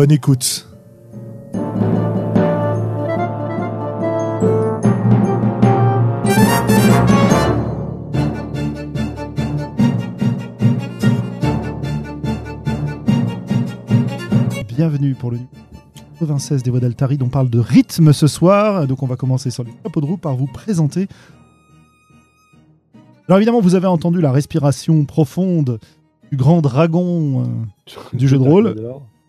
Bonne 0.00 0.12
écoute. 0.12 0.66
Bienvenue 14.68 15.14
pour 15.14 15.32
le 15.32 15.36
96 16.20 16.62
des 16.62 16.70
voix 16.70 16.80
d'Altaride. 16.80 17.22
On 17.22 17.28
parle 17.28 17.50
de 17.50 17.58
rythme 17.58 18.14
ce 18.14 18.26
soir. 18.26 18.86
Donc 18.86 19.02
on 19.02 19.06
va 19.06 19.16
commencer 19.16 19.50
sur 19.50 19.64
les 19.64 19.72
chapeaux 19.82 20.00
de 20.00 20.06
roue 20.06 20.16
par 20.16 20.34
vous 20.34 20.46
présenter. 20.46 21.08
Alors 23.28 23.36
évidemment, 23.36 23.60
vous 23.60 23.74
avez 23.74 23.86
entendu 23.86 24.22
la 24.22 24.32
respiration 24.32 25.04
profonde 25.04 25.78
du 26.30 26.38
grand 26.38 26.62
dragon 26.62 27.42
euh, 27.42 27.96
du 28.14 28.28
jeu 28.28 28.38
de 28.38 28.42
rôle, 28.42 28.74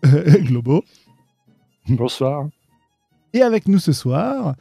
Globo. 0.42 0.84
Bonsoir. 1.88 2.48
Et 3.32 3.42
avec 3.42 3.68
nous 3.68 3.78
ce 3.78 3.92
soir, 3.92 4.54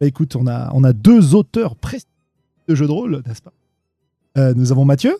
bah, 0.00 0.06
écoute, 0.06 0.36
on 0.36 0.46
a, 0.46 0.70
on 0.74 0.84
a 0.84 0.92
deux 0.92 1.34
auteurs 1.34 1.76
prestigieux 1.76 2.10
de 2.68 2.74
jeux 2.74 2.86
de 2.86 2.92
rôle, 2.92 3.22
n'est-ce 3.26 3.42
pas? 3.42 3.52
Euh, 4.38 4.52
Nous 4.54 4.72
avons 4.72 4.84
Mathieu, 4.84 5.16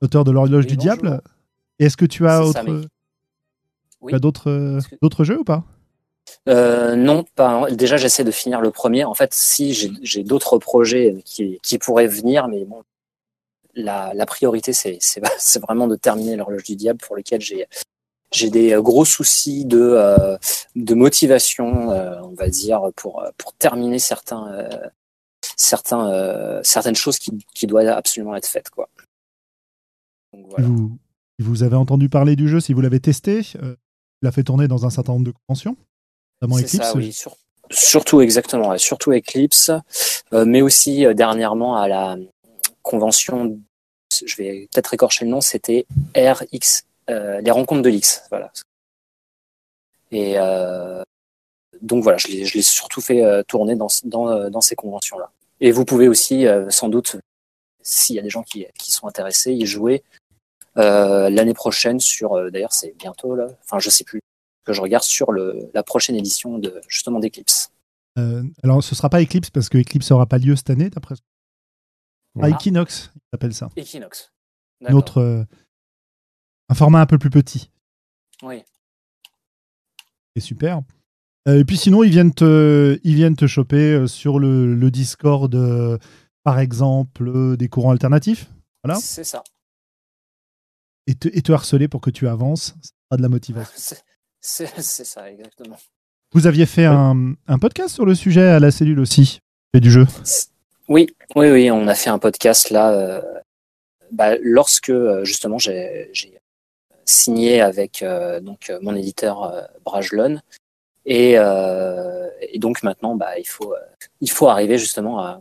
auteur 0.00 0.24
de 0.24 0.30
l'horloge 0.30 0.64
Oui, 0.64 0.70
du 0.70 0.76
bonjour. 0.76 0.96
diable. 0.96 1.20
Et 1.78 1.86
Est-ce 1.86 1.96
que 1.96 2.04
tu 2.06 2.26
as, 2.26 2.42
C'est 2.46 2.52
ça, 2.52 2.62
autre, 2.62 2.72
mec. 2.72 2.88
Oui. 4.00 4.10
tu 4.12 4.16
as 4.16 4.18
d'autres, 4.18 4.76
Est-ce 4.78 4.88
que- 4.88 4.96
d'autres 5.02 5.24
jeux 5.24 5.40
ou 5.40 5.44
pas? 5.44 5.64
Euh, 6.48 6.94
non, 6.96 7.24
pas. 7.34 7.70
Déjà, 7.70 7.96
j'essaie 7.96 8.24
de 8.24 8.30
finir 8.30 8.60
le 8.60 8.70
premier. 8.70 9.04
En 9.04 9.14
fait, 9.14 9.34
si 9.34 9.74
j'ai 9.74 9.90
j'ai 10.02 10.22
d'autres 10.24 10.58
projets 10.58 11.20
qui, 11.24 11.58
qui 11.62 11.78
pourraient 11.78 12.06
venir, 12.06 12.48
mais 12.48 12.64
bon, 12.64 12.82
la, 13.74 14.14
la 14.14 14.24
priorité, 14.26 14.72
c'est 14.72 14.96
c'est- 15.00 15.20
c'est 15.38 15.60
vraiment 15.60 15.86
de 15.88 15.96
terminer 15.96 16.36
l'horloge 16.36 16.62
du 16.62 16.76
diable, 16.76 17.00
pour 17.06 17.16
lequel 17.16 17.40
j'ai 17.40 17.66
j'ai 18.34 18.50
des 18.50 18.72
euh, 18.74 18.82
gros 18.82 19.04
soucis 19.04 19.64
de 19.64 19.80
euh, 19.80 20.36
de 20.76 20.94
motivation, 20.94 21.90
euh, 21.90 22.20
on 22.22 22.34
va 22.34 22.48
dire, 22.48 22.90
pour 22.96 23.24
pour 23.38 23.52
terminer 23.54 23.98
certains 23.98 24.68
certains 25.56 26.60
certaines 26.62 26.96
choses 26.96 27.18
qui 27.18 27.32
qui 27.54 27.66
doivent 27.66 27.88
absolument 27.88 28.36
être 28.36 28.48
faites, 28.48 28.70
quoi. 28.70 28.88
Donc, 30.34 30.46
voilà. 30.50 30.68
vous, 31.38 31.62
avez 31.62 31.76
entendu 31.76 32.08
parler 32.08 32.36
du 32.36 32.48
jeu, 32.48 32.60
si 32.60 32.72
vous 32.72 32.80
l'avez 32.80 33.00
testé, 33.00 33.42
euh, 33.62 33.76
il 34.22 34.28
a 34.28 34.32
fait 34.32 34.42
tourner 34.42 34.68
dans 34.68 34.86
un 34.86 34.90
certain 34.90 35.12
nombre 35.12 35.26
de 35.26 35.32
conventions, 35.46 35.76
notamment 36.40 36.58
Eclipse. 36.58 36.76
ça, 36.76 36.96
oui. 36.96 37.12
Sur- 37.12 37.36
surtout, 37.70 38.20
exactement. 38.20 38.76
Surtout 38.78 39.12
Eclipse, 39.12 39.70
euh, 40.32 40.44
mais 40.44 40.62
aussi 40.62 41.06
euh, 41.06 41.14
dernièrement 41.14 41.76
à 41.76 41.88
la 41.88 42.16
convention, 42.82 43.58
je 44.24 44.36
vais 44.36 44.68
peut-être 44.72 44.94
écorcher 44.94 45.24
le 45.24 45.30
nom, 45.30 45.40
c'était 45.40 45.86
RX, 46.16 46.84
les 47.08 47.50
rencontres 47.50 47.82
de 47.82 47.88
l'X. 47.88 48.24
Voilà. 48.30 48.52
Et 50.10 50.34
euh, 50.38 51.02
donc 51.82 52.02
voilà, 52.02 52.18
je 52.18 52.28
l'ai 52.28 52.62
surtout 52.62 53.00
fait 53.00 53.24
euh, 53.24 53.42
tourner 53.42 53.74
dans, 53.74 53.88
dans, 54.04 54.28
euh, 54.28 54.48
dans 54.48 54.60
ces 54.60 54.76
conventions-là. 54.76 55.30
Et 55.60 55.72
vous 55.72 55.84
pouvez 55.84 56.08
aussi, 56.08 56.46
euh, 56.46 56.70
sans 56.70 56.88
doute, 56.88 57.16
s'il 57.82 58.16
y 58.16 58.18
a 58.18 58.22
des 58.22 58.30
gens 58.30 58.42
qui, 58.42 58.66
qui 58.78 58.92
sont 58.92 59.06
intéressés, 59.06 59.52
y 59.52 59.66
jouer 59.66 60.04
euh, 60.76 61.30
l'année 61.30 61.54
prochaine 61.54 62.00
sur, 62.00 62.34
euh, 62.34 62.50
d'ailleurs 62.50 62.72
c'est 62.72 62.94
bientôt 62.96 63.34
là, 63.34 63.48
enfin 63.62 63.78
je 63.78 63.90
sais 63.90 64.04
plus, 64.04 64.20
que 64.64 64.72
je 64.72 64.80
regarde 64.80 65.04
sur 65.04 65.32
le, 65.32 65.68
la 65.74 65.82
prochaine 65.82 66.16
édition 66.16 66.58
de 66.58 66.80
justement 66.88 67.18
d'Eclipse. 67.18 67.70
Euh, 68.18 68.44
alors, 68.62 68.82
ce 68.82 68.94
sera 68.94 69.10
pas 69.10 69.20
Eclipse 69.20 69.50
parce 69.50 69.68
que 69.68 69.78
Eclipse 69.78 70.10
n'aura 70.10 70.26
pas 70.26 70.38
lieu 70.38 70.54
cette 70.54 70.70
année, 70.70 70.90
d'après. 70.90 71.16
Ah, 72.40 72.44
Ah. 72.44 72.50
Equinox, 72.50 73.10
il 73.14 73.20
s'appelle 73.32 73.54
ça. 73.54 73.70
Equinox. 73.76 74.30
Euh, 75.18 75.44
un 76.68 76.74
format 76.74 77.00
un 77.00 77.06
peu 77.06 77.18
plus 77.18 77.30
petit. 77.30 77.70
Oui. 78.42 78.62
C'est 80.34 80.42
super. 80.42 80.80
Euh, 81.48 81.60
et 81.60 81.64
puis 81.64 81.76
sinon, 81.76 82.02
ils 82.02 82.10
viennent 82.10 82.32
te, 82.34 82.98
ils 83.04 83.14
viennent 83.14 83.36
te 83.36 83.46
choper 83.46 83.92
euh, 83.94 84.06
sur 84.06 84.38
le, 84.38 84.74
le 84.74 84.90
Discord, 84.90 85.54
euh, 85.54 85.98
par 86.42 86.58
exemple, 86.58 87.56
des 87.56 87.68
courants 87.68 87.90
alternatifs, 87.90 88.50
Voilà. 88.82 88.98
C'est 88.98 89.24
ça. 89.24 89.42
et 91.06 91.14
te, 91.14 91.28
et 91.32 91.42
te 91.42 91.52
harceler 91.52 91.88
pour 91.88 92.00
que 92.00 92.10
tu 92.10 92.28
avances. 92.28 92.74
Ça 92.82 92.90
sera 93.10 93.16
de 93.18 93.22
la 93.22 93.28
motivation. 93.28 93.96
C'est 94.40 94.66
ça, 94.76 95.30
exactement. 95.30 95.76
Vous 96.32 96.46
aviez 96.46 96.66
fait 96.66 96.84
un, 96.84 97.34
un 97.46 97.58
podcast 97.58 97.94
sur 97.94 98.04
le 98.04 98.14
sujet 98.14 98.42
à 98.48 98.58
la 98.60 98.70
cellule 98.70 99.00
aussi, 99.00 99.38
et 99.72 99.80
du 99.80 99.90
jeu? 99.90 100.06
Oui, 100.88 101.08
oui, 101.36 101.50
oui, 101.50 101.70
on 101.70 101.86
a 101.88 101.94
fait 101.94 102.10
un 102.10 102.18
podcast 102.18 102.68
là, 102.70 102.90
euh, 102.92 103.22
bah, 104.12 104.36
lorsque 104.42 104.92
justement 105.22 105.56
j'ai 105.58 106.10
signé 107.04 107.60
avec 107.60 108.02
euh, 108.02 108.40
donc 108.40 108.70
euh, 108.70 108.78
mon 108.82 108.94
éditeur 108.94 109.42
euh, 109.44 109.62
Brajlon 109.84 110.40
et, 111.06 111.34
euh, 111.38 112.28
et 112.40 112.58
donc 112.58 112.82
maintenant 112.82 113.14
bah, 113.14 113.38
il 113.38 113.46
faut 113.46 113.72
euh, 113.74 113.78
il 114.20 114.30
faut 114.30 114.48
arriver 114.48 114.78
justement 114.78 115.20
à, 115.20 115.40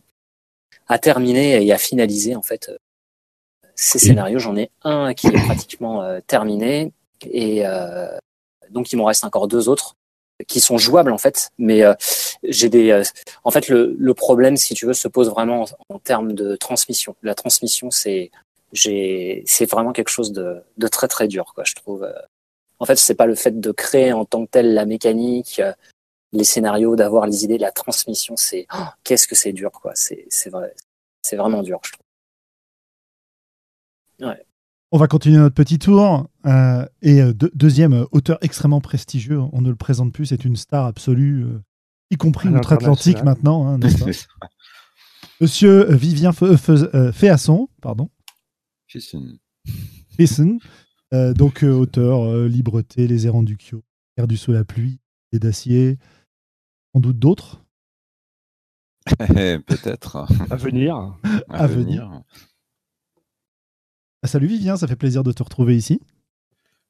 à 0.88 1.00
terminer 1.00 1.66
et 1.66 1.72
à 1.72 1.78
finaliser 1.78 2.36
en 2.36 2.42
fait 2.42 2.72
ces 3.76 4.00
scénarios. 4.00 4.40
J'en 4.40 4.56
ai 4.56 4.70
un 4.84 5.14
qui 5.14 5.28
est 5.28 5.46
pratiquement 5.46 6.04
euh, 6.04 6.20
terminé 6.26 6.92
et 7.30 7.66
euh, 7.66 8.18
donc 8.70 8.92
il 8.92 8.98
m'en 8.98 9.06
reste 9.06 9.24
encore 9.24 9.48
deux 9.48 9.70
autres 9.70 9.96
qui 10.48 10.60
sont 10.60 10.78
jouables 10.78 11.12
en 11.12 11.18
fait, 11.18 11.52
mais 11.58 11.84
euh, 11.84 11.94
j'ai 12.44 12.68
des 12.68 12.92
euh, 12.92 13.04
en 13.44 13.52
fait, 13.52 13.70
le, 13.70 13.96
le 13.98 14.14
problème, 14.14 14.58
si 14.58 14.74
tu 14.74 14.86
veux, 14.86 14.94
se 14.94 15.08
pose 15.08 15.30
vraiment 15.30 15.64
en, 15.90 15.96
en 15.96 16.00
termes 16.00 16.34
de 16.34 16.56
transmission. 16.56 17.16
La 17.22 17.36
transmission, 17.36 17.92
c'est 17.92 18.32
c'est 18.74 19.70
vraiment 19.70 19.92
quelque 19.94 20.10
chose 20.10 20.32
de, 20.32 20.62
de 20.78 20.88
très 20.88 21.08
très 21.08 21.28
dur, 21.28 21.54
quoi. 21.54 21.64
Je 21.66 21.76
trouve. 21.76 22.08
En 22.80 22.86
fait, 22.86 22.96
c'est 22.98 23.16
pas 23.16 23.28
le 23.28 23.36
fait 23.36 23.60
de 23.60 23.72
créer 23.72 24.12
en 24.14 24.26
tant 24.26 24.46
que 24.46 24.52
tel 24.52 24.74
la 24.74 24.86
mécanique, 24.86 25.62
les 26.32 26.44
scénarios, 26.44 26.96
d'avoir 26.96 27.28
les 27.28 27.44
idées. 27.46 27.58
La 27.58 27.72
transmission, 27.72 28.36
c'est 28.36 28.66
oh, 28.74 28.84
qu'est-ce 29.04 29.28
que 29.28 29.36
c'est 29.36 29.54
dur, 29.54 29.72
quoi. 29.72 29.92
C'est 29.96 30.26
c'est 30.30 30.50
vrai, 30.50 30.74
c'est 31.22 31.36
vraiment 31.36 31.62
dur, 31.64 31.80
je 31.86 31.92
trouve. 31.94 32.04
On 34.92 34.98
va 35.00 35.08
continuer 35.08 35.38
notre 35.38 35.56
petit 35.56 35.80
tour. 35.80 36.28
euh, 36.46 36.86
et 37.02 37.22
euh, 37.22 37.34
deux- 37.34 37.52
deuxième 37.56 38.06
auteur 38.12 38.38
extrêmement 38.42 38.82
prestigieux, 38.82 39.40
on 39.52 39.62
ne 39.62 39.70
le 39.70 39.76
présente 39.76 40.14
plus, 40.14 40.28
c'est 40.28 40.46
une 40.46 40.56
star 40.56 40.86
absolue, 40.86 41.44
euh, 41.46 41.60
y 42.12 42.16
compris 42.18 42.50
outre-Atlantique 42.60 43.18
maintenant. 43.26 43.68
hein, 43.68 43.78
n'est-ce 43.80 43.98
pas 43.98 44.06
Monsieur 45.42 45.92
Vivien 45.94 46.30
Fe- 46.32 46.56
Fe- 46.58 46.90
euh, 46.96 47.12
Féasson, 47.12 47.70
pardon, 47.82 48.10
Euh, 51.14 51.34
donc 51.34 51.64
euh, 51.64 51.72
auteur 51.72 52.24
euh, 52.24 52.48
Libreté, 52.48 53.08
Les 53.08 53.28
errants 53.28 53.44
du 53.44 53.58
Kyo, 53.58 53.84
Perdu 54.16 54.38
sous 54.38 54.52
la 54.52 54.64
pluie, 54.64 55.00
Les 55.32 55.40
d'acier, 55.40 55.98
sans 56.94 57.00
doute 57.02 57.20
d'autres. 57.20 57.64
Eh, 59.36 59.60
Peut-être. 59.68 60.28
À 60.50 60.56
venir. 60.56 61.18
À 61.50 61.68
venir. 61.68 62.24
Ah, 64.24 64.28
salut 64.28 64.48
Vivien, 64.48 64.78
ça 64.78 64.88
fait 64.88 64.96
plaisir 64.96 65.24
de 65.24 65.32
te 65.32 65.44
retrouver 65.44 65.76
ici. 65.76 66.00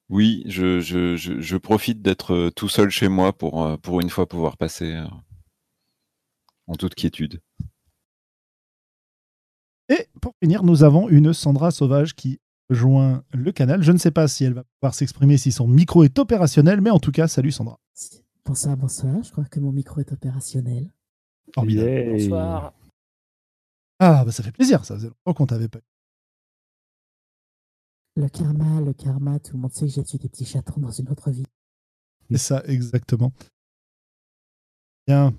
Oui, 0.08 0.44
je, 0.46 0.80
je, 0.80 1.16
je, 1.16 1.40
je 1.40 1.56
profite 1.56 2.02
d'être 2.02 2.34
euh, 2.34 2.50
tout 2.50 2.68
seul 2.68 2.90
chez 2.90 3.08
moi 3.08 3.32
pour, 3.36 3.78
pour 3.80 4.00
une 4.00 4.10
fois 4.10 4.28
pouvoir 4.28 4.56
passer 4.56 5.02
en 6.66 6.74
toute 6.76 6.94
quiétude. 6.94 7.40
Et 9.88 10.08
pour 10.20 10.32
finir, 10.42 10.62
nous 10.62 10.82
avons 10.82 11.08
une 11.08 11.32
Sandra 11.32 11.70
Sauvage 11.70 12.14
qui 12.14 12.40
rejoint 12.70 13.22
le 13.32 13.52
canal. 13.52 13.82
Je 13.82 13.92
ne 13.92 13.98
sais 13.98 14.10
pas 14.10 14.28
si 14.28 14.44
elle 14.44 14.54
va 14.54 14.64
pouvoir 14.80 14.94
s'exprimer 14.94 15.36
si 15.36 15.52
son 15.52 15.68
micro 15.68 16.04
est 16.04 16.18
opérationnel, 16.18 16.80
mais 16.80 16.90
en 16.90 16.98
tout 16.98 17.12
cas, 17.12 17.28
salut 17.28 17.52
Sandra. 17.52 17.78
Bonsoir, 18.46 18.76
bonsoir. 18.76 19.22
Je 19.22 19.30
crois 19.30 19.44
que 19.44 19.60
mon 19.60 19.72
micro 19.72 20.00
est 20.00 20.12
opérationnel. 20.12 20.92
Formidable. 21.54 21.88
Yeah. 21.88 22.12
Bonsoir. 22.12 22.74
Ah, 24.00 24.24
bah 24.24 24.32
ça 24.32 24.42
fait 24.42 24.52
plaisir, 24.52 24.84
ça 24.84 24.96
faisait 24.96 25.08
longtemps 25.08 25.34
qu'on 25.34 25.46
t'avait 25.46 25.68
pas. 25.68 25.80
Le 28.16 28.28
karma, 28.28 28.80
le 28.80 28.92
karma, 28.92 29.38
tout 29.38 29.54
le 29.54 29.62
monde 29.62 29.72
sait 29.72 29.86
que 29.86 29.92
j'ai 29.92 30.04
tué 30.04 30.18
des 30.18 30.28
petits 30.28 30.44
chatons 30.44 30.80
dans 30.80 30.90
une 30.90 31.08
autre 31.08 31.30
vie. 31.30 31.46
C'est 32.30 32.38
ça, 32.38 32.62
exactement. 32.66 33.32
Bien. 35.06 35.34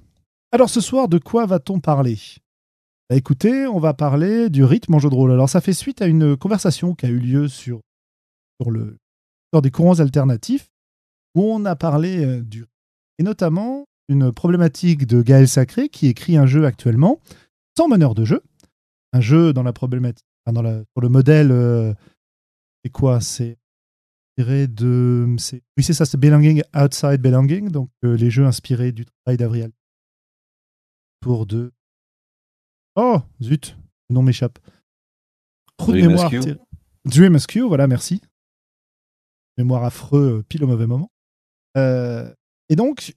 Alors 0.52 0.70
ce 0.70 0.82
soir, 0.82 1.08
de 1.08 1.18
quoi 1.18 1.46
va-t-on 1.46 1.80
parler? 1.80 2.18
Bah, 3.10 3.16
Écoutez, 3.16 3.68
on 3.68 3.80
va 3.80 3.94
parler 3.94 4.50
du 4.50 4.64
rythme 4.64 4.96
en 4.96 5.00
jeu 5.00 5.10
de 5.10 5.16
rôle. 5.16 5.32
Alors 5.32 5.50
ça 5.50 5.62
fait 5.62 5.74
suite 5.74 6.02
à 6.02 6.08
une 6.08 6.36
conversation 6.38 6.96
qui 6.96 7.06
a 7.06 7.10
eu 7.10 7.20
lieu 7.20 7.48
sur 7.48 7.82
sur 8.60 8.72
le 8.72 8.98
des 9.62 9.72
courants 9.72 10.02
alternatifs 10.02 10.68
où 11.34 11.44
on 11.44 11.64
a 11.64 11.78
parlé 11.78 12.42
du 12.42 12.66
et 13.20 13.24
notamment 13.24 13.86
une 14.10 14.34
problématique 14.34 15.08
de 15.08 15.22
Gaël 15.22 15.48
Sacré 15.48 15.88
qui 15.88 16.08
écrit 16.08 16.36
un 16.36 16.46
jeu 16.46 16.66
actuellement 16.66 17.22
sans 17.78 17.88
meneur 17.88 18.16
de 18.16 18.26
jeu, 18.26 18.42
un 19.14 19.22
jeu 19.22 19.54
dans 19.54 19.64
la 19.64 19.72
problématique, 19.72 20.26
dans 20.52 20.62
la, 20.62 20.80
sur 20.92 21.02
le 21.02 21.08
modèle, 21.08 21.96
c'est 22.84 22.92
quoi? 22.92 23.22
C'est 23.22 23.58
de. 24.38 25.36
Oui, 25.78 25.84
c'est 25.84 25.94
ça, 25.94 26.06
c'est 26.06 26.18
Belonging 26.18 26.62
Outside 26.76 27.22
Belonging, 27.22 27.70
donc 27.70 27.90
les 28.04 28.30
jeux 28.30 28.46
inspirés 28.46 28.92
du 28.92 29.06
travail 29.06 29.38
d'Avril. 29.38 29.72
Pour 31.22 31.46
de. 31.46 31.72
Oh, 32.96 33.20
zut, 33.42 33.78
le 34.10 34.16
nom 34.16 34.24
m'échappe. 34.24 34.60
Trop 35.78 35.92
de 35.92 36.02
mémoire. 36.02 36.32
Dream 37.06 37.36
Askew, 37.36 37.68
voilà, 37.68 37.88
merci. 37.88 38.22
Mémoire 39.58 39.84
affreux, 39.84 40.44
pile 40.48 40.64
au 40.64 40.68
mauvais 40.68 40.88
moment. 40.88 41.12
Euh, 41.78 42.34
et 42.70 42.76
donc, 42.76 43.16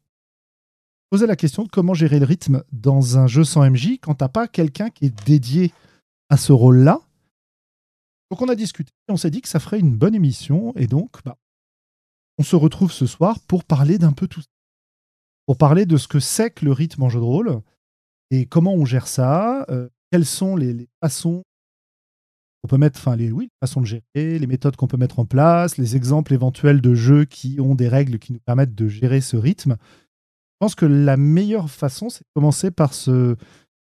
poser 1.10 1.26
la 1.26 1.36
question 1.36 1.62
de 1.62 1.68
comment 1.68 1.94
gérer 1.94 2.18
le 2.18 2.26
rythme 2.26 2.62
dans 2.72 3.18
un 3.18 3.26
jeu 3.26 3.44
sans 3.44 3.68
MJ 3.68 3.98
quand 4.00 4.14
t'as 4.14 4.28
pas 4.28 4.48
quelqu'un 4.48 4.90
qui 4.90 5.06
est 5.06 5.26
dédié 5.26 5.72
à 6.28 6.36
ce 6.36 6.52
rôle-là. 6.52 7.00
Donc 8.30 8.42
on 8.42 8.48
a 8.48 8.54
discuté, 8.54 8.92
on 9.08 9.16
s'est 9.16 9.30
dit 9.30 9.40
que 9.40 9.48
ça 9.48 9.60
ferait 9.60 9.80
une 9.80 9.96
bonne 9.96 10.14
émission, 10.14 10.74
et 10.76 10.86
donc 10.86 11.22
bah, 11.24 11.38
on 12.36 12.42
se 12.42 12.56
retrouve 12.56 12.92
ce 12.92 13.06
soir 13.06 13.40
pour 13.40 13.64
parler 13.64 13.96
d'un 13.96 14.12
peu 14.12 14.28
tout 14.28 14.42
ça. 14.42 14.48
Pour 15.46 15.56
parler 15.56 15.86
de 15.86 15.96
ce 15.96 16.08
que 16.08 16.20
c'est 16.20 16.50
que 16.50 16.66
le 16.66 16.72
rythme 16.72 17.04
en 17.04 17.08
jeu 17.08 17.20
de 17.20 17.24
rôle, 17.24 17.62
et 18.30 18.46
comment 18.46 18.74
on 18.74 18.84
gère 18.84 19.08
ça, 19.08 19.64
euh, 19.70 19.88
quelles 20.10 20.26
sont 20.26 20.56
les, 20.56 20.88
façons 21.02 21.44
qu'on 22.62 22.68
peut 22.68 22.78
mettre, 22.78 22.98
enfin 22.98 23.16
les 23.16 23.32
façons 23.60 23.80
de 23.80 23.86
gérer, 23.86 24.38
les 24.38 24.46
méthodes 24.46 24.76
qu'on 24.76 24.88
peut 24.88 24.96
mettre 24.96 25.18
en 25.18 25.24
place, 25.24 25.78
les 25.78 25.96
exemples 25.96 26.34
éventuels 26.34 26.80
de 26.80 26.94
jeux 26.94 27.24
qui 27.24 27.60
ont 27.60 27.74
des 27.74 27.88
règles 27.88 28.18
qui 28.18 28.32
nous 28.32 28.40
permettent 28.40 28.74
de 28.74 28.88
gérer 28.88 29.20
ce 29.20 29.36
rythme. 29.36 29.76
Je 29.80 30.66
pense 30.66 30.74
que 30.74 30.86
la 30.86 31.16
meilleure 31.16 31.70
façon, 31.70 32.10
c'est 32.10 32.22
de 32.24 32.30
commencer 32.34 32.70
par 32.70 32.92
se, 32.94 33.36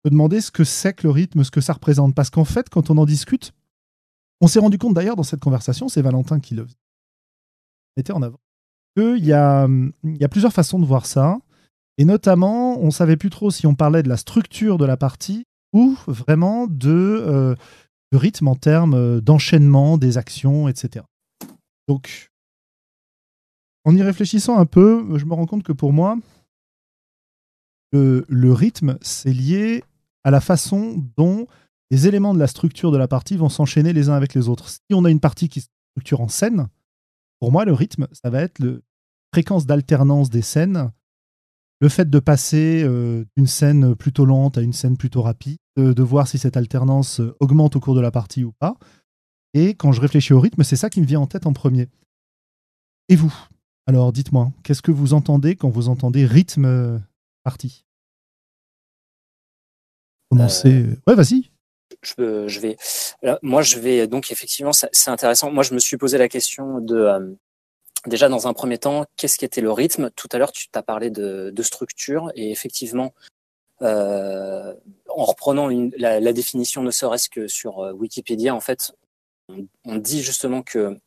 demander 0.05 0.41
ce 0.41 0.51
que 0.51 0.63
c'est 0.63 0.94
que 0.94 1.07
le 1.07 1.11
rythme, 1.11 1.44
ce 1.44 1.51
que 1.51 1.59
ça 1.59 1.73
représente. 1.73 2.13
Parce 2.13 2.29
qu'en 2.29 2.45
fait, 2.45 2.69
quand 2.69 2.89
on 2.89 2.97
en 2.97 3.05
discute, 3.05 3.51
on 4.41 4.47
s'est 4.47 4.59
rendu 4.59 4.77
compte 4.77 4.94
d'ailleurs 4.94 5.15
dans 5.15 5.23
cette 5.23 5.39
conversation, 5.39 5.89
c'est 5.89 6.01
Valentin 6.03 6.39
qui 6.39 6.53
le 6.53 6.67
mettait 7.97 8.13
en 8.13 8.21
avant, 8.21 8.39
qu'il 8.95 9.25
y 9.25 9.33
a, 9.33 9.67
il 10.03 10.17
y 10.17 10.23
a 10.23 10.29
plusieurs 10.29 10.53
façons 10.53 10.79
de 10.79 10.85
voir 10.85 11.07
ça. 11.07 11.39
Et 11.97 12.05
notamment, 12.05 12.79
on 12.79 12.91
savait 12.91 13.17
plus 13.17 13.29
trop 13.29 13.51
si 13.51 13.65
on 13.65 13.75
parlait 13.75 14.03
de 14.03 14.09
la 14.09 14.17
structure 14.17 14.77
de 14.77 14.85
la 14.85 14.97
partie 14.97 15.45
ou 15.73 15.97
vraiment 16.07 16.67
de, 16.67 16.89
euh, 16.89 17.55
rythme 18.13 18.47
en 18.47 18.55
termes 18.55 18.94
euh, 18.94 19.21
d'enchaînement 19.21 19.97
des 19.97 20.17
actions, 20.17 20.67
etc. 20.67 21.05
Donc, 21.88 22.31
en 23.85 23.95
y 23.95 24.01
réfléchissant 24.01 24.57
un 24.57 24.65
peu, 24.65 25.17
je 25.17 25.25
me 25.25 25.33
rends 25.33 25.45
compte 25.45 25.63
que 25.63 25.73
pour 25.73 25.94
moi, 25.94 26.17
le, 27.94 28.25
le 28.27 28.53
rythme, 28.53 28.97
c'est 29.01 29.33
lié 29.33 29.83
à 30.23 30.31
la 30.31 30.41
façon 30.41 31.03
dont 31.15 31.47
les 31.89 32.07
éléments 32.07 32.33
de 32.33 32.39
la 32.39 32.47
structure 32.47 32.91
de 32.91 32.97
la 32.97 33.07
partie 33.07 33.38
vont 33.38 33.49
s'enchaîner 33.49 33.94
les 33.94 34.09
uns 34.09 34.13
avec 34.13 34.33
les 34.33 34.49
autres. 34.49 34.69
Si 34.69 34.81
on 34.91 35.05
a 35.05 35.09
une 35.09 35.21
partie 35.21 35.47
qui 35.47 35.61
se 35.61 35.67
structure 35.94 36.21
en 36.21 36.27
scène, 36.27 36.67
pour 37.39 37.51
moi, 37.51 37.65
le 37.65 37.73
rythme, 37.73 38.07
ça 38.11 38.29
va 38.29 38.41
être 38.41 38.59
la 38.59 38.73
fréquence 39.33 39.65
d'alternance 39.65 40.29
des 40.29 40.41
scènes 40.41 40.91
le 41.79 41.89
fait 41.89 42.09
de 42.09 42.19
passer 42.19 42.83
euh, 42.83 43.25
d'une 43.35 43.47
scène 43.47 43.95
plutôt 43.95 44.25
lente 44.25 44.57
à 44.57 44.62
une 44.62 44.74
scène 44.74 44.97
plutôt 44.97 45.21
rapide, 45.21 45.57
de 45.75 46.03
voir 46.03 46.27
si 46.27 46.39
cette 46.39 46.57
alternance 46.57 47.19
euh, 47.19 47.35
augmente 47.39 47.75
au 47.75 47.79
cours 47.79 47.95
de 47.95 48.01
la 48.01 48.12
partie 48.12 48.44
ou 48.44 48.51
pas. 48.51 48.75
Et 49.53 49.75
quand 49.75 49.91
je 49.91 50.01
réfléchis 50.01 50.33
au 50.33 50.39
rythme, 50.39 50.63
c'est 50.63 50.75
ça 50.75 50.89
qui 50.89 51.01
me 51.01 51.06
vient 51.06 51.19
en 51.19 51.27
tête 51.27 51.45
en 51.45 51.53
premier. 51.53 51.88
Et 53.09 53.15
vous? 53.15 53.33
Alors 53.85 54.12
dites-moi, 54.12 54.51
qu'est-ce 54.63 54.81
que 54.81 54.91
vous 54.91 55.13
entendez 55.13 55.56
quand 55.56 55.69
vous 55.69 55.88
entendez 55.88 56.25
rythme 56.25 56.65
euh, 56.65 56.97
partie 57.44 57.85
Commencez. 60.30 60.85
Ouais, 61.07 61.15
vas-y. 61.15 61.51
Je, 62.01 62.47
je, 62.50 62.59
vais. 62.59 62.75
moi, 63.41 63.62
je 63.62 63.80
vais 63.80 64.07
donc 64.07 64.30
effectivement, 64.30 64.73
c'est 64.73 65.09
intéressant. 65.09 65.51
Moi, 65.51 65.63
je 65.63 65.73
me 65.73 65.80
suis 65.80 65.95
posé 65.95 66.18
la 66.18 66.27
question 66.27 66.81
de 66.81 67.38
Déjà, 68.07 68.30
dans 68.30 68.48
un 68.48 68.54
premier 68.54 68.77
temps, 68.77 69.06
qu'est-ce 69.18 69.38
qu'était 69.38 69.59
le 69.59 69.71
rythme? 69.71 70.09
Tout 70.12 70.30
à 70.31 70.38
l'heure, 70.38 70.54
tu 70.54 70.69
t'as 70.69 70.81
parlé 70.81 71.09
de, 71.09 71.62
structure 71.62 72.31
et 72.36 72.51
effectivement, 72.51 73.13
euh, 73.81 74.74
en 75.09 75.25
reprenant 75.25 75.68
la, 75.98 76.33
définition 76.33 76.83
ne 76.83 76.92
serait-ce 76.92 77.30
que 77.30 77.50
sur 77.50 77.80
euh, 77.81 77.92
Wikipédia, 77.92 78.56
en 78.56 78.62
fait, 78.62 78.94
on, 79.83 79.98
dit 79.98 80.24
justement 80.24 80.62
que 80.62 80.98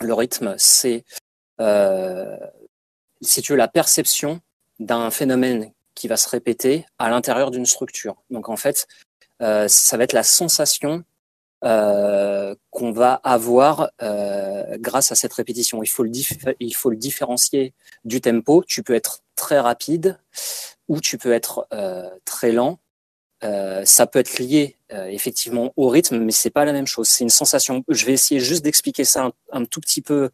le 0.00 0.14
rythme, 0.14 0.54
c'est 0.56 1.04
euh, 1.60 2.38
si 3.20 3.42
la 3.50 3.68
perception 3.68 4.40
d'un 4.78 5.10
phénomène 5.10 5.72
qui 5.94 6.08
va 6.08 6.16
se 6.16 6.28
répéter 6.30 6.86
à 6.98 7.10
l'intérieur 7.10 7.50
d'une 7.50 7.66
structure. 7.66 8.16
Donc 8.30 8.48
en 8.48 8.56
fait, 8.56 8.86
ça 9.40 9.96
va 9.96 10.04
être 10.04 10.14
la 10.14 10.22
sensation 10.22 11.04
euh, 11.62 12.54
qu'on 12.70 12.90
va 12.90 13.14
avoir 13.22 13.90
euh, 14.02 14.78
grâce 14.78 15.12
à 15.12 15.14
cette 15.14 15.32
répétition. 15.32 15.82
Il 15.82 15.88
faut, 15.88 16.02
le 16.02 16.10
il 16.58 16.74
faut 16.74 16.90
le 16.90 16.96
différencier 16.96 17.74
du 18.04 18.20
tempo. 18.20 18.64
Tu 18.66 18.82
peux 18.82 18.94
être 18.94 19.20
très 19.36 19.58
rapide 19.58 20.18
ou 20.88 21.00
tu 21.00 21.18
peux 21.18 21.32
être 21.32 21.66
euh, 21.72 22.08
très 22.24 22.52
lent. 22.52 22.80
Euh, 23.42 23.82
ça 23.86 24.06
peut 24.06 24.18
être 24.18 24.38
lié 24.38 24.76
euh, 24.92 25.06
effectivement 25.06 25.72
au 25.76 25.88
rythme, 25.88 26.18
mais 26.18 26.32
c'est 26.32 26.50
pas 26.50 26.64
la 26.64 26.72
même 26.72 26.86
chose. 26.86 27.08
C'est 27.08 27.24
une 27.24 27.30
sensation. 27.30 27.84
Je 27.88 28.04
vais 28.04 28.12
essayer 28.12 28.40
juste 28.40 28.64
d'expliquer 28.64 29.04
ça 29.04 29.30
un, 29.52 29.64
tout 29.64 29.80
petit 29.80 30.02
peu 30.02 30.30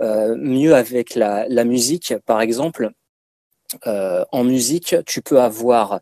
mieux 0.00 0.74
avec 0.74 1.14
la, 1.14 1.48
la, 1.48 1.64
musique, 1.64 2.14
par 2.24 2.40
exemple. 2.40 2.90
en 3.84 4.44
musique, 4.44 4.94
tu 5.06 5.22
peux 5.22 5.40
avoir 5.40 6.00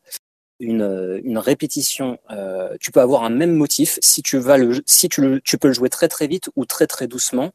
une, 0.60 1.20
une 1.24 1.38
répétition. 1.38 2.18
Euh, 2.30 2.76
tu 2.80 2.90
peux 2.90 3.00
avoir 3.00 3.24
un 3.24 3.30
même 3.30 3.54
motif 3.54 3.98
si 4.00 4.22
tu 4.22 4.38
vas 4.38 4.56
le, 4.56 4.82
si 4.86 5.08
tu 5.08 5.20
le, 5.20 5.40
tu 5.40 5.58
peux 5.58 5.68
le 5.68 5.74
jouer 5.74 5.90
très 5.90 6.08
très 6.08 6.26
vite 6.26 6.50
ou 6.56 6.64
très 6.64 6.86
très 6.86 7.06
doucement. 7.06 7.50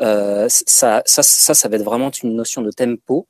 Euh, 0.00 0.46
ça, 0.48 1.02
ça, 1.06 1.22
ça, 1.22 1.54
ça 1.54 1.68
va 1.68 1.76
être 1.76 1.84
vraiment 1.84 2.10
une 2.10 2.34
notion 2.34 2.62
de 2.62 2.70
tempo. 2.70 3.26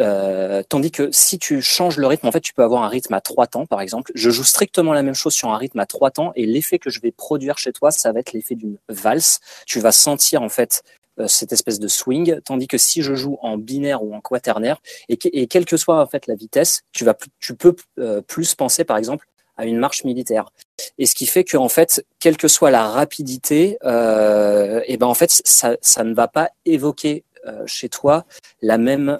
Euh, 0.00 0.62
tandis 0.68 0.92
que 0.92 1.10
si 1.10 1.38
tu 1.40 1.60
changes 1.60 1.96
le 1.96 2.06
rythme, 2.06 2.28
en 2.28 2.32
fait, 2.32 2.40
tu 2.40 2.54
peux 2.54 2.62
avoir 2.62 2.84
un 2.84 2.88
rythme 2.88 3.14
à 3.14 3.20
trois 3.20 3.48
temps, 3.48 3.66
par 3.66 3.80
exemple. 3.80 4.12
Je 4.14 4.30
joue 4.30 4.44
strictement 4.44 4.92
la 4.92 5.02
même 5.02 5.14
chose 5.14 5.34
sur 5.34 5.50
un 5.50 5.56
rythme 5.56 5.80
à 5.80 5.86
trois 5.86 6.12
temps, 6.12 6.32
et 6.36 6.46
l'effet 6.46 6.78
que 6.78 6.88
je 6.88 7.00
vais 7.00 7.10
produire 7.10 7.58
chez 7.58 7.72
toi, 7.72 7.90
ça 7.90 8.12
va 8.12 8.20
être 8.20 8.32
l'effet 8.32 8.54
d'une 8.54 8.78
valse. 8.88 9.40
Tu 9.66 9.80
vas 9.80 9.90
sentir 9.90 10.42
en 10.42 10.48
fait 10.48 10.82
euh, 10.84 10.97
cette 11.26 11.52
espèce 11.52 11.78
de 11.78 11.88
swing, 11.88 12.40
tandis 12.44 12.68
que 12.68 12.78
si 12.78 13.02
je 13.02 13.14
joue 13.14 13.38
en 13.42 13.58
binaire 13.58 14.02
ou 14.02 14.14
en 14.14 14.20
quaternaire, 14.20 14.80
et, 15.08 15.18
et 15.32 15.46
quelle 15.46 15.64
que 15.64 15.76
soit 15.76 16.00
en 16.00 16.06
fait 16.06 16.26
la 16.26 16.34
vitesse, 16.34 16.82
tu 16.92 17.04
vas 17.04 17.16
tu 17.40 17.54
peux 17.54 17.74
euh, 17.98 18.20
plus 18.22 18.54
penser 18.54 18.84
par 18.84 18.96
exemple 18.96 19.26
à 19.56 19.64
une 19.64 19.78
marche 19.78 20.04
militaire. 20.04 20.50
Et 20.98 21.06
ce 21.06 21.16
qui 21.16 21.26
fait 21.26 21.42
que 21.42 21.56
en 21.56 21.68
fait, 21.68 22.04
quelle 22.20 22.36
que 22.36 22.46
soit 22.46 22.70
la 22.70 22.86
rapidité, 22.88 23.76
euh, 23.84 24.80
et 24.86 24.96
ben 24.96 25.06
en 25.06 25.14
fait 25.14 25.42
ça, 25.44 25.76
ça 25.80 26.04
ne 26.04 26.14
va 26.14 26.28
pas 26.28 26.50
évoquer 26.64 27.24
euh, 27.46 27.64
chez 27.66 27.88
toi 27.88 28.24
la 28.62 28.78
même 28.78 29.18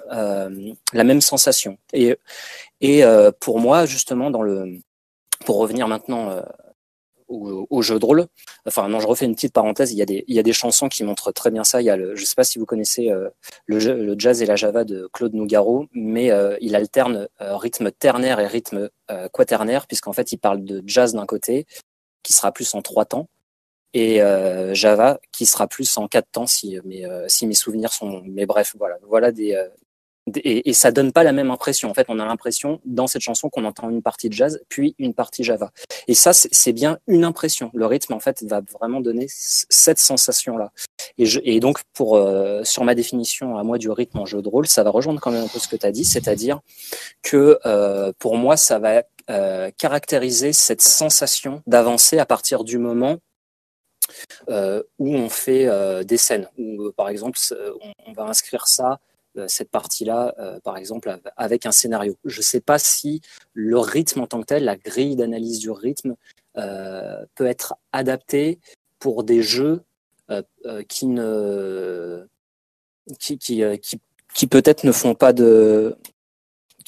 la 0.93 1.03
même 1.03 1.21
sensation. 1.21 1.77
Et 1.93 2.15
et 2.79 3.03
pour 3.39 3.59
moi 3.59 3.85
justement 3.85 4.31
dans 4.31 4.41
le 4.41 4.79
pour 5.45 5.57
revenir 5.57 5.87
maintenant 5.87 6.41
au, 7.29 7.81
jeu 7.81 7.99
de 7.99 8.05
rôle. 8.05 8.27
Enfin, 8.65 8.87
non, 8.89 8.99
je 8.99 9.07
refais 9.07 9.25
une 9.25 9.35
petite 9.35 9.53
parenthèse. 9.53 9.93
Il 9.93 9.97
y 9.97 10.01
a 10.01 10.05
des, 10.05 10.25
il 10.27 10.35
y 10.35 10.39
a 10.39 10.43
des 10.43 10.53
chansons 10.53 10.89
qui 10.89 11.03
montrent 11.03 11.31
très 11.31 11.51
bien 11.51 11.63
ça. 11.63 11.81
Il 11.81 11.85
y 11.85 11.89
a 11.89 11.97
le, 11.97 12.15
je 12.15 12.25
sais 12.25 12.35
pas 12.35 12.43
si 12.43 12.59
vous 12.59 12.65
connaissez 12.65 13.09
euh, 13.09 13.29
le, 13.65 13.79
le, 13.79 14.15
jazz 14.17 14.41
et 14.41 14.45
la 14.45 14.55
java 14.55 14.83
de 14.83 15.09
Claude 15.13 15.33
Nougaro, 15.33 15.87
mais 15.93 16.31
euh, 16.31 16.57
il 16.61 16.75
alterne 16.75 17.27
euh, 17.41 17.55
rythme 17.57 17.91
ternaire 17.91 18.39
et 18.39 18.47
rythme 18.47 18.89
quaternaire, 19.33 19.87
puisqu'en 19.87 20.13
fait, 20.13 20.31
il 20.31 20.37
parle 20.37 20.63
de 20.63 20.83
jazz 20.85 21.13
d'un 21.13 21.25
côté, 21.25 21.65
qui 22.21 22.31
sera 22.31 22.51
plus 22.51 22.75
en 22.75 22.83
trois 22.83 23.05
temps, 23.05 23.27
et 23.95 24.19
Java, 24.73 25.19
qui 25.31 25.47
sera 25.47 25.65
plus 25.65 25.97
en 25.97 26.07
quatre 26.07 26.29
temps, 26.31 26.45
si, 26.45 26.77
mais, 26.85 27.03
si 27.27 27.47
mes 27.47 27.55
souvenirs 27.55 27.91
sont. 27.91 28.21
Mais 28.25 28.45
bref, 28.45 28.75
voilà, 28.77 28.99
voilà 29.07 29.31
des, 29.31 29.59
et, 30.37 30.69
et, 30.69 30.73
ça 30.73 30.91
donne 30.91 31.11
pas 31.11 31.23
la 31.23 31.31
même 31.31 31.51
impression. 31.51 31.89
En 31.89 31.93
fait, 31.93 32.05
on 32.09 32.19
a 32.19 32.25
l'impression 32.25 32.79
dans 32.85 33.07
cette 33.07 33.21
chanson 33.21 33.49
qu'on 33.49 33.65
entend 33.65 33.89
une 33.89 34.01
partie 34.01 34.29
de 34.29 34.33
jazz, 34.33 34.61
puis 34.69 34.95
une 34.99 35.13
partie 35.13 35.43
Java. 35.43 35.71
Et 36.07 36.13
ça, 36.13 36.33
c'est 36.33 36.73
bien 36.73 36.99
une 37.07 37.23
impression. 37.23 37.71
Le 37.73 37.85
rythme, 37.85 38.13
en 38.13 38.19
fait, 38.19 38.43
va 38.43 38.61
vraiment 38.61 39.01
donner 39.01 39.27
cette 39.29 39.99
sensation-là. 39.99 40.71
Et, 41.17 41.59
donc, 41.59 41.79
pour 41.93 42.15
euh, 42.15 42.63
sur 42.63 42.83
ma 42.83 42.95
définition 42.95 43.57
à 43.57 43.63
moi 43.63 43.77
du 43.77 43.89
rythme 43.89 44.19
en 44.19 44.25
jeu 44.25 44.41
de 44.41 44.47
rôle, 44.47 44.67
ça 44.67 44.83
va 44.83 44.89
rejoindre 44.89 45.19
quand 45.19 45.31
même 45.31 45.43
un 45.43 45.47
peu 45.47 45.59
ce 45.59 45.67
que 45.67 45.75
tu 45.75 45.85
as 45.85 45.91
dit, 45.91 46.05
c'est-à-dire 46.05 46.59
que 47.21 47.59
euh, 47.65 48.11
pour 48.19 48.37
moi, 48.37 48.57
ça 48.57 48.79
va 48.79 49.03
euh, 49.29 49.69
caractériser 49.77 50.53
cette 50.53 50.81
sensation 50.81 51.61
d'avancer 51.67 52.19
à 52.19 52.25
partir 52.25 52.63
du 52.63 52.77
moment 52.77 53.17
où 54.47 55.15
on 55.15 55.29
fait 55.29 55.67
des 56.03 56.17
scènes, 56.17 56.47
où 56.57 56.91
par 56.97 57.09
exemple 57.09 57.37
on, 58.07 58.13
va 58.13 58.23
inscrire 58.23 58.67
ça 58.67 58.99
cette 59.47 59.69
partie-là, 59.69 60.35
euh, 60.39 60.59
par 60.59 60.77
exemple, 60.77 61.15
avec 61.37 61.65
un 61.65 61.71
scénario. 61.71 62.17
Je 62.25 62.37
ne 62.37 62.43
sais 62.43 62.61
pas 62.61 62.79
si 62.79 63.21
le 63.53 63.77
rythme 63.77 64.21
en 64.21 64.27
tant 64.27 64.41
que 64.41 64.45
tel, 64.45 64.63
la 64.63 64.75
grille 64.75 65.15
d'analyse 65.15 65.59
du 65.59 65.71
rythme, 65.71 66.15
euh, 66.57 67.25
peut 67.35 67.45
être 67.45 67.75
adapté 67.93 68.59
pour 68.99 69.23
des 69.23 69.41
jeux 69.41 69.81
qui 70.87 71.07
ne 71.07 72.27
qui, 73.17 73.39
qui, 73.39 73.63
qui 74.35 74.47
peut-être 74.47 74.83
ne 74.83 74.91
font 74.91 75.15
pas 75.15 75.33
de 75.33 75.97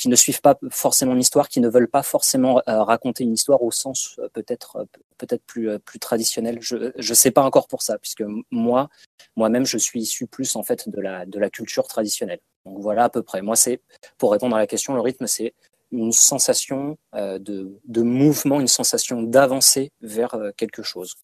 qui 0.01 0.09
ne 0.09 0.15
suivent 0.15 0.41
pas 0.41 0.57
forcément 0.71 1.13
l'histoire, 1.13 1.47
qui 1.47 1.59
ne 1.59 1.69
veulent 1.69 1.87
pas 1.87 2.01
forcément 2.01 2.59
raconter 2.65 3.23
une 3.23 3.33
histoire 3.33 3.61
au 3.61 3.69
sens 3.69 4.19
peut-être 4.33 4.87
peut-être 5.19 5.43
plus 5.45 5.77
plus 5.79 5.99
traditionnel. 5.99 6.57
Je 6.59 6.91
je 6.97 7.13
sais 7.13 7.29
pas 7.29 7.43
encore 7.43 7.67
pour 7.67 7.83
ça 7.83 7.99
puisque 7.99 8.23
moi 8.49 8.89
moi-même 9.35 9.65
je 9.65 9.77
suis 9.77 10.01
issu 10.01 10.25
plus 10.25 10.55
en 10.55 10.63
fait 10.63 10.89
de 10.89 10.99
la 10.99 11.27
de 11.27 11.37
la 11.37 11.51
culture 11.51 11.87
traditionnelle. 11.87 12.39
Donc 12.65 12.79
voilà 12.79 13.03
à 13.03 13.09
peu 13.09 13.21
près. 13.21 13.43
Moi 13.43 13.55
c'est 13.55 13.79
pour 14.17 14.31
répondre 14.31 14.55
à 14.55 14.59
la 14.59 14.65
question, 14.65 14.95
le 14.95 15.01
rythme 15.01 15.27
c'est 15.27 15.53
une 15.91 16.11
sensation 16.11 16.97
euh, 17.13 17.37
de, 17.37 17.79
de, 17.85 18.01
mouvement, 18.01 18.59
une 18.59 18.67
sensation 18.67 19.21
d'avancer 19.21 19.91
vers 20.01 20.33
euh, 20.33 20.51
quelque 20.55 20.83
chose, 20.83 21.15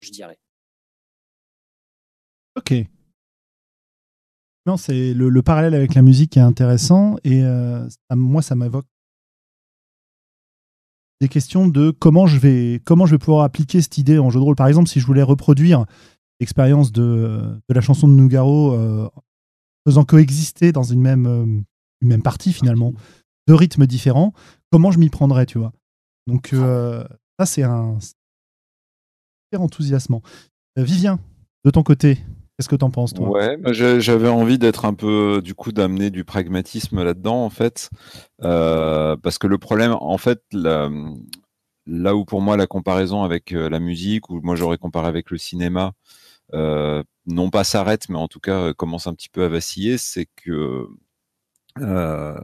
je 0.00 0.10
dirais. 0.10 0.38
Ok. 2.56 2.74
Non, 4.66 4.76
c'est 4.76 5.14
le, 5.14 5.28
le, 5.28 5.42
parallèle 5.42 5.74
avec 5.74 5.94
la 5.94 6.02
musique 6.02 6.36
est 6.36 6.40
intéressant 6.40 7.16
et 7.22 7.44
euh, 7.44 7.88
moi, 8.10 8.42
ça 8.42 8.56
m'évoque 8.56 8.86
des 11.20 11.28
questions 11.28 11.68
de 11.68 11.92
comment 11.92 12.26
je 12.26 12.38
vais 12.38 12.82
comment 12.84 13.06
je 13.06 13.12
vais 13.12 13.18
pouvoir 13.18 13.44
appliquer 13.44 13.80
cette 13.80 13.96
idée 13.96 14.18
en 14.18 14.28
jeu 14.28 14.40
de 14.40 14.44
rôle. 14.44 14.56
Par 14.56 14.66
exemple, 14.66 14.88
si 14.88 14.98
je 14.98 15.06
voulais 15.06 15.22
reproduire 15.22 15.86
l'expérience 16.40 16.90
de, 16.90 17.58
la 17.68 17.80
chanson 17.80 18.08
de 18.08 18.12
Nougaro 18.12 18.74
euh, 18.74 19.08
faisant 19.86 20.04
coexister 20.04 20.72
dans 20.72 20.82
une 20.82 21.00
même, 21.00 21.26
euh, 21.26 21.44
une 22.02 22.08
même 22.08 22.22
partie 22.22 22.52
finalement 22.52 22.92
de 23.46 23.54
rythmes 23.54 23.86
différents, 23.86 24.34
comment 24.72 24.90
je 24.90 24.98
m'y 24.98 25.10
prendrais, 25.10 25.46
tu 25.46 25.58
vois? 25.58 25.72
Donc 26.26 26.48
ça, 26.52 27.46
c'est 27.46 27.62
un 27.62 27.98
super 28.00 29.62
enthousiasmant. 29.62 30.22
Vivien, 30.76 31.20
de 31.64 31.70
ton 31.70 31.84
côté, 31.84 32.18
qu'est-ce 32.56 32.68
que 32.68 32.76
tu 32.76 32.84
en 32.84 32.90
penses, 32.90 33.14
toi? 33.14 33.28
Ouais, 33.28 33.58
j'avais 33.72 34.28
envie 34.28 34.58
d'être 34.58 34.84
un 34.84 34.94
peu, 34.94 35.40
du 35.42 35.54
coup, 35.54 35.72
d'amener 35.72 36.10
du 36.10 36.24
pragmatisme 36.24 37.02
là-dedans, 37.02 37.44
en 37.44 37.50
fait, 37.50 37.90
euh, 38.42 39.16
parce 39.16 39.38
que 39.38 39.46
le 39.46 39.58
problème, 39.58 39.96
en 40.00 40.18
fait, 40.18 40.42
là 40.52 42.16
où 42.16 42.24
pour 42.24 42.40
moi 42.40 42.56
la 42.56 42.66
comparaison 42.66 43.22
avec 43.22 43.50
la 43.50 43.78
musique, 43.78 44.30
ou 44.30 44.40
moi 44.42 44.56
j'aurais 44.56 44.78
comparé 44.78 45.06
avec 45.08 45.30
le 45.30 45.38
cinéma, 45.38 45.92
non 46.52 47.50
pas 47.50 47.64
s'arrête, 47.64 48.08
mais 48.08 48.18
en 48.18 48.28
tout 48.28 48.40
cas 48.40 48.72
commence 48.72 49.06
un 49.06 49.14
petit 49.14 49.28
peu 49.28 49.44
à 49.44 49.48
vaciller, 49.48 49.98
c'est 49.98 50.26
que 50.36 50.88
euh, 51.80 52.34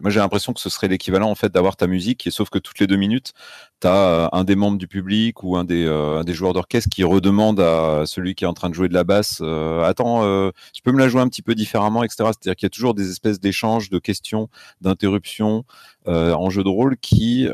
moi 0.00 0.10
j'ai 0.10 0.20
l'impression 0.20 0.52
que 0.52 0.60
ce 0.60 0.70
serait 0.70 0.88
l'équivalent 0.88 1.30
en 1.30 1.34
fait 1.34 1.52
d'avoir 1.52 1.76
ta 1.76 1.86
musique, 1.86 2.26
et 2.26 2.30
sauf 2.30 2.50
que 2.50 2.58
toutes 2.58 2.78
les 2.78 2.86
deux 2.86 2.96
minutes, 2.96 3.32
tu 3.80 3.86
as 3.86 3.94
euh, 3.94 4.28
un 4.32 4.44
des 4.44 4.54
membres 4.56 4.78
du 4.78 4.86
public 4.86 5.42
ou 5.42 5.56
un 5.56 5.64
des, 5.64 5.84
euh, 5.84 6.20
un 6.20 6.24
des 6.24 6.32
joueurs 6.32 6.52
d'orchestre 6.52 6.88
qui 6.90 7.04
redemande 7.04 7.60
à 7.60 8.04
celui 8.06 8.34
qui 8.34 8.44
est 8.44 8.46
en 8.46 8.54
train 8.54 8.68
de 8.68 8.74
jouer 8.74 8.88
de 8.88 8.94
la 8.94 9.04
basse, 9.04 9.40
attends, 9.84 10.50
tu 10.72 10.82
peux 10.82 10.92
me 10.92 10.98
la 10.98 11.08
jouer 11.08 11.20
un 11.20 11.28
petit 11.28 11.42
peu 11.42 11.54
différemment, 11.54 12.02
etc. 12.02 12.16
C'est-à-dire 12.18 12.56
qu'il 12.56 12.66
y 12.66 12.68
a 12.68 12.70
toujours 12.70 12.94
des 12.94 13.10
espèces 13.10 13.40
d'échanges, 13.40 13.90
de 13.90 13.98
questions, 13.98 14.48
d'interruptions 14.80 15.64
en 16.06 16.50
jeu 16.50 16.62
de 16.62 16.68
rôle 16.68 16.96
qui, 16.96 17.48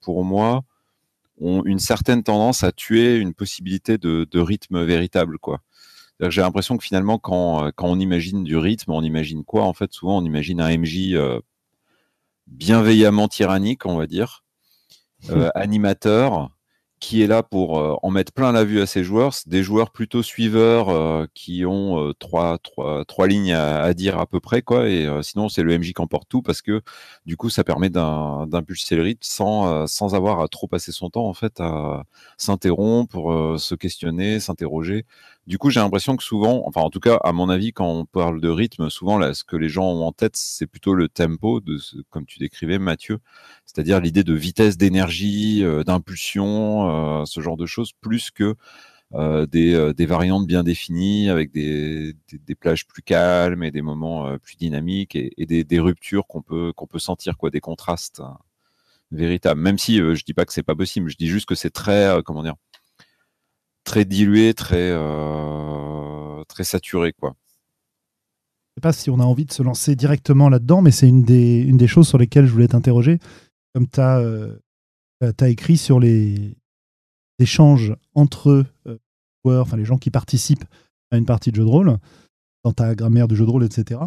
pour 0.00 0.24
moi, 0.24 0.62
ont 1.40 1.62
une 1.64 1.78
certaine 1.78 2.22
tendance 2.22 2.62
à 2.62 2.72
tuer 2.72 3.16
une 3.16 3.34
possibilité 3.34 3.98
de, 3.98 4.26
de 4.30 4.40
rythme 4.40 4.82
véritable, 4.84 5.38
quoi. 5.38 5.60
J'ai 6.20 6.40
l'impression 6.40 6.76
que 6.76 6.84
finalement, 6.84 7.18
quand, 7.18 7.66
euh, 7.66 7.70
quand, 7.74 7.88
on 7.88 7.98
imagine 7.98 8.44
du 8.44 8.56
rythme, 8.56 8.92
on 8.92 9.02
imagine 9.02 9.44
quoi 9.44 9.64
En 9.64 9.72
fait, 9.72 9.92
souvent, 9.92 10.18
on 10.18 10.24
imagine 10.24 10.60
un 10.60 10.76
MJ 10.76 11.14
euh, 11.14 11.40
bienveillamment 12.46 13.28
tyrannique, 13.28 13.86
on 13.86 13.96
va 13.96 14.06
dire, 14.06 14.44
euh, 15.30 15.50
animateur, 15.54 16.50
qui 17.02 17.20
est 17.20 17.26
là 17.26 17.42
pour 17.42 17.80
euh, 17.80 17.96
en 18.04 18.10
mettre 18.10 18.32
plein 18.32 18.52
la 18.52 18.62
vue 18.62 18.80
à 18.80 18.86
ses 18.86 19.02
joueurs, 19.02 19.34
des 19.46 19.64
joueurs 19.64 19.90
plutôt 19.90 20.22
suiveurs 20.22 20.88
euh, 20.88 21.26
qui 21.34 21.66
ont 21.66 21.98
euh, 21.98 22.12
trois, 22.14 22.58
trois, 22.58 23.04
trois 23.06 23.26
lignes 23.26 23.52
à, 23.52 23.82
à, 23.82 23.92
dire 23.92 24.18
à 24.20 24.26
peu 24.26 24.38
près, 24.38 24.62
quoi. 24.62 24.88
Et 24.88 25.08
sinon, 25.22 25.48
c'est 25.48 25.64
le 25.64 25.76
MJ 25.76 25.92
qui 25.92 26.00
emporte 26.00 26.28
tout 26.28 26.42
parce 26.42 26.62
que 26.62 26.80
du 27.26 27.36
coup, 27.36 27.50
ça 27.50 27.64
permet 27.64 27.90
d'impulser 27.90 28.94
le 28.94 29.02
rythme 29.02 29.20
sans, 29.22 29.86
sans 29.88 30.14
avoir 30.14 30.40
à 30.40 30.48
trop 30.48 30.68
passer 30.68 30.92
son 30.92 31.10
temps 31.10 31.26
en 31.26 31.34
fait 31.34 31.60
à 31.60 32.04
s'interrompre, 32.36 33.56
se 33.58 33.74
questionner, 33.74 34.38
s'interroger. 34.38 35.04
Du 35.48 35.58
coup, 35.58 35.70
j'ai 35.70 35.80
l'impression 35.80 36.16
que 36.16 36.22
souvent, 36.22 36.62
enfin 36.66 36.82
en 36.82 36.90
tout 36.90 37.00
cas, 37.00 37.16
à 37.24 37.32
mon 37.32 37.48
avis, 37.48 37.72
quand 37.72 37.88
on 37.88 38.04
parle 38.04 38.40
de 38.40 38.48
rythme, 38.48 38.88
souvent 38.90 39.18
là, 39.18 39.34
ce 39.34 39.42
que 39.42 39.56
les 39.56 39.68
gens 39.68 39.84
ont 39.86 40.04
en 40.06 40.12
tête, 40.12 40.36
c'est 40.36 40.68
plutôt 40.68 40.94
le 40.94 41.08
tempo, 41.08 41.60
comme 42.10 42.26
tu 42.26 42.38
décrivais, 42.38 42.78
Mathieu, 42.78 43.18
c'est-à-dire 43.66 44.00
l'idée 44.00 44.22
de 44.22 44.34
vitesse, 44.34 44.76
d'énergie, 44.76 45.64
euh, 45.64 45.82
d'impulsion, 45.82 47.22
euh, 47.22 47.24
ce 47.24 47.40
genre 47.40 47.56
de 47.56 47.66
choses, 47.66 47.90
plus 47.92 48.30
que 48.30 48.54
euh, 49.14 49.46
des, 49.46 50.06
variantes 50.06 50.46
bien 50.46 50.62
définies 50.62 51.28
avec 51.28 51.50
des, 51.50 52.14
plages 52.60 52.86
plus 52.86 53.02
calmes 53.02 53.64
et 53.64 53.72
des 53.72 53.82
moments 53.82 54.38
plus 54.38 54.56
dynamiques 54.56 55.16
et, 55.16 55.32
et 55.38 55.64
des, 55.64 55.80
ruptures 55.80 56.26
qu'on 56.28 56.42
peut 56.42 56.72
qu'on 56.76 56.86
peut 56.86 57.00
sentir 57.00 57.36
quoi, 57.36 57.50
des 57.50 57.60
contrastes 57.60 58.20
hein, 58.20 58.38
véritables. 59.10 59.60
Même 59.60 59.78
si 59.78 59.96
je 59.98 60.24
dis 60.24 60.34
pas 60.34 60.44
que 60.46 60.52
c'est 60.52 60.62
pas 60.62 60.76
possible, 60.76 61.10
je 61.10 61.16
dis 61.16 61.28
juste 61.28 61.46
que 61.46 61.54
c'est 61.56 61.70
très 61.70 62.22
comment 62.24 62.42
dire 62.44 62.54
très 63.92 64.06
dilué, 64.06 64.54
très, 64.54 64.90
euh, 64.90 66.42
très 66.48 66.64
saturé. 66.64 67.12
Quoi. 67.12 67.36
Je 67.36 68.70
ne 68.70 68.74
sais 68.76 68.80
pas 68.80 68.94
si 68.94 69.10
on 69.10 69.20
a 69.20 69.24
envie 69.24 69.44
de 69.44 69.52
se 69.52 69.62
lancer 69.62 69.96
directement 69.96 70.48
là-dedans, 70.48 70.80
mais 70.80 70.90
c'est 70.90 71.06
une 71.06 71.24
des, 71.24 71.58
une 71.58 71.76
des 71.76 71.86
choses 71.86 72.08
sur 72.08 72.16
lesquelles 72.16 72.46
je 72.46 72.52
voulais 72.52 72.68
t'interroger. 72.68 73.18
Comme 73.74 73.86
tu 73.86 74.00
as, 74.00 74.18
euh, 74.20 74.56
écrit 75.42 75.76
sur 75.76 76.00
les 76.00 76.56
échanges 77.38 77.94
entre 78.14 78.64
euh, 78.86 78.98
joueurs, 79.44 79.66
enfin 79.66 79.76
les 79.76 79.84
gens 79.84 79.98
qui 79.98 80.10
participent 80.10 80.64
à 81.10 81.18
une 81.18 81.26
partie 81.26 81.50
de 81.50 81.56
jeu 81.56 81.64
de 81.64 81.68
rôle, 81.68 81.98
dans 82.64 82.72
ta 82.72 82.94
grammaire 82.94 83.28
du 83.28 83.36
jeu 83.36 83.44
de 83.44 83.50
rôle, 83.50 83.64
etc. 83.64 84.00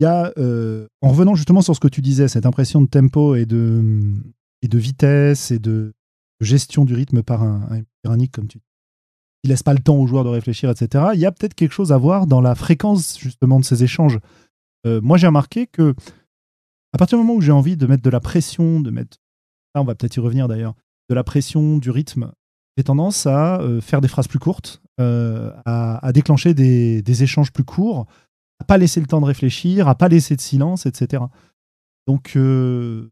Il 0.00 0.04
y 0.04 0.06
a, 0.06 0.34
euh, 0.36 0.86
en 1.00 1.08
revenant 1.08 1.34
justement 1.34 1.62
sur 1.62 1.74
ce 1.74 1.80
que 1.80 1.88
tu 1.88 2.02
disais, 2.02 2.28
cette 2.28 2.44
impression 2.44 2.82
de 2.82 2.88
tempo 2.88 3.36
et 3.36 3.46
de, 3.46 4.02
et 4.60 4.68
de 4.68 4.78
vitesse 4.78 5.50
et 5.50 5.58
de 5.58 5.94
gestion 6.40 6.84
du 6.84 6.92
rythme 6.92 7.22
par 7.22 7.42
un, 7.42 7.66
un 8.04 8.26
comme 8.26 8.48
tu 8.48 8.60
il 9.44 9.50
laisse 9.50 9.62
pas 9.62 9.74
le 9.74 9.80
temps 9.80 9.96
aux 9.96 10.06
joueurs 10.06 10.24
de 10.24 10.28
réfléchir, 10.28 10.70
etc. 10.70 11.06
Il 11.14 11.20
y 11.20 11.26
a 11.26 11.32
peut-être 11.32 11.54
quelque 11.54 11.72
chose 11.72 11.92
à 11.92 11.98
voir 11.98 12.26
dans 12.26 12.40
la 12.40 12.54
fréquence 12.54 13.18
justement 13.18 13.60
de 13.60 13.64
ces 13.64 13.84
échanges. 13.84 14.18
Euh, 14.86 15.00
moi, 15.00 15.16
j'ai 15.16 15.26
remarqué 15.26 15.66
que 15.66 15.94
à 16.92 16.98
partir 16.98 17.18
du 17.18 17.24
moment 17.24 17.36
où 17.36 17.40
j'ai 17.40 17.52
envie 17.52 17.76
de 17.76 17.86
mettre 17.86 18.02
de 18.02 18.10
la 18.10 18.20
pression, 18.20 18.80
de 18.80 18.90
mettre, 18.90 19.18
on 19.74 19.84
va 19.84 19.94
peut-être 19.94 20.16
y 20.16 20.20
revenir 20.20 20.48
d'ailleurs, 20.48 20.74
de 21.08 21.14
la 21.14 21.22
pression, 21.22 21.78
du 21.78 21.90
rythme, 21.90 22.32
j'ai 22.76 22.84
tendance 22.84 23.26
à 23.26 23.60
euh, 23.60 23.80
faire 23.80 24.00
des 24.00 24.08
phrases 24.08 24.28
plus 24.28 24.38
courtes, 24.38 24.82
euh, 25.00 25.52
à, 25.64 26.10
déclencher 26.12 26.54
des, 26.54 27.22
échanges 27.22 27.52
plus 27.52 27.64
courts, 27.64 28.06
à 28.58 28.64
pas 28.64 28.78
laisser 28.78 29.00
le 29.00 29.06
temps 29.06 29.20
de 29.20 29.26
réfléchir, 29.26 29.86
à 29.88 29.94
pas 29.94 30.08
laisser 30.08 30.34
de 30.34 30.40
silence, 30.40 30.86
etc. 30.86 31.22
Donc, 32.06 32.32
je 32.34 33.06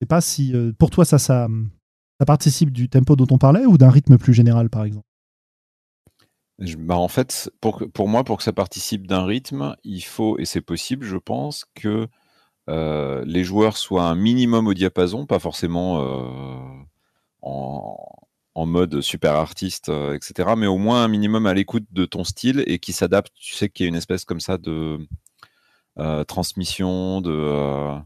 sais 0.00 0.06
pas 0.06 0.20
si 0.20 0.54
pour 0.78 0.90
toi 0.90 1.04
ça, 1.04 1.18
ça 1.18 1.48
participe 2.26 2.70
du 2.70 2.88
tempo 2.88 3.16
dont 3.16 3.26
on 3.30 3.38
parlait 3.38 3.64
ou 3.64 3.78
d'un 3.78 3.90
rythme 3.90 4.18
plus 4.18 4.34
général, 4.34 4.70
par 4.70 4.84
exemple? 4.84 5.05
Bah 6.58 6.96
en 6.96 7.08
fait, 7.08 7.50
pour, 7.60 7.82
pour 7.92 8.08
moi, 8.08 8.24
pour 8.24 8.38
que 8.38 8.42
ça 8.42 8.52
participe 8.52 9.06
d'un 9.06 9.26
rythme, 9.26 9.76
il 9.84 10.00
faut, 10.02 10.38
et 10.38 10.46
c'est 10.46 10.62
possible, 10.62 11.04
je 11.04 11.18
pense, 11.18 11.66
que 11.74 12.08
euh, 12.68 13.24
les 13.26 13.44
joueurs 13.44 13.76
soient 13.76 14.04
un 14.04 14.14
minimum 14.16 14.66
au 14.66 14.74
diapason, 14.74 15.26
pas 15.26 15.38
forcément 15.38 16.00
euh, 16.00 16.84
en, 17.42 17.96
en, 18.54 18.66
mode 18.66 19.00
super 19.02 19.34
artiste, 19.34 19.88
euh, 19.90 20.14
etc., 20.14 20.50
mais 20.56 20.66
au 20.66 20.78
moins 20.78 21.04
un 21.04 21.08
minimum 21.08 21.46
à 21.46 21.54
l'écoute 21.54 21.84
de 21.92 22.06
ton 22.06 22.24
style 22.24 22.64
et 22.66 22.78
qui 22.78 22.92
s'adapte. 22.92 23.32
Tu 23.36 23.54
sais 23.54 23.68
qu'il 23.68 23.84
y 23.84 23.86
a 23.86 23.90
une 23.90 23.96
espèce 23.96 24.24
comme 24.24 24.40
ça 24.40 24.58
de 24.58 24.98
transmission, 26.26 27.20
de, 27.22 27.98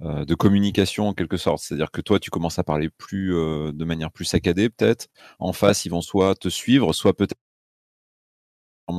de 0.00 0.34
communication 0.34 1.08
en 1.08 1.14
quelque 1.14 1.36
sorte. 1.36 1.60
C'est-à-dire 1.62 1.90
que 1.90 2.00
toi, 2.00 2.18
tu 2.18 2.30
commences 2.30 2.58
à 2.58 2.64
parler 2.64 2.88
plus 2.90 3.30
de 3.30 3.84
manière 3.84 4.10
plus 4.10 4.24
saccadée, 4.24 4.70
peut-être. 4.70 5.08
En 5.38 5.52
face, 5.52 5.84
ils 5.84 5.90
vont 5.90 6.00
soit 6.00 6.34
te 6.34 6.48
suivre, 6.48 6.92
soit 6.92 7.14
peut-être 7.14 7.34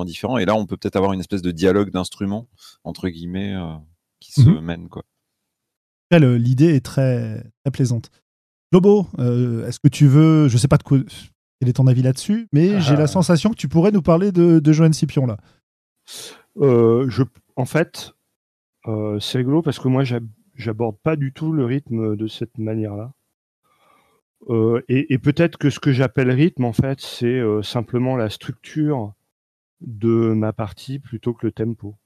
différent. 0.06 0.38
Et 0.38 0.46
là, 0.46 0.56
on 0.56 0.66
peut 0.66 0.78
peut-être 0.78 0.96
avoir 0.96 1.14
une 1.14 1.20
espèce 1.20 1.42
de 1.42 1.52
dialogue 1.52 1.92
d'instruments, 1.92 2.48
entre 2.84 3.08
guillemets, 3.08 3.56
euh, 3.56 3.76
qui 4.20 4.32
se 4.32 4.50
mmh 4.50 4.62
mène. 4.62 4.90
Quoi. 4.90 5.04
L'idée 6.12 6.76
est 6.76 6.86
très, 6.86 7.44
très 7.64 7.72
plaisante. 7.72 8.10
Lobo, 8.72 9.08
euh, 9.20 9.68
est-ce 9.68 9.80
que 9.80 9.88
tu 9.88 10.08
veux, 10.08 10.48
je 10.48 10.58
sais 10.58 10.68
pas 10.68 10.78
de 10.78 10.84
quoi, 10.84 10.98
quel 11.60 11.70
est 11.70 11.74
ton 11.74 11.88
avis 11.88 12.02
là-dessus, 12.02 12.48
mais 12.52 12.82
j'ai 12.82 12.96
la 12.96 13.04
ah. 13.04 13.08
sensation 13.08 13.52
que 13.52 13.56
tu 13.56 13.68
pourrais 13.68 13.92
nous 13.92 14.02
parler 14.02 14.32
de, 14.32 14.60
de 14.60 14.72
Joanne 14.72 14.94
Scipion 14.94 15.26
là. 15.26 15.38
Euh, 16.58 17.10
je, 17.10 17.24
en 17.56 17.66
fait, 17.66 18.14
c'est 19.20 19.38
rigolo 19.38 19.62
parce 19.62 19.80
que 19.80 19.88
moi, 19.88 20.04
j'aborde 20.56 20.98
pas 21.04 21.16
du 21.16 21.32
tout 21.34 21.52
le 21.52 21.66
rythme 21.66 22.16
de 22.16 22.28
cette 22.28 22.58
manière-là. 22.58 23.12
et, 24.88 25.14
et 25.14 25.18
peut-être 25.18 25.58
que 25.58 25.70
ce 25.70 25.80
que 25.80 25.92
j'appelle 25.92 26.32
rythme, 26.32 26.66
en 26.66 26.74
fait, 26.74 27.02
c'est 27.02 27.42
simplement 27.62 28.16
la 28.16 28.30
structure 28.30 29.14
de 29.82 30.34
ma 30.34 30.54
partie 30.54 31.00
plutôt 31.00 31.34
que 31.34 31.46
le 31.46 31.52
tempo. 31.52 31.98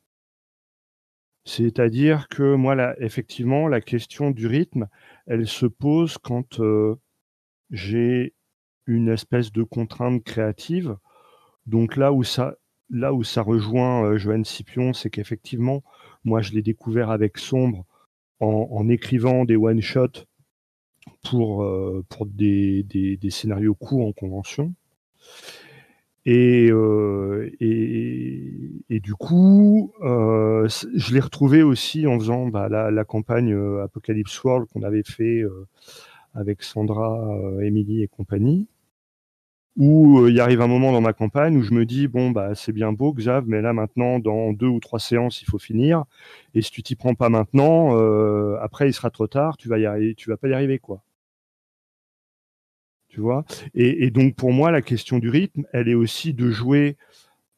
C'est-à-dire 1.45 2.27
que 2.27 2.55
moi, 2.55 2.95
effectivement, 3.01 3.67
la 3.67 3.81
question 3.81 4.31
du 4.31 4.47
rythme, 4.47 4.87
elle 5.25 5.47
se 5.47 5.65
pose 5.65 6.17
quand 6.17 6.59
euh, 6.59 6.95
j'ai 7.71 8.35
une 8.85 9.09
espèce 9.09 9.51
de 9.51 9.63
contrainte 9.63 10.23
créative 10.23 10.97
Donc 11.65 11.95
là 11.95 12.11
où 12.13 12.23
ça, 12.23 12.55
rejoint 13.41 14.03
euh, 14.03 14.17
Joanne 14.17 14.45
Scipion, 14.45 14.93
c'est 14.93 15.09
qu'effectivement, 15.09 15.83
moi 16.23 16.41
je 16.41 16.53
l'ai 16.53 16.61
découvert 16.61 17.09
avec 17.09 17.37
Sombre 17.37 17.85
en, 18.39 18.87
écrivant 18.87 19.43
des 19.43 19.57
one-shots 19.57 20.25
pour, 21.23 21.63
euh, 21.63 22.05
des, 22.25 23.17
scénarios 23.29 23.75
courts 23.75 24.07
en 24.07 24.13
convention. 24.13 24.73
Et, 26.31 26.69
euh, 26.71 27.49
et, 27.59 28.99
du 28.99 29.15
coup, 29.15 29.93
je 30.01 31.13
l'ai 31.13 31.19
retrouvé 31.19 31.63
aussi 31.63 32.05
en 32.05 32.19
faisant 32.19 32.47
bah, 32.47 32.69
la, 32.69 33.03
campagne 33.03 33.55
Apocalypse 33.83 34.43
World 34.43 34.67
qu'on 34.71 34.83
avait 34.83 35.03
fait 35.03 35.43
avec 36.35 36.61
Sandra, 36.63 37.19
Émilie 37.63 38.03
et 38.03 38.07
compagnie 38.07 38.67
où 39.79 40.19
euh, 40.19 40.29
il 40.29 40.39
arrive 40.41 40.61
un 40.61 40.67
moment 40.67 40.91
dans 40.91 41.01
ma 41.01 41.13
campagne 41.13 41.57
où 41.57 41.63
je 41.63 41.73
me 41.73 41.85
dis 41.85 42.07
bon 42.07 42.31
bah 42.31 42.53
c'est 42.53 42.73
bien 42.73 42.91
beau 42.91 43.13
Xav, 43.13 43.45
mais 43.47 43.61
là 43.61 43.73
maintenant 43.73 44.19
dans 44.19 44.51
deux 44.51 44.67
ou 44.67 44.79
trois 44.79 44.99
séances 44.99 45.41
il 45.41 45.45
faut 45.45 45.57
finir 45.57 46.03
et 46.53 46.61
si 46.61 46.69
tu 46.69 46.83
t'y 46.83 46.95
prends 46.95 47.15
pas 47.15 47.29
maintenant, 47.29 47.97
euh, 47.97 48.57
après 48.61 48.89
il 48.89 48.93
sera 48.93 49.09
trop 49.09 49.27
tard, 49.27 49.57
tu 49.57 49.69
vas 49.69 49.79
y 49.79 49.85
arriver, 49.85 50.15
tu 50.15 50.29
vas 50.29 50.37
pas 50.37 50.49
y 50.49 50.53
arriver 50.53 50.79
quoi. 50.79 51.01
Tu 53.09 53.21
vois 53.21 53.43
et, 53.73 54.11
donc 54.11 54.35
pour 54.35 54.53
moi 54.53 54.71
la 54.71 54.83
question 54.83 55.17
du 55.17 55.29
rythme, 55.29 55.65
elle 55.73 55.89
est 55.89 55.95
aussi 55.95 56.33
de 56.33 56.51
jouer 56.51 56.95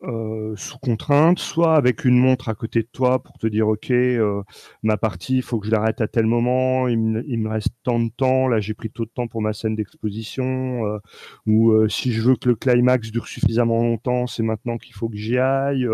euh, 0.04 0.56
sous 0.56 0.80
contrainte, 0.80 1.38
soit 1.38 1.76
avec 1.76 2.06
une 2.06 2.18
montre 2.18 2.50
à 2.50 2.56
côté 2.56 2.82
de 2.82 2.88
toi 2.92 3.22
pour 3.22 3.38
te 3.38 3.46
dire 3.46 3.68
ok 3.68 3.92
euh, 3.92 4.42
ma 4.82 4.98
partie 4.98 5.36
il 5.38 5.42
faut 5.44 5.60
que 5.60 5.68
je 5.68 5.72
l'arrête 5.72 6.02
à 6.02 6.08
tel 6.08 6.26
moment, 6.26 6.88
il 6.88 6.98
me, 6.98 7.50
reste 7.50 7.70
tant 7.84 8.00
de 8.00 8.10
temps, 8.10 8.48
là 8.48 8.60
j'ai 8.60 8.74
pris 8.74 8.90
tout 8.90 9.06
de 9.06 9.12
temps 9.12 9.28
pour 9.28 9.44
ma 9.44 9.54
scène 9.54 9.76
d'exposition, 9.76 10.88
euh, 10.88 10.98
ou 11.46 11.88
si 11.88 12.14
je 12.14 12.22
veux 12.22 12.36
que 12.36 12.50
le 12.50 12.56
climax 12.56 13.12
dure 13.12 13.28
suffisamment 13.28 13.84
longtemps, 13.84 14.26
c'est 14.26 14.42
maintenant 14.42 14.80
qu'il 14.80 14.96
faut 14.96 15.08
que 15.08 15.18
j'y 15.18 15.38
aille. 15.38 15.86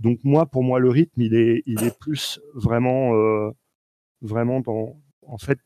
donc 0.00 0.18
moi 0.24 0.46
pour 0.46 0.64
moi 0.64 0.80
le 0.80 0.90
rythme 0.90 1.20
il 1.20 1.34
est 1.36 1.62
il 1.66 1.84
est 1.84 1.96
plus 1.98 2.40
vraiment 2.54 3.12
vraiment 4.22 4.60
dans 4.60 4.98
en 5.22 5.38
fait 5.38 5.60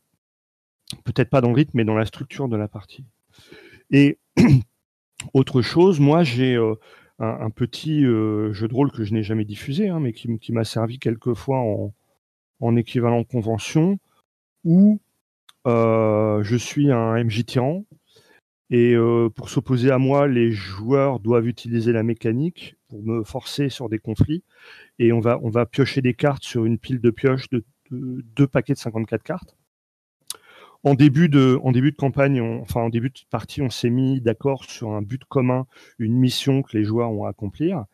peut-être 1.05 1.31
pas 1.31 1.41
dans 1.41 1.49
le 1.49 1.55
rythme 1.55 1.79
mais 1.79 1.85
dans 1.85 1.97
la 1.97 2.07
structure 2.07 2.49
de 2.49 2.57
la 2.57 2.69
partie. 2.69 3.07
Et 3.90 4.18
autre 5.35 5.62
chose, 5.62 6.00
moi 6.00 6.23
j'ai 6.23 6.56
un, 7.18 7.50
petit 7.50 8.04
euh, 8.04 8.52
jeu 8.52 8.66
de 8.68 8.75
rôle 8.75 8.90
que 8.90 9.04
je 9.04 9.12
n'ai 9.12 9.23
jamais 9.23 9.44
diffusé, 9.44 9.88
hein, 9.88 10.00
mais 10.00 10.12
qui, 10.12 10.52
m'a 10.52 10.64
servi 10.64 10.99
quelquefois 10.99 11.59
en, 11.59 11.92
en 12.61 12.76
équivalent 12.76 13.25
convention, 13.25 13.99
où 14.64 15.00
euh, 15.66 16.42
je 16.42 16.56
suis 16.56 16.90
un 16.90 17.23
MJ 17.23 17.44
tyran, 17.44 17.85
et 18.70 18.94
euh, 18.94 19.28
pour 19.28 19.50
s'opposer 19.50 19.90
à 19.90 19.99
moi, 19.99 20.28
les 20.28 20.52
joueurs 20.52 21.20
doivent 21.20 21.49
utiliser 21.49 21.92
la 21.92 22.04
mécanique 22.04 22.76
pour 22.88 23.02
me 23.02 23.25
forcer 23.25 23.68
sur 23.68 23.88
des 23.88 23.99
conflits, 23.99 24.44
et 24.99 25.12
on 25.12 25.20
va, 25.20 25.38
on 25.42 25.50
va 25.50 25.66
piocher 25.66 26.00
des 26.00 26.14
cartes 26.14 26.44
sur 26.44 26.64
une 26.64 26.78
pile 26.78 27.00
de 27.00 27.11
pioches 27.11 27.50
de, 27.50 27.64
deux 27.90 28.47
paquets 28.47 28.75
de 28.75 28.78
54 28.78 29.23
cartes 29.23 29.56
en 30.83 30.95
début 30.95 31.29
de, 31.29 31.59
en 31.63 31.73
début 31.73 31.93
de 31.93 31.97
campagne, 31.97 32.41
enfin 32.41 32.81
en 32.81 32.89
début 32.89 33.11
de 33.11 33.19
partie, 33.31 33.61
on 33.61 33.71
s'est 33.71 33.91
mis 33.91 34.21
d'accord 34.21 34.65
sur 34.65 34.93
un 34.93 35.03
but 35.03 35.25
commun, 35.25 35.67
une 35.99 36.15
mission 36.15 36.63
que 36.63 36.77
les 36.77 36.85
joueurs 36.85 37.11
ont 37.11 37.25
à 37.25 37.31
accomplir. 37.31 37.85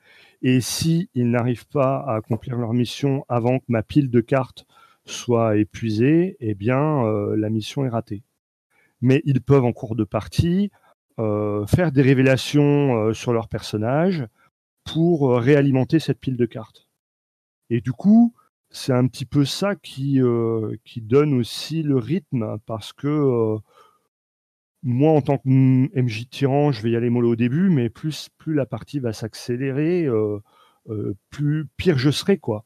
Et 0.42 0.60
si 0.60 1.10
ils 1.14 1.30
n'arrivent 1.30 1.66
pas 1.66 1.98
à 1.98 2.16
accomplir 2.16 2.56
leur 2.56 2.72
mission 2.72 3.24
avant 3.28 3.58
que 3.58 3.64
ma 3.68 3.82
pile 3.82 4.10
de 4.10 4.20
cartes 4.20 4.66
soit 5.04 5.56
épuisée, 5.56 6.36
eh 6.40 6.54
bien 6.54 7.04
euh, 7.04 7.36
la 7.36 7.50
mission 7.50 7.84
est 7.84 7.88
ratée. 7.88 8.22
Mais 9.00 9.20
ils 9.24 9.40
peuvent 9.40 9.64
en 9.64 9.72
cours 9.72 9.96
de 9.96 10.04
partie 10.04 10.70
euh, 11.18 11.66
faire 11.66 11.90
des 11.92 12.02
révélations 12.02 12.96
euh, 12.96 13.12
sur 13.12 13.32
leur 13.32 13.48
personnage 13.48 14.26
pour 14.84 15.36
réalimenter 15.36 15.98
cette 15.98 16.20
pile 16.20 16.36
de 16.36 16.46
cartes. 16.46 16.88
Et 17.70 17.80
du 17.80 17.92
coup, 17.92 18.32
c'est 18.76 18.92
un 18.92 19.06
petit 19.06 19.24
peu 19.24 19.44
ça 19.46 19.74
qui, 19.74 20.20
euh, 20.20 20.76
donne 20.98 21.32
aussi 21.34 21.82
le 21.82 21.96
rythme 21.96 22.58
parce 22.66 22.92
que 22.92 23.08
euh, 23.08 23.58
moi, 24.82 25.12
en 25.12 25.22
tant 25.22 25.38
que 25.38 25.48
MJ 25.48 26.28
tyran, 26.28 26.72
je 26.72 26.82
vais 26.82 26.90
y 26.90 26.96
aller 26.96 27.08
mollo 27.10 27.32
au 27.32 27.36
début, 27.36 27.70
mais 27.70 27.88
plus, 27.88 28.28
plus 28.38 28.54
la 28.54 28.66
partie 28.66 29.00
va 29.00 29.12
s'accélérer, 29.12 30.04
euh, 30.06 30.40
plus 31.30 31.66
pire 31.76 31.98
je 31.98 32.10
serai, 32.10 32.38
quoi. 32.38 32.64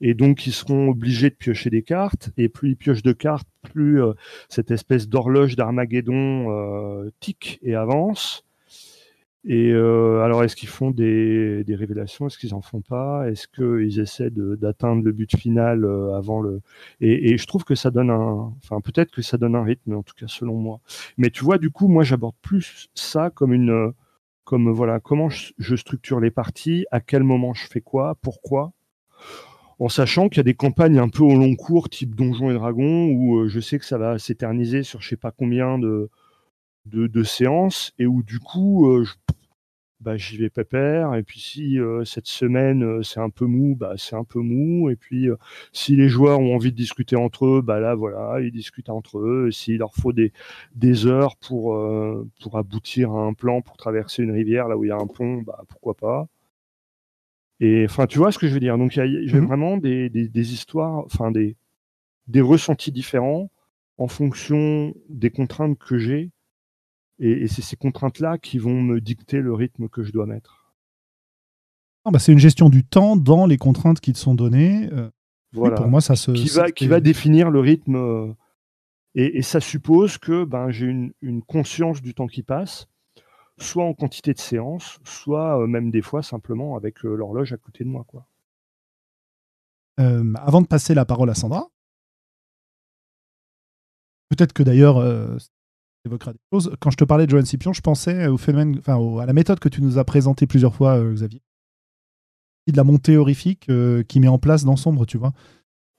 Et 0.00 0.14
donc, 0.14 0.46
ils 0.46 0.52
seront 0.52 0.88
obligés 0.90 1.30
de 1.30 1.34
piocher 1.34 1.70
des 1.70 1.82
cartes, 1.82 2.30
et 2.36 2.48
plus 2.48 2.70
ils 2.70 2.76
piochent 2.76 3.02
de 3.02 3.12
cartes, 3.12 3.48
plus 3.72 4.00
cette 4.48 4.70
espèce 4.70 5.08
d'horloge 5.08 5.56
d'Armageddon 5.56 7.10
tique 7.20 7.58
et 7.62 7.74
avance. 7.74 8.47
Et 9.44 9.70
euh, 9.70 10.20
alors, 10.22 10.42
est-ce 10.44 10.56
qu'ils 10.56 10.68
font 10.68 10.90
des, 10.90 11.64
révélations? 11.68 12.26
Est-ce 12.26 12.38
qu'ils 12.38 12.54
en 12.54 12.60
font 12.60 12.80
pas? 12.80 13.28
Est-ce 13.30 13.46
qu'ils 13.48 14.00
essaient 14.00 14.30
d'atteindre 14.30 15.02
le 15.04 15.12
but 15.12 15.36
final 15.36 15.84
euh, 15.84 16.16
avant 16.16 16.40
le 16.40 16.60
et, 17.00 17.38
je 17.38 17.46
trouve 17.46 17.64
que 17.64 17.74
ça 17.74 17.90
donne 17.90 18.10
un, 18.10 18.52
enfin 18.62 18.80
peut-être 18.80 19.12
que 19.12 19.22
ça 19.22 19.38
donne 19.38 19.54
un 19.54 19.62
rythme, 19.62 19.94
en 19.94 20.02
tout 20.02 20.14
cas 20.16 20.26
selon 20.28 20.54
moi. 20.54 20.80
Mais 21.16 21.30
tu 21.30 21.44
vois, 21.44 21.58
du 21.58 21.70
coup, 21.70 21.88
moi, 21.88 22.02
j'aborde 22.02 22.34
plus 22.42 22.88
ça 22.94 23.30
comme 23.30 23.52
une, 23.52 23.92
comme 24.44 24.70
voilà, 24.70 24.98
comment 24.98 25.28
je, 25.28 25.76
structure 25.76 26.20
les 26.20 26.30
parties, 26.30 26.86
à 26.90 27.00
quel 27.00 27.22
moment 27.22 27.54
je 27.54 27.66
fais 27.66 27.80
quoi, 27.80 28.16
pourquoi, 28.22 28.72
en 29.78 29.88
sachant 29.88 30.28
qu'il 30.28 30.38
y 30.38 30.40
a 30.40 30.44
des 30.44 30.54
campagnes 30.54 30.98
un 30.98 31.08
peu 31.08 31.22
au 31.22 31.36
long 31.36 31.54
cours, 31.54 31.88
type 31.88 32.14
Donjons 32.14 32.50
et 32.50 32.54
Dragons, 32.54 33.08
où 33.10 33.38
euh, 33.38 33.48
je 33.48 33.60
sais 33.60 33.78
que 33.78 33.84
ça 33.84 33.98
va 33.98 34.18
s'éterniser 34.18 34.82
sur 34.82 35.00
je 35.00 35.10
sais 35.10 35.16
pas 35.16 35.30
combien 35.30 35.78
de 35.78 36.10
de, 36.88 37.22
séances 37.22 37.92
et 37.98 38.06
où 38.06 38.22
du 38.22 38.40
coup, 38.40 38.90
euh, 38.90 39.04
bah, 40.00 40.16
j'y 40.16 40.36
vais 40.36 40.50
pépère. 40.50 41.14
Et 41.14 41.22
puis 41.22 41.40
si 41.40 41.78
euh, 41.78 42.04
cette 42.04 42.26
semaine 42.26 42.82
euh, 42.84 43.02
c'est 43.02 43.20
un 43.20 43.30
peu 43.30 43.46
mou, 43.46 43.76
bah, 43.76 43.94
c'est 43.96 44.16
un 44.16 44.24
peu 44.24 44.40
mou. 44.40 44.90
Et 44.90 44.96
puis 44.96 45.28
si 45.72 45.96
les 45.96 46.08
joueurs 46.08 46.40
ont 46.40 46.54
envie 46.54 46.72
de 46.72 46.76
discuter 46.76 47.16
entre 47.16 47.46
eux, 47.46 47.62
bah 47.62 47.80
là 47.80 47.94
voilà, 47.94 48.40
ils 48.40 48.52
discutent 48.52 48.90
entre 48.90 49.18
eux. 49.18 49.50
S'il 49.50 49.78
leur 49.78 49.94
faut 49.94 50.12
des, 50.12 50.32
des 50.74 51.06
heures 51.06 51.36
pour, 51.36 51.78
pour 52.40 52.58
aboutir 52.58 53.12
à 53.12 53.22
un 53.22 53.34
plan 53.34 53.62
pour 53.62 53.76
traverser 53.76 54.22
une 54.22 54.32
rivière 54.32 54.68
là 54.68 54.76
où 54.76 54.84
il 54.84 54.88
y 54.88 54.90
a 54.92 54.96
un 54.96 55.06
pont, 55.06 55.42
bah 55.42 55.64
pourquoi 55.68 55.94
pas. 55.94 56.28
Et 57.60 57.84
enfin, 57.84 58.06
tu 58.06 58.18
vois 58.18 58.32
ce 58.32 58.38
que 58.38 58.46
je 58.48 58.54
veux 58.54 58.60
dire. 58.60 58.78
Donc, 58.78 58.92
j'ai 58.92 59.02
mmh 59.04 59.46
vraiment 59.46 59.76
des, 59.78 60.08
des, 60.10 60.28
des, 60.28 60.52
histoires, 60.52 60.98
enfin 61.06 61.30
des, 61.30 61.56
des 62.28 62.40
ressentis 62.40 62.92
différents 62.92 63.50
en 63.98 64.08
fonction 64.08 64.94
des 65.08 65.30
contraintes 65.30 65.78
que 65.78 65.98
j'ai 65.98 66.30
et, 67.18 67.48
c'est 67.48 67.62
ces 67.62 67.76
contraintes-là 67.76 68.38
qui 68.38 68.58
vont 68.58 68.80
me 68.80 69.00
dicter 69.00 69.40
le 69.40 69.52
rythme 69.52 69.88
que 69.88 70.02
je 70.02 70.12
dois 70.12 70.26
mettre. 70.26 70.72
bah 72.10 72.18
c'est 72.18 72.32
une 72.32 72.38
gestion 72.38 72.68
du 72.68 72.84
temps 72.84 73.16
dans 73.16 73.46
les 73.46 73.56
contraintes 73.56 74.00
qui 74.00 74.12
te 74.12 74.18
sont 74.18 74.34
données. 74.34 74.88
Euh, 74.92 75.10
voilà. 75.52 75.76
pour 75.76 75.88
moi, 75.88 76.00
ça 76.00 76.16
se. 76.16 76.30
Qui 76.30 76.48
va, 76.48 76.70
qui 76.70 76.86
va 76.86 77.00
définir 77.00 77.50
le 77.50 77.60
rythme. 77.60 77.96
Euh, 77.96 78.32
et, 79.14 79.42
ça 79.42 79.60
suppose 79.60 80.18
que 80.18 80.44
ben, 80.44 80.70
j'ai 80.70 80.86
une, 80.86 81.12
une, 81.22 81.42
conscience 81.42 82.02
du 82.02 82.14
temps 82.14 82.28
qui 82.28 82.42
passe, 82.42 82.86
soit 83.56 83.84
en 83.84 83.94
quantité 83.94 84.32
de 84.32 84.38
séances, 84.38 85.00
soit 85.02 85.60
euh, 85.60 85.66
même 85.66 85.90
des 85.90 86.02
fois 86.02 86.22
simplement 86.22 86.76
avec 86.76 87.02
l'horloge 87.02 87.52
à 87.52 87.56
côté 87.56 87.82
de 87.84 87.88
moi. 87.88 88.04
Quoi. 88.06 88.28
avant 89.96 90.62
de 90.62 90.68
passer 90.68 90.94
la 90.94 91.04
parole 91.04 91.30
à 91.30 91.34
Sandra, 91.34 91.68
peut-être 94.28 94.52
que 94.52 94.62
d'ailleurs, 94.62 94.98
évoquera 96.08 96.32
des 96.32 96.40
choses. 96.52 96.74
Quand 96.80 96.90
je 96.90 96.96
te 96.96 97.04
parlais 97.04 97.26
de 97.26 97.30
Joanne 97.30 97.46
Scipion, 97.46 97.72
je 97.72 97.80
pensais 97.80 98.26
au 98.26 98.36
phénomène, 98.36 98.76
enfin, 98.78 98.98
à 99.20 99.26
la 99.26 99.32
méthode 99.32 99.58
que 99.60 99.68
tu 99.68 99.82
nous 99.82 99.98
as 99.98 100.04
présentée 100.04 100.46
plusieurs 100.46 100.74
fois, 100.74 100.98
euh, 100.98 101.14
Xavier. 101.14 101.42
De 102.66 102.76
la 102.76 102.84
montée 102.84 103.16
horrifique 103.16 103.70
euh, 103.70 104.02
qui 104.02 104.20
met 104.20 104.28
en 104.28 104.38
place 104.38 104.64
dans 104.64 104.76
Sombre, 104.76 105.06
tu 105.06 105.16
vois. 105.16 105.32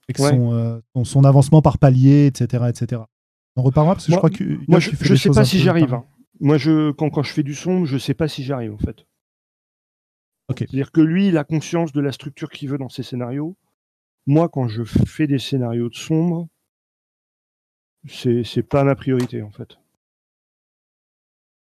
Avec 0.08 0.20
euh, 0.20 0.80
son, 0.94 1.04
son, 1.04 1.24
avancement 1.24 1.62
par 1.62 1.78
palier, 1.78 2.26
etc. 2.26 2.64
etc. 2.68 3.02
On 3.56 3.62
reparlera 3.62 3.94
parce 3.94 4.06
que 4.06 4.12
je 4.12 4.16
crois 4.16 4.30
que. 4.30 4.58
Moi, 4.68 4.78
je, 4.78 4.90
ne 4.90 5.16
sais 5.16 5.30
pas 5.30 5.44
si 5.44 5.58
j'arrive. 5.58 5.94
Hein. 5.94 6.04
Moi, 6.38 6.58
je, 6.58 6.92
quand, 6.92 7.10
quand 7.10 7.22
je 7.22 7.32
fais 7.32 7.42
du 7.42 7.54
sombre, 7.54 7.86
je 7.86 7.98
sais 7.98 8.14
pas 8.14 8.28
si 8.28 8.44
j'arrive, 8.44 8.72
en 8.72 8.78
fait. 8.78 9.04
C'est-à-dire 10.56 10.90
que 10.90 11.00
lui, 11.00 11.28
il 11.28 11.38
a 11.38 11.44
conscience 11.44 11.92
de 11.92 12.00
la 12.00 12.12
structure 12.12 12.50
qu'il 12.50 12.68
veut 12.68 12.78
dans 12.78 12.88
ses 12.88 13.02
scénarios. 13.02 13.56
Moi, 14.26 14.48
quand 14.48 14.68
je 14.68 14.84
fais 14.84 15.26
des 15.26 15.38
scénarios 15.38 15.88
de 15.88 15.94
sombre, 15.94 16.48
c'est 18.08 18.62
pas 18.62 18.84
ma 18.84 18.94
priorité, 18.94 19.42
en 19.42 19.50
fait. 19.50 19.79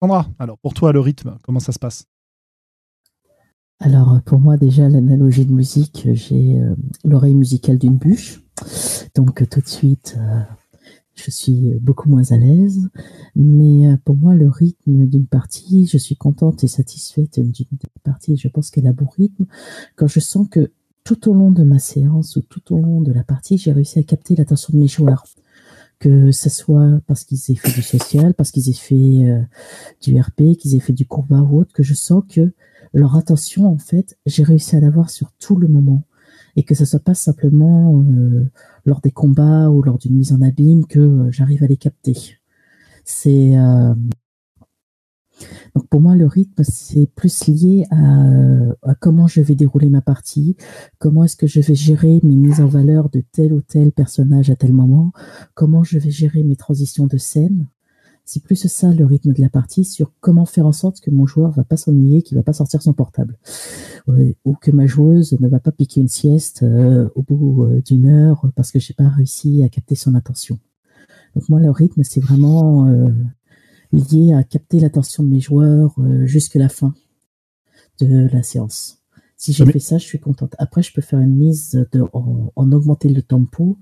Sandra, 0.01 0.29
alors 0.39 0.59
pour 0.59 0.75
toi, 0.75 0.93
le 0.93 1.01
rythme, 1.01 1.37
comment 1.43 1.59
ça 1.59 1.73
se 1.73 1.79
passe? 1.79 2.07
Alors 3.81 4.21
pour 4.25 4.41
moi 4.41 4.57
déjà 4.57 4.89
l'analogie 4.89 5.45
de 5.45 5.53
musique, 5.53 6.09
j'ai 6.13 6.61
euh, 6.61 6.75
l'oreille 7.05 7.37
musicale 7.37 7.79
d'une 7.79 7.97
bûche, 7.97 8.43
donc 9.15 9.49
tout 9.49 9.61
de 9.61 9.69
suite 9.69 10.17
euh, 10.19 10.41
je 11.15 11.31
suis 11.31 11.79
beaucoup 11.81 12.09
moins 12.09 12.33
à 12.33 12.37
l'aise. 12.37 12.89
Mais 13.37 13.87
euh, 13.87 13.97
pour 14.05 14.17
moi 14.17 14.35
le 14.35 14.49
rythme 14.49 15.07
d'une 15.07 15.27
partie, 15.27 15.87
je 15.87 15.97
suis 15.97 16.17
contente 16.17 16.65
et 16.65 16.69
satisfaite 16.69 17.39
d'une 17.39 17.79
partie. 18.03 18.37
Je 18.37 18.49
pense 18.49 18.71
qu'elle 18.71 18.89
a 18.89 18.93
bon 18.93 19.07
rythme 19.17 19.47
quand 19.95 20.09
je 20.09 20.19
sens 20.19 20.49
que 20.49 20.73
tout 21.05 21.29
au 21.31 21.35
long 21.35 21.53
de 21.53 21.63
ma 21.63 21.79
séance 21.79 22.37
ou 22.37 22.43
tout 22.43 22.75
au 22.75 22.79
long 22.79 23.01
de 23.01 23.13
la 23.13 23.25
partie, 23.25 23.59
j'ai 23.59 23.73
réussi 23.73 24.01
à 24.01 24.03
capter 24.03 24.35
l'attention 24.35 24.73
de 24.75 24.79
mes 24.79 24.89
joueurs 24.89 25.25
que 25.99 26.31
ce 26.31 26.49
soit 26.49 27.01
parce 27.07 27.25
qu'ils 27.25 27.39
aient 27.51 27.57
fait 27.57 27.73
du 27.73 27.83
social, 27.83 28.35
parce 28.35 28.51
qu'ils 28.51 28.69
aient 28.69 28.73
fait 28.73 29.29
euh, 29.29 29.43
du 30.01 30.19
RP, 30.19 30.57
qu'ils 30.59 30.75
aient 30.77 30.81
fait 30.81 30.93
du 30.93 31.07
combat 31.07 31.41
ou 31.41 31.61
autre, 31.61 31.73
que 31.73 31.83
je 31.83 31.95
sens 31.95 32.23
que 32.29 32.53
leur 32.95 33.17
attention, 33.17 33.67
en 33.67 33.79
fait, 33.79 34.19
j'ai 34.27 34.43
réussi 34.43 34.77
à 34.77 34.81
l'avoir 34.81 35.11
sur 35.11 35.33
tout 35.33 35.57
le 35.57 35.69
moment. 35.69 36.03
Et 36.57 36.65
que 36.65 36.75
ce 36.75 36.85
soit 36.85 37.01
pas 37.01 37.15
simplement 37.15 38.01
euh, 38.01 38.51
lors 38.85 39.01
des 39.01 39.13
combats 39.13 39.71
ou 39.71 39.83
lors 39.83 39.99
d'une 39.99 40.17
mise 40.17 40.33
en 40.33 40.43
abîme 40.43 40.87
que 40.87 40.99
euh, 40.99 41.31
j'arrive 41.31 41.63
à 41.63 41.67
les 41.67 41.77
capter. 41.77 42.39
C'est 43.05 43.57
euh, 43.57 43.95
donc 45.75 45.87
pour 45.89 46.01
moi 46.01 46.17
le 46.17 46.27
rythme 46.27 46.63
c'est 46.65 47.09
plus 47.15 47.47
lié 47.47 47.85
à, 47.91 48.95
comment 49.01 49.27
je 49.27 49.41
vais 49.41 49.55
dérouler 49.55 49.89
ma 49.89 50.01
partie, 50.01 50.57
comment 50.99 51.25
est-ce 51.25 51.37
que 51.37 51.47
je 51.47 51.61
vais 51.61 51.75
gérer 51.75 52.21
mes 52.23 52.37
mises 52.37 52.61
en 52.61 52.67
valeur 52.67 53.09
de 53.11 53.23
tel 53.33 53.53
ou 53.53 53.61
tel 53.61 53.93
personnage 53.93 54.51
à 54.51 54.57
tel 54.57 54.73
moment, 54.73 55.13
comment 55.55 55.85
je 55.85 55.99
vais 55.99 56.11
gérer 56.11 56.43
mes 56.43 56.57
transitions 56.57 57.07
de 57.07 57.17
scène, 57.17 57.67
c'est 58.29 58.43
plus 58.43 58.67
ça 58.67 58.93
le 58.93 59.07
rythme 59.07 59.33
de 59.33 59.41
la 59.41 59.49
partie 59.49 59.85
sur 59.85 60.13
comment 60.21 60.45
faire 60.45 60.67
en 60.67 60.73
sorte 60.73 61.01
que 61.01 61.11
mon 61.11 61.25
joueur 61.25 61.51
va 61.51 61.65
pas 61.65 61.79
s'ennuyer, 61.79 62.21
qu'il 62.21 62.37
va 62.37 62.43
pas 62.43 62.53
sortir 62.53 62.83
son 62.83 62.93
portable, 62.93 63.39
ou 64.07 64.55
que 64.61 64.71
ma 64.71 64.87
joueuse 64.87 65.35
ne 65.41 65.49
va 65.49 65.61
pas 65.61 65.73
piquer 65.73 66.03
une 66.03 66.09
sieste 66.09 66.63
euh, 66.63 67.09
au 67.15 67.23
bout 67.23 67.65
euh, 67.65 67.81
d'une 67.81 68.07
heure 68.07 68.47
parce 68.55 68.71
que 68.71 68.79
j'ai 68.79 68.93
pas 68.93 69.09
réussi 69.09 69.63
à 69.65 69.71
capter 69.71 69.95
son 69.95 70.15
attention. 70.15 70.59
Donc 71.35 71.49
moi 71.49 71.59
le 71.59 71.71
rythme 71.71 72.03
c'est 72.05 72.21
vraiment 72.21 72.87
euh, 72.87 73.09
lié 73.93 74.35
à 74.35 74.43
capter 74.43 74.81
l'attention 74.81 75.23
de 75.23 75.29
mes 75.29 75.41
joueurs 75.41 75.97
jusqu'à 76.25 76.59
la 76.59 76.69
fin 76.69 76.95
de 78.01 78.29
la 78.33 78.43
séance. 78.43 78.99
Si 79.41 79.53
j'ai 79.53 79.65
fait 79.67 79.79
ça, 79.79 79.99
je 79.99 80.05
suis 80.05 80.19
contente. 80.19 80.57
Après, 80.59 80.83
je 80.83 80.93
peux 80.93 81.01
faire 81.01 81.21
une 81.21 81.37
mise 81.37 81.87
de, 81.93 82.03
en, 82.13 82.53
en 82.57 82.73
augmenter 82.73 83.09
le 83.09 83.23
tempo 83.23 83.79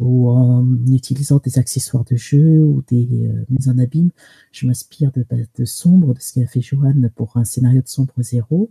ou 0.00 0.30
en 0.30 0.66
utilisant 0.86 1.40
des 1.44 1.58
accessoires 1.58 2.04
de 2.04 2.16
jeu 2.16 2.60
ou 2.64 2.82
des 2.88 3.28
euh, 3.28 3.44
mises 3.50 3.68
en 3.68 3.76
abîme. 3.76 4.10
Je 4.50 4.66
m'inspire 4.66 5.12
de, 5.12 5.24
bah, 5.28 5.36
de 5.56 5.64
Sombre, 5.66 6.14
de 6.14 6.20
ce 6.20 6.32
qu'a 6.32 6.46
fait 6.46 6.62
Johan 6.62 6.94
pour 7.14 7.36
un 7.36 7.44
scénario 7.44 7.82
de 7.82 7.88
Sombre 7.88 8.14
Zéro, 8.18 8.70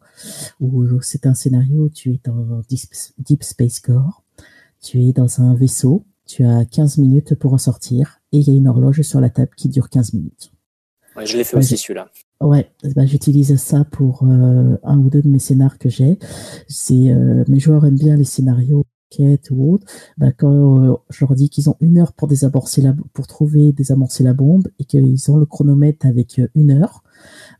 où 0.60 1.00
c'est 1.02 1.28
un 1.28 1.36
scénario 1.36 1.84
où 1.84 1.90
tu 1.90 2.14
es 2.14 2.20
dans 2.24 2.62
Deep, 2.68 3.44
Space 3.44 3.80
Core, 3.80 4.24
tu 4.82 5.02
es 5.04 5.14
dans 5.14 5.40
un 5.40 5.54
vaisseau, 5.54 6.04
tu 6.26 6.44
as 6.46 6.66
15 6.66 6.98
minutes 6.98 7.36
pour 7.36 7.54
en 7.54 7.58
sortir, 7.60 8.22
et 8.32 8.40
il 8.40 8.48
y 8.48 8.52
a 8.52 8.56
une 8.56 8.68
horloge 8.68 9.02
sur 9.04 9.22
la 9.22 9.30
table 9.30 9.52
qui 9.56 9.70
dure 9.70 9.90
15 9.90 10.14
minutes. 10.14 10.53
Ouais, 11.16 11.26
je 11.26 11.38
l'ai 11.38 11.44
fait 11.44 11.58
aussi 11.58 11.78
celui-là. 11.78 12.10
Ouais, 12.42 12.72
bah, 12.96 13.06
j'utilise 13.06 13.56
ça 13.58 13.86
pour 13.86 14.24
euh, 14.24 14.78
un 14.84 14.98
ou 14.98 15.10
deux 15.10 15.22
de 15.22 15.30
mes 15.30 15.40
scénarios 15.40 15.78
que 15.80 15.90
j'ai. 15.90 16.18
C'est 16.68 17.12
euh, 17.12 17.44
mes 17.48 17.60
joueurs 17.60 17.86
aiment 17.86 17.98
bien 17.98 18.18
les 18.18 18.26
scénarios 18.26 18.86
ou 19.52 19.74
autre, 19.74 19.88
bah, 20.18 20.32
quand 20.32 20.84
euh, 20.84 20.96
je 21.10 21.26
leur 21.26 21.36
dis 21.36 21.50
qu'ils 21.50 21.70
ont 21.70 21.78
une 21.80 22.00
heure 22.00 22.14
pour 22.14 22.28
désamorcer 22.28 22.82
la, 22.82 22.96
pour 23.14 23.28
trouver, 23.28 23.72
désamorcer 23.72 24.24
la 24.24 24.34
bombe 24.34 24.68
et 24.80 24.86
qu'ils 24.86 25.32
ont 25.32 25.38
le 25.38 25.46
chronomètre 25.46 26.06
avec 26.06 26.40
euh, 26.40 26.48
une 26.56 26.72
heure, 26.72 27.04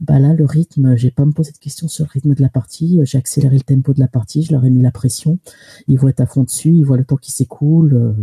bah 0.02 0.20
là, 0.20 0.34
le 0.34 0.46
rythme, 0.46 0.96
j'ai 0.96 1.12
pas 1.12 1.26
me 1.26 1.32
posé 1.32 1.52
de 1.52 1.58
questions 1.58 1.88
sur 1.88 2.06
le 2.06 2.10
rythme 2.10 2.36
de 2.36 2.42
la 2.42 2.50
partie, 2.50 3.00
j'ai 3.04 3.18
accéléré 3.18 3.56
le 3.56 3.62
tempo 3.62 3.94
de 3.94 4.00
la 4.00 4.08
partie, 4.08 4.44
je 4.44 4.52
leur 4.52 4.66
ai 4.66 4.70
mis 4.70 4.82
la 4.82 4.92
pression, 4.92 5.40
ils 5.88 5.98
voient 5.98 6.10
être 6.10 6.22
à 6.22 6.26
fond 6.26 6.44
dessus, 6.44 6.74
ils 6.74 6.86
voient 6.86 6.98
le 6.98 7.06
temps 7.06 7.18
qui 7.18 7.32
s'écoule, 7.32 8.16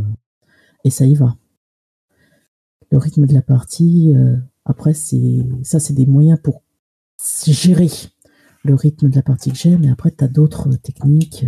et 0.85 0.91
ça 0.91 1.07
y 1.07 1.15
va. 1.15 1.37
Le 2.91 2.99
rythme 2.99 3.27
de 3.27 3.33
la 3.33 3.43
partie, 3.43 4.15
après, 4.65 4.95
c'est, 4.95 5.39
ça, 5.63 5.81
c'est 5.81 5.95
des 5.95 6.07
moyens 6.07 6.39
pour 6.43 6.63
gérer 7.47 7.89
le 8.63 8.75
rythme 8.75 9.09
de 9.09 9.17
la 9.17 9.23
partie 9.23 9.51
que 9.51 9.57
j'aime, 9.57 9.81
mais 9.81 9.91
après, 9.91 10.11
tu 10.11 10.23
as 10.25 10.29
d'autres 10.29 10.75
techniques. 10.77 11.47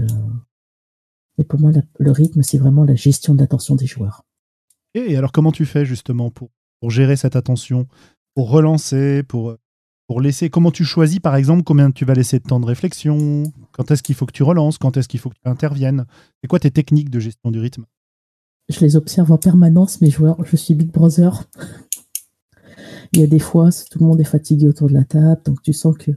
Et 1.39 1.45
pour 1.45 1.61
moi, 1.61 1.73
le 1.99 2.11
rythme, 2.11 2.43
c'est 2.43 2.59
vraiment 2.59 2.85
la 2.85 2.95
gestion 2.95 3.35
de 3.35 3.41
l'attention 3.41 3.75
des 3.75 3.87
joueurs. 3.87 4.25
Et 4.95 5.17
alors, 5.17 5.33
comment 5.33 5.53
tu 5.53 5.65
fais 5.65 5.85
justement 5.85 6.31
pour, 6.31 6.51
pour 6.81 6.91
gérer 6.91 7.17
cette 7.17 7.37
attention, 7.37 7.87
pour 8.35 8.51
relancer, 8.51 9.23
pour, 9.23 9.57
pour 10.07 10.21
laisser 10.21 10.51
Comment 10.51 10.71
tu 10.71 10.85
choisis, 10.85 11.21
par 11.21 11.37
exemple, 11.37 11.63
combien 11.65 11.91
tu 11.91 12.05
vas 12.05 12.15
laisser 12.15 12.39
de 12.39 12.45
temps 12.45 12.61
de 12.61 12.67
réflexion? 12.67 13.45
Quand 13.73 13.91
est-ce 13.91 14.03
qu'il 14.03 14.15
faut 14.15 14.27
que 14.27 14.33
tu 14.33 14.43
relances? 14.43 14.79
Quand 14.79 14.97
est-ce 14.97 15.09
qu'il 15.09 15.21
faut 15.21 15.31
que 15.31 15.39
tu 15.43 15.49
interviennes? 15.49 16.07
C'est 16.41 16.49
quoi 16.49 16.59
tes 16.59 16.71
techniques 16.71 17.11
de 17.11 17.21
gestion 17.21 17.51
du 17.51 17.61
rythme? 17.61 17.85
Je 18.69 18.81
les 18.81 18.97
observe 18.97 19.33
en 19.33 19.39
permanence, 19.39 20.01
mes 20.01 20.11
joueurs. 20.11 20.45
Je 20.45 20.57
suis 20.57 20.75
Big 20.75 20.91
Brother. 20.91 21.45
Il 23.15 23.21
y 23.21 23.25
a 23.25 23.27
des 23.27 23.39
fois, 23.39 23.69
tout 23.91 23.99
le 23.99 24.07
monde 24.07 24.21
est 24.23 24.25
fatigué 24.25 24.67
autour 24.67 24.89
de 24.89 24.95
la 24.95 25.05
table, 25.05 25.43
donc 25.45 25.61
tu 25.61 25.75
sens 25.75 25.95
que 25.99 26.13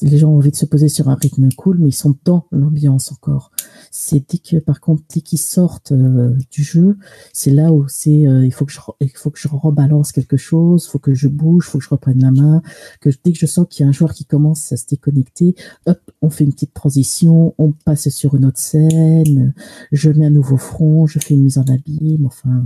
les 0.00 0.16
gens 0.16 0.30
ont 0.30 0.38
envie 0.38 0.50
de 0.50 0.56
se 0.56 0.64
poser 0.64 0.88
sur 0.88 1.10
un 1.10 1.14
rythme 1.14 1.46
cool, 1.58 1.76
mais 1.78 1.90
ils 1.90 1.92
sont 1.92 2.16
dans 2.24 2.46
l'ambiance 2.52 3.12
encore. 3.12 3.50
C'est 3.90 4.24
dès 4.30 4.38
que, 4.38 4.56
par 4.56 4.80
contre, 4.80 5.02
dès 5.14 5.20
qu'ils 5.20 5.38
sortent 5.38 5.92
euh, 5.92 6.34
du 6.50 6.62
jeu, 6.62 6.96
c'est 7.34 7.50
là 7.50 7.70
où 7.70 7.86
c'est, 7.88 8.26
euh, 8.26 8.46
il 8.46 8.52
faut 8.52 8.64
que 8.64 8.72
je, 8.72 8.80
il 9.00 9.10
faut 9.10 9.30
que 9.30 9.38
je 9.38 9.48
rebalance 9.48 10.10
quelque 10.10 10.38
chose, 10.38 10.86
faut 10.86 10.98
que 10.98 11.14
je 11.14 11.28
bouge, 11.28 11.66
faut 11.66 11.78
que 11.78 11.84
je 11.84 11.90
reprenne 11.90 12.22
la 12.22 12.30
main, 12.30 12.62
que 13.02 13.10
dès 13.24 13.32
que 13.32 13.38
je 13.38 13.46
sens 13.46 13.66
qu'il 13.68 13.84
y 13.84 13.86
a 13.86 13.90
un 13.90 13.92
joueur 13.92 14.14
qui 14.14 14.24
commence 14.24 14.72
à 14.72 14.78
se 14.78 14.86
déconnecter, 14.86 15.54
hop, 15.84 16.00
on 16.22 16.30
fait 16.30 16.44
une 16.44 16.52
petite 16.54 16.72
transition, 16.72 17.54
on 17.58 17.72
passe 17.72 18.08
sur 18.08 18.36
une 18.36 18.46
autre 18.46 18.58
scène, 18.58 19.52
je 19.92 20.10
mets 20.10 20.26
un 20.26 20.30
nouveau 20.30 20.56
front, 20.56 21.06
je 21.06 21.18
fais 21.18 21.34
une 21.34 21.42
mise 21.42 21.58
en 21.58 21.64
abîme, 21.64 22.24
enfin, 22.24 22.64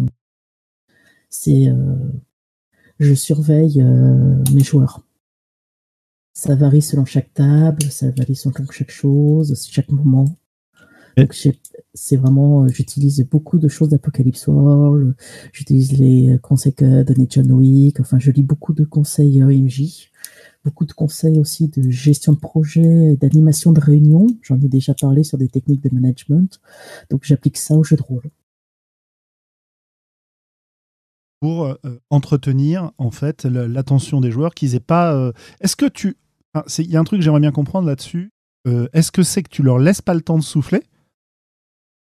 c'est 1.30 1.68
euh, 1.68 1.96
je 2.98 3.14
surveille 3.14 3.80
euh, 3.80 4.42
mes 4.52 4.62
joueurs. 4.62 5.02
Ça 6.34 6.54
varie 6.54 6.82
selon 6.82 7.04
chaque 7.04 7.32
table, 7.34 7.82
ça 7.90 8.10
varie 8.10 8.36
selon 8.36 8.54
chaque 8.70 8.90
chose, 8.90 9.54
chaque 9.70 9.90
moment. 9.90 10.36
c'est 11.94 12.16
vraiment, 12.16 12.64
euh, 12.64 12.68
j'utilise 12.68 13.26
beaucoup 13.30 13.58
de 13.58 13.68
choses 13.68 13.90
d'Apocalypse 13.90 14.46
World, 14.46 15.14
j'utilise 15.52 15.92
les 15.98 16.38
conseils 16.42 16.74
que 16.74 17.02
donnait 17.02 17.26
John 17.28 17.52
Wick, 17.52 18.00
enfin, 18.00 18.18
je 18.18 18.30
lis 18.30 18.42
beaucoup 18.42 18.72
de 18.72 18.84
conseils 18.84 19.42
OMJ, 19.42 20.10
beaucoup 20.64 20.86
de 20.86 20.92
conseils 20.92 21.38
aussi 21.38 21.68
de 21.68 21.90
gestion 21.90 22.32
de 22.32 22.38
projet, 22.38 23.16
d'animation 23.16 23.72
de 23.72 23.80
réunion. 23.80 24.26
J'en 24.42 24.60
ai 24.60 24.68
déjà 24.68 24.94
parlé 24.94 25.24
sur 25.24 25.38
des 25.38 25.48
techniques 25.48 25.82
de 25.82 25.94
management. 25.94 26.60
Donc, 27.10 27.24
j'applique 27.24 27.58
ça 27.58 27.74
au 27.74 27.84
jeu 27.84 27.96
de 27.96 28.02
rôle 28.02 28.30
pour 31.42 31.64
euh, 31.64 31.74
entretenir 32.08 32.92
en 32.98 33.10
fait 33.10 33.46
l'attention 33.46 34.20
des 34.20 34.30
joueurs, 34.30 34.54
qu'ils 34.54 34.76
aient 34.76 34.80
pas. 34.80 35.12
Euh, 35.12 35.32
est-ce 35.60 35.74
que 35.74 35.86
tu, 35.86 36.16
il 36.78 36.88
y 36.88 36.96
a 36.96 37.00
un 37.00 37.02
truc 37.02 37.18
que 37.18 37.24
j'aimerais 37.24 37.40
bien 37.40 37.50
comprendre 37.50 37.88
là-dessus. 37.88 38.30
Euh, 38.68 38.86
est-ce 38.92 39.10
que 39.10 39.24
c'est 39.24 39.42
que 39.42 39.48
tu 39.48 39.64
leur 39.64 39.80
laisses 39.80 40.02
pas 40.02 40.14
le 40.14 40.20
temps 40.20 40.38
de 40.38 40.44
souffler? 40.44 40.84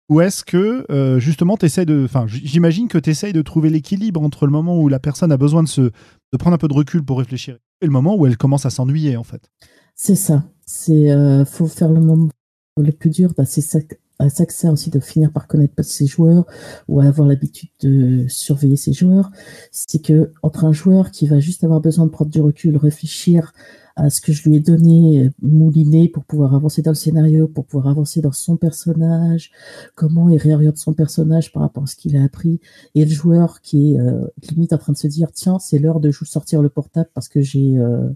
Ou 0.09 0.23
est-ce 0.23 0.43
que 0.43 0.87
justement 1.19 1.59
tu 1.59 1.67
essaies 1.67 1.85
de. 1.85 2.05
Enfin, 2.07 2.25
j'imagine 2.27 2.89
que 2.89 2.97
tu 2.97 3.11
essayes 3.11 3.35
de 3.35 3.43
trouver 3.43 3.69
l'équilibre 3.69 4.23
entre 4.23 4.47
le 4.47 4.53
moment 4.53 4.81
où 4.81 4.89
la 4.89 4.99
personne 4.99 5.31
a 5.31 5.37
besoin 5.37 5.63
de, 5.63 5.69
se, 5.69 5.83
de 5.83 6.37
prendre 6.39 6.55
un 6.55 6.59
peu 6.59 6.69
de 6.69 6.73
recul 6.73 7.05
pour 7.05 7.19
réfléchir 7.19 7.59
et 7.83 7.85
le 7.85 7.93
moment 7.93 8.17
où 8.17 8.25
elle 8.25 8.39
commence 8.39 8.65
à 8.65 8.71
s'ennuyer 8.71 9.19
en 9.19 9.25
fait? 9.25 9.51
C'est 9.95 10.17
ça. 10.17 10.43
C'est 10.65 11.45
faut 11.45 11.67
faire 11.67 11.91
le 11.91 12.01
moment 12.01 12.31
le 12.79 12.93
plus 12.93 13.11
dur. 13.11 13.35
Bah, 13.37 13.45
c'est 13.45 13.61
ça 13.61 13.81
à 14.19 14.29
ça 14.29 14.47
que 14.47 14.53
ça 14.53 14.73
aussi 14.73 14.91
de 14.91 15.01
finir 15.01 15.33
par 15.33 15.47
connaître 15.47 15.83
ses 15.85 16.07
joueurs 16.07 16.47
ou 16.89 17.01
avoir 17.01 17.29
l'habitude 17.29 17.71
de 17.81 18.27
surveiller 18.29 18.77
ses 18.77 18.93
joueurs, 18.93 19.31
c'est 19.71 20.03
que 20.03 20.33
entre 20.43 20.65
un 20.65 20.73
joueur 20.73 21.11
qui 21.11 21.27
va 21.27 21.39
juste 21.39 21.65
avoir 21.65 21.81
besoin 21.81 22.07
de 22.07 22.11
prendre 22.11 22.31
du 22.31 22.41
recul, 22.41 22.77
réfléchir 22.77 23.53
à 23.99 24.11
ce 24.11 24.21
que 24.21 24.33
je 24.33 24.49
lui 24.49 24.57
ai 24.57 24.61
donné, 24.61 25.31
mouliner 25.43 26.09
pour 26.09 26.25
pouvoir 26.25 26.55
avancer 26.55 26.83
dans 26.83 26.93
le 26.93 26.97
scénario, 26.97 27.49
pour 27.49 27.67
pouvoir 27.67 27.89
avancer 27.89 28.21
dans 28.21 28.31
son 28.31 28.57
personnage, 28.57 29.51
comment 29.97 30.29
il 30.29 30.39
réoriente 30.39 30.77
son 30.79 30.95
personnage 30.95 31.53
par 31.53 31.63
rapport 31.63 31.83
à 31.83 31.87
ce 31.87 31.97
qu'il 31.97 32.17
a 32.17 32.23
appris, 32.23 32.61
et 32.95 33.05
le 33.05 33.11
joueur 33.11 33.61
qui 33.61 33.95
est 33.95 34.01
euh, 34.01 34.27
limite 34.51 34.73
en 34.73 34.79
train 34.79 34.93
de 34.93 34.99
se 34.99 35.09
dire 35.09 35.33
tiens 35.33 35.59
c'est 35.59 35.81
l'heure 35.81 35.99
de 35.99 36.13
sortir 36.13 36.63
le 36.63 36.69
portable 36.69 37.11
parce 37.13 37.29
que 37.29 37.41
j'ai 37.41 37.77
euh, 37.79 38.09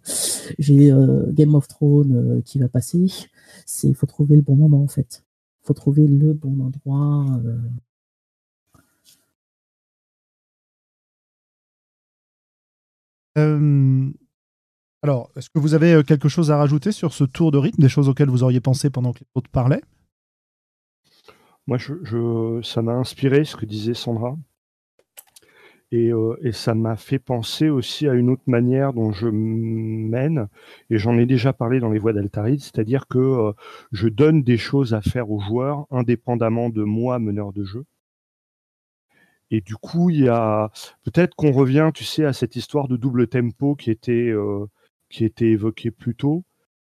j'ai 0.59 0.93
euh, 0.93 1.27
Game 1.33 1.55
of 1.57 1.67
Thrones 1.67 2.43
qui 2.45 2.61
va 2.61 2.69
passer, 2.69 3.09
c'est 3.67 3.89
il 3.89 3.95
faut 3.97 4.07
trouver 4.07 4.37
le 4.37 4.43
bon 4.43 4.55
moment 4.55 4.83
en 4.85 4.89
fait 4.89 5.25
faut 5.63 5.75
trouver 5.75 6.07
le 6.07 6.33
bon 6.33 6.61
endroit. 6.61 7.27
Euh. 13.39 14.11
alors, 15.03 15.31
est-ce 15.37 15.49
que 15.51 15.59
vous 15.59 15.75
avez 15.75 16.03
quelque 16.05 16.29
chose 16.29 16.51
à 16.51 16.57
rajouter 16.59 16.93
sur 16.93 17.13
ce 17.13 17.25
tour 17.25 17.51
de 17.51 17.59
rythme, 17.59 17.81
des 17.81 17.89
choses 17.89 18.09
auxquelles 18.09 18.29
vous 18.29 18.43
auriez 18.43 18.61
pensé 18.61 18.91
pendant 18.91 19.13
que 19.13 19.21
les 19.21 19.27
autres 19.35 19.51
parlaient? 19.51 19.83
Moi, 21.67 21.79
je, 21.79 22.61
ça 22.63 22.83
m'a 22.83 22.93
inspiré 22.93 23.45
ce 23.45 23.57
que 23.57 23.67
disait 23.67 23.95
Sandra. 23.95 24.37
Euh, 25.93 26.37
et, 26.43 26.53
ça 26.53 26.75
m'a 26.75 26.97
fait 26.97 27.19
penser 27.19 27.69
aussi 27.69 28.09
à 28.09 28.15
une 28.15 28.31
autre 28.31 28.43
manière 28.47 28.93
dont 28.95 29.13
je 29.13 29.29
mène, 29.29 30.49
et 30.91 30.99
j'en 30.99 31.19
ai 31.19 31.27
déjà 31.27 31.53
parlé 31.53 31.81
dans 31.81 31.91
les 31.91 31.99
voies 31.99 32.13
d'Altaride, 32.15 32.61
c'est-à-dire 32.61 33.07
que 33.09 33.19
euh, 33.19 33.53
je 33.93 34.09
donne 34.09 34.43
des 34.43 34.57
choses 34.57 34.95
à 34.95 35.03
faire 35.03 35.31
aux 35.31 35.41
joueurs 35.41 35.87
indépendamment 35.91 36.71
de 36.71 36.83
moi, 36.83 37.19
meneur 37.19 37.53
de 37.53 37.65
jeu. 37.65 37.85
Et 39.51 39.61
du 39.61 39.77
coup, 39.77 40.09
il 40.09 40.21
y 40.21 40.29
a 40.29 40.71
peut-être 41.05 41.35
qu'on 41.35 41.53
revient, 41.53 41.91
tu 41.95 42.05
sais, 42.05 42.25
à 42.25 42.33
cette 42.33 42.57
histoire 42.57 42.89
de 42.89 42.97
double 42.97 43.27
tempo 43.29 43.75
qui 43.75 43.91
était 43.91 44.31
euh, 44.31 44.67
qui 45.11 45.25
était 45.27 45.49
évoquée 45.51 45.91
plus 45.91 46.15
tôt. 46.15 46.45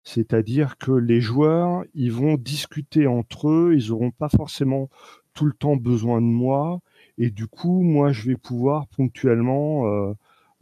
C'est-à-dire 0.04 0.78
que 0.78 0.92
les 0.92 1.22
joueurs, 1.22 1.84
ils 1.96 2.12
vont 2.12 2.36
discuter 2.38 3.08
entre 3.08 3.50
eux, 3.50 3.76
ils 3.76 3.90
n'auront 3.90 4.12
pas 4.12 4.30
forcément 4.30 4.90
tout 5.34 5.46
le 5.46 5.54
temps 5.54 5.76
besoin 5.76 6.22
de 6.22 6.26
moi, 6.28 6.82
et 7.18 7.30
du 7.30 7.48
coup, 7.48 7.82
moi, 7.82 8.12
je 8.12 8.28
vais 8.28 8.36
pouvoir 8.36 8.88
ponctuellement 8.88 9.88
euh, 9.88 10.14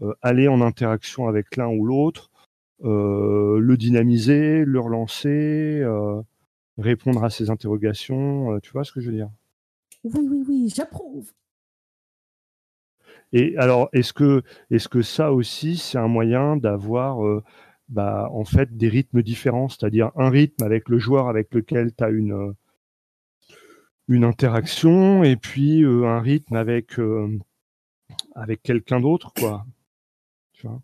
euh, 0.01 0.13
aller 0.21 0.47
en 0.47 0.61
interaction 0.61 1.27
avec 1.27 1.55
l'un 1.57 1.67
ou 1.67 1.85
l'autre 1.85 2.31
le 2.81 3.75
dynamiser, 3.75 4.63
le 4.63 4.79
relancer, 4.79 5.83
répondre 6.77 7.21
à 7.25 7.29
ses 7.29 7.49
interrogations. 7.49 8.57
tu 8.61 8.71
vois 8.71 8.85
ce 8.85 8.93
que 8.93 9.01
je 9.01 9.07
veux 9.09 9.17
dire? 9.17 9.29
Oui, 10.05 10.25
oui, 10.31 10.45
oui, 10.47 10.73
j'approuve. 10.73 11.29
Et 13.33 13.57
alors, 13.57 13.89
est-ce 13.91 14.13
que, 14.13 14.43
est-ce 14.71 14.87
que 14.87 15.01
ça 15.01 15.33
aussi, 15.33 15.75
c'est 15.75 15.97
un 15.97 16.07
moyen 16.07 16.55
d'avoir 16.55 17.19
bah, 17.89 18.29
en 18.31 18.45
fait 18.45 18.77
des 18.77 18.87
rythmes 18.87 19.23
différents, 19.23 19.67
c'est-à-dire 19.67 20.11
un 20.15 20.29
rythme 20.29 20.63
avec 20.63 20.87
le 20.87 20.99
joueur 20.99 21.27
avec 21.27 21.53
lequel 21.53 21.93
tu 21.93 22.03
as 22.05 22.11
une, 22.11 22.53
une 24.09 24.25
interaction 24.25 25.23
et 25.23 25.37
puis 25.37 25.85
un 25.85 26.19
rythme 26.19 26.55
avec, 26.55 26.99
avec 28.35 28.61
quelqu'un 28.61 28.99
d'autre, 28.99 29.31
quoi. 29.33 29.65
Tu 30.53 30.67
vois? 30.67 30.81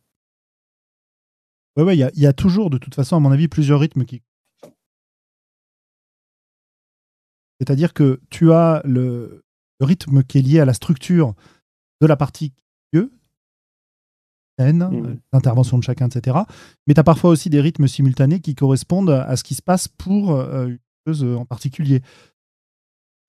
Ouais, 1.78 1.98
il 1.98 2.22
y, 2.22 2.26
a 2.26 2.34
toujours, 2.34 2.70
de 2.70 2.78
toute 2.78 2.96
façon, 2.96 3.18
à 3.18 3.20
mon 3.20 3.32
avis, 3.32 3.50
plusieurs 3.50 3.82
rythmes 3.82 4.06
qui. 4.06 4.22
C'est-à-dire 7.60 7.94
que 7.94 8.22
tu 8.30 8.54
as 8.54 8.82
le, 8.86 9.44
rythme 9.82 10.24
qui 10.24 10.38
est 10.38 10.42
lié 10.42 10.60
à 10.62 10.66
la 10.66 10.74
structure 10.74 11.34
de 12.00 12.08
la 12.08 12.16
partie 12.16 12.54
jeu, 12.94 13.12
scène, 14.58 14.88
mmh. 14.90 15.20
l'intervention 15.34 15.78
de 15.78 15.84
chacun, 15.84 16.08
etc. 16.08 16.38
Mais 16.88 16.94
tu 16.94 17.00
as 17.00 17.04
parfois 17.04 17.30
aussi 17.32 17.50
des 17.50 17.60
rythmes 17.60 17.88
simultanés 17.88 18.40
qui 18.40 18.56
correspondent 18.56 19.10
à 19.10 19.36
ce 19.36 19.44
qui 19.44 19.56
se 19.56 19.62
passe 19.62 19.90
pour 19.90 20.32
euh, 20.32 20.68
une 20.68 20.80
chose 21.06 21.24
en 21.24 21.46
particulier. 21.46 22.02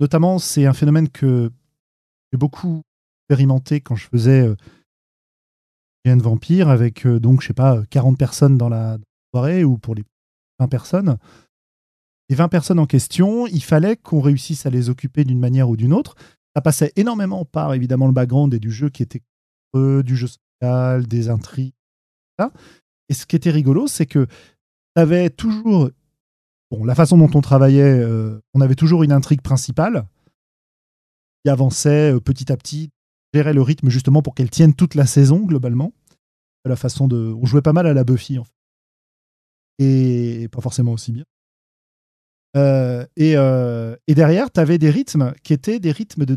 Notamment, 0.00 0.38
c'est 0.38 0.66
un 0.66 0.72
phénomène 0.72 1.08
que 1.08 1.50
j'ai 2.32 2.38
beaucoup 2.38 2.82
expérimenté 3.24 3.80
quand 3.80 3.96
je 3.96 4.08
faisais 4.08 4.46
euh, 4.46 4.54
de 6.04 6.22
Vampire 6.22 6.68
avec, 6.68 7.06
euh, 7.06 7.18
donc, 7.18 7.42
je 7.42 7.48
sais 7.48 7.54
pas, 7.54 7.82
40 7.90 8.18
personnes 8.18 8.56
dans 8.56 8.68
la 8.68 8.98
soirée 9.32 9.64
ou 9.64 9.78
pour 9.78 9.94
les 9.94 10.04
20 10.60 10.68
personnes. 10.68 11.16
Les 12.28 12.36
20 12.36 12.48
personnes 12.48 12.78
en 12.78 12.86
question, 12.86 13.46
il 13.46 13.62
fallait 13.62 13.96
qu'on 13.96 14.20
réussisse 14.20 14.66
à 14.66 14.70
les 14.70 14.88
occuper 14.90 15.24
d'une 15.24 15.40
manière 15.40 15.68
ou 15.68 15.76
d'une 15.76 15.92
autre. 15.92 16.14
Ça 16.54 16.62
passait 16.62 16.92
énormément 16.96 17.44
par, 17.44 17.74
évidemment, 17.74 18.06
le 18.06 18.12
background 18.12 18.52
et 18.54 18.58
du 18.58 18.70
jeu 18.70 18.88
qui 18.88 19.02
était 19.02 19.22
du 19.74 20.16
jeu 20.16 20.26
social, 20.26 21.06
des 21.06 21.28
intrigues. 21.28 21.74
Et 23.08 23.14
ce 23.14 23.26
qui 23.26 23.36
était 23.36 23.50
rigolo, 23.50 23.86
c'est 23.86 24.06
que 24.06 24.26
tu 24.26 24.32
avais 25.02 25.30
toujours. 25.30 25.90
Bon, 26.70 26.84
la 26.84 26.94
façon 26.94 27.16
dont 27.16 27.30
on 27.34 27.40
travaillait, 27.40 27.82
euh, 27.82 28.40
on 28.54 28.60
avait 28.60 28.74
toujours 28.74 29.04
une 29.04 29.12
intrigue 29.12 29.40
principale 29.40 30.06
qui 31.44 31.50
avançait 31.50 32.14
euh, 32.14 32.20
petit 32.20 32.50
à 32.50 32.56
petit, 32.56 32.90
gérait 33.32 33.54
le 33.54 33.62
rythme 33.62 33.88
justement 33.88 34.22
pour 34.22 34.34
qu'elle 34.34 34.50
tienne 34.50 34.74
toute 34.74 34.94
la 34.94 35.06
saison 35.06 35.40
globalement. 35.40 35.92
La 36.64 36.74
façon 36.74 37.06
de, 37.06 37.32
on 37.40 37.46
jouait 37.46 37.62
pas 37.62 37.72
mal 37.72 37.86
à 37.86 37.94
la 37.94 38.02
Buffy 38.02 38.38
en 38.40 38.44
fait, 38.44 38.52
et 39.78 40.48
pas 40.50 40.60
forcément 40.60 40.92
aussi 40.92 41.12
bien. 41.12 41.24
Euh, 42.56 43.06
et, 43.16 43.34
et, 44.10 44.14
derrière, 44.16 44.50
tu 44.50 44.58
avais 44.58 44.78
des 44.78 44.90
rythmes 44.90 45.32
qui 45.44 45.52
étaient 45.52 45.78
des 45.78 45.92
rythmes 45.92 46.24
de, 46.24 46.36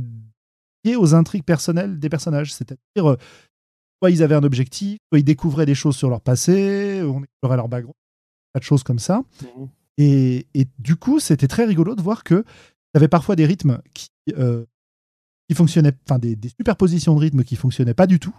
liés 0.84 0.96
aux 0.96 1.15
intrigues 1.15 1.46
personnelles 1.46 1.98
des 1.98 2.10
personnages. 2.10 2.54
C'est-à-dire, 2.54 3.18
soit 4.00 4.12
ils 4.12 4.22
avaient 4.22 4.36
un 4.36 4.44
objectif, 4.44 5.00
soit 5.10 5.18
ils 5.18 5.24
découvraient 5.24 5.65
des 5.65 5.74
choses 5.74 5.96
sur 5.96 6.12
leur 6.12 6.22
passé, 6.22 7.02
on 7.02 7.24
explorait 7.24 7.56
leur 7.56 7.70
background, 7.70 7.96
pas 8.54 8.60
de 8.60 8.65
choses 8.65 8.84
comme 8.84 9.00
ça. 9.00 9.24
Mmh. 9.42 9.65
Et, 10.01 10.47
du 10.79 10.95
coup, 10.95 11.19
c'était 11.19 11.49
très 11.49 11.65
rigolo 11.65 11.93
de 11.93 12.01
voir 12.01 12.23
que 12.23 12.43
tu 12.43 12.95
avais 12.95 13.09
parfois 13.09 13.35
des 13.35 13.45
rythmes 13.45 13.81
qui, 13.93 14.09
euh, 14.38 14.65
qui 15.49 15.55
fonctionnaient, 15.55 15.93
enfin 16.09 16.19
des, 16.19 16.38
superpositions 16.47 17.15
de 17.15 17.19
rythmes 17.19 17.43
qui 17.43 17.57
fonctionnaient 17.57 17.93
pas 17.93 18.07
du 18.07 18.17
tout. 18.17 18.35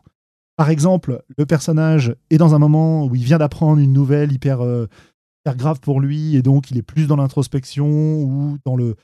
Par 0.56 0.70
exemple, 0.70 1.22
le 1.36 1.46
personnage 1.46 2.16
est 2.30 2.38
dans 2.38 2.54
un 2.54 2.58
moment 2.58 3.04
où 3.04 3.14
il 3.14 3.24
vient 3.24 3.38
d'apprendre 3.38 3.80
une 3.80 3.92
nouvelle 3.92 4.32
hyper, 4.32 4.62
euh, 4.62 4.86
hyper, 5.42 5.56
grave 5.56 5.80
pour 5.80 6.00
lui, 6.00 6.34
et 6.34 6.42
donc 6.42 6.70
il 6.70 6.78
est 6.78 6.82
plus 6.82 7.06
dans 7.06 7.16
l'introspection 7.16 8.22
ou 8.22 8.56
dans 8.64 8.76
le, 8.76 8.96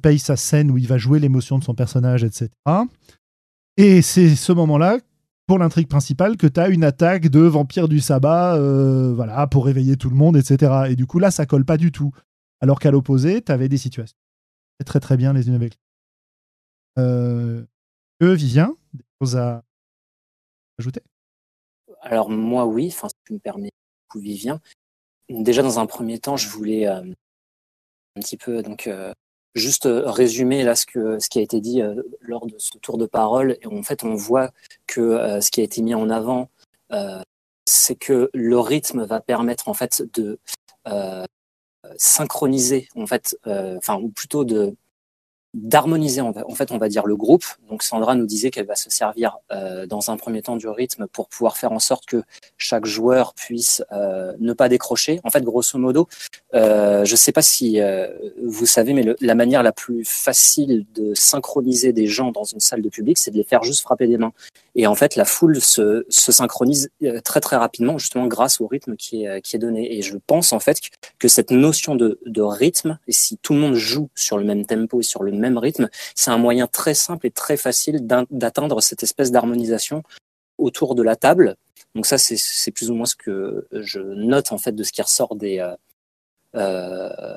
paye 0.00 0.18
sa 0.18 0.36
scène 0.36 0.70
où 0.70 0.78
il 0.78 0.88
va 0.88 0.98
jouer 0.98 1.20
l'émotion 1.20 1.58
de 1.58 1.64
son 1.64 1.74
personnage, 1.74 2.24
etc. 2.24 2.50
Et 3.76 4.02
c'est 4.02 4.34
ce 4.34 4.52
moment-là 4.52 4.98
pour 5.46 5.58
l'intrigue 5.58 5.88
principale 5.88 6.36
que 6.36 6.46
tu 6.46 6.60
as 6.60 6.68
une 6.68 6.84
attaque 6.84 7.28
de 7.28 7.40
vampire 7.40 7.88
du 7.88 8.00
sabbat 8.00 8.56
euh, 8.56 9.12
voilà, 9.14 9.46
pour 9.46 9.66
réveiller 9.66 9.96
tout 9.96 10.10
le 10.10 10.16
monde, 10.16 10.36
etc. 10.36 10.86
Et 10.88 10.96
du 10.96 11.06
coup, 11.06 11.18
là, 11.18 11.30
ça 11.30 11.46
colle 11.46 11.64
pas 11.64 11.76
du 11.76 11.92
tout. 11.92 12.12
Alors 12.60 12.80
qu'à 12.80 12.90
l'opposé, 12.90 13.42
tu 13.42 13.52
avais 13.52 13.68
des 13.68 13.76
situations 13.76 14.16
très 14.84 15.00
très 15.00 15.16
bien 15.16 15.32
les 15.32 15.48
unes 15.48 15.54
avec 15.54 15.74
les. 16.96 17.02
Euh, 17.02 17.64
Vivien, 18.20 18.74
des 18.94 19.04
choses 19.20 19.36
à 19.36 19.62
ajouter? 20.78 21.02
Alors 22.00 22.30
moi, 22.30 22.64
oui, 22.64 22.88
enfin, 22.88 23.08
si 23.08 23.14
tu 23.26 23.34
me 23.34 23.38
permets, 23.38 23.70
Vivien. 24.14 24.60
Déjà, 25.28 25.62
dans 25.62 25.78
un 25.78 25.86
premier 25.86 26.18
temps, 26.18 26.36
je 26.36 26.48
voulais 26.48 26.86
euh, 26.86 27.02
un 28.16 28.20
petit 28.20 28.36
peu 28.36 28.62
donc 28.62 28.86
euh, 28.86 29.12
juste 29.54 29.86
euh, 29.86 30.02
résumer 30.10 30.62
là 30.62 30.74
ce, 30.74 30.86
que, 30.86 31.18
ce 31.18 31.28
qui 31.28 31.38
a 31.38 31.42
été 31.42 31.60
dit 31.60 31.80
euh, 31.80 32.02
lors 32.20 32.46
de 32.46 32.54
ce 32.58 32.76
tour 32.78 32.98
de 32.98 33.06
parole. 33.06 33.56
Et 33.62 33.66
en 33.66 33.82
fait, 33.82 34.04
on 34.04 34.14
voit 34.14 34.50
que 34.86 35.00
euh, 35.00 35.40
ce 35.40 35.50
qui 35.50 35.60
a 35.60 35.64
été 35.64 35.82
mis 35.82 35.94
en 35.94 36.10
avant, 36.10 36.48
c'est 37.66 37.96
que 37.96 38.30
le 38.32 38.58
rythme 38.60 39.04
va 39.04 39.20
permettre 39.20 39.68
en 39.68 39.74
fait 39.74 40.04
de 40.14 40.38
synchroniser, 41.96 42.88
en 42.94 43.06
fait, 43.06 43.36
enfin, 43.44 43.96
ou 43.96 44.10
plutôt 44.10 44.44
de 44.44 44.76
d'harmoniser 45.54 46.20
en 46.20 46.54
fait 46.54 46.72
on 46.72 46.78
va 46.78 46.88
dire 46.88 47.06
le 47.06 47.16
groupe. 47.16 47.44
Donc 47.70 47.82
Sandra 47.82 48.14
nous 48.16 48.26
disait 48.26 48.50
qu'elle 48.50 48.66
va 48.66 48.74
se 48.74 48.90
servir 48.90 49.38
euh, 49.52 49.86
dans 49.86 50.10
un 50.10 50.16
premier 50.16 50.42
temps 50.42 50.56
du 50.56 50.68
rythme 50.68 51.06
pour 51.06 51.28
pouvoir 51.28 51.56
faire 51.56 51.72
en 51.72 51.78
sorte 51.78 52.06
que 52.06 52.22
chaque 52.58 52.84
joueur 52.84 53.34
puisse 53.34 53.82
euh, 53.92 54.32
ne 54.40 54.52
pas 54.52 54.68
décrocher. 54.68 55.20
En 55.22 55.30
fait, 55.30 55.42
grosso 55.42 55.78
modo, 55.78 56.08
euh, 56.54 57.04
je 57.04 57.12
ne 57.12 57.16
sais 57.16 57.32
pas 57.32 57.42
si 57.42 57.80
vous 58.42 58.66
savez, 58.66 58.92
mais 58.92 59.14
la 59.20 59.34
manière 59.34 59.62
la 59.62 59.72
plus 59.72 60.04
facile 60.04 60.84
de 60.94 61.14
synchroniser 61.14 61.92
des 61.92 62.06
gens 62.06 62.32
dans 62.32 62.44
une 62.44 62.60
salle 62.60 62.82
de 62.82 62.88
public, 62.88 63.16
c'est 63.18 63.30
de 63.30 63.36
les 63.36 63.44
faire 63.44 63.62
juste 63.62 63.82
frapper 63.82 64.06
des 64.06 64.18
mains. 64.18 64.32
Et 64.76 64.86
en 64.86 64.94
fait, 64.94 65.14
la 65.16 65.24
foule 65.24 65.60
se, 65.60 66.04
se 66.08 66.32
synchronise 66.32 66.90
très 67.24 67.40
très 67.40 67.56
rapidement, 67.56 67.96
justement 67.98 68.26
grâce 68.26 68.60
au 68.60 68.66
rythme 68.66 68.96
qui 68.96 69.24
est, 69.24 69.40
qui 69.40 69.54
est 69.56 69.58
donné. 69.58 69.96
Et 69.96 70.02
je 70.02 70.16
pense 70.26 70.52
en 70.52 70.60
fait 70.60 70.78
que 71.18 71.28
cette 71.28 71.50
notion 71.52 71.94
de, 71.94 72.18
de 72.26 72.42
rythme, 72.42 72.98
et 73.06 73.12
si 73.12 73.38
tout 73.38 73.52
le 73.54 73.60
monde 73.60 73.74
joue 73.74 74.10
sur 74.14 74.36
le 74.36 74.44
même 74.44 74.66
tempo 74.66 75.00
et 75.00 75.04
sur 75.04 75.22
le 75.22 75.32
même 75.32 75.58
rythme, 75.58 75.88
c'est 76.14 76.30
un 76.30 76.38
moyen 76.38 76.66
très 76.66 76.94
simple 76.94 77.26
et 77.26 77.30
très 77.30 77.56
facile 77.56 78.06
d'atteindre 78.30 78.80
cette 78.80 79.02
espèce 79.02 79.30
d'harmonisation 79.30 80.02
autour 80.58 80.94
de 80.94 81.02
la 81.02 81.16
table. 81.16 81.56
Donc 81.94 82.06
ça, 82.06 82.18
c'est 82.18 82.70
plus 82.72 82.90
ou 82.90 82.94
moins 82.94 83.06
ce 83.06 83.14
que 83.14 83.68
je 83.72 84.00
note 84.00 84.50
en 84.50 84.58
fait 84.58 84.72
de 84.72 84.82
ce 84.82 84.92
qui 84.92 85.02
ressort 85.02 85.36
des 85.36 85.64
euh, 86.56 87.36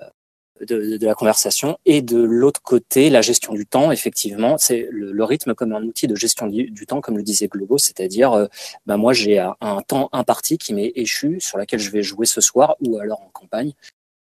euh, 0.61 0.97
de, 0.97 1.05
la 1.05 1.15
conversation. 1.15 1.77
Et 1.85 2.01
de 2.01 2.17
l'autre 2.17 2.61
côté, 2.61 3.09
la 3.09 3.21
gestion 3.21 3.53
du 3.53 3.65
temps, 3.65 3.91
effectivement, 3.91 4.57
c'est 4.57 4.87
le, 4.91 5.23
rythme 5.23 5.53
comme 5.53 5.73
un 5.73 5.83
outil 5.83 6.07
de 6.07 6.15
gestion 6.15 6.47
du, 6.47 6.85
temps, 6.85 7.01
comme 7.01 7.17
le 7.17 7.23
disait 7.23 7.47
Globo, 7.47 7.77
c'est-à-dire, 7.77 8.33
euh, 8.33 8.47
ben 8.85 8.97
moi, 8.97 9.13
j'ai 9.13 9.39
un 9.39 9.81
temps 9.81 10.09
imparti 10.13 10.57
qui 10.57 10.73
m'est 10.73 10.91
échu, 10.95 11.39
sur 11.39 11.57
laquelle 11.57 11.79
je 11.79 11.91
vais 11.91 12.03
jouer 12.03 12.25
ce 12.25 12.41
soir 12.41 12.75
ou 12.81 12.99
alors 12.99 13.21
en 13.21 13.29
campagne. 13.33 13.73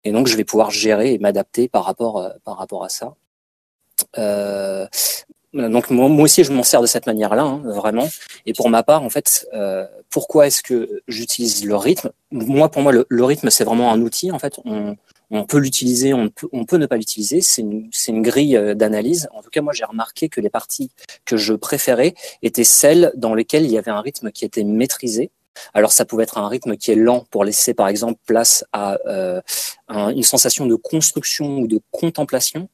Et 0.03 0.11
donc, 0.11 0.27
je 0.27 0.37
vais 0.37 0.43
pouvoir 0.43 0.71
gérer 0.71 1.13
et 1.13 1.19
m'adapter 1.19 1.67
par 1.67 1.83
rapport, 1.85 2.31
par 2.43 2.57
rapport 2.57 2.83
à 2.83 2.89
ça. 2.89 3.15
Euh, 4.17 4.87
donc 5.53 5.89
moi, 5.89 6.07
aussi, 6.23 6.43
je 6.43 6.51
m'en 6.51 6.63
sers 6.63 6.81
de 6.81 6.87
cette 6.87 7.07
manière-là, 7.07 7.43
hein, 7.43 7.61
vraiment. 7.63 8.07
Et 8.45 8.53
pour 8.53 8.69
ma 8.69 8.83
part, 8.83 9.03
en 9.03 9.09
fait, 9.09 9.47
euh, 9.53 9.85
pourquoi 10.09 10.47
est-ce 10.47 10.61
que 10.61 11.01
j'utilise 11.07 11.65
le 11.65 11.75
rythme? 11.75 12.11
Moi, 12.31 12.69
pour 12.69 12.81
moi, 12.81 12.91
le, 12.91 13.23
rythme, 13.23 13.49
c'est 13.49 13.63
vraiment 13.63 13.91
un 13.91 14.01
outil. 14.01 14.31
En 14.31 14.39
fait, 14.39 14.59
on, 14.65 14.97
on 15.29 15.45
peut 15.45 15.57
l'utiliser, 15.57 16.13
on 16.13 16.29
peut, 16.29 16.47
on 16.51 16.65
peut 16.65 16.77
ne 16.77 16.85
pas 16.85 16.97
l'utiliser. 16.97 17.41
C'est 17.41 17.61
une, 17.61 17.89
une, 18.07 18.21
grille 18.21 18.57
euh, 18.57 18.75
d'analyse. 18.75 19.27
En 19.33 19.41
tout 19.41 19.49
cas, 19.49 19.61
moi, 19.61 19.73
j'ai 19.73 19.85
remarqué 19.85 20.29
que 20.29 20.41
les 20.41 20.49
parties 20.49 20.91
que 21.25 21.37
je 21.37 21.53
préférais 21.53 22.13
étaient 22.41 22.63
celles 22.63 23.11
dans 23.15 23.33
lesquelles 23.33 23.65
il 23.65 23.71
y 23.71 23.77
avait 23.77 23.91
un 23.91 24.01
rythme 24.01 24.31
qui 24.31 24.45
était 24.45 24.63
maîtrisé. 24.63 25.31
Alors 25.73 25.91
ça 25.91 26.05
pouvait 26.05 26.23
être 26.23 26.37
un 26.37 26.47
rythme 26.47 26.77
qui 26.77 26.91
est 26.91 26.95
lent 26.95 27.25
pour 27.31 27.43
laisser 27.43 27.73
par 27.73 27.87
exemple 27.87 28.19
place 28.27 28.63
à 28.73 28.99
euh, 29.07 29.41
une 29.89 30.21
sensation 30.21 30.67
de 30.67 30.75
construction 30.75 31.57
ou 31.57 31.67
de 31.67 31.79
contemplation. 31.89 32.69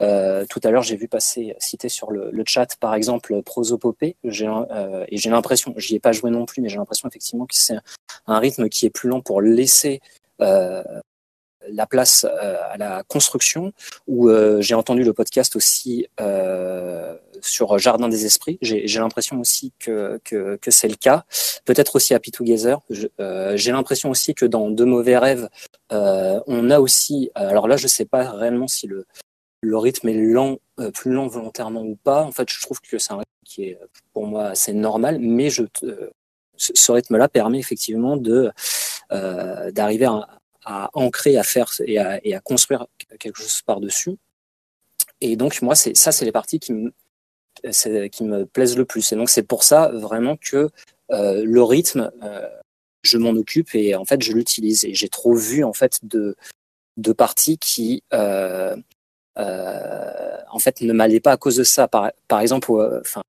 Euh, 0.00 0.44
tout 0.48 0.60
à 0.62 0.70
l'heure, 0.70 0.82
j'ai 0.82 0.96
vu 0.96 1.08
passer, 1.08 1.56
cité 1.58 1.88
sur 1.88 2.10
le, 2.10 2.30
le 2.30 2.44
chat, 2.46 2.76
par 2.78 2.94
exemple, 2.94 3.42
prosopopée. 3.42 4.16
Euh, 4.24 5.04
et 5.08 5.16
j'ai 5.16 5.30
l'impression, 5.30 5.74
j'y 5.76 5.96
ai 5.96 6.00
pas 6.00 6.12
joué 6.12 6.30
non 6.30 6.46
plus, 6.46 6.62
mais 6.62 6.68
j'ai 6.68 6.76
l'impression 6.76 7.08
effectivement 7.08 7.46
que 7.46 7.56
c'est 7.56 7.76
un 8.26 8.38
rythme 8.38 8.68
qui 8.68 8.86
est 8.86 8.90
plus 8.90 9.08
lent 9.08 9.20
pour 9.20 9.40
laisser 9.40 10.00
euh, 10.40 10.82
la 11.72 11.86
place 11.86 12.24
euh, 12.24 12.56
à 12.70 12.76
la 12.76 13.02
construction. 13.08 13.72
Ou 14.06 14.28
euh, 14.28 14.60
j'ai 14.60 14.74
entendu 14.74 15.04
le 15.04 15.12
podcast 15.12 15.56
aussi 15.56 16.06
sur 17.40 17.78
Jardin 17.78 18.08
des 18.08 18.26
Esprits. 18.26 18.58
J'ai, 18.62 18.98
l'impression 18.98 19.40
aussi 19.40 19.72
que, 19.78 20.20
que, 20.24 20.56
que 20.56 20.70
c'est 20.70 20.88
le 20.88 20.96
cas. 20.96 21.24
Peut-être 21.64 21.96
aussi 21.96 22.14
Happy 22.14 22.32
Together. 22.32 22.80
j'ai 23.54 23.72
l'impression 23.72 24.10
aussi 24.10 24.34
que 24.34 24.44
dans 24.44 24.70
De 24.70 24.84
mauvais 24.84 25.18
rêves, 25.18 25.48
on 25.90 26.70
a 26.70 26.80
aussi. 26.80 27.30
Alors 27.34 27.68
là, 27.68 27.76
je 27.76 27.86
sais 27.86 28.04
pas 28.04 28.30
réellement 28.32 28.66
si 28.66 28.86
le 28.86 29.06
le 29.60 29.76
rythme 29.76 30.08
est 30.08 30.14
lent, 30.14 30.58
euh, 30.80 30.90
plus 30.90 31.12
lent 31.12 31.26
volontairement 31.26 31.82
ou 31.82 31.96
pas. 31.96 32.22
En 32.22 32.32
fait, 32.32 32.48
je 32.48 32.60
trouve 32.60 32.80
que 32.80 32.98
c'est 32.98 33.12
un 33.12 33.18
rythme 33.18 33.30
qui 33.44 33.64
est 33.64 33.78
pour 34.12 34.26
moi 34.26 34.46
assez 34.48 34.72
normal, 34.72 35.18
mais 35.20 35.50
je, 35.50 35.64
euh, 35.84 36.10
ce 36.56 36.92
rythme-là 36.92 37.28
permet 37.28 37.58
effectivement 37.58 38.16
de 38.16 38.50
d'arriver 39.10 40.04
à, 40.04 40.28
ancrer, 40.94 41.36
à 41.36 41.42
faire 41.42 41.70
et 41.84 41.98
à, 41.98 42.20
à 42.34 42.40
construire 42.40 42.86
quelque 43.18 43.40
chose 43.40 43.62
par-dessus. 43.62 44.16
Et 45.20 45.36
donc, 45.36 45.60
moi, 45.62 45.74
c'est 45.74 45.96
ça, 45.96 46.12
c'est 46.12 46.24
les 46.24 46.32
parties 46.32 46.60
qui 46.60 46.72
me, 46.72 48.44
plaisent 48.44 48.76
le 48.76 48.84
plus. 48.84 49.12
Et 49.12 49.16
donc, 49.16 49.30
c'est 49.30 49.42
pour 49.42 49.64
ça 49.64 49.88
vraiment 49.88 50.36
que 50.36 50.70
euh, 51.10 51.42
le 51.44 51.62
rythme, 51.62 52.10
euh, 52.22 52.48
je 53.02 53.18
m'en 53.18 53.30
occupe 53.30 53.74
et 53.74 53.94
en 53.94 54.04
fait, 54.04 54.22
je 54.22 54.32
l'utilise. 54.32 54.84
Et 54.84 54.94
j'ai 54.94 55.08
trop 55.08 55.34
vu 55.34 55.64
en 55.64 55.72
fait 55.72 55.98
de, 56.02 56.36
de 56.96 57.12
parties 57.12 57.58
qui, 57.58 58.02
euh, 58.12 58.76
en 59.36 60.58
fait, 60.58 60.80
ne 60.80 60.92
m'allaient 60.92 61.20
pas 61.20 61.32
à 61.32 61.36
cause 61.36 61.56
de 61.56 61.64
ça. 61.64 61.88
Par, 61.88 62.12
par 62.28 62.40
exemple, 62.40 62.72
enfin, 63.00 63.22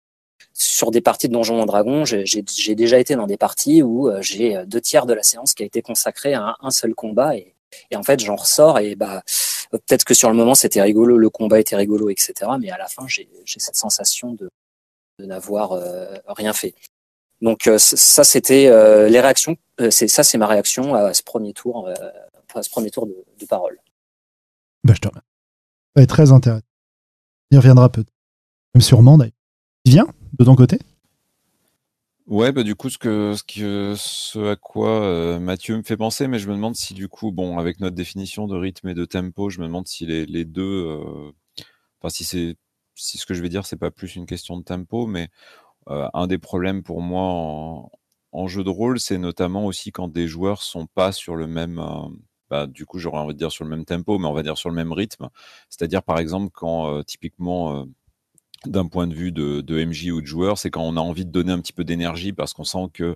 sur 0.59 0.91
des 0.91 1.01
parties 1.01 1.27
de 1.27 1.33
Donjons 1.33 1.63
et 1.63 1.65
Dragons, 1.65 2.03
j'ai 2.05 2.75
déjà 2.75 2.99
été 2.99 3.15
dans 3.15 3.27
des 3.27 3.37
parties 3.37 3.81
où 3.81 4.09
j'ai 4.21 4.61
deux 4.65 4.81
tiers 4.81 5.05
de 5.05 5.13
la 5.13 5.23
séance 5.23 5.53
qui 5.53 5.63
a 5.63 5.65
été 5.65 5.81
consacrée 5.81 6.33
à 6.33 6.55
un, 6.59 6.71
seul 6.71 6.93
combat 6.93 7.35
et, 7.37 7.55
et 7.91 7.95
en 7.95 8.03
fait, 8.03 8.19
j'en 8.19 8.35
ressors 8.35 8.79
et 8.79 8.95
bah 8.95 9.23
peut-être 9.71 10.03
que 10.03 10.13
sur 10.13 10.29
le 10.29 10.35
moment 10.35 10.55
c'était 10.55 10.81
rigolo, 10.81 11.17
le 11.17 11.29
combat 11.29 11.59
était 11.59 11.75
rigolo, 11.75 12.09
etc. 12.09 12.33
Mais 12.59 12.71
à 12.71 12.77
la 12.77 12.87
fin, 12.87 13.05
j'ai 13.07 13.29
cette 13.45 13.75
sensation 13.77 14.33
de, 14.33 14.49
de 15.19 15.25
n'avoir 15.25 15.79
rien 16.27 16.53
fait. 16.53 16.73
Donc 17.41 17.67
euh, 17.67 17.77
ça, 17.77 18.23
c'était 18.23 18.67
euh, 18.67 19.07
les 19.07 19.21
réactions. 19.21 19.55
Euh, 19.79 19.91
c'est 19.91 20.07
ça, 20.07 20.23
c'est 20.23 20.37
ma 20.37 20.47
réaction 20.47 20.93
à 20.93 21.13
ce 21.13 21.23
premier 21.23 21.53
tour, 21.53 21.89
à 22.53 22.63
ce 22.63 22.69
premier 22.69 22.91
tour 22.91 23.05
de, 23.07 23.15
de 23.39 23.45
parole. 23.45 23.77
Bah, 24.83 24.93
je 24.93 24.99
te 24.99 25.07
remercie. 25.07 26.07
très 26.07 26.31
intéressant. 26.31 26.65
Il 27.51 27.57
reviendra 27.57 27.89
peut-être. 27.89 28.11
Même 28.75 28.81
sûrement 28.81 29.17
d'ailleurs. 29.17 29.33
Viens 29.85 30.07
de 30.39 30.45
ton 30.45 30.55
côté? 30.55 30.79
Ouais, 32.27 32.51
bah 32.51 32.63
du 32.63 32.75
coup, 32.75 32.89
ce 32.89 32.97
que 32.97 33.33
ce, 33.97 34.51
à 34.51 34.55
quoi 34.55 35.39
Mathieu 35.39 35.75
me 35.77 35.83
fait 35.83 35.97
penser, 35.97 36.27
mais 36.27 36.37
je 36.37 36.47
me 36.47 36.53
demande 36.53 36.75
si 36.75 36.93
du 36.93 37.07
coup, 37.07 37.31
bon, 37.31 37.57
avec 37.57 37.79
notre 37.79 37.95
définition 37.95 38.47
de 38.47 38.55
rythme 38.55 38.89
et 38.89 38.93
de 38.93 39.05
tempo, 39.05 39.49
je 39.49 39.59
me 39.59 39.65
demande 39.65 39.87
si 39.87 40.05
les, 40.05 40.27
les 40.27 40.45
deux, 40.45 40.99
enfin 41.99 42.09
si 42.09 42.23
c'est 42.23 42.55
si 42.99 43.17
ce 43.17 43.25
que 43.25 43.33
je 43.33 43.41
vais 43.41 43.49
dire, 43.49 43.65
c'est 43.65 43.77
pas 43.77 43.91
plus 43.91 44.15
une 44.15 44.25
question 44.25 44.57
de 44.57 44.63
tempo, 44.63 45.07
mais 45.07 45.29
euh, 45.89 46.07
un 46.13 46.27
des 46.27 46.37
problèmes 46.37 46.83
pour 46.83 47.01
moi 47.01 47.89
en, 48.31 48.47
jeu 48.47 48.63
de 48.63 48.69
rôle, 48.69 48.99
c'est 48.99 49.17
notamment 49.17 49.65
aussi 49.65 49.91
quand 49.91 50.07
des 50.07 50.27
joueurs 50.27 50.61
sont 50.61 50.87
pas 50.87 51.11
sur 51.11 51.35
le 51.35 51.47
même, 51.47 51.79
euh, 51.79 52.09
bah, 52.49 52.67
du 52.67 52.85
coup 52.85 52.99
j'aurais 52.99 53.19
envie 53.19 53.33
de 53.33 53.39
dire 53.39 53.51
sur 53.51 53.63
le 53.63 53.69
même 53.71 53.85
tempo, 53.85 54.19
mais 54.19 54.27
on 54.27 54.33
va 54.33 54.43
dire 54.43 54.57
sur 54.57 54.69
le 54.69 54.75
même 54.75 54.91
rythme. 54.93 55.29
C'est-à-dire 55.69 56.03
par 56.03 56.19
exemple 56.19 56.49
quand 56.53 56.93
euh, 56.93 57.03
typiquement 57.03 57.85
d'un 58.65 58.87
point 58.87 59.07
de 59.07 59.13
vue 59.13 59.31
de, 59.31 59.85
MJ 59.85 60.11
ou 60.11 60.21
de 60.21 60.25
joueur, 60.25 60.57
c'est 60.57 60.69
quand 60.69 60.83
on 60.83 60.97
a 60.97 61.01
envie 61.01 61.25
de 61.25 61.31
donner 61.31 61.51
un 61.51 61.59
petit 61.59 61.73
peu 61.73 61.83
d'énergie 61.83 62.33
parce 62.33 62.53
qu'on 62.53 62.63
sent 62.63 62.87
que 62.93 63.15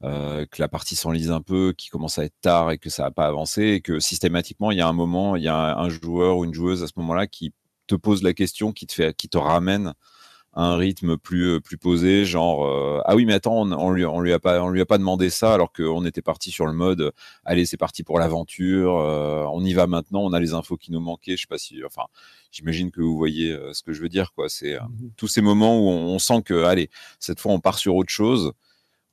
que 0.00 0.60
la 0.60 0.68
partie 0.68 0.94
s'enlise 0.94 1.32
un 1.32 1.40
peu, 1.40 1.74
qui 1.76 1.88
commence 1.88 2.20
à 2.20 2.24
être 2.24 2.40
tard 2.40 2.70
et 2.70 2.78
que 2.78 2.88
ça 2.88 3.02
n'a 3.02 3.10
pas 3.10 3.26
avancé, 3.26 3.62
et 3.64 3.80
que 3.80 3.98
systématiquement 3.98 4.70
il 4.70 4.78
y 4.78 4.80
a 4.80 4.86
un 4.86 4.92
moment, 4.92 5.34
il 5.34 5.42
y 5.42 5.48
a 5.48 5.76
un, 5.76 5.88
joueur 5.88 6.36
ou 6.36 6.44
une 6.44 6.54
joueuse 6.54 6.84
à 6.84 6.86
ce 6.86 6.92
moment-là 6.98 7.26
qui 7.26 7.52
te 7.88 7.96
pose 7.96 8.22
la 8.22 8.32
question, 8.32 8.72
qui 8.72 8.86
te 8.86 8.92
fait, 8.92 9.16
qui 9.16 9.28
te 9.28 9.38
ramène 9.38 9.94
un 10.58 10.76
rythme 10.76 11.16
plus 11.16 11.44
euh, 11.52 11.60
plus 11.60 11.78
posé, 11.78 12.24
genre 12.24 12.66
euh, 12.66 13.00
ah 13.04 13.14
oui 13.14 13.24
mais 13.26 13.34
attends 13.34 13.62
on, 13.62 13.70
on, 13.70 13.90
lui 13.92 14.04
on 14.04 14.20
lui 14.20 14.32
a 14.32 14.40
pas 14.40 14.60
on 14.60 14.70
lui 14.70 14.80
a 14.80 14.86
pas 14.86 14.98
demandé 14.98 15.30
ça 15.30 15.54
alors 15.54 15.72
qu'on 15.72 16.04
était 16.04 16.20
parti 16.20 16.50
sur 16.50 16.66
le 16.66 16.72
mode 16.72 17.12
allez 17.44 17.64
c'est 17.64 17.76
parti 17.76 18.02
pour 18.02 18.18
l'aventure, 18.18 18.98
euh, 18.98 19.44
on 19.52 19.64
y 19.64 19.72
va 19.72 19.86
maintenant, 19.86 20.20
on 20.20 20.32
a 20.32 20.40
les 20.40 20.54
infos 20.54 20.76
qui 20.76 20.90
nous 20.90 20.98
manquaient, 20.98 21.36
je 21.36 21.42
sais 21.42 21.46
pas 21.48 21.58
si 21.58 21.84
enfin 21.84 22.02
j'imagine 22.50 22.90
que 22.90 23.00
vous 23.00 23.16
voyez 23.16 23.56
ce 23.72 23.84
que 23.84 23.92
je 23.92 24.02
veux 24.02 24.08
dire 24.08 24.32
quoi, 24.34 24.48
c'est 24.48 24.74
mmh 24.74 25.10
tous 25.16 25.28
ces 25.28 25.40
moments 25.40 25.78
où 25.78 25.88
on, 25.88 26.18
sent 26.18 26.42
que 26.42 26.64
allez 26.64 26.90
cette 27.20 27.40
fois 27.40 27.52
on 27.52 27.60
part 27.60 27.78
sur 27.78 27.94
autre 27.94 28.10
chose 28.10 28.52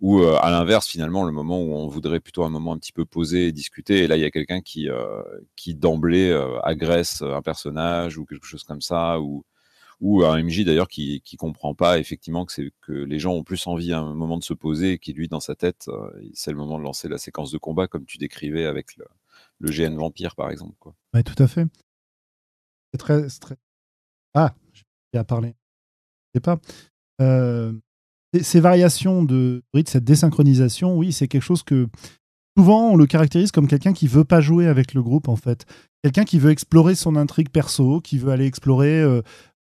ou 0.01 0.23
à 0.23 0.49
l'inverse 0.49 0.87
finalement 0.87 1.25
le 1.25 1.31
moment 1.31 1.61
où 1.61 1.73
on 1.73 1.87
voudrait 1.87 2.19
plutôt 2.19 2.43
un 2.43 2.49
moment 2.49 2.73
un 2.73 2.77
petit 2.77 2.91
peu 2.91 3.05
posé 3.05 3.47
et 3.47 3.51
discuter 3.51 3.99
et 4.03 4.07
là 4.07 4.17
il 4.17 4.21
y 4.21 4.25
a 4.25 4.31
quelqu'un 4.31 4.61
qui 4.61 4.87
qui 5.55 5.75
d'emblée 5.75 6.31
agresse 6.63 7.21
un 7.21 7.41
personnage 7.41 8.17
ou 8.17 8.25
quelque 8.25 8.45
chose 8.45 8.63
comme 8.63 8.81
ça 8.81 9.19
ou 9.21 9.45
ou 10.01 10.23
un 10.23 10.41
MJ 10.43 10.65
d'ailleurs 10.65 10.87
qui 10.87 11.21
qui 11.21 11.37
comprend 11.37 11.73
pas 11.73 11.99
effectivement 11.99 12.45
que 12.45 12.51
c'est 12.51 12.71
que 12.81 12.91
les 12.91 13.19
gens 13.19 13.33
ont 13.33 13.43
plus 13.43 13.65
envie 13.67 13.93
à 13.93 13.99
un 13.99 14.13
moment 14.13 14.37
de 14.37 14.43
se 14.43 14.53
poser 14.53 14.93
et 14.93 14.99
qui 14.99 15.13
lui 15.13 15.27
dans 15.27 15.39
sa 15.39 15.55
tête 15.55 15.85
euh, 15.87 16.11
c'est 16.33 16.51
le 16.51 16.57
moment 16.57 16.77
de 16.77 16.83
lancer 16.83 17.07
la 17.07 17.17
séquence 17.17 17.51
de 17.51 17.57
combat 17.57 17.87
comme 17.87 18.05
tu 18.05 18.17
décrivais 18.17 18.65
avec 18.65 18.97
le, 18.97 19.05
GN 19.61 19.95
vampire 19.95 20.35
par 20.35 20.51
exemple 20.51 20.75
quoi. 20.79 20.95
Tout 21.13 21.43
à 21.43 21.47
fait. 21.47 21.65
C'est 22.91 22.97
très, 22.99 23.27
très, 23.27 23.55
ah 24.33 24.53
j'ai 25.13 25.19
à 25.19 25.23
parler. 25.23 25.55
Je 26.33 26.37
sais 26.37 26.41
pas. 26.41 26.59
Euh, 27.21 27.73
ces 28.41 28.59
variations 28.59 29.23
de 29.23 29.63
rythme, 29.73 29.91
cette 29.91 30.03
désynchronisation, 30.03 30.97
oui, 30.97 31.13
c'est 31.13 31.27
quelque 31.27 31.41
chose 31.41 31.63
que 31.63 31.87
souvent 32.57 32.91
on 32.91 32.95
le 32.97 33.05
caractérise 33.05 33.51
comme 33.51 33.67
quelqu'un 33.67 33.93
qui 33.93 34.07
veut 34.07 34.25
pas 34.25 34.41
jouer 34.41 34.67
avec 34.67 34.93
le 34.93 35.01
groupe 35.01 35.29
en 35.29 35.37
fait. 35.37 35.65
Quelqu'un 36.03 36.25
qui 36.25 36.37
veut 36.37 36.51
explorer 36.51 36.95
son 36.95 37.15
intrigue 37.15 37.49
perso, 37.49 38.01
qui 38.01 38.17
veut 38.17 38.31
aller 38.31 38.45
explorer 38.45 39.01
euh, 39.01 39.21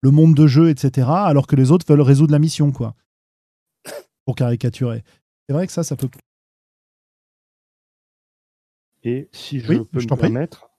le 0.02 0.10
monde 0.10 0.34
de 0.34 0.46
jeu, 0.46 0.68
etc., 0.68 1.08
alors 1.08 1.46
que 1.46 1.56
les 1.56 1.70
autres 1.70 1.86
veulent 1.88 2.00
résoudre 2.00 2.32
la 2.32 2.38
mission, 2.38 2.72
quoi. 2.72 2.94
Pour 4.24 4.34
caricaturer. 4.34 5.02
C'est 5.48 5.54
vrai 5.54 5.66
que 5.66 5.72
ça, 5.72 5.82
ça 5.82 5.96
peut. 5.96 6.08
Et 9.04 9.28
si 9.32 9.60
je 9.60 9.66
peux 9.66 10.00
me 10.00 10.16
permettre, 10.16 10.70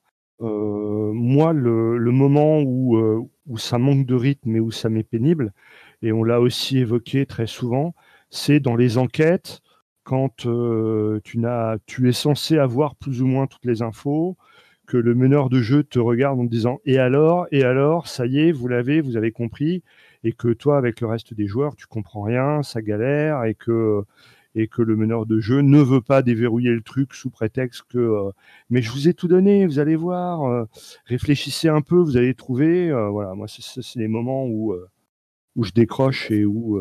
euh, 0.41 1.11
moi, 1.13 1.53
le, 1.53 1.97
moment 2.11 2.59
où, 2.61 2.97
euh, 2.97 3.21
où 3.47 3.57
ça 3.57 3.77
manque 3.77 4.05
de 4.05 4.15
rythme 4.15 4.55
et 4.55 4.59
où 4.59 4.71
ça 4.71 4.89
m'est 4.89 5.03
pénible, 5.03 5.53
et 6.01 6.11
on 6.11 6.23
l'a 6.23 6.39
aussi 6.39 6.77
évoqué 6.79 7.25
très 7.25 7.47
souvent, 7.47 7.95
c'est 8.29 8.59
dans 8.59 8.75
les 8.75 8.97
enquêtes, 8.97 9.61
quand 10.03 10.45
euh, 10.45 11.21
tu 11.85 12.09
es 12.09 12.11
censé 12.11 12.57
avoir 12.57 12.95
plus 12.95 13.21
ou 13.21 13.27
moins 13.27 13.47
toutes 13.47 13.65
les 13.65 13.81
infos, 13.81 14.37
que 14.93 14.97
le 14.99 15.15
meneur 15.15 15.49
de 15.49 15.59
jeu 15.59 15.83
te 15.83 15.97
regarde 15.97 16.39
en 16.39 16.45
te 16.45 16.51
disant 16.51 16.79
et 16.85 16.99
alors, 16.99 17.47
et 17.51 17.63
alors, 17.63 18.07
ça 18.07 18.27
y 18.27 18.37
est, 18.37 18.51
vous 18.51 18.67
l'avez, 18.67 19.01
vous 19.01 19.17
avez 19.17 19.31
compris, 19.31 19.81
et 20.23 20.33
que 20.33 20.49
toi, 20.49 20.77
avec 20.77 21.01
le 21.01 21.07
reste 21.07 21.33
des 21.33 21.47
joueurs, 21.47 21.75
tu 21.75 21.87
comprends 21.87 22.21
rien, 22.21 22.61
ça 22.61 22.79
galère, 22.83 23.43
et 23.45 23.55
que 23.55 24.03
et 24.53 24.67
que 24.67 24.83
le 24.83 24.95
meneur 24.95 25.25
de 25.25 25.39
jeu 25.39 25.61
ne 25.61 25.81
veut 25.81 26.01
pas 26.01 26.21
déverrouiller 26.21 26.69
le 26.69 26.83
truc 26.83 27.15
sous 27.15 27.31
prétexte 27.31 27.85
que 27.89 27.97
euh, 27.97 28.31
mais 28.69 28.83
je 28.83 28.91
vous 28.91 29.07
ai 29.07 29.15
tout 29.15 29.27
donné, 29.27 29.65
vous 29.65 29.79
allez 29.79 29.95
voir, 29.95 30.43
euh, 30.43 30.65
réfléchissez 31.05 31.69
un 31.69 31.81
peu, 31.81 31.97
vous 31.97 32.15
allez 32.15 32.35
trouver. 32.35 32.91
Euh, 32.91 33.09
voilà, 33.09 33.33
moi 33.33 33.47
c'est 33.47 33.95
les 33.95 34.07
moments 34.07 34.45
où 34.45 34.75
où 35.55 35.63
je 35.63 35.71
décroche 35.71 36.29
et 36.29 36.45
où 36.45 36.79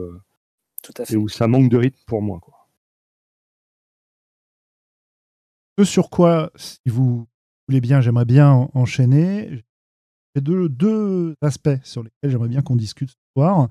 tout 0.82 0.92
à 0.98 1.06
fait. 1.06 1.14
et 1.14 1.16
où 1.16 1.30
ça 1.30 1.48
manque 1.48 1.70
de 1.70 1.78
rythme 1.78 2.02
pour 2.06 2.20
moi. 2.20 2.40
Quoi. 2.42 2.68
Ce 5.78 5.84
sur 5.84 6.10
quoi, 6.10 6.50
si 6.56 6.78
vous 6.84 7.26
bien, 7.80 8.00
j'aimerais 8.00 8.24
bien 8.24 8.68
enchaîner. 8.74 9.62
J'ai 10.34 10.40
deux, 10.40 10.68
deux 10.68 11.36
aspects 11.40 11.82
sur 11.82 12.02
lesquels 12.02 12.30
j'aimerais 12.30 12.48
bien 12.48 12.62
qu'on 12.62 12.76
discute 12.76 13.10
ce 13.10 13.16
soir. 13.36 13.68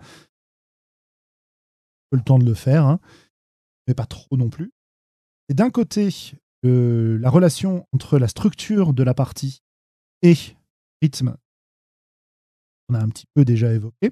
Peu 2.10 2.18
le 2.18 2.24
temps 2.24 2.40
de 2.40 2.46
le 2.46 2.54
faire, 2.54 2.86
hein, 2.86 3.00
mais 3.88 3.94
pas 3.94 4.06
trop 4.06 4.38
non 4.38 4.50
plus. 4.50 4.72
Et 5.50 5.54
d'un 5.54 5.70
côté, 5.70 6.10
euh, 6.66 7.18
la 7.20 7.30
relation 7.30 7.88
entre 7.94 8.20
la 8.20 8.28
structure 8.28 8.94
de 8.94 9.04
la 9.04 9.14
partie 9.14 9.62
et 10.22 10.36
rythme, 11.02 11.36
on 12.90 12.96
a 12.96 13.00
un 13.00 13.10
petit 13.10 13.26
peu 13.34 13.44
déjà 13.46 13.74
évoqué. 13.74 14.12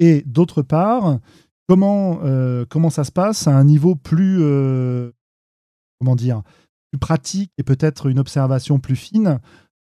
Et 0.00 0.22
d'autre 0.22 0.62
part, 0.62 1.20
comment, 1.68 2.20
euh, 2.24 2.64
comment 2.68 2.90
ça 2.90 3.04
se 3.04 3.12
passe 3.12 3.46
à 3.46 3.56
un 3.56 3.64
niveau 3.64 3.94
plus, 3.94 4.38
euh, 4.40 5.12
comment 6.00 6.16
dire, 6.16 6.42
plus 6.90 6.98
pratique 6.98 7.52
et 7.58 7.62
peut-être 7.62 8.06
une 8.06 8.18
observation 8.18 8.78
plus 8.78 8.96
fine 8.96 9.40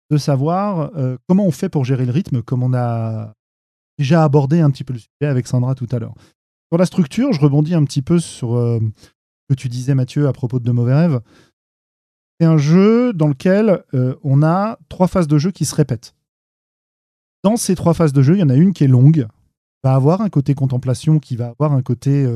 de 0.09 0.17
savoir 0.17 0.91
euh, 0.95 1.17
comment 1.27 1.45
on 1.45 1.51
fait 1.51 1.69
pour 1.69 1.85
gérer 1.85 2.05
le 2.05 2.11
rythme, 2.11 2.41
comme 2.41 2.63
on 2.63 2.73
a 2.73 3.33
déjà 3.97 4.23
abordé 4.23 4.61
un 4.61 4.71
petit 4.71 4.83
peu 4.83 4.93
le 4.93 4.99
sujet 4.99 5.29
avec 5.29 5.47
Sandra 5.47 5.75
tout 5.75 5.87
à 5.91 5.99
l'heure. 5.99 6.15
Sur 6.71 6.77
la 6.77 6.85
structure, 6.85 7.33
je 7.33 7.41
rebondis 7.41 7.73
un 7.73 7.83
petit 7.83 8.01
peu 8.01 8.19
sur 8.19 8.55
euh, 8.55 8.79
ce 8.79 9.55
que 9.55 9.59
tu 9.59 9.69
disais, 9.69 9.95
Mathieu, 9.95 10.27
à 10.27 10.33
propos 10.33 10.59
de 10.59 10.71
Mauvais 10.71 10.93
Rêves. 10.93 11.21
C'est 12.39 12.45
un 12.45 12.57
jeu 12.57 13.13
dans 13.13 13.27
lequel 13.27 13.83
euh, 13.93 14.15
on 14.23 14.43
a 14.43 14.77
trois 14.89 15.07
phases 15.07 15.27
de 15.27 15.37
jeu 15.37 15.51
qui 15.51 15.65
se 15.65 15.75
répètent. 15.75 16.13
Dans 17.43 17.57
ces 17.57 17.75
trois 17.75 17.93
phases 17.93 18.13
de 18.13 18.21
jeu, 18.21 18.35
il 18.35 18.39
y 18.39 18.43
en 18.43 18.49
a 18.49 18.55
une 18.55 18.73
qui 18.73 18.83
est 18.83 18.89
longue, 18.89 19.27
va 19.83 19.93
avoir 19.93 20.21
un 20.21 20.29
côté 20.29 20.53
contemplation, 20.53 21.19
qui 21.19 21.35
va 21.35 21.47
avoir 21.47 21.71
un 21.71 21.81
côté 21.81 22.27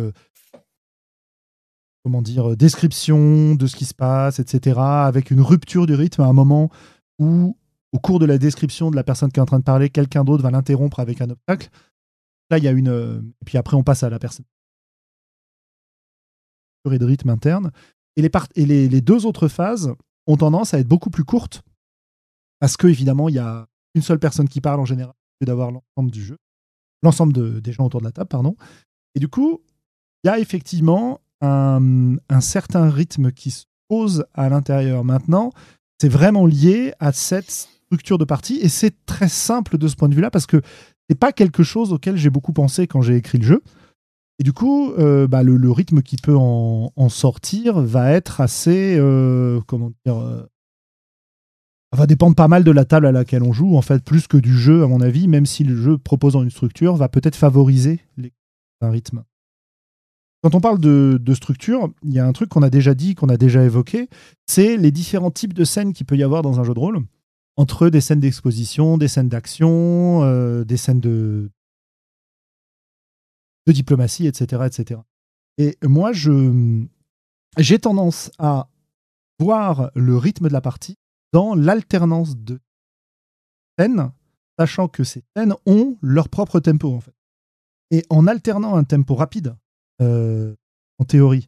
comment 2.03 2.21
dire, 2.21 2.51
euh, 2.51 2.55
description 2.55 3.55
de 3.55 3.67
ce 3.67 3.75
qui 3.75 3.85
se 3.85 3.93
passe, 3.93 4.39
etc., 4.39 4.79
avec 4.79 5.31
une 5.31 5.41
rupture 5.41 5.85
du 5.85 5.93
rythme 5.93 6.21
à 6.21 6.25
un 6.25 6.33
moment 6.33 6.69
où, 7.19 7.57
au 7.91 7.99
cours 7.99 8.19
de 8.19 8.25
la 8.25 8.37
description 8.37 8.89
de 8.89 8.95
la 8.95 9.03
personne 9.03 9.31
qui 9.31 9.39
est 9.39 9.43
en 9.43 9.45
train 9.45 9.59
de 9.59 9.63
parler, 9.63 9.89
quelqu'un 9.89 10.23
d'autre 10.23 10.43
va 10.43 10.51
l'interrompre 10.51 10.99
avec 10.99 11.21
un 11.21 11.29
obstacle. 11.29 11.69
Là, 12.49 12.57
il 12.57 12.63
y 12.63 12.67
a 12.67 12.71
une. 12.71 12.89
Euh, 12.89 13.21
et 13.41 13.45
puis 13.45 13.57
après, 13.57 13.77
on 13.77 13.83
passe 13.83 14.03
à 14.03 14.09
la 14.09 14.19
personne. 14.19 14.45
Et 16.91 16.97
de 16.97 17.05
rythme 17.05 17.29
interne. 17.29 17.71
Et, 18.15 18.27
les, 18.55 18.89
les, 18.89 19.01
deux 19.01 19.25
autres 19.25 19.47
phases 19.47 19.93
ont 20.25 20.35
tendance 20.35 20.73
à 20.73 20.79
être 20.79 20.87
beaucoup 20.87 21.11
plus 21.11 21.23
courtes 21.23 21.61
parce 22.59 22.75
que, 22.75 22.87
évidemment, 22.87 23.29
il 23.29 23.35
y 23.35 23.39
a 23.39 23.67
une 23.95 24.01
seule 24.01 24.19
personne 24.19 24.49
qui 24.49 24.61
parle 24.61 24.79
en 24.79 24.85
général, 24.85 25.13
que 25.39 25.45
d'avoir 25.45 25.71
l'ensemble 25.71 26.11
du 26.11 26.23
jeu, 26.23 26.37
l'ensemble 27.03 27.33
de, 27.33 27.59
des 27.59 27.71
gens 27.71 27.85
autour 27.85 28.01
de 28.01 28.05
la 28.05 28.11
table, 28.11 28.27
pardon. 28.27 28.55
Et 29.15 29.19
du 29.19 29.27
coup, 29.27 29.61
il 30.23 30.27
y 30.27 30.29
a 30.29 30.39
effectivement 30.39 31.21
un, 31.41 32.17
certain 32.39 32.89
rythme 32.89 33.31
qui 33.31 33.51
se 33.51 33.65
pose 33.87 34.25
à 34.33 34.49
l'intérieur. 34.49 35.03
Maintenant, 35.03 35.51
c'est 35.99 36.09
vraiment 36.09 36.45
lié 36.45 36.93
à 36.99 37.11
cette 37.11 37.51
structure 37.51 38.17
de 38.17 38.25
partie 38.25 38.57
et 38.57 38.69
c'est 38.69 39.05
très 39.05 39.29
simple 39.29 39.77
de 39.77 39.87
ce 39.87 39.95
point 39.95 40.09
de 40.09 40.15
vue-là 40.15 40.31
parce 40.31 40.45
que 40.45 40.61
c'est 41.09 41.19
pas 41.19 41.31
quelque 41.31 41.63
chose 41.63 41.91
auquel 41.91 42.15
j'ai 42.15 42.29
beaucoup 42.29 42.53
pensé 42.53 42.87
quand 42.87 43.01
j'ai 43.01 43.15
écrit 43.15 43.37
le 43.37 43.45
jeu. 43.45 43.61
Et 44.39 44.43
du 44.43 44.53
coup, 44.53 44.91
euh, 44.93 45.27
bah, 45.27 45.43
le, 45.43 45.71
rythme 45.71 46.01
qui 46.01 46.15
peut 46.15 46.35
en, 46.35 47.09
sortir 47.09 47.79
va 47.79 48.11
être 48.11 48.41
assez, 48.41 48.95
euh, 48.97 49.61
comment 49.67 49.91
dire, 50.05 50.17
euh, 50.17 50.43
va 51.91 52.07
dépendre 52.07 52.35
pas 52.35 52.47
mal 52.47 52.63
de 52.63 52.71
la 52.71 52.85
table 52.85 53.05
à 53.05 53.11
laquelle 53.11 53.43
on 53.43 53.53
joue, 53.53 53.75
en 53.75 53.81
fait, 53.81 54.03
plus 54.03 54.27
que 54.27 54.37
du 54.37 54.57
jeu, 54.57 54.83
à 54.83 54.87
mon 54.87 55.01
avis, 55.01 55.27
même 55.27 55.45
si 55.45 55.63
le 55.63 55.75
jeu 55.75 55.97
proposant 55.97 56.41
une 56.41 56.49
structure 56.49 56.95
va 56.95 57.09
peut-être 57.09 57.35
favoriser 57.35 57.99
un 58.81 58.89
rythme. 58.89 59.23
Quand 60.43 60.55
on 60.55 60.61
parle 60.61 60.79
de, 60.79 61.33
structure, 61.33 61.89
il 62.03 62.13
y 62.13 62.19
a 62.19 62.25
un 62.25 62.33
truc 62.33 62.49
qu'on 62.49 62.63
a 62.63 62.69
déjà 62.69 62.95
dit, 62.95 63.13
qu'on 63.13 63.29
a 63.29 63.37
déjà 63.37 63.63
évoqué, 63.63 64.09
c'est 64.47 64.75
les 64.75 64.91
différents 64.91 65.31
types 65.31 65.53
de 65.53 65.63
scènes 65.63 65.93
qu'il 65.93 66.05
peut 66.05 66.17
y 66.17 66.23
avoir 66.23 66.41
dans 66.41 66.59
un 66.59 66.63
jeu 66.63 66.73
de 66.73 66.79
rôle, 66.79 66.99
entre 67.57 67.89
des 67.89 68.01
scènes 68.01 68.19
d'exposition, 68.19 68.97
des 68.97 69.07
scènes 69.07 69.29
d'action, 69.29 70.63
des 70.63 70.77
scènes 70.77 70.99
de, 70.99 71.51
de 73.67 73.71
diplomatie, 73.71 74.25
etc., 74.25 74.63
etc. 74.65 75.01
Et 75.57 75.77
moi, 75.83 76.11
je, 76.11 76.83
j'ai 77.57 77.77
tendance 77.77 78.31
à 78.39 78.67
voir 79.39 79.91
le 79.95 80.17
rythme 80.17 80.47
de 80.47 80.53
la 80.53 80.61
partie 80.61 80.97
dans 81.33 81.55
l'alternance 81.55 82.37
de 82.37 82.59
scènes, 83.77 84.11
sachant 84.57 84.87
que 84.87 85.03
ces 85.03 85.23
scènes 85.35 85.53
ont 85.65 85.97
leur 86.01 86.29
propre 86.29 86.59
tempo, 86.59 86.93
en 86.93 86.99
fait. 86.99 87.15
Et 87.91 88.03
en 88.09 88.27
alternant 88.27 88.75
un 88.75 88.83
tempo 88.83 89.15
rapide, 89.15 89.55
euh, 90.01 90.55
en 90.99 91.05
théorie, 91.05 91.47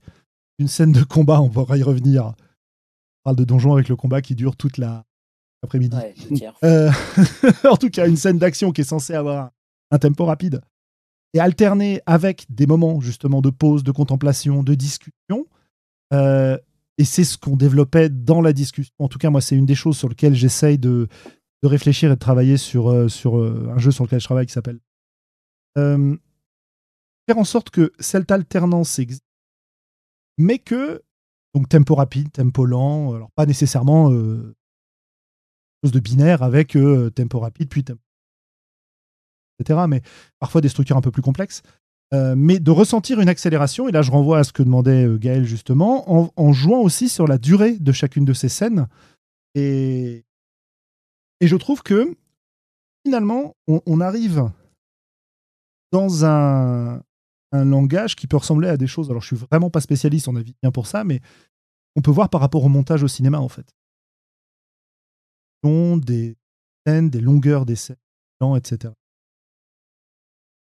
une 0.60 0.68
scène 0.68 0.92
de 0.92 1.04
combat, 1.04 1.42
on 1.42 1.50
pourra 1.50 1.78
y 1.78 1.84
revenir. 1.84 2.26
On 2.26 2.34
parle 3.26 3.36
de 3.36 3.44
donjon 3.44 3.74
avec 3.74 3.90
le 3.90 3.96
combat 3.96 4.22
qui 4.22 4.36
dure 4.36 4.56
toute 4.56 4.78
la 4.78 5.06
après-midi. 5.64 5.96
Euh, 6.64 6.92
en 7.70 7.78
tout 7.78 7.90
cas, 7.90 8.08
une 8.08 8.18
scène 8.18 8.38
d'action 8.38 8.72
qui 8.72 8.82
est 8.82 8.86
censée 8.86 9.14
avoir 9.14 9.52
un 9.92 9.98
tempo 9.98 10.26
rapide 10.26 10.62
et 11.34 11.40
alterner 11.40 12.02
avec 12.06 12.46
des 12.50 12.68
moments 12.68 13.00
justement 13.00 13.42
de 13.42 13.50
pause, 13.50 13.84
de 13.84 13.92
contemplation, 13.92 14.62
de 14.62 14.76
discussion. 14.76 15.48
Euh, 16.14 16.58
et 16.98 17.06
c'est 17.06 17.24
ce 17.24 17.38
qu'on 17.38 17.56
développait 17.56 18.10
dans 18.10 18.42
la 18.42 18.54
discussion. 18.54 18.94
En 19.00 19.08
tout 19.08 19.18
cas, 19.18 19.30
moi, 19.30 19.42
c'est 19.42 19.56
une 19.56 19.66
des 19.66 19.76
choses 19.76 19.98
sur 19.98 20.10
lesquelles 20.10 20.36
j'essaye 20.36 20.78
de, 20.78 21.08
de, 21.64 21.68
réfléchir 21.68 22.12
et 22.12 22.16
de 22.16 22.20
travailler 22.20 22.58
sur, 22.58 23.10
sur 23.10 23.38
un 23.38 23.80
jeu 23.80 23.90
sur 23.90 24.04
lequel 24.04 24.20
je 24.20 24.26
travaille 24.26 24.46
qui 24.46 24.54
s'appelle. 24.54 24.80
Faire 27.28 27.38
en 27.38 27.44
sorte 27.44 27.70
que 27.70 27.94
cette 28.00 28.32
alternance 28.32 29.00
existe, 29.00 29.24
mais 30.38 30.60
que, 30.60 31.04
donc 31.54 31.70
tempo 31.70 31.96
rapide, 31.96 32.32
tempo 32.32 32.66
lent, 32.66 33.14
alors 33.14 33.32
pas 33.32 33.46
nécessairement 33.46 34.10
chose 35.84 35.92
de 35.92 36.00
binaire 36.00 36.44
avec 36.44 36.78
tempo 37.16 37.40
rapide 37.40 37.70
puis 37.70 37.84
tempo 37.84 38.02
mais 39.88 40.02
parfois 40.40 40.62
des 40.62 40.70
structures 40.70 40.98
un 40.98 41.02
peu 41.02 41.12
plus 41.12 41.22
complexes. 41.22 41.62
Euh, 42.14 42.36
mais 42.38 42.60
de 42.60 42.70
ressentir 42.70 43.20
une 43.20 43.30
accélération, 43.30 43.88
et 43.88 43.92
là 43.92 44.04
je 44.04 44.12
renvoie 44.12 44.38
à 44.38 44.44
ce 44.44 44.54
que 44.54 44.62
demandait 44.62 45.06
euh, 45.06 45.18
Gaël 45.18 45.46
justement, 45.46 46.32
en, 46.40 46.54
jouant 46.54 46.82
aussi 46.82 47.10
sur 47.10 47.28
la 47.28 47.40
durée 47.40 47.80
de 47.80 47.92
chacune 47.92 48.26
de 48.26 48.34
ces 48.34 48.50
scènes. 48.50 48.88
Et, 49.56 50.24
et 51.40 51.48
je 51.48 51.56
trouve 51.56 51.82
que 51.82 52.16
finalement, 53.04 53.56
on, 53.68 54.00
arrive 54.00 54.50
dans 55.92 56.24
un, 56.24 57.02
un, 57.54 57.66
langage 57.66 58.16
qui 58.16 58.28
peut 58.28 58.38
ressembler 58.38 58.68
à 58.68 58.78
des 58.78 58.88
choses. 58.88 59.10
Alors 59.10 59.22
je 59.22 59.28
suis 59.28 59.46
vraiment 59.50 59.70
pas 59.70 59.82
spécialiste, 59.82 60.28
on 60.28 60.36
a 60.36 60.44
bien 60.44 60.72
pour 60.72 60.88
ça, 60.88 61.04
mais 61.04 61.22
on 61.96 62.02
peut 62.02 62.12
voir 62.12 62.30
par 62.30 62.42
rapport 62.42 62.64
au 62.64 62.70
montage 62.70 63.04
au 63.04 63.08
cinéma 63.08 63.40
en 63.40 63.50
fait. 63.50 63.74
Des 65.64 66.36
scènes, 66.86 67.10
des 67.10 67.22
longueurs 67.22 67.66
des 67.66 67.78
scènes, 67.78 67.96
etc 68.58 68.94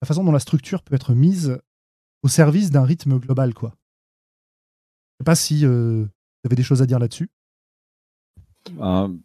la 0.02 0.08
façon 0.08 0.24
dont 0.24 0.32
la 0.32 0.40
structure 0.40 0.84
peut 0.84 0.96
être 0.96 1.14
mise 1.14 1.58
au 2.24 2.28
service 2.28 2.72
d'un 2.72 2.84
rythme 2.84 3.20
global, 3.20 3.54
quoi. 3.54 3.74
Je 5.14 5.24
sais 5.24 5.26
pas 5.26 5.36
si 5.36 5.66
euh, 5.66 6.04
vous 6.04 6.48
avez 6.48 6.56
des 6.56 6.64
choses 6.64 6.82
à 6.82 6.86
dire 6.86 7.00
là-dessus. 7.00 7.30
Ben, 8.72 9.18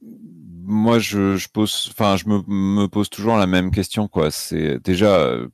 moi, 0.00 0.98
je, 0.98 1.48
pose, 1.48 1.88
enfin, 1.90 2.16
je 2.16 2.28
me, 2.28 2.86
pose 2.86 3.10
toujours 3.10 3.36
la 3.36 3.46
même 3.46 3.70
question, 3.70 4.06
quoi. 4.06 4.30
C'est 4.30 4.78
déjà, 4.80 5.18
euh, 5.18 5.48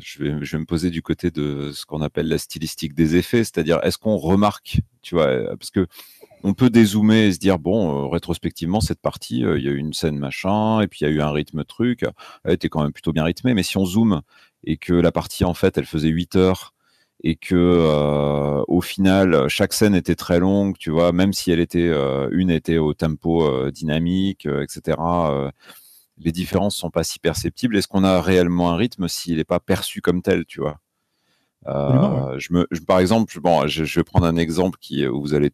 je 0.00 0.22
vais, 0.22 0.58
me 0.58 0.64
poser 0.64 0.90
du 0.90 1.02
côté 1.02 1.30
de 1.30 1.72
ce 1.72 1.86
qu'on 1.86 2.02
appelle 2.02 2.28
la 2.28 2.38
stylistique 2.38 2.94
des 2.94 3.16
effets, 3.16 3.44
c'est-à-dire 3.44 3.80
est-ce 3.82 3.98
qu'on 3.98 4.16
remarque, 4.16 4.80
tu 5.02 5.14
vois, 5.14 5.56
parce 5.56 5.70
que 5.70 5.86
on 6.42 6.54
peut 6.54 6.70
dézoomer 6.70 7.26
et 7.26 7.32
se 7.32 7.38
dire 7.38 7.58
bon, 7.58 8.04
euh, 8.04 8.08
rétrospectivement, 8.08 8.80
cette 8.80 9.00
partie, 9.00 9.44
euh, 9.44 9.58
il 9.58 9.64
y 9.64 9.68
a 9.68 9.72
eu 9.72 9.78
une 9.78 9.92
scène 9.92 10.18
machin, 10.18 10.80
et 10.80 10.86
puis 10.86 11.00
il 11.00 11.04
y 11.04 11.08
a 11.08 11.10
eu 11.10 11.20
un 11.20 11.32
rythme 11.32 11.64
truc, 11.64 12.04
elle 12.44 12.52
était 12.52 12.68
quand 12.68 12.82
même 12.82 12.92
plutôt 12.92 13.12
bien 13.12 13.24
rythmée. 13.24 13.54
Mais 13.54 13.62
si 13.62 13.76
on 13.76 13.84
zoome 13.84 14.22
et 14.64 14.76
que 14.76 14.92
la 14.92 15.12
partie 15.12 15.44
en 15.44 15.54
fait, 15.54 15.76
elle 15.78 15.86
faisait 15.86 16.08
8 16.08 16.36
heures 16.36 16.74
et 17.24 17.34
que 17.34 17.54
euh, 17.56 18.62
au 18.68 18.80
final 18.80 19.48
chaque 19.48 19.72
scène 19.72 19.94
était 19.94 20.14
très 20.14 20.38
longue, 20.38 20.76
tu 20.78 20.90
vois, 20.90 21.12
même 21.12 21.32
si 21.32 21.50
elle 21.50 21.60
était 21.60 21.90
une 22.30 22.50
était 22.50 22.78
au 22.78 22.94
tempo 22.94 23.70
dynamique, 23.70 24.46
etc. 24.46 24.96
les 26.18 26.32
différences 26.32 26.76
sont 26.76 26.90
pas 26.90 27.04
si 27.04 27.18
perceptibles. 27.18 27.76
Est-ce 27.76 27.88
qu'on 27.88 28.04
a 28.04 28.20
réellement 28.20 28.70
un 28.70 28.76
rythme 28.76 29.08
s'il 29.08 29.36
n'est 29.36 29.44
pas 29.44 29.60
perçu 29.60 30.00
comme 30.00 30.22
tel, 30.22 30.44
tu 30.46 30.60
vois? 30.60 30.78
Je 31.66 32.52
me, 32.52 32.66
par 32.86 33.00
exemple, 33.00 33.38
bon, 33.40 33.66
je, 33.66 33.84
je, 33.84 34.00
vais 34.00 34.04
prendre 34.04 34.26
un 34.26 34.36
exemple 34.36 34.78
qui 34.80 35.06
où 35.06 35.20
vous 35.20 35.34
allez 35.34 35.50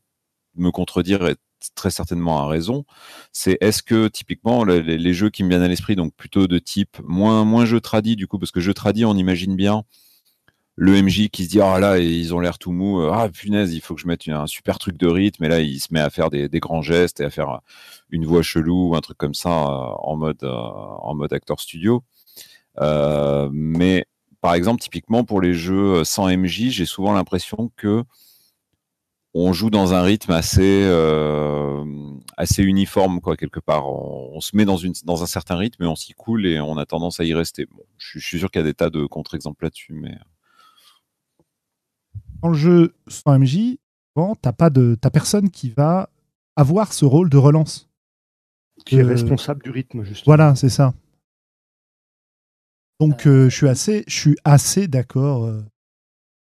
me 0.57 0.71
contredire 0.71 1.27
et 1.27 1.37
très 1.75 1.91
certainement 1.91 2.41
a 2.41 2.49
raison, 2.49 2.85
c'est 3.33 3.59
est-ce 3.61 3.83
que 3.83 4.09
typiquement 4.09 4.65
les, 4.65 5.15
jeux 5.15 5.31
qui 5.31 5.45
me 5.45 5.49
viennent 5.49 5.63
à 5.63 5.69
l'esprit, 5.69 5.97
donc 5.97 6.15
plutôt 6.15 6.47
de 6.47 6.59
type 6.59 6.99
moins 7.05 7.45
moins 7.45 7.65
jeu 7.65 7.81
tradit 7.81 8.17
du 8.17 8.27
coup, 8.27 8.39
parce 8.39 8.51
que 8.51 8.61
jeu 8.61 8.75
tradit 8.75 9.05
on 9.05 9.15
imagine 9.15 9.57
bien 9.57 9.85
le 10.77 11.03
MJ 11.03 11.29
qui 11.29 11.45
se 11.45 11.51
dit 11.51 11.61
ah 11.61 11.79
là 11.79 11.99
ils 11.99 12.35
ont 12.35 12.41
l'air 12.41 12.59
tout 12.59 12.73
mou, 12.73 13.01
euh, 13.01 13.11
ah 13.13 13.29
punaise 13.29 13.75
il 13.75 13.81
faut 13.81 13.95
que 13.95 14.01
je 14.01 14.07
mette 14.07 14.27
un 14.29 14.47
super 14.47 14.79
truc 14.79 14.97
de 14.97 15.07
rythme 15.07 15.45
et 15.45 15.49
là 15.49 15.61
il 15.61 15.81
se 15.81 15.89
met 15.93 16.01
à 16.01 16.11
faire 16.11 16.31
des, 16.31 16.49
grands 16.61 16.83
gestes 16.83 17.21
et 17.21 17.25
à 17.25 17.31
faire 17.31 17.61
une 18.11 18.25
voix 18.25 18.43
chelou 18.43 18.91
ou 18.91 18.97
un 18.97 19.01
truc 19.01 19.19
comme 19.19 19.35
ça 19.35 19.51
euh, 19.51 19.95
en 20.03 20.17
mode 20.17 20.43
euh, 20.45 20.51
en 20.51 21.21
acteur 21.21 21.61
studio. 21.61 22.03
mais 23.53 24.07
par 24.41 24.55
exemple 24.55 24.83
typiquement 24.83 25.25
pour 25.25 25.41
les 25.41 25.55
jeux 25.55 26.05
sans 26.05 26.29
MJ, 26.29 26.71
j'ai 26.71 26.87
souvent 26.87 27.13
l'impression 27.13 27.71
que 27.77 28.05
on 29.35 29.53
joue 29.53 29.71
dans 29.71 29.95
un 29.95 30.03
rythme 30.03 30.33
assez 30.33 30.83
euh, 30.85 31.85
uniforme 32.59 33.21
quoi 33.21 33.37
quelque 33.37 33.61
part. 33.61 33.89
On, 33.89 34.41
se 34.41 34.57
met 34.57 34.65
dans 34.65 35.23
un 35.23 35.27
certain 35.27 35.57
rythme 35.57 35.85
et 35.85 35.87
on 35.87 35.97
s'y 35.97 36.13
coule 36.13 36.47
et 36.47 36.61
on 36.61 36.77
a 36.77 36.85
tendance 36.85 37.21
à 37.21 37.25
y 37.25 37.33
rester. 37.33 37.67
Je, 37.97 38.19
suis 38.19 38.39
sûr 38.39 38.51
qu'il 38.51 38.61
y 38.61 38.65
a 38.65 38.67
des 38.67 38.75
tas 38.75 38.91
de 38.91 39.07
contre-exemples 39.07 39.65
là-dessus, 39.65 39.95
mais 39.95 40.17
dans 42.43 42.49
le 42.49 42.55
jeu 42.55 42.95
sans 43.09 43.39
MJ, 43.39 43.79
bon, 44.15 44.35
t'as 44.35 44.53
pas 44.53 44.71
de 44.71 44.97
t'as 45.01 45.11
personne 45.11 45.51
qui 45.51 45.71
va 45.71 46.11
avoir 46.57 46.93
ce 46.93 47.05
rôle 47.05 47.31
de 47.31 47.37
relance. 47.37 47.89
Qui 48.85 48.97
est 48.97 49.05
euh, 49.05 49.09
responsable 49.09 49.63
du 49.63 49.71
rythme 49.71 50.03
justement. 50.03 50.37
Voilà, 50.37 50.55
c'est 50.55 50.69
ça. 50.69 50.93
Donc 53.01 53.27
euh, 53.27 53.49
je 53.49 53.57
suis 53.57 53.69
assez 53.69 54.05
je 54.07 54.19
suis 54.19 54.37
assez 54.45 54.89
d'accord 54.89 55.51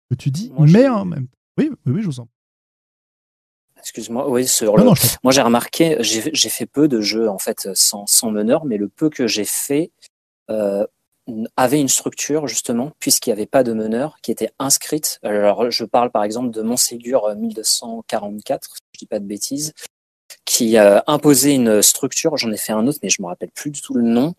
que 0.09 0.15
tu 0.15 0.31
dis, 0.31 0.51
mais 0.57 0.87
en 0.87 1.05
même 1.05 1.27
oui, 1.57 1.69
oui, 1.85 1.93
oui, 1.93 2.01
je 2.01 2.07
vous 2.07 2.19
en 2.19 2.27
Excuse-moi, 3.77 4.29
oui, 4.29 4.47
sur 4.47 4.77
le... 4.77 4.83
moi 5.23 5.31
j'ai 5.31 5.41
remarqué, 5.41 5.97
j'ai 6.01 6.49
fait 6.49 6.67
peu 6.67 6.87
de 6.87 7.01
jeux 7.01 7.27
en 7.27 7.39
fait 7.39 7.67
sans, 7.73 8.05
sans 8.05 8.29
meneur, 8.29 8.63
mais 8.63 8.77
le 8.77 8.87
peu 8.87 9.09
que 9.09 9.25
j'ai 9.25 9.43
fait 9.43 9.91
euh, 10.51 10.85
avait 11.55 11.79
une 11.79 11.87
structure 11.87 12.47
justement, 12.47 12.91
puisqu'il 12.99 13.29
n'y 13.29 13.33
avait 13.33 13.45
pas 13.45 13.63
de 13.63 13.73
meneur 13.73 14.17
qui 14.21 14.31
était 14.31 14.51
inscrite. 14.59 15.19
Alors 15.23 15.69
je 15.71 15.85
parle 15.85 16.11
par 16.11 16.23
exemple 16.23 16.51
de 16.51 16.61
Montségur 16.61 17.35
1244, 17.35 18.65
si 18.65 18.81
je 18.93 18.99
dis 18.99 19.05
pas 19.05 19.19
de 19.19 19.25
bêtises, 19.25 19.73
qui 20.45 20.77
a 20.77 21.03
imposait 21.07 21.55
une 21.55 21.81
structure. 21.81 22.37
J'en 22.37 22.51
ai 22.51 22.57
fait 22.57 22.73
un 22.73 22.87
autre, 22.87 22.99
mais 23.03 23.09
je 23.09 23.21
me 23.21 23.27
rappelle 23.27 23.51
plus 23.51 23.71
du 23.71 23.81
tout 23.81 23.93
le 23.93 24.03
nom. 24.03 24.33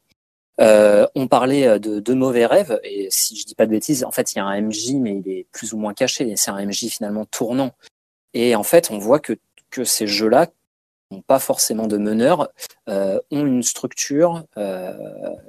Euh, 0.61 1.07
on 1.15 1.29
parlait 1.29 1.79
de, 1.79 1.99
de 1.99 2.15
mauvais 2.15 2.47
rêves, 2.47 2.79
et 2.85 3.09
si 3.11 3.37
je 3.37 3.47
dis 3.47 3.55
pas 3.55 3.67
de 3.67 3.71
bêtises, 3.71 4.05
en 4.05 4.11
fait 4.11 4.33
il 4.35 4.37
y 4.37 4.41
a 4.41 4.45
un 4.45 4.61
MJ, 4.61 4.95
mais 4.95 5.23
il 5.25 5.33
est 5.33 5.47
plus 5.53 5.73
ou 5.73 5.79
moins 5.79 5.95
caché. 5.95 6.35
C'est 6.37 6.51
un 6.51 6.65
MJ 6.65 6.89
finalement 6.89 7.25
tournant. 7.25 7.73
Et 8.35 8.55
en 8.55 8.63
fait, 8.63 8.91
on 8.91 8.99
voit 8.99 9.21
que, 9.21 9.35
que 9.71 9.85
ces 9.85 10.07
jeux-là 10.07 10.49
n'ont 11.11 11.23
pas 11.23 11.39
forcément 11.39 11.87
de 11.87 11.99
meneur, 11.99 12.49
euh, 12.89 13.21
ont 13.31 13.47
une 13.47 13.63
structure. 13.63 14.45
Euh, 14.57 14.93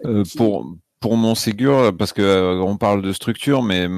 euh, 0.06 0.24
pour, 0.36 0.66
pour 1.04 1.18
mon 1.18 1.36
Ségur, 1.36 1.92
parce 1.98 2.14
que 2.14 2.62
on 2.62 2.78
parle 2.78 3.02
de 3.02 3.12
structure, 3.12 3.62
mais 3.62 3.90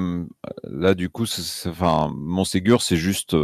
là, 0.64 0.92
du 0.94 1.08
coup, 1.08 1.24
enfin, 1.66 2.10
mon 2.16 2.44
Ségur, 2.44 2.82
c'est 2.82 2.96
juste 2.96 3.36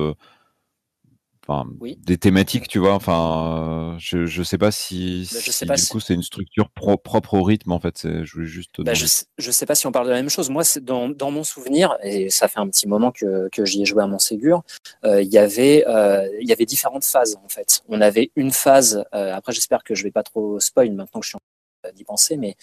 des 1.98 2.18
thématiques, 2.18 2.66
tu 2.66 2.80
vois. 2.80 2.94
Enfin, 2.94 3.96
je 4.00 4.26
je 4.26 4.42
sais 4.42 4.58
pas 4.58 4.72
si, 4.72 5.28
Bah, 5.32 5.38
je 5.38 5.44
sais 5.44 5.52
si 5.52 5.66
pas 5.66 5.76
du 5.76 5.82
si- 5.82 5.90
coup 5.92 6.00
c'est 6.00 6.14
une 6.14 6.24
structure 6.24 6.70
pro- 6.70 6.96
propre 6.96 7.34
au 7.34 7.44
rythme 7.44 7.70
en 7.70 7.78
fait. 7.78 8.00
Je 8.24 8.32
voulais 8.32 8.46
juste. 8.46 8.72
te 8.72 8.82
Bah, 8.82 8.94
je, 8.94 9.06
sais- 9.06 9.26
je 9.38 9.50
sais 9.52 9.64
pas 9.64 9.76
si 9.76 9.86
on 9.86 9.92
parle 9.92 10.06
de 10.06 10.10
la 10.10 10.16
même 10.16 10.28
chose. 10.30 10.50
Moi, 10.50 10.64
dans, 10.80 11.08
dans 11.08 11.30
mon 11.30 11.44
souvenir, 11.44 11.96
et 12.02 12.30
ça 12.30 12.48
fait 12.48 12.58
un 12.58 12.68
petit 12.68 12.88
moment 12.88 13.12
que, 13.12 13.48
que 13.50 13.64
j'y 13.64 13.82
ai 13.82 13.84
joué 13.84 14.02
à 14.02 14.08
Montségur, 14.08 14.64
euh, 15.04 15.22
il 15.22 15.32
y 15.32 15.38
avait 15.38 15.84
euh, 15.86 16.28
il 16.40 16.48
y 16.48 16.52
avait 16.52 16.66
différentes 16.66 17.04
phases 17.04 17.36
en 17.44 17.48
fait. 17.48 17.82
On 17.88 18.00
avait 18.00 18.32
une 18.34 18.50
phase. 18.50 19.04
euh, 19.14 19.32
après, 19.34 19.52
j'espère 19.52 19.84
que 19.84 19.94
je 19.94 20.02
vais 20.02 20.10
pas 20.12 20.24
trop 20.24 20.58
spoil 20.58 20.90
maintenant 20.92 21.20
que 21.20 21.24
je 21.26 21.28
suis 21.30 21.36
en 21.36 21.40
train 21.84 21.92
d'y 21.94 22.04
penser, 22.04 22.36
mais 22.36 22.56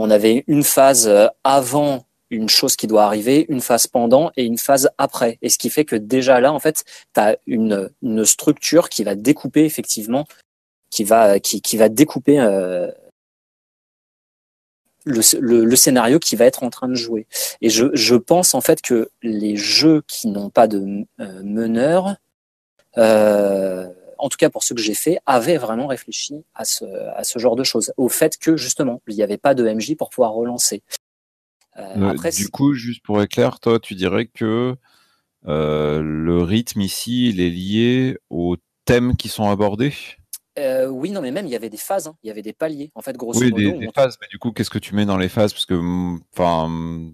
on 0.00 0.08
avait 0.08 0.44
une 0.46 0.64
phase 0.64 1.06
euh, 1.06 1.26
avant 1.44 2.06
une 2.30 2.48
chose 2.48 2.74
qui 2.74 2.86
doit 2.86 3.04
arriver, 3.04 3.44
une 3.50 3.60
phase 3.60 3.86
pendant 3.86 4.30
et 4.34 4.44
une 4.44 4.56
phase 4.56 4.88
après. 4.96 5.38
Et 5.42 5.50
ce 5.50 5.58
qui 5.58 5.68
fait 5.68 5.84
que 5.84 5.94
déjà 5.96 6.40
là, 6.40 6.54
en 6.54 6.58
fait, 6.58 6.84
tu 7.14 7.20
as 7.20 7.36
une, 7.46 7.90
structure 8.24 8.88
qui 8.88 9.04
va 9.04 9.14
découper 9.14 9.64
effectivement, 9.66 10.26
qui 10.90 11.04
va, 11.04 11.38
découper 11.90 12.40
euh, 12.40 12.90
le, 15.04 15.76
scénario 15.76 16.18
qui 16.18 16.34
va 16.34 16.46
être 16.46 16.62
en 16.62 16.70
train 16.70 16.88
de 16.88 16.94
jouer. 16.94 17.26
Et 17.60 17.68
je, 17.68 18.14
pense 18.14 18.54
en 18.54 18.62
fait 18.62 18.80
que 18.80 19.10
les 19.22 19.56
jeux 19.56 20.02
qui 20.08 20.28
n'ont 20.28 20.50
pas 20.50 20.66
de 20.66 21.04
euh, 21.20 21.42
meneur, 21.42 22.16
en 24.20 24.28
tout 24.28 24.36
cas 24.36 24.50
pour 24.50 24.62
ceux 24.62 24.74
que 24.74 24.80
j'ai 24.80 24.94
fait, 24.94 25.18
avaient 25.26 25.58
vraiment 25.58 25.86
réfléchi 25.86 26.44
à 26.54 26.64
ce, 26.64 26.84
à 27.14 27.24
ce 27.24 27.38
genre 27.38 27.56
de 27.56 27.64
choses, 27.64 27.92
au 27.96 28.08
fait 28.08 28.38
que 28.38 28.56
justement 28.56 29.02
il 29.08 29.16
n'y 29.16 29.22
avait 29.22 29.38
pas 29.38 29.54
de 29.54 29.66
MJ 29.66 29.96
pour 29.96 30.10
pouvoir 30.10 30.32
relancer. 30.32 30.82
Euh, 31.78 31.96
Euh, 31.96 32.10
après, 32.10 32.30
du 32.30 32.48
coup, 32.48 32.74
juste 32.74 33.02
pour 33.02 33.22
éclair, 33.22 33.60
toi, 33.60 33.78
tu 33.80 33.94
dirais 33.94 34.26
que 34.26 34.76
euh, 35.48 36.02
le 36.02 36.42
rythme 36.42 36.80
ici, 36.82 37.28
il 37.30 37.40
est 37.40 37.50
lié 37.50 38.18
aux 38.30 38.56
thèmes 38.84 39.16
qui 39.16 39.28
sont 39.28 39.48
abordés? 39.50 39.94
euh, 40.58 40.86
oui, 40.88 41.10
non, 41.10 41.22
mais 41.22 41.30
même 41.30 41.46
il 41.46 41.52
y 41.52 41.56
avait 41.56 41.70
des 41.70 41.76
phases, 41.76 42.06
hein, 42.08 42.16
il 42.22 42.28
y 42.28 42.30
avait 42.30 42.42
des 42.42 42.52
paliers. 42.52 42.90
En 42.94 43.02
fait, 43.02 43.16
grosso 43.16 43.40
Oui, 43.40 43.50
modo, 43.50 43.70
des, 43.70 43.72
on- 43.72 43.86
des 43.86 43.88
phases. 43.94 44.18
Mais 44.20 44.26
du 44.30 44.38
coup, 44.38 44.52
qu'est-ce 44.52 44.70
que 44.70 44.78
tu 44.78 44.94
mets 44.94 45.06
dans 45.06 45.16
les 45.16 45.28
phases? 45.28 45.52
Parce 45.52 45.66
que, 45.66 45.74
mm, 45.74 46.20
enfin, 46.32 47.12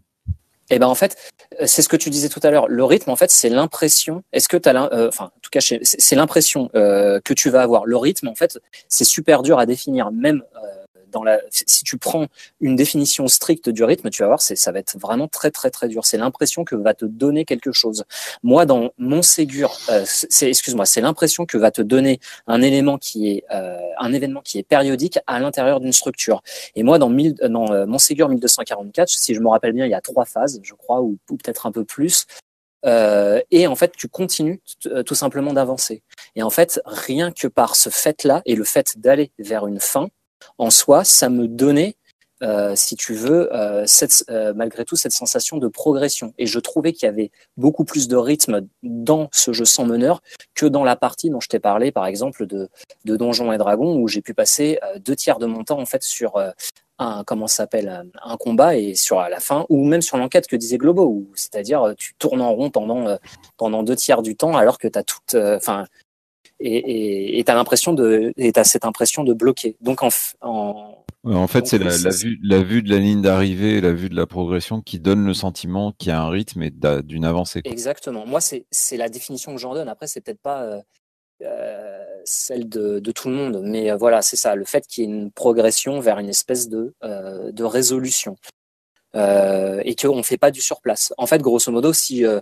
mm, 0.70 0.74
Eh 0.74 0.78
ben 0.78 0.86
en 0.86 0.94
fait, 0.94 1.16
euh, 1.60 1.66
c'est 1.66 1.82
ce 1.82 1.88
que 1.88 1.96
tu 1.96 2.10
disais 2.10 2.28
tout 2.28 2.40
à 2.42 2.50
l'heure. 2.50 2.68
Le 2.68 2.84
rythme, 2.84 3.10
en 3.10 3.16
fait, 3.16 3.30
c'est 3.30 3.48
l'impression. 3.48 4.22
Est-ce 4.32 4.48
que 4.48 4.56
tu 4.56 4.68
as, 4.68 5.08
enfin, 5.08 5.26
en 5.26 5.40
tout 5.42 5.50
cas, 5.50 5.60
c'est 5.60 6.16
l'impression 6.16 6.70
euh, 6.74 7.20
que 7.24 7.34
tu 7.34 7.50
vas 7.50 7.62
avoir. 7.62 7.86
Le 7.86 7.96
rythme, 7.96 8.28
en 8.28 8.34
fait, 8.34 8.58
c'est 8.88 9.04
super 9.04 9.42
dur 9.42 9.58
à 9.58 9.66
définir. 9.66 10.10
Même 10.12 10.42
euh, 10.56 10.84
dans 11.12 11.22
la, 11.22 11.40
si 11.50 11.84
tu 11.84 11.98
prends 11.98 12.26
une 12.61 12.76
définition 12.76 13.28
stricte 13.28 13.68
du 13.68 13.84
rythme, 13.84 14.11
tu 14.11 14.22
vas 14.22 14.28
voir, 14.28 14.40
ça 14.40 14.72
va 14.72 14.78
être 14.78 14.98
vraiment 14.98 15.28
très 15.28 15.50
très 15.50 15.70
très 15.70 15.88
dur. 15.88 16.04
C'est 16.04 16.18
l'impression 16.18 16.64
que 16.64 16.74
va 16.74 16.94
te 16.94 17.04
donner 17.04 17.44
quelque 17.44 17.72
chose. 17.72 18.04
Moi, 18.42 18.66
dans 18.66 18.90
mon 18.98 19.22
Ségur, 19.22 19.78
euh, 19.90 20.04
c'est, 20.07 20.48
excuse-moi, 20.48 20.86
c'est 20.86 21.00
l'impression 21.00 21.46
que 21.46 21.59
va 21.59 21.70
te 21.70 21.82
donner 21.82 22.20
un 22.46 22.62
élément 22.62 22.98
qui 22.98 23.30
est 23.30 23.44
euh, 23.52 23.78
un 23.98 24.12
événement 24.12 24.40
qui 24.42 24.59
est 24.59 24.62
périodique 24.62 25.18
à 25.26 25.40
l'intérieur 25.40 25.80
d'une 25.80 25.92
structure. 25.92 26.42
Et 26.74 26.82
moi, 26.82 26.98
dans, 26.98 27.09
1000 27.09 27.36
euh, 27.42 27.48
dans 27.48 27.72
euh, 27.72 27.86
mon 27.86 27.98
Ségur 27.98 28.28
1244, 28.28 29.09
si 29.09 29.34
je 29.34 29.40
me 29.40 29.48
rappelle 29.48 29.72
bien, 29.72 29.86
il 29.86 29.90
y 29.90 29.94
a 29.94 30.00
trois 30.00 30.24
phases, 30.24 30.61
je 30.62 30.74
crois, 30.74 31.00
ou, 31.00 31.18
ou 31.30 31.36
peut-être 31.36 31.66
un 31.66 31.72
peu 31.72 31.84
plus. 31.84 32.26
Euh, 32.84 33.40
et 33.50 33.66
en 33.66 33.74
fait, 33.74 33.92
tu 33.96 34.09
continues 34.09 34.61
euh, 34.86 35.02
tout 35.02 35.14
simplement 35.14 35.52
d'avancer. 35.52 36.02
Et 36.36 36.42
en 36.42 36.50
fait, 36.50 36.80
rien 36.84 37.32
que 37.32 37.48
par 37.48 37.74
ce 37.74 37.90
fait-là 37.90 38.42
et 38.44 38.54
le 38.54 38.64
fait 38.64 38.98
d'aller 38.98 39.32
vers 39.38 39.66
une 39.66 39.80
fin, 39.80 40.09
en 40.59 40.70
soi, 40.70 41.05
ça 41.05 41.28
me 41.28 41.49
donnait, 41.49 41.97
euh, 42.43 42.74
si 42.76 42.97
tu 42.97 43.14
veux, 43.14 43.55
euh, 43.55 43.87
euh, 44.30 44.53
malgré 44.55 44.84
tout, 44.84 44.97
cette 44.97 45.12
sensation 45.12 45.57
de 45.57 45.68
progression. 45.68 46.34
Et 46.39 46.47
je 46.47 46.59
trouvais 46.59 46.93
qu'il 46.93 47.07
y 47.07 47.09
avait 47.09 47.30
beaucoup 47.57 47.84
plus 47.84 48.09
de 48.09 48.16
rythme 48.16 48.66
dans 48.82 49.28
ce 49.32 49.53
jeu 49.53 49.64
sans 49.64 49.87
meneur 49.87 50.22
que 50.55 50.66
dans 50.66 50.84
la 50.84 50.97
partie 50.97 51.30
dont 51.30 51.41
je 51.41 51.49
t'ai 51.49 51.61
parlé, 51.61 51.93
par 51.93 52.07
exemple, 52.07 52.47
de, 52.47 52.68
Donjons 53.05 53.53
et 53.53 53.59
Dragons, 53.59 53.97
où 53.97 54.09
j'ai 54.09 54.20
pu 54.20 54.34
passer 54.34 54.78
deux 55.01 55.16
tiers 55.16 55.39
de 55.39 55.47
mon 55.47 55.64
temps 55.64 55.78
en 55.78 55.87
fait 55.87 56.03
sur 56.03 56.39
un 56.99 57.24
comment 57.24 57.47
s'appelle 57.47 58.11
un, 58.22 58.37
combat 58.37 58.76
et 58.76 58.95
sur 58.95 59.20
la 59.20 59.41
fin, 59.41 59.64
ou 59.68 59.84
même 59.84 60.03
sur 60.03 60.16
l'enquête 60.16 60.47
que 60.47 60.57
disait 60.57 60.78
Globo, 60.78 61.24
c'est-à-dire 61.34 61.95
tu 61.97 62.14
tournes 62.18 62.41
en 62.41 62.53
rond 62.53 62.70
pendant 62.70 63.82
deux 63.82 63.97
tiers 63.97 64.22
du 64.22 64.37
temps 64.37 64.57
alors 64.57 64.78
que 64.78 64.89
tu 64.89 64.99
as 64.99 65.03
toute, 65.03 65.34
enfin 65.34 65.87
et 66.61 67.38
et 67.38 67.44
t'as 67.44 67.54
l'impression 67.54 67.92
de 67.92 68.32
et 68.36 68.52
t'as 68.52 68.64
cette 68.64 68.84
impression 68.84 69.24
de 69.24 69.32
bloquer. 69.32 69.76
Donc 69.80 70.02
en, 70.02 70.09
en 70.40 70.94
en 71.24 71.48
fait, 71.48 71.66
c'est 71.66 71.78
la, 71.78 71.90
vue, 71.90 72.38
la 72.44 72.62
vue 72.62 72.82
de 72.82 72.90
la 72.90 72.98
ligne 72.98 73.20
d'arrivée, 73.20 73.80
la 73.80 73.92
vue 73.92 74.09
de 74.09 74.14
la 74.14 74.26
progression 74.26 74.80
qui 74.80 75.00
donne 75.00 75.26
le 75.26 75.34
sentiment 75.34 75.90
qu'il 75.90 76.11
y 76.11 76.12
a 76.12 76.20
un 76.22 76.28
rythme 76.28 76.62
et 76.62 76.70
d'une 77.02 77.24
avancée. 77.24 77.62
quoi. 77.62 77.72
Exactement. 77.72 78.26
Moi, 78.26 78.40
c'est 78.40 78.66
c'est 78.70 78.96
la 78.96 79.09
définition 79.09 79.52
que 79.52 79.61
j'en 79.61 79.74
donne. 79.74 79.88
Après, 79.88 80.07
c'est 80.07 80.20
peut-être 80.20 80.40
pas 80.40 80.62
euh, 80.62 80.80
euh, 81.42 82.04
celle 82.24 82.68
de, 82.68 83.00
de 83.00 83.11
tout 83.11 83.28
le 83.28 83.34
monde, 83.34 83.61
mais 83.64 83.90
euh, 83.90 83.96
voilà, 83.96 84.22
c'est 84.22 84.36
ça. 84.36 84.54
Le 84.54 84.64
fait 84.64 84.86
qu'il 84.86 85.02
y 85.04 85.07
ait 85.09 85.11
une 85.11 85.32
progression 85.32 85.98
vers 85.98 86.20
une 86.20 86.28
espèce 86.28 86.68
de, 86.68 86.94
euh, 87.02 87.50
de 87.50 87.64
résolution 87.64 88.36
euh, 89.16 89.82
et 89.84 89.96
qu'on 89.96 90.16
ne 90.16 90.22
fait 90.22 90.38
pas 90.38 90.52
du 90.52 90.61
surplace. 90.61 91.12
En 91.18 91.26
fait, 91.26 91.42
grosso 91.42 91.72
modo, 91.72 91.92
si 91.92 92.24
euh, 92.24 92.40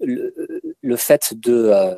le, 0.00 0.34
le 0.82 0.96
fait 0.96 1.32
de 1.34 1.70
euh, 1.72 1.94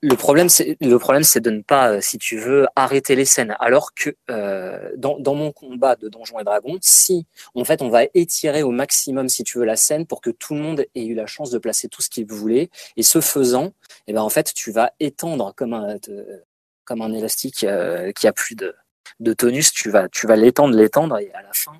le 0.00 0.14
problème, 0.16 0.48
c'est 0.48 0.76
le 0.80 0.98
problème, 0.98 1.22
c'est 1.22 1.40
de 1.40 1.50
ne 1.50 1.62
pas, 1.62 1.92
euh, 1.92 2.00
si 2.00 2.18
tu 2.18 2.38
veux, 2.38 2.66
arrêter 2.76 3.14
les 3.16 3.24
scènes. 3.24 3.56
Alors 3.60 3.94
que 3.94 4.10
euh, 4.30 4.90
dans, 4.96 5.18
dans 5.18 5.34
mon 5.34 5.52
combat 5.52 5.96
de 5.96 6.08
Donjons 6.08 6.38
et 6.38 6.44
Dragons, 6.44 6.78
si 6.80 7.26
en 7.54 7.64
fait 7.64 7.82
on 7.82 7.88
va 7.88 8.02
étirer 8.14 8.62
au 8.62 8.70
maximum, 8.70 9.28
si 9.28 9.44
tu 9.44 9.58
veux, 9.58 9.64
la 9.64 9.76
scène 9.76 10.06
pour 10.06 10.20
que 10.20 10.30
tout 10.30 10.54
le 10.54 10.60
monde 10.60 10.84
ait 10.94 11.04
eu 11.04 11.14
la 11.14 11.26
chance 11.26 11.50
de 11.50 11.58
placer 11.58 11.88
tout 11.88 12.02
ce 12.02 12.08
qu'il 12.10 12.26
voulait, 12.26 12.70
et 12.96 13.02
ce 13.02 13.20
faisant, 13.20 13.72
eh 14.06 14.12
ben 14.12 14.22
en 14.22 14.28
fait 14.28 14.52
tu 14.54 14.72
vas 14.72 14.92
étendre 15.00 15.54
comme 15.56 15.74
un 15.74 15.96
comme 16.84 17.02
un 17.02 17.12
élastique 17.12 17.64
euh, 17.64 18.12
qui 18.12 18.26
a 18.26 18.32
plus 18.32 18.54
de, 18.54 18.74
de 19.20 19.32
tonus, 19.32 19.72
tu 19.72 19.90
vas 19.90 20.08
tu 20.08 20.26
vas 20.26 20.36
l'étendre, 20.36 20.76
l'étendre, 20.76 21.18
et 21.18 21.32
à 21.34 21.42
la 21.42 21.52
fin, 21.52 21.72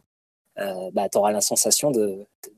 euh, 0.61 0.91
bah, 0.93 1.09
tu 1.09 1.19
auras 1.19 1.33
la 1.33 1.41
sensation 1.41 1.93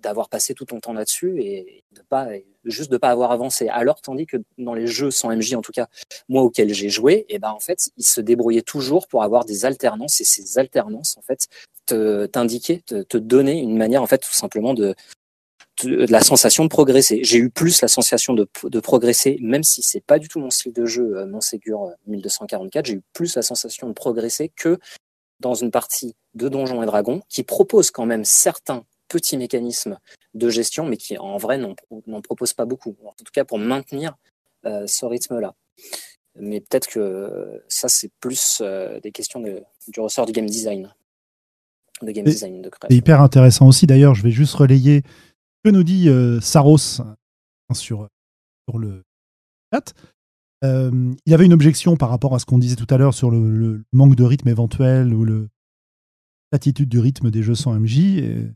d'avoir 0.02 0.28
passé 0.28 0.54
tout 0.54 0.64
ton 0.64 0.80
temps 0.80 0.92
là-dessus 0.92 1.42
et 1.42 1.84
de 1.92 2.02
pas 2.02 2.28
juste 2.64 2.90
de 2.90 2.96
pas 2.96 3.10
avoir 3.10 3.30
avancé. 3.30 3.68
Alors 3.68 4.00
tandis 4.00 4.26
que 4.26 4.36
dans 4.58 4.74
les 4.74 4.86
jeux 4.86 5.10
sans 5.10 5.34
MJ, 5.34 5.54
en 5.54 5.62
tout 5.62 5.72
cas 5.72 5.86
moi 6.28 6.42
auxquels 6.42 6.72
j'ai 6.72 6.88
joué, 6.88 7.26
et 7.28 7.38
ben 7.38 7.50
en 7.50 7.60
fait 7.60 7.90
ils 7.96 8.04
se 8.04 8.20
débrouillaient 8.20 8.62
toujours 8.62 9.06
pour 9.08 9.22
avoir 9.22 9.44
des 9.44 9.64
alternances 9.64 10.20
et 10.20 10.24
ces 10.24 10.58
alternances 10.58 11.16
en 11.18 11.22
fait 11.22 11.48
te 11.86 12.26
t'indiquer, 12.26 12.80
te, 12.80 13.02
te 13.02 13.16
donner 13.16 13.58
une 13.58 13.76
manière 13.76 14.02
en 14.02 14.06
fait 14.06 14.18
tout 14.18 14.32
simplement 14.32 14.74
de 14.74 14.94
la 15.84 16.20
sensation 16.20 16.64
de 16.64 16.68
progresser. 16.68 17.20
J'ai 17.22 17.38
eu 17.38 17.50
plus 17.50 17.80
la 17.80 17.88
sensation 17.88 18.34
de, 18.34 18.46
de 18.64 18.80
progresser, 18.80 19.38
même 19.40 19.62
si 19.62 19.82
c'est 19.82 20.04
pas 20.04 20.18
du 20.18 20.28
tout 20.28 20.38
mon 20.38 20.50
style 20.50 20.72
de 20.72 20.84
jeu, 20.84 21.16
euh, 21.16 21.26
mon 21.26 21.40
Ségur 21.40 21.84
euh, 21.84 21.92
1244, 22.06 22.86
j'ai 22.86 22.94
eu 22.94 23.02
plus 23.12 23.34
la 23.36 23.42
sensation 23.42 23.88
de 23.88 23.92
progresser 23.92 24.50
que 24.54 24.78
dans 25.40 25.54
une 25.54 25.70
partie 25.70 26.14
de 26.34 26.48
Donjons 26.48 26.82
et 26.82 26.86
Dragons 26.86 27.22
qui 27.28 27.42
propose 27.42 27.90
quand 27.90 28.06
même 28.06 28.24
certains 28.24 28.84
petits 29.08 29.36
mécanismes 29.36 29.98
de 30.34 30.48
gestion, 30.48 30.86
mais 30.86 30.96
qui 30.96 31.18
en 31.18 31.36
vrai 31.36 31.58
n'en 31.58 32.22
propose 32.22 32.52
pas 32.52 32.64
beaucoup. 32.64 32.96
En 33.04 33.12
tout 33.12 33.24
cas 33.32 33.44
pour 33.44 33.58
maintenir 33.58 34.14
euh, 34.66 34.86
ce 34.86 35.04
rythme-là. 35.04 35.54
Mais 36.38 36.60
peut-être 36.60 36.86
que 36.86 37.62
ça 37.68 37.88
c'est 37.88 38.10
plus 38.20 38.60
euh, 38.60 39.00
des 39.00 39.10
questions 39.10 39.40
de- 39.40 39.62
du 39.88 40.00
ressort 40.00 40.26
du 40.26 40.32
game 40.32 40.46
design, 40.46 40.94
de 42.02 42.12
game 42.12 42.24
design 42.24 42.62
de 42.62 42.70
C'est 42.88 42.94
hyper 42.96 43.20
intéressant 43.20 43.66
aussi. 43.66 43.86
D'ailleurs, 43.86 44.14
je 44.14 44.22
vais 44.22 44.30
juste 44.30 44.54
relayer 44.54 45.02
ce 45.02 45.70
que 45.70 45.74
nous 45.74 45.82
dit 45.82 46.08
euh, 46.08 46.40
Saros 46.40 47.00
hein, 47.00 47.16
sur, 47.74 48.08
sur 48.68 48.78
le 48.78 49.02
chat. 49.72 49.92
Euh, 50.62 51.14
il 51.24 51.34
avait 51.34 51.46
une 51.46 51.52
objection 51.52 51.96
par 51.96 52.10
rapport 52.10 52.34
à 52.34 52.38
ce 52.38 52.46
qu'on 52.46 52.58
disait 52.58 52.76
tout 52.76 52.86
à 52.90 52.98
l'heure 52.98 53.14
sur 53.14 53.30
le, 53.30 53.50
le 53.50 53.84
manque 53.92 54.14
de 54.14 54.24
rythme 54.24 54.48
éventuel 54.48 55.14
ou 55.14 55.24
l'attitude 56.52 56.88
du 56.88 56.98
rythme 56.98 57.30
des 57.30 57.42
jeux 57.42 57.54
sans 57.54 57.78
MJ. 57.78 57.98
Et... 57.98 58.46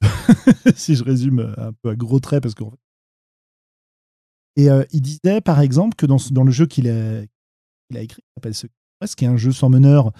si 0.74 0.94
je 0.94 1.04
résume 1.04 1.54
un 1.58 1.72
peu 1.72 1.90
à 1.90 1.96
gros 1.96 2.20
traits, 2.20 2.42
parce 2.42 2.54
fait. 2.54 2.64
Et 4.56 4.70
euh, 4.70 4.84
il 4.92 5.00
disait, 5.00 5.40
par 5.40 5.60
exemple, 5.60 5.96
que 5.96 6.06
dans, 6.06 6.18
dans 6.30 6.44
le 6.44 6.52
jeu 6.52 6.66
qu'il 6.66 6.88
a, 6.88 7.22
qu'il 7.22 7.96
a 7.96 8.02
écrit, 8.02 8.22
qui 8.22 8.28
s'appelle 8.36 8.54
Secret 8.54 8.76
qui 9.16 9.24
est 9.24 9.28
un 9.28 9.36
jeu 9.36 9.50
sans 9.50 9.68
meneur 9.68 10.12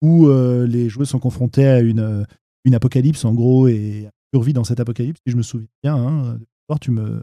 où 0.00 0.26
euh, 0.26 0.66
les 0.66 0.88
joueurs 0.88 1.06
sont 1.06 1.18
confrontés 1.18 1.66
à 1.66 1.80
une, 1.80 2.00
euh, 2.00 2.24
une 2.64 2.74
apocalypse, 2.74 3.24
en 3.24 3.34
gros, 3.34 3.68
et 3.68 4.08
survie 4.32 4.54
dans 4.54 4.64
cette 4.64 4.80
apocalypse, 4.80 5.20
si 5.26 5.32
je 5.32 5.36
me 5.36 5.42
souviens 5.42 5.68
bien. 5.82 5.96
Hein, 5.96 6.38
tu 6.80 6.90
me 6.90 7.20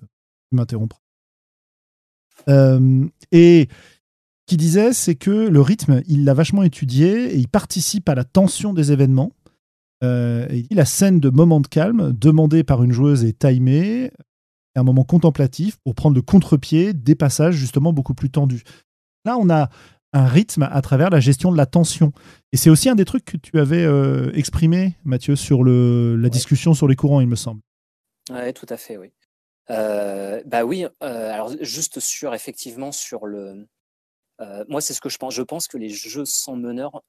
tu 0.50 0.56
m'interrompras. 0.56 1.00
Euh, 2.50 3.06
et 3.32 3.68
ce 3.70 4.46
qu'il 4.48 4.58
disait, 4.58 4.94
c'est 4.94 5.16
que 5.16 5.32
le 5.32 5.62
rythme, 5.62 6.02
il 6.08 6.24
l'a 6.26 6.34
vachement 6.34 6.64
étudié 6.64 7.34
et 7.34 7.38
il 7.38 7.48
participe 7.48 8.08
à 8.10 8.16
la 8.16 8.24
tension 8.24 8.74
des 8.74 8.92
événements. 8.92 9.32
Euh, 10.04 10.48
et 10.50 10.58
il 10.60 10.68
dit 10.68 10.76
la 10.76 10.86
scène 10.86 11.20
de 11.20 11.30
moment 11.30 11.60
de 11.60 11.68
calme 11.68 12.14
demandée 12.14 12.64
par 12.64 12.84
une 12.84 12.92
joueuse 12.92 13.26
est 13.26 13.40
timée, 13.40 14.12
un 14.76 14.84
moment 14.84 15.04
contemplatif 15.04 15.78
pour 15.84 15.96
prendre 15.96 16.16
le 16.16 16.22
contre-pied 16.22 16.94
des 16.94 17.16
passages 17.16 17.56
justement 17.56 17.92
beaucoup 17.94 18.14
plus 18.14 18.30
tendus. 18.30 18.62
Là, 19.26 19.36
on 19.40 19.50
a 19.50 19.70
un 20.14 20.26
rythme 20.26 20.68
à 20.72 20.82
travers 20.82 21.10
la 21.10 21.20
gestion 21.20 21.52
de 21.52 21.58
la 21.58 21.66
tension. 21.66 22.14
Et 22.54 22.58
c'est 22.58 22.70
aussi 22.70 22.88
un 22.88 22.96
des 22.96 23.04
trucs 23.06 23.26
que 23.26 23.38
tu 23.38 23.60
avais 23.60 23.84
euh, 23.84 24.32
exprimé, 24.34 24.96
Mathieu, 25.04 25.36
sur 25.36 25.64
le, 25.64 26.16
la 26.16 26.26
Ouais. 26.26 26.30
discussion 26.30 26.74
sur 26.74 26.88
les 26.88 26.96
courants, 26.96 27.20
il 27.20 27.28
me 27.28 27.36
semble. 27.36 27.60
Ouais, 28.32 28.54
tout 28.54 28.68
à 28.70 28.78
fait, 28.78 28.98
oui. 28.98 29.12
Bah 29.70 30.64
oui, 30.64 30.86
alors 31.02 31.52
juste 31.62 32.00
sur 32.00 32.34
effectivement 32.34 32.92
sur 32.92 33.26
le, 33.26 33.68
moi 34.68 34.82
c'est 34.82 34.94
ce 34.94 35.02
que 35.02 35.10
je 35.10 35.18
pense. 35.18 35.34
Je 35.34 35.42
pense 35.42 35.68
que 35.68 35.78
les 35.78 35.90
jeux 35.90 36.26
sans 36.26 36.56
meneur 36.56 37.04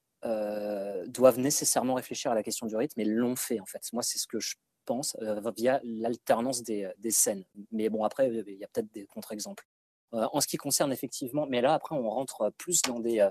doivent 1.07 1.39
nécessairement 1.39 1.95
réfléchir 1.95 2.31
à 2.31 2.35
la 2.35 2.43
question 2.43 2.67
du 2.67 2.77
rythme 2.77 3.01
et 3.01 3.05
l'ont 3.05 3.37
fait 3.37 3.61
en 3.61 3.67
fait. 3.67 3.83
Moi 3.93 4.03
c'est 4.03 4.19
ce 4.19 4.27
que 4.27 4.41
je 4.41 4.57
pense 4.85 5.17
via 5.57 5.81
l'alternance 5.85 6.63
des, 6.63 6.91
des, 6.99 7.11
scènes. 7.11 7.45
Mais 7.73 7.89
bon 7.89 8.05
après 8.05 8.29
il 8.29 8.59
y 8.59 8.65
a 8.65 8.69
peut-être 8.69 8.93
des 8.93 9.07
contre-exemples. 9.07 9.65
en 10.13 10.41
ce 10.41 10.47
qui 10.47 10.57
concerne 10.57 10.93
effectivement, 10.93 11.47
mais 11.47 11.61
là 11.61 11.75
après 11.75 11.95
on 11.95 12.09
rentre 12.09 12.53
plus 12.59 12.83
dans 12.83 13.01
des 13.01 13.29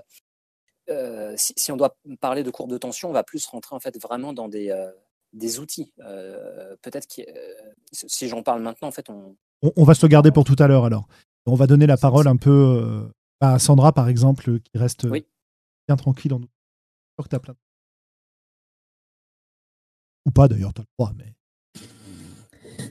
euh, 0.90 1.34
si, 1.36 1.70
on 1.70 1.76
doit 1.76 1.96
parler 2.20 2.42
de 2.42 2.50
courbe 2.50 2.70
de 2.70 2.78
tension, 2.78 3.10
on 3.10 3.12
va 3.12 3.22
plus 3.22 3.44
rentrer 3.46 3.74
en 3.76 3.80
fait 3.80 4.00
vraiment 4.00 4.32
dans 4.32 4.48
des, 4.48 4.70
euh, 4.70 4.90
des 5.32 5.58
outils. 5.58 5.92
Euh, 6.00 6.76
peut-être 6.82 7.06
que 7.06 7.22
si 7.92 8.28
j'en 8.28 8.42
parle 8.42 8.62
maintenant, 8.62 8.88
en 8.88 8.92
fait, 8.92 9.10
on... 9.10 9.36
on... 9.62 9.84
va 9.84 9.94
se 9.94 10.04
le 10.04 10.10
garder 10.10 10.30
pour 10.30 10.44
tout 10.44 10.56
à 10.58 10.66
l'heure 10.66 10.84
alors. 10.84 11.08
On 11.46 11.54
va 11.54 11.66
donner 11.66 11.86
la 11.86 11.96
parole 11.96 12.28
un 12.28 12.36
peu 12.36 13.08
à 13.40 13.58
Sandra, 13.58 13.92
par 13.92 14.08
exemple, 14.08 14.60
qui 14.60 14.78
reste 14.78 15.06
bien 15.06 15.96
tranquille 15.96 16.34
en 16.34 16.40
nous. 16.40 16.48
que 17.18 17.34
as 17.34 17.40
plein. 17.40 17.54
Ou 20.26 20.30
pas 20.30 20.46
d'ailleurs, 20.48 20.74
tu 20.74 20.82
as 20.82 20.84
le 20.84 20.88
droit, 20.98 21.14
mais. 21.16 21.34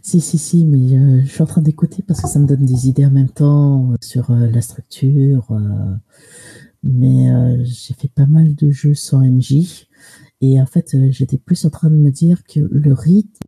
Si, 0.01 0.21
si, 0.21 0.37
si, 0.37 0.65
mais 0.65 1.23
je 1.23 1.31
suis 1.31 1.43
en 1.43 1.45
train 1.45 1.61
d'écouter 1.61 2.01
parce 2.01 2.21
que 2.21 2.27
ça 2.27 2.39
me 2.39 2.47
donne 2.47 2.65
des 2.65 2.87
idées 2.87 3.05
en 3.05 3.11
même 3.11 3.29
temps 3.29 3.93
sur 4.01 4.31
la 4.31 4.61
structure, 4.61 5.51
mais 6.83 7.29
euh, 7.29 7.63
j'ai 7.63 7.93
fait 7.93 8.07
pas 8.07 8.25
mal 8.25 8.55
de 8.55 8.71
jeux 8.71 8.93
sans 8.93 9.19
MJ. 9.19 9.86
Et 10.41 10.61
en 10.61 10.65
fait, 10.65 10.93
euh, 10.95 11.07
j'étais 11.11 11.37
plus 11.37 11.65
en 11.65 11.69
train 11.69 11.89
de 11.89 11.95
me 11.95 12.11
dire 12.11 12.43
que 12.43 12.59
le 12.59 12.93
rythme, 12.93 13.45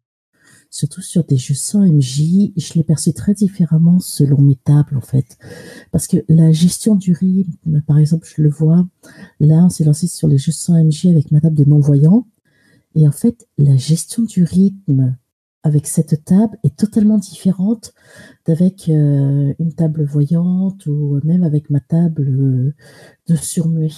surtout 0.72 1.02
sur 1.02 1.24
des 1.24 1.38
jeux 1.38 1.56
sans 1.56 1.86
MJ, 1.86 2.52
je 2.56 2.74
l'ai 2.76 2.84
perçu 2.84 3.14
très 3.14 3.34
différemment 3.34 4.00
selon 4.00 4.42
mes 4.42 4.56
tables, 4.56 4.98
en 4.98 5.02
fait. 5.02 5.38
Parce 5.92 6.08
que 6.08 6.18
la 6.28 6.52
gestion 6.52 6.96
du 6.96 7.14
rythme, 7.14 7.82
par 7.88 7.98
exemple, 7.98 8.28
je 8.36 8.42
le 8.42 8.50
vois, 8.50 8.88
là, 9.40 9.66
on 9.66 9.70
s'est 9.70 9.84
lancé 9.84 10.08
sur 10.08 10.28
les 10.28 10.38
jeux 10.38 10.52
sans 10.52 10.82
MJ 10.84 11.08
avec 11.08 11.32
ma 11.32 11.42
table 11.42 11.56
de 11.56 11.66
non-voyants. 11.66 12.28
Et 12.96 13.08
en 13.08 13.12
fait, 13.12 13.48
la 13.58 13.78
gestion 13.78 14.24
du 14.24 14.44
rythme 14.44 15.16
avec 15.64 15.88
cette 15.88 16.24
table 16.24 16.58
est 16.64 16.76
totalement 16.76 17.18
différente 17.18 17.94
d'avec 18.46 18.88
euh, 18.90 19.54
une 19.60 19.74
table 19.74 20.04
voyante 20.04 20.86
ou 20.86 21.20
même 21.24 21.44
avec 21.44 21.70
ma 21.70 21.80
table 21.80 22.28
euh, 22.28 22.74
de 23.28 23.36
surmuet. 23.36 23.90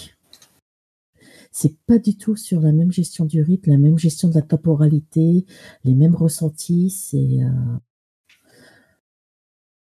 C'est 1.52 1.78
pas 1.86 1.97
du 1.97 2.18
tout 2.18 2.36
sur 2.36 2.62
la 2.62 2.72
même 2.72 2.91
gestion 2.91 3.26
du 3.26 3.41
rythme, 3.41 3.72
la 3.72 3.78
même 3.78 3.97
gestion 3.97 4.30
de 4.30 4.36
la 4.36 4.41
temporalité, 4.41 5.45
les 5.84 5.93
mêmes 5.93 6.16
ressentis. 6.16 6.89
C'est 6.89 7.43
euh, 7.43 7.78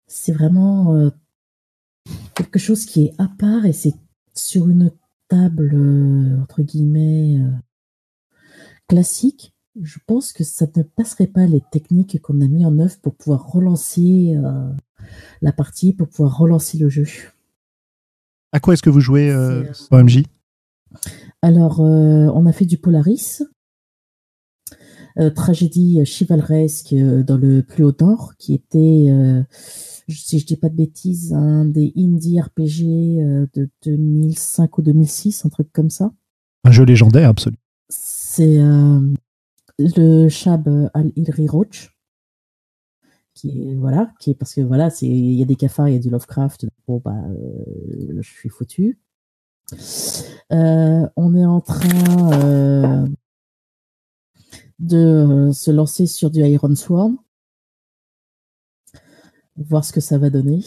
c'est 0.06 0.32
vraiment 0.32 1.10
quelque 2.34 2.58
chose 2.58 2.84
qui 2.84 3.04
est 3.04 3.14
à 3.18 3.28
part 3.28 3.66
et 3.66 3.72
c'est 3.72 3.94
sur 4.34 4.68
une 4.68 4.90
table 5.28 5.76
entre 6.42 6.62
guillemets 6.62 7.38
classique 8.88 9.54
je 9.80 9.98
pense 10.06 10.32
que 10.32 10.44
ça 10.44 10.66
ne 10.76 10.82
passerait 10.82 11.26
pas 11.26 11.46
les 11.46 11.62
techniques 11.70 12.20
qu'on 12.20 12.40
a 12.40 12.48
mis 12.48 12.64
en 12.64 12.78
œuvre 12.78 12.98
pour 13.00 13.14
pouvoir 13.14 13.46
relancer 13.50 14.34
euh, 14.36 14.70
la 15.42 15.52
partie, 15.52 15.92
pour 15.92 16.08
pouvoir 16.08 16.38
relancer 16.38 16.78
le 16.78 16.88
jeu. 16.88 17.06
À 18.52 18.60
quoi 18.60 18.74
est-ce 18.74 18.82
que 18.82 18.90
vous 18.90 19.00
jouez 19.00 19.30
euh, 19.30 19.64
OMJ 19.90 20.24
Alors, 21.42 21.80
euh, 21.80 22.30
on 22.34 22.46
a 22.46 22.52
fait 22.52 22.66
du 22.66 22.78
Polaris, 22.78 23.42
tragédie 25.34 26.04
chevaleresque 26.06 26.94
dans 26.94 27.36
le 27.36 27.62
plus 27.62 27.84
haut 27.84 27.94
nord, 28.00 28.34
qui 28.38 28.54
était, 28.54 29.08
si 30.08 30.38
je 30.38 30.46
dis 30.46 30.56
pas 30.56 30.70
de 30.70 30.76
bêtises, 30.76 31.34
un 31.34 31.66
des 31.66 31.92
indie 31.94 32.40
RPG 32.40 33.48
de 33.52 33.68
2005 33.84 34.78
ou 34.78 34.82
2006, 34.82 35.44
un 35.44 35.50
truc 35.50 35.70
comme 35.74 35.90
ça. 35.90 36.12
Un 36.64 36.70
jeu 36.70 36.84
légendaire, 36.84 37.28
absolument. 37.28 37.60
C'est 37.90 38.60
le 39.78 40.28
Shab 40.28 40.90
al-Ilri 40.94 41.48
Roach, 41.48 41.90
qui 43.34 43.70
est, 43.70 43.74
voilà, 43.74 44.12
qui 44.20 44.30
est 44.30 44.34
parce 44.34 44.54
que 44.54 44.60
voilà, 44.60 44.90
c'est 44.90 45.06
il 45.06 45.34
y 45.34 45.42
a 45.42 45.46
des 45.46 45.56
cafards, 45.56 45.88
il 45.88 45.94
y 45.94 45.96
a 45.96 46.00
du 46.00 46.10
Lovecraft, 46.10 46.66
bon 46.86 47.00
bah 47.04 47.16
euh, 47.30 48.20
je 48.20 48.28
suis 48.28 48.48
foutu. 48.48 48.98
Euh, 50.52 51.08
on 51.16 51.34
est 51.34 51.44
en 51.44 51.60
train 51.60 52.32
euh, 52.42 53.06
de 54.78 55.50
se 55.52 55.70
lancer 55.70 56.06
sur 56.06 56.30
du 56.30 56.40
Iron 56.40 56.74
Swarm, 56.74 57.18
voir 59.56 59.84
ce 59.84 59.92
que 59.92 60.00
ça 60.00 60.18
va 60.18 60.30
donner. 60.30 60.64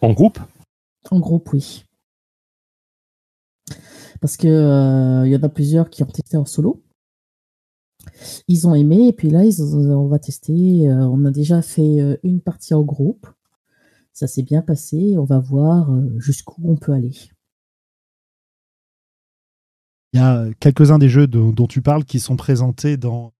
En 0.00 0.12
groupe? 0.12 0.38
En 1.10 1.18
groupe, 1.18 1.52
oui. 1.52 1.84
Parce 4.20 4.36
que 4.36 5.24
il 5.26 5.32
y 5.32 5.36
en 5.36 5.42
a 5.42 5.48
plusieurs 5.48 5.90
qui 5.90 6.02
ont 6.02 6.06
testé 6.06 6.36
en 6.36 6.44
solo. 6.44 6.84
Ils 8.48 8.66
ont 8.66 8.74
aimé 8.74 9.08
et 9.08 9.12
puis 9.12 9.30
là, 9.30 9.44
ils, 9.44 9.62
on 9.62 10.06
va 10.06 10.18
tester. 10.18 10.88
Euh, 10.88 11.06
on 11.06 11.24
a 11.24 11.30
déjà 11.30 11.62
fait 11.62 12.00
euh, 12.00 12.16
une 12.22 12.40
partie 12.40 12.74
en 12.74 12.82
groupe. 12.82 13.26
Ça 14.12 14.26
s'est 14.26 14.42
bien 14.42 14.62
passé. 14.62 15.16
On 15.18 15.24
va 15.24 15.38
voir 15.38 15.92
euh, 15.92 16.18
jusqu'où 16.18 16.62
on 16.64 16.76
peut 16.76 16.92
aller. 16.92 17.14
Il 20.14 20.20
y 20.20 20.22
a 20.22 20.46
quelques-uns 20.60 20.98
des 20.98 21.08
jeux 21.08 21.26
dont 21.26 21.66
tu 21.66 21.82
parles 21.82 22.04
qui 22.04 22.20
sont 22.20 22.36
présentés 22.36 22.96
dans 22.96 23.32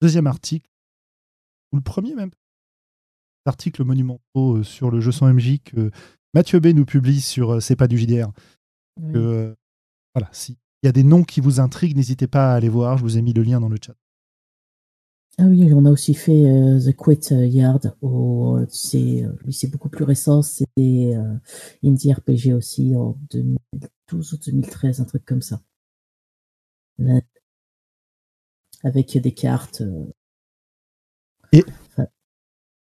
le 0.00 0.06
deuxième 0.06 0.26
article, 0.26 0.68
ou 1.70 1.76
le 1.76 1.82
premier 1.82 2.14
même, 2.14 2.30
article 3.44 3.84
monumentaux 3.84 4.62
sur 4.62 4.90
le 4.90 5.00
jeu 5.00 5.12
sans 5.12 5.32
MJ 5.32 5.58
que 5.62 5.90
Mathieu 6.32 6.60
B 6.60 6.68
nous 6.68 6.86
publie 6.86 7.20
sur 7.20 7.62
C'est 7.62 7.76
pas 7.76 7.88
du 7.88 7.98
JDR. 7.98 8.32
voilà, 8.96 10.30
si 10.32 10.56
il 10.82 10.86
y 10.86 10.88
a 10.88 10.92
des 10.92 11.02
noms 11.02 11.24
qui 11.24 11.40
vous 11.40 11.60
intriguent, 11.60 11.96
n'hésitez 11.96 12.26
pas 12.26 12.52
à 12.52 12.56
aller 12.56 12.68
voir. 12.68 12.98
Je 12.98 13.02
vous 13.02 13.16
ai 13.16 13.22
mis 13.22 13.32
le 13.32 13.42
lien 13.42 13.60
dans 13.60 13.70
le 13.70 13.78
chat. 13.82 13.94
Ah 15.38 15.44
oui, 15.44 15.72
on 15.72 15.84
a 15.84 15.90
aussi 15.90 16.14
fait 16.14 16.44
euh, 16.44 16.78
The 16.78 16.94
Quit 16.94 17.30
Yard. 17.30 17.96
Euh, 18.02 18.66
c'est, 18.68 19.24
euh, 19.24 19.68
beaucoup 19.72 19.88
plus 19.88 20.04
récent. 20.04 20.42
C'était 20.42 21.16
Indie 21.82 22.12
RPG 22.12 22.52
aussi 22.54 22.94
en 22.94 23.18
2012 24.10 24.32
ou 24.32 24.38
2013, 24.38 25.00
un 25.00 25.04
truc 25.04 25.24
comme 25.24 25.42
ça. 25.42 25.60
avec 28.82 29.18
des 29.18 29.32
cartes. 29.32 29.82
Et 31.52 31.64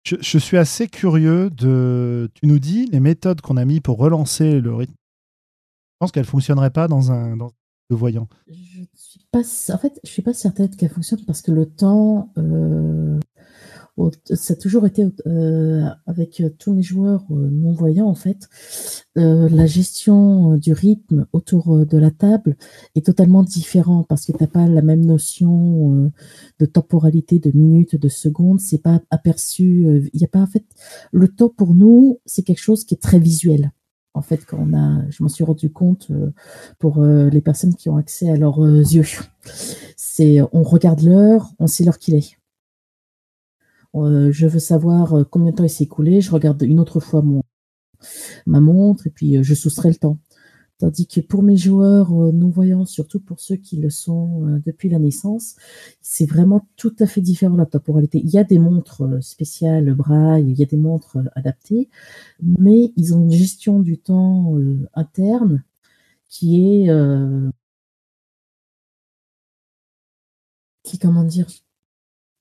je, 0.04 0.16
je, 0.20 0.38
suis 0.38 0.56
assez 0.56 0.88
curieux 0.88 1.50
de. 1.50 2.30
Tu 2.34 2.46
nous 2.46 2.58
dis 2.58 2.86
les 2.86 3.00
méthodes 3.00 3.40
qu'on 3.40 3.56
a 3.56 3.64
mis 3.64 3.80
pour 3.80 3.98
relancer 3.98 4.60
le 4.60 4.74
rythme. 4.74 4.94
Je 4.94 5.96
pense 5.98 6.12
qu'elles 6.12 6.22
ne 6.24 6.28
fonctionneraient 6.28 6.70
pas 6.70 6.88
dans 6.88 7.12
un, 7.12 7.36
dans 7.36 7.52
voyant 7.94 8.28
Je 8.48 8.84
suis 8.94 9.26
pas, 9.30 9.40
en 9.40 9.78
fait, 9.78 10.00
je 10.04 10.10
suis 10.10 10.22
pas 10.22 10.32
certaine 10.32 10.74
qu'elle 10.74 10.90
fonctionne 10.90 11.24
parce 11.26 11.42
que 11.42 11.52
le 11.52 11.66
temps, 11.66 12.32
euh, 12.38 13.18
ça 14.24 14.54
a 14.54 14.56
toujours 14.56 14.86
été 14.86 15.06
euh, 15.26 15.84
avec 16.06 16.42
tous 16.58 16.72
mes 16.72 16.82
joueurs 16.82 17.24
euh, 17.30 17.48
non 17.50 17.72
voyants 17.72 18.08
en 18.08 18.14
fait, 18.14 18.48
la 19.16 19.66
gestion 19.66 20.56
du 20.56 20.72
rythme 20.72 21.26
autour 21.32 21.84
de 21.84 21.98
la 21.98 22.10
table 22.10 22.56
est 22.94 23.04
totalement 23.04 23.42
différent 23.42 24.02
parce 24.02 24.24
que 24.24 24.32
t'as 24.32 24.46
pas 24.46 24.66
la 24.66 24.82
même 24.82 25.04
notion 25.04 26.10
de 26.58 26.66
temporalité, 26.66 27.38
de 27.38 27.50
minutes, 27.54 27.96
de 27.96 28.08
secondes. 28.08 28.60
C'est 28.60 28.82
pas 28.82 29.02
aperçu. 29.10 30.08
Il 30.14 30.24
a 30.24 30.28
pas 30.28 30.40
en 30.40 30.46
fait 30.46 30.64
le 31.12 31.28
temps 31.28 31.50
pour 31.50 31.74
nous, 31.74 32.20
c'est 32.24 32.42
quelque 32.42 32.62
chose 32.62 32.84
qui 32.84 32.94
est 32.94 33.02
très 33.02 33.18
visuel 33.18 33.72
en 34.14 34.22
fait, 34.22 34.44
quand 34.44 34.58
on 34.60 34.74
a, 34.74 35.08
je 35.10 35.22
m'en 35.22 35.28
suis 35.28 35.44
rendu 35.44 35.70
compte 35.70 36.08
euh, 36.10 36.32
pour 36.78 37.02
euh, 37.02 37.28
les 37.30 37.40
personnes 37.40 37.74
qui 37.74 37.88
ont 37.88 37.96
accès 37.96 38.28
à 38.30 38.36
leurs 38.36 38.64
euh, 38.64 38.82
yeux. 38.82 39.06
C'est, 39.96 40.40
on 40.52 40.62
regarde 40.62 41.00
l'heure, 41.02 41.50
on 41.58 41.66
sait 41.66 41.84
l'heure 41.84 41.98
qu'il 41.98 42.14
est. 42.16 42.36
je 43.94 44.46
veux 44.46 44.58
savoir 44.58 45.28
combien 45.30 45.50
de 45.52 45.56
temps 45.56 45.64
il 45.64 45.70
s'est 45.70 45.84
écoulé. 45.84 46.20
Je 46.20 46.30
regarde 46.30 46.62
une 46.62 46.80
autre 46.80 47.00
fois 47.00 47.22
mon, 47.22 47.42
ma 48.46 48.60
montre 48.60 49.06
et 49.06 49.10
puis 49.10 49.42
je 49.42 49.54
soustrais 49.54 49.88
le 49.90 49.96
temps. 49.96 50.18
Tandis 50.80 51.06
que 51.06 51.20
pour 51.20 51.42
mes 51.42 51.58
joueurs 51.58 52.10
euh, 52.14 52.32
non-voyants, 52.32 52.86
surtout 52.86 53.20
pour 53.20 53.38
ceux 53.38 53.56
qui 53.56 53.76
le 53.76 53.90
sont 53.90 54.46
euh, 54.46 54.62
depuis 54.64 54.88
la 54.88 54.98
naissance, 54.98 55.56
c'est 56.00 56.24
vraiment 56.24 56.66
tout 56.76 56.96
à 57.00 57.06
fait 57.06 57.20
différent 57.20 57.54
la 57.56 57.66
temporalité. 57.66 58.18
Il 58.24 58.30
y 58.30 58.38
a 58.38 58.44
des 58.44 58.58
montres 58.58 59.02
euh, 59.02 59.20
spéciales 59.20 59.92
braille, 59.94 60.50
il 60.50 60.58
y 60.58 60.62
a 60.62 60.66
des 60.66 60.78
montres 60.78 61.18
adaptées, 61.36 61.90
mais 62.40 62.94
ils 62.96 63.14
ont 63.14 63.20
une 63.20 63.30
gestion 63.30 63.80
du 63.80 63.98
temps 63.98 64.54
interne 64.94 65.62
qui 66.28 66.86
est 66.86 66.90
qui 70.82 70.98
comment 70.98 71.24
dire 71.24 71.46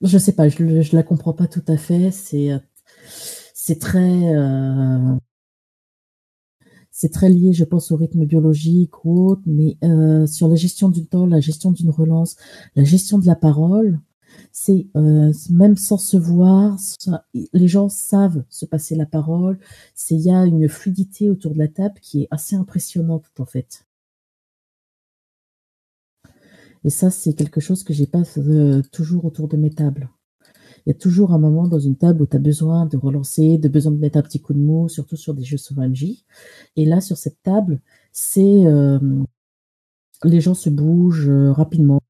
je 0.02 0.18
sais 0.18 0.32
pas 0.32 0.48
je, 0.48 0.62
ne 0.62 0.96
la 0.96 1.02
comprends 1.02 1.32
pas 1.32 1.46
tout 1.46 1.64
à 1.68 1.76
fait 1.76 2.10
c'est 2.10 2.50
c'est 3.54 3.78
très 3.78 4.34
c'est 7.00 7.10
très 7.10 7.30
lié, 7.30 7.54
je 7.54 7.64
pense, 7.64 7.90
au 7.92 7.96
rythme 7.96 8.26
biologique 8.26 9.06
ou 9.06 9.30
autre, 9.30 9.40
mais 9.46 9.78
euh, 9.84 10.26
sur 10.26 10.48
la 10.48 10.54
gestion 10.56 10.90
du 10.90 11.06
temps, 11.06 11.24
la 11.26 11.40
gestion 11.40 11.70
d'une 11.72 11.88
relance, 11.88 12.36
la 12.76 12.84
gestion 12.84 13.18
de 13.18 13.26
la 13.26 13.36
parole, 13.36 14.00
C'est 14.52 14.88
euh, 14.96 15.32
même 15.50 15.76
sans 15.76 15.98
se 15.98 16.16
voir, 16.18 16.78
les 17.52 17.68
gens 17.68 17.88
savent 17.88 18.44
se 18.50 18.66
passer 18.66 18.96
la 18.96 19.06
parole. 19.06 19.58
C'est 19.94 20.14
il 20.16 20.22
y 20.22 20.30
a 20.30 20.44
une 20.46 20.68
fluidité 20.68 21.30
autour 21.30 21.54
de 21.54 21.58
la 21.58 21.68
table 21.68 22.00
qui 22.02 22.22
est 22.24 22.28
assez 22.30 22.56
impressionnante 22.56 23.24
en 23.38 23.46
fait. 23.46 23.86
Et 26.84 26.90
ça, 26.90 27.10
c'est 27.10 27.34
quelque 27.34 27.60
chose 27.60 27.84
que 27.84 27.92
j'ai 27.92 28.06
pas 28.06 28.22
euh, 28.38 28.82
toujours 28.92 29.24
autour 29.24 29.48
de 29.48 29.56
mes 29.56 29.70
tables. 29.70 30.10
Il 30.86 30.90
y 30.90 30.92
a 30.92 30.94
toujours 30.94 31.32
un 31.32 31.38
moment 31.38 31.68
dans 31.68 31.78
une 31.78 31.96
table 31.96 32.22
où 32.22 32.26
tu 32.26 32.36
as 32.36 32.40
besoin 32.40 32.86
de 32.86 32.96
relancer, 32.96 33.58
de 33.58 33.68
besoin 33.68 33.92
de 33.92 33.98
mettre 33.98 34.18
un 34.18 34.22
petit 34.22 34.40
coup 34.40 34.54
de 34.54 34.58
mot, 34.58 34.88
surtout 34.88 35.16
sur 35.16 35.34
des 35.34 35.44
jeux 35.44 35.58
MJ. 35.76 36.24
Et 36.76 36.86
là, 36.86 37.00
sur 37.00 37.18
cette 37.18 37.42
table, 37.42 37.80
c'est 38.12 38.66
euh, 38.66 38.98
les 40.24 40.40
gens 40.40 40.54
se 40.54 40.70
bougent 40.70 41.28
euh, 41.28 41.52
rapidement. 41.52 42.00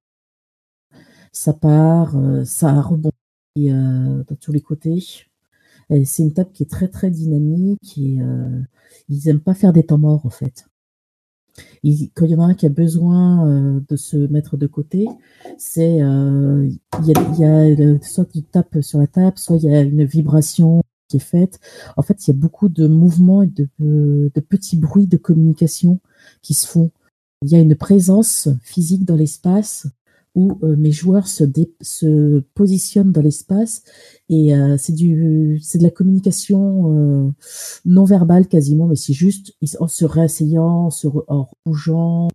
Ça 1.33 1.53
part, 1.53 2.17
ça 2.45 2.81
rebondit 2.81 3.13
dans 3.57 4.37
tous 4.41 4.53
les 4.53 4.61
côtés. 4.61 5.01
C'est 6.05 6.23
une 6.23 6.33
table 6.33 6.51
qui 6.53 6.65
est 6.65 6.71
très 6.71 6.89
très 6.89 7.11
dynamique 7.11 7.99
et 7.99 8.19
ils 9.09 9.29
aiment 9.29 9.41
pas 9.41 9.55
faire 9.55 9.73
des 9.73 9.85
temps 9.85 9.99
morts 9.99 10.27
en 10.27 10.31
fait 10.31 10.70
quand 12.15 12.27
il 12.27 12.33
y 12.33 12.35
en 12.37 12.41
a 12.41 12.47
un 12.47 12.55
qui 12.55 12.67
a 12.67 12.71
besoin 12.71 13.47
euh, 13.49 13.81
de 13.89 13.97
se 13.97 14.17
mettre 14.17 14.57
de 14.57 14.67
côté, 14.67 15.07
c'est 15.59 16.03
euh, 16.03 16.69
il 17.01 17.07
y 17.07 17.45
a, 17.45 17.69
y 17.69 17.83
a 17.83 18.03
soit 18.03 18.27
tu 18.27 18.43
tapes 18.43 18.81
sur 18.81 18.99
la 18.99 19.07
table, 19.07 19.39
soit 19.39 19.57
il 19.57 19.65
y 19.65 19.75
a 19.75 19.81
une 19.81 20.05
vibration 20.05 20.83
qui 21.09 21.17
est 21.17 21.21
faite. 21.21 21.61
En 21.97 22.03
fait, 22.03 22.27
il 22.27 22.31
y 22.31 22.35
a 22.35 22.37
beaucoup 22.37 22.69
de 22.69 22.87
mouvements 22.87 23.43
et 23.43 23.49
de, 23.49 23.69
de 23.79 24.41
petits 24.41 24.77
bruits 24.77 25.07
de 25.07 25.17
communication 25.17 26.01
qui 26.43 26.55
se 26.55 26.67
font. 26.67 26.91
Il 27.43 27.51
y 27.51 27.55
a 27.57 27.59
une 27.59 27.75
présence 27.75 28.49
physique 28.63 29.05
dans 29.05 29.17
l'espace 29.17 29.87
où 30.35 30.59
euh, 30.63 30.77
mes 30.77 30.93
joueurs 30.93 31.27
se, 31.27 32.41
positionnent 32.55 33.13
dans 33.13 33.21
l'espace 33.21 33.83
et 34.29 34.55
euh, 34.55 34.77
c'est 34.79 34.93
de 34.93 35.83
la 35.83 35.91
communication 35.91 36.93
euh, 36.93 37.31
non 37.85 38.05
verbale 38.05 38.47
quasiment 38.47 38.87
mais 38.87 38.97
c'est 38.97 39.13
juste 39.13 39.57
en 39.81 39.89
se 39.89 40.05
réasseyant 40.05 40.87
en 40.87 40.91
se 40.91 41.09
en 41.27 41.49
bougeant 41.67 42.29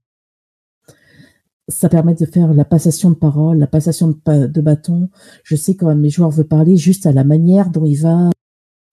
ça 1.70 1.88
permet 1.90 2.16
de 2.16 2.26
faire 2.26 2.54
la 2.54 2.66
passation 2.66 3.12
de 3.12 3.16
parole 3.16 3.60
la 3.60 3.68
passation 3.68 4.10
de, 4.10 4.48
de 4.48 4.62
bâton. 4.62 5.10
Je 5.44 5.56
sais 5.56 5.76
quand 5.76 5.96
mes 5.96 6.10
joueurs 6.10 6.30
veulent 6.30 6.48
parler 6.48 6.78
juste 6.78 7.06
à 7.06 7.12
la 7.12 7.24
manière 7.24 7.72
dont 7.72 7.86
il 7.86 7.96
va 7.96 8.30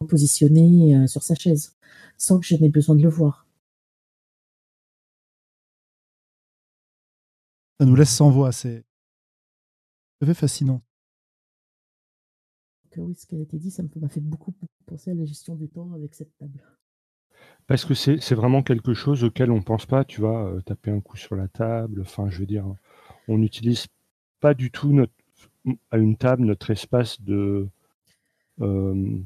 positionner 0.08 1.06
sur 1.06 1.22
sa 1.22 1.34
chaise 1.34 1.74
sans 2.16 2.38
que 2.38 2.46
je 2.46 2.56
n'ai 2.56 2.68
besoin 2.70 2.94
de 2.96 3.02
le 3.02 3.08
voir. 3.08 3.46
Ça 7.78 7.84
nous 7.84 7.94
laisse 7.94 8.10
sans 8.10 8.30
voix 8.30 8.52
c'est 8.52 8.84
fascinant. 10.34 10.82
oui, 12.96 13.14
ce 13.14 13.26
qui 13.26 13.36
a 13.36 13.40
été 13.40 13.58
dit, 13.58 13.70
ça 13.70 13.82
m'a 13.96 14.08
fait 14.08 14.20
beaucoup 14.20 14.54
penser 14.86 15.10
à 15.10 15.14
la 15.14 15.24
gestion 15.24 15.54
du 15.54 15.68
temps 15.68 15.92
avec 15.94 16.14
cette 16.14 16.36
table. 16.38 16.62
Parce 17.66 17.84
que 17.84 17.94
c'est 17.94 18.34
vraiment 18.34 18.62
quelque 18.62 18.94
chose 18.94 19.24
auquel 19.24 19.50
on 19.50 19.62
pense 19.62 19.86
pas, 19.86 20.04
tu 20.04 20.20
vois, 20.20 20.46
euh, 20.46 20.60
taper 20.60 20.90
un 20.90 21.00
coup 21.00 21.16
sur 21.16 21.36
la 21.36 21.48
table, 21.48 22.02
enfin, 22.02 22.28
je 22.28 22.40
veux 22.40 22.46
dire, 22.46 22.66
on 23.28 23.38
n'utilise 23.38 23.86
pas 24.40 24.54
du 24.54 24.70
tout 24.70 24.92
notre, 24.92 25.12
à 25.90 25.98
une 25.98 26.16
table 26.16 26.44
notre 26.44 26.70
espace 26.70 27.20
de 27.20 27.68
euh, 28.60 29.18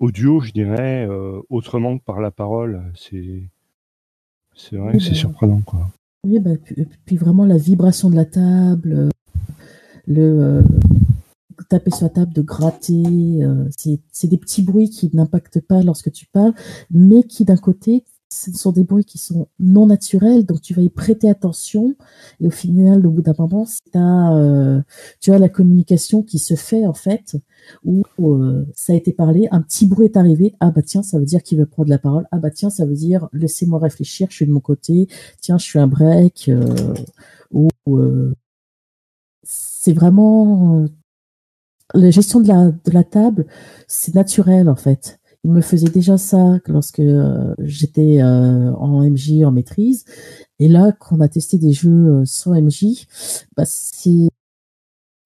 audio, 0.00 0.40
je 0.40 0.52
dirais, 0.52 1.06
euh, 1.08 1.40
autrement 1.48 1.98
que 1.98 2.04
par 2.04 2.20
la 2.20 2.30
parole. 2.30 2.92
C'est 2.94 3.48
vrai 4.76 4.92
que 4.92 4.98
c'est 4.98 5.14
surprenant, 5.14 5.60
quoi. 5.62 5.88
Oui, 6.24 6.38
bah, 6.38 6.50
puis, 7.06 7.16
vraiment 7.16 7.46
la 7.46 7.56
vibration 7.56 8.10
de 8.10 8.16
la 8.16 8.26
table, 8.26 9.08
le 10.10 10.42
euh, 10.42 10.62
taper 11.68 11.90
sur 11.90 12.04
la 12.04 12.10
table, 12.10 12.32
de 12.32 12.42
gratter. 12.42 13.04
Euh, 13.42 13.68
c'est 14.12 14.28
des 14.28 14.38
petits 14.38 14.62
bruits 14.62 14.90
qui 14.90 15.10
n'impactent 15.14 15.60
pas 15.60 15.82
lorsque 15.82 16.10
tu 16.10 16.26
parles, 16.26 16.54
mais 16.90 17.22
qui 17.22 17.44
d'un 17.44 17.56
côté, 17.56 18.04
ce 18.32 18.52
sont 18.52 18.72
des 18.72 18.84
bruits 18.84 19.04
qui 19.04 19.18
sont 19.18 19.48
non 19.58 19.86
naturels, 19.86 20.46
donc 20.46 20.60
tu 20.62 20.72
vas 20.74 20.82
y 20.82 20.88
prêter 20.88 21.28
attention. 21.28 21.94
Et 22.40 22.46
au 22.46 22.50
final, 22.50 23.06
au 23.06 23.10
bout 23.10 23.22
d'un 23.22 23.34
moment, 23.38 23.66
as, 23.94 24.36
euh, 24.36 24.80
tu 25.20 25.32
as 25.32 25.38
la 25.38 25.48
communication 25.48 26.22
qui 26.22 26.38
se 26.38 26.54
fait 26.54 26.86
en 26.86 26.94
fait, 26.94 27.36
où 27.84 28.02
ça 28.74 28.92
a 28.92 28.96
été 28.96 29.12
parlé, 29.12 29.48
un 29.50 29.62
petit 29.62 29.86
bruit 29.86 30.06
est 30.06 30.16
arrivé. 30.16 30.54
Ah 30.60 30.70
bah 30.70 30.82
tiens, 30.82 31.02
ça 31.02 31.18
veut 31.18 31.24
dire 31.24 31.42
qu'il 31.42 31.58
veut 31.58 31.66
prendre 31.66 31.90
la 31.90 31.98
parole. 31.98 32.26
Ah 32.32 32.38
bah 32.38 32.50
tiens, 32.50 32.70
ça 32.70 32.84
veut 32.86 32.94
dire 32.94 33.28
laissez-moi 33.32 33.78
réfléchir, 33.78 34.28
je 34.30 34.36
suis 34.36 34.46
de 34.46 34.52
mon 34.52 34.60
côté. 34.60 35.08
Tiens, 35.40 35.58
je 35.58 35.64
suis 35.64 35.78
un 35.78 35.88
break. 35.88 36.50
ou 37.52 37.68
c'est 39.42 39.92
vraiment 39.92 40.82
euh, 40.82 40.88
la 41.94 42.10
gestion 42.10 42.40
de 42.40 42.92
la, 42.92 43.04
table, 43.04 43.46
c'est 43.88 44.14
naturel 44.14 44.68
en 44.68 44.76
fait. 44.76 45.18
Il 45.42 45.52
me 45.52 45.62
faisait 45.62 45.88
déjà 45.88 46.18
ça 46.18 46.58
lorsque 46.66 47.00
euh, 47.00 47.54
j'étais 47.60 48.22
euh, 48.22 48.72
en 48.74 49.02
MJ 49.08 49.42
en 49.44 49.52
maîtrise. 49.52 50.04
Et 50.58 50.68
là, 50.68 50.92
quand 50.92 51.16
on 51.16 51.20
a 51.20 51.28
testé 51.28 51.58
des 51.58 51.72
jeux 51.72 52.22
sans 52.26 52.52
MJ, 52.60 53.06
bah, 53.56 53.64
c'est 53.66 54.28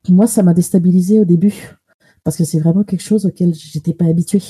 moi 0.08 0.26
ça 0.26 0.42
m'a 0.42 0.54
déstabilisé 0.54 1.18
au 1.20 1.24
début 1.24 1.76
parce 2.24 2.36
que 2.36 2.44
c'est 2.44 2.58
vraiment 2.58 2.84
quelque 2.84 3.02
chose 3.02 3.26
auquel 3.26 3.54
j'étais 3.54 3.94
pas 3.94 4.06
habituée. 4.06 4.42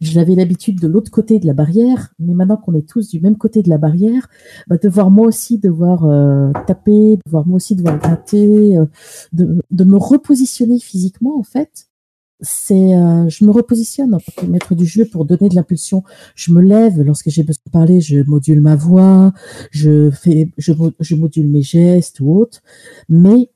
J'avais 0.00 0.34
l'habitude 0.34 0.80
de 0.80 0.86
l'autre 0.86 1.10
côté 1.10 1.38
de 1.38 1.46
la 1.46 1.52
barrière, 1.52 2.12
mais 2.18 2.34
maintenant 2.34 2.56
qu'on 2.56 2.74
est 2.74 2.88
tous 2.88 3.08
du 3.08 3.20
même 3.20 3.36
côté 3.36 3.62
de 3.62 3.68
la 3.68 3.78
barrière, 3.78 4.28
bah, 4.68 4.76
de 4.76 4.88
voir 4.88 5.10
moi 5.10 5.26
aussi 5.26 5.58
devoir 5.58 6.04
euh, 6.04 6.52
taper, 6.66 7.16
de 7.16 7.30
voir 7.30 7.46
moi 7.46 7.56
aussi 7.56 7.76
devoir 7.76 7.98
gratter, 7.98 8.78
euh, 8.78 8.86
de, 9.32 9.62
de, 9.70 9.84
me 9.84 9.96
repositionner 9.96 10.78
physiquement 10.78 11.38
en 11.38 11.42
fait. 11.42 11.86
C'est, 12.42 12.94
euh, 12.94 13.28
je 13.28 13.44
me 13.44 13.50
repositionne 13.50 14.14
en 14.14 14.18
tant 14.18 14.32
que 14.34 14.46
maître 14.46 14.74
du 14.74 14.86
jeu 14.86 15.04
pour 15.04 15.26
donner 15.26 15.50
de 15.50 15.54
l'impulsion. 15.54 16.04
Je 16.34 16.52
me 16.52 16.62
lève 16.62 17.02
lorsque 17.02 17.28
j'ai 17.28 17.42
besoin 17.42 17.62
de 17.66 17.70
parler, 17.70 18.00
je 18.00 18.22
module 18.22 18.62
ma 18.62 18.76
voix, 18.76 19.32
je 19.70 20.10
fais, 20.10 20.50
je, 20.56 20.72
je 21.00 21.14
module 21.16 21.48
mes 21.48 21.60
gestes 21.60 22.20
ou 22.20 22.34
autres. 22.34 22.62
Mais 23.10 23.50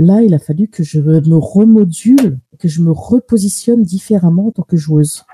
là, 0.00 0.22
il 0.22 0.34
a 0.34 0.38
fallu 0.38 0.68
que 0.68 0.82
je 0.82 0.98
me 0.98 1.36
remodule 1.36 2.40
que 2.58 2.68
je 2.68 2.82
me 2.82 2.90
repositionne 2.90 3.82
différemment 3.82 4.48
en 4.48 4.50
tant 4.50 4.62
que 4.62 4.76
joueuse. 4.76 5.24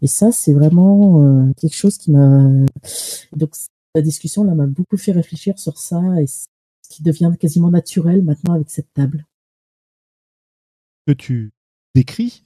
Et 0.00 0.06
ça, 0.06 0.32
c'est 0.32 0.52
vraiment 0.52 1.22
euh, 1.22 1.52
quelque 1.56 1.74
chose 1.74 1.98
qui 1.98 2.10
m'a. 2.10 2.48
Donc, 3.36 3.54
la 3.94 4.02
discussion 4.02 4.44
là 4.44 4.54
m'a 4.54 4.66
beaucoup 4.66 4.96
fait 4.96 5.12
réfléchir 5.12 5.58
sur 5.58 5.78
ça 5.78 6.00
et 6.20 6.26
ce 6.26 6.46
qui 6.90 7.02
devient 7.02 7.30
quasiment 7.38 7.70
naturel 7.70 8.22
maintenant 8.22 8.54
avec 8.54 8.70
cette 8.70 8.92
table. 8.92 9.26
Que 11.06 11.12
tu 11.12 11.52
décris 11.94 12.44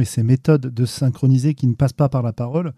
et 0.00 0.04
ces 0.04 0.22
méthodes 0.22 0.72
de 0.72 0.86
synchroniser 0.86 1.54
qui 1.54 1.66
ne 1.66 1.74
passent 1.74 1.92
pas 1.92 2.08
par 2.08 2.22
la 2.22 2.32
parole, 2.32 2.72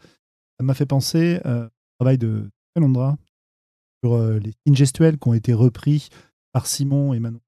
ça 0.59 0.64
m'a 0.64 0.75
fait 0.75 0.85
penser 0.85 1.41
euh, 1.47 1.66
au 1.66 1.71
travail 2.01 2.19
de 2.19 2.51
Londra 2.75 3.16
sur 4.03 4.14
euh, 4.14 4.39
les 4.39 4.53
signes 4.66 4.75
gestuels 4.75 5.16
qui 5.16 5.29
ont 5.29 5.35
été 5.35 5.53
repris 5.53 6.09
par 6.53 6.66
Simon 6.66 7.14
et 7.14 7.21
Manon 7.21 7.41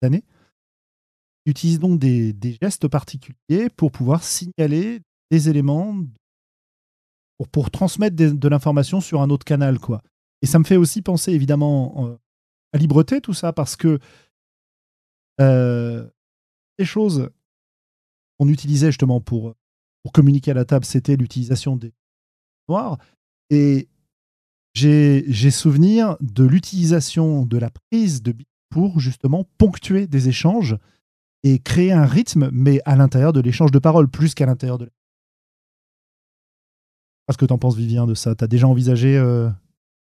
cette 0.00 0.06
année 0.06 0.24
utilise 1.46 1.78
donc 1.78 1.98
des, 1.98 2.34
gestes 2.60 2.88
particuliers 2.88 3.70
pour 3.76 3.90
pouvoir 3.90 4.22
signaler 4.22 5.00
des 5.30 5.48
éléments 5.48 6.04
pour, 7.38 7.48
pour 7.48 7.70
transmettre 7.70 8.16
de 8.16 8.48
l'information 8.48 9.00
sur 9.00 9.22
un 9.22 9.30
autre 9.30 9.44
canal. 9.44 9.78
quoi. 9.78 10.02
Et 10.42 10.46
ça 10.46 10.58
me 10.58 10.64
fait 10.64 10.76
aussi 10.76 11.02
penser 11.02 11.32
évidemment 11.32 12.06
euh, 12.06 12.16
à 12.72 12.78
Libreté, 12.78 13.20
tout 13.20 13.34
ça, 13.34 13.52
parce 13.52 13.76
que 13.76 13.98
euh, 15.40 16.08
les 16.78 16.84
choses 16.84 17.30
qu'on 18.38 18.48
utilisait 18.48 18.88
justement 18.88 19.20
pour, 19.20 19.54
pour 20.02 20.12
communiquer 20.12 20.50
à 20.52 20.54
la 20.54 20.64
table, 20.64 20.84
c'était 20.84 21.16
l'utilisation 21.16 21.76
des 21.76 21.92
noirs. 22.68 22.98
Et 23.50 23.88
j'ai 24.74 25.50
souvenir 25.50 26.16
de 26.20 26.44
l'utilisation 26.44 27.46
de 27.46 27.58
la 27.58 27.70
prise 27.70 28.22
de 28.22 28.32
pour 28.70 29.00
justement 29.00 29.44
ponctuer 29.58 30.06
des 30.06 30.28
échanges 30.28 30.76
et 31.42 31.58
créer 31.58 31.92
un 31.92 32.04
rythme, 32.04 32.50
mais 32.52 32.80
à 32.84 32.96
l'intérieur 32.96 33.32
de 33.32 33.40
l'échange 33.40 33.70
de 33.70 33.78
paroles, 33.78 34.08
plus 34.08 34.34
qu'à 34.34 34.46
l'intérieur 34.46 34.78
de 34.78 34.84
la... 34.86 34.90
Qu'est-ce 37.26 37.38
que 37.38 37.46
tu 37.46 37.52
en 37.52 37.58
penses, 37.58 37.76
Vivien, 37.76 38.06
de 38.06 38.14
ça? 38.14 38.34
Tu 38.34 38.44
as 38.44 38.48
déjà 38.48 38.66
envisagé 38.66 39.16
euh, 39.16 39.48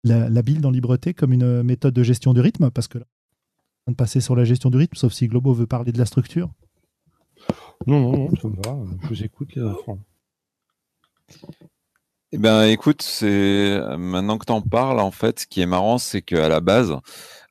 la, 0.03 0.29
la 0.29 0.41
dans 0.41 0.71
Libreté 0.71 1.13
comme 1.13 1.33
une 1.33 1.43
euh, 1.43 1.63
méthode 1.63 1.93
de 1.93 2.03
gestion 2.03 2.33
du 2.33 2.41
rythme? 2.41 2.69
Parce 2.69 2.87
que 2.87 2.99
là, 2.99 3.05
on 3.87 3.91
de 3.91 3.95
passer 3.95 4.21
sur 4.21 4.35
la 4.35 4.43
gestion 4.43 4.69
du 4.69 4.77
rythme, 4.77 4.95
sauf 4.95 5.13
si 5.13 5.27
Globo 5.27 5.53
veut 5.53 5.67
parler 5.67 5.91
de 5.91 5.97
la 5.97 6.05
structure. 6.05 6.49
Non, 7.85 7.99
non, 7.99 8.17
non, 8.17 8.35
ça 8.35 8.47
me 8.47 8.55
va. 8.55 8.77
Je 9.03 9.07
vous 9.07 9.23
écoute, 9.23 9.55
les 9.55 9.63
enfants. 9.63 9.99
Eh 12.31 12.37
ben, 12.37 12.63
écoute, 12.63 13.01
c'est 13.01 13.79
maintenant 13.97 14.37
que 14.37 14.45
tu 14.45 14.51
en 14.51 14.61
parles, 14.61 14.99
en 14.99 15.11
fait, 15.11 15.41
ce 15.41 15.47
qui 15.47 15.61
est 15.61 15.65
marrant, 15.65 15.97
c'est 15.97 16.21
qu'à 16.21 16.49
la 16.49 16.59
base, 16.59 16.93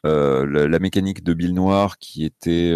euh, 0.07 0.69
la, 0.69 0.79
mécanique 0.79 1.23
de 1.23 1.35
Bill 1.35 1.55
Noir 1.55 1.99
qui 1.99 2.25
était 2.25 2.73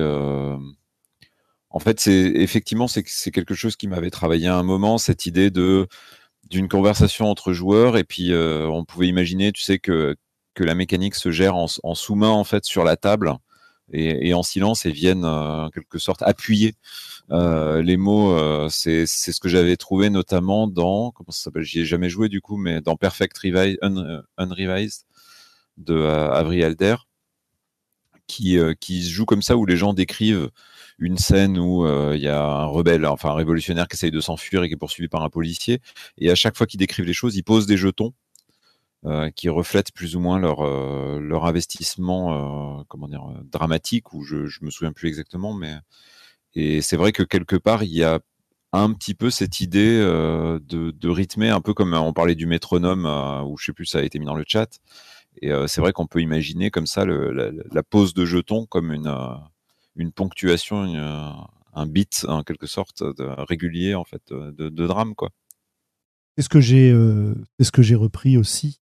en 1.71 1.79
fait, 1.79 2.01
c'est 2.01 2.13
effectivement 2.13 2.89
c'est 2.89 3.31
quelque 3.31 3.55
chose 3.55 3.77
qui 3.77 3.87
m'avait 3.87 4.11
travaillé 4.11 4.49
à 4.49 4.57
un 4.57 4.65
moment 4.65 4.99
cette 4.99 5.27
idée 5.27 5.51
d'une 5.51 6.69
conversation 6.69 7.27
entre 7.27 7.53
joueurs 7.53 7.97
et 7.97 8.05
puis 8.05 8.33
euh, 8.33 8.67
on 8.67 8.85
pouvait 8.85 9.07
imaginer, 9.07 9.53
tu 9.53 9.63
sais 9.63 9.79
que 9.79 10.17
la 10.59 10.75
mécanique 10.75 11.15
se 11.15 11.31
gère 11.31 11.55
en, 11.57 11.69
sous-main 11.95 12.29
en 12.29 12.45
fait 12.45 12.67
sur 12.67 12.85
la 12.85 12.97
table 12.97 13.33
et, 13.93 14.35
en 14.35 14.43
silence 14.43 14.85
et 14.85 14.91
viennent 14.91 15.25
en 15.25 15.71
quelque 15.71 15.99
sorte 15.99 16.23
appuyer 16.23 16.75
les 17.31 17.97
mots. 17.97 18.69
c'est 18.69 19.07
ce 19.07 19.41
que 19.41 19.49
j'avais 19.49 19.77
trouvé 19.79 20.11
notamment 20.11 20.67
dans 20.67 21.13
comment 21.13 21.31
ça 21.31 21.45
s'appelle 21.45 21.63
J'y 21.63 21.81
ai 21.81 21.85
jamais 21.87 22.11
joué 22.11 22.29
du 22.29 22.43
coup, 22.43 22.59
mais 22.59 22.83
dans 22.83 22.97
Perfect 22.97 23.39
Revised, 23.39 23.79
Unrevised 24.37 25.05
de 25.79 26.05
Avril 26.05 26.65
Alder 26.65 26.97
qui, 28.31 28.59
qui 28.81 29.03
se 29.03 29.11
joue 29.11 29.27
comme 29.27 29.43
ça 29.43 29.57
où 29.57 29.67
les 29.67 29.77
gens 29.77 29.93
décrivent 29.93 30.51
une 31.01 31.17
scène 31.17 31.59
où 31.59 31.87
euh, 31.87 32.13
il 32.15 32.23
y 32.23 32.29
a 32.29 32.41
un 32.41 32.67
rebelle, 32.67 33.07
enfin 33.07 33.31
un 33.31 33.35
révolutionnaire 33.35 33.89
qui 33.89 33.97
essaye 33.97 34.11
de 34.11 34.21
s'enfuir 34.21 34.63
et 34.63 34.69
qui 34.69 34.75
est 34.75 34.77
poursuivi 34.77 35.09
par 35.09 35.23
un 35.23 35.31
policier. 35.31 35.81
Et 36.19 36.31
à 36.31 36.35
chaque 36.35 36.57
fois 36.57 36.67
qu'ils 36.67 36.79
décrivent 36.79 37.07
les 37.07 37.15
choses, 37.15 37.37
ils 37.37 37.43
posent 37.43 37.67
des 37.67 37.79
jetons 37.79 38.13
euh, 39.07 39.31
qui 39.31 39.49
reflètent 39.49 39.93
plus 39.93 40.15
ou 40.15 40.21
moins 40.21 40.39
leur, 40.39 40.61
euh, 40.61 41.41
investissement 41.43 42.85
comment 42.89 43.09
dire, 43.09 43.25
dramatique, 43.45 44.13
ou 44.13 44.23
je, 44.23 44.47
je 44.47 44.63
me 44.63 44.71
souviens 44.71 44.93
plus 44.93 45.09
exactement, 45.09 45.55
mais 45.55 45.75
et 46.55 46.83
c'est 46.83 46.97
vrai 46.97 47.13
que 47.13 47.23
quelque 47.23 47.57
part 47.57 47.83
il 47.83 47.93
y 47.93 48.05
a 48.05 48.21
un 48.73 48.93
petit 48.93 49.15
peu 49.15 49.31
cette 49.31 49.61
idée 49.61 49.99
de, 49.99 50.59
de, 50.91 51.09
rythmer, 51.09 51.49
un 51.49 51.61
peu 51.63 51.73
comme 51.73 51.95
on 51.95 52.13
parlait 52.13 52.35
du 52.35 52.47
métronome, 52.47 53.07
ou 53.47 53.57
je 53.57 53.65
sais 53.65 53.73
plus, 53.73 53.87
ça 53.87 53.99
a 53.99 54.03
été 54.03 54.19
mis 54.19 54.27
dans 54.27 54.35
le 54.35 54.45
chat. 54.47 54.81
Et 55.43 55.51
c'est 55.69 55.81
vrai 55.81 55.93
qu'on 55.93 56.07
peut 56.07 56.21
imaginer 56.21 56.71
comme 56.71 56.87
ça 56.87 57.05
la, 57.05 57.83
pose 57.83 58.15
de 58.15 58.25
jetons 58.25 58.67
comme 58.67 58.93
une, 58.93 59.15
une 59.97 60.13
ponctuation, 60.13 60.83
un 61.73 61.87
beat 61.87 62.27
en 62.29 62.43
quelque 62.43 62.67
sorte 62.67 63.03
régulier 63.19 63.95
en 63.95 64.05
fait 64.05 64.33
de, 64.33 64.87
drame 64.87 65.15
quoi. 65.15 65.31
C'est 66.37 66.45
ce 66.45 66.49
que 66.49 66.61
j'ai, 66.61 66.91
euh, 66.91 67.35
ce 67.61 67.71
que 67.71 67.83
j'ai 67.83 67.95
repris 67.95 68.37
aussi. 68.37 68.81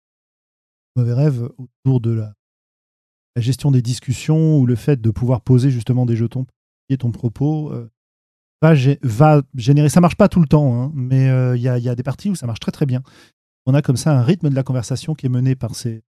Mauvais 0.96 1.12
rêve 1.12 1.50
autour 1.58 2.00
de 2.00 2.12
la, 2.12 2.34
gestion 3.36 3.70
des 3.70 3.82
discussions 3.82 4.58
ou 4.58 4.66
le 4.66 4.76
fait 4.76 5.00
de 5.00 5.10
pouvoir 5.10 5.40
poser 5.40 5.70
justement 5.70 6.06
des 6.06 6.16
jetons 6.16 6.46
et 6.88 6.98
ton 6.98 7.10
propos. 7.12 7.72
Euh, 7.72 7.90
va, 8.60 8.74
va, 9.02 9.42
générer. 9.54 9.88
Ça 9.88 10.00
marche 10.00 10.16
pas 10.16 10.28
tout 10.28 10.40
le 10.40 10.46
temps, 10.46 10.74
hein, 10.74 10.92
mais 10.94 11.28
euh, 11.28 11.56
il 11.56 11.62
y, 11.62 11.68
a, 11.68 11.78
y, 11.78 11.88
a, 11.88 11.94
des 11.94 12.02
parties 12.02 12.30
où 12.30 12.34
ça 12.34 12.46
marche 12.46 12.60
très 12.60 12.72
très 12.72 12.86
bien. 12.86 13.02
On 13.66 13.74
a 13.74 13.82
comme 13.82 13.96
ça 13.96 14.18
un 14.18 14.22
rythme 14.22 14.50
de 14.50 14.54
la 14.54 14.62
conversation 14.62 15.14
qui 15.14 15.26
est 15.26 15.30
mené 15.30 15.56
par 15.56 15.74
ces, 15.74 16.02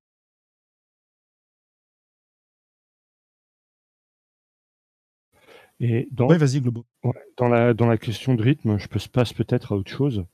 Et 5.81 6.09
dans, 6.13 6.29
vas-y, 6.29 6.61
Globo. 6.61 6.85
dans, 7.37 7.49
la, 7.49 7.75
dans 7.75 7.87
la 7.87 7.99
question 7.99 8.35
de 8.35 8.43
rythme, 8.43 8.79
je 8.79 8.89
peux 8.89 8.99
se 8.99 9.09
passe 9.09 9.33
peut-être 9.33 9.73
à 9.73 9.77
autre 9.77 9.91
chose. 9.91 10.25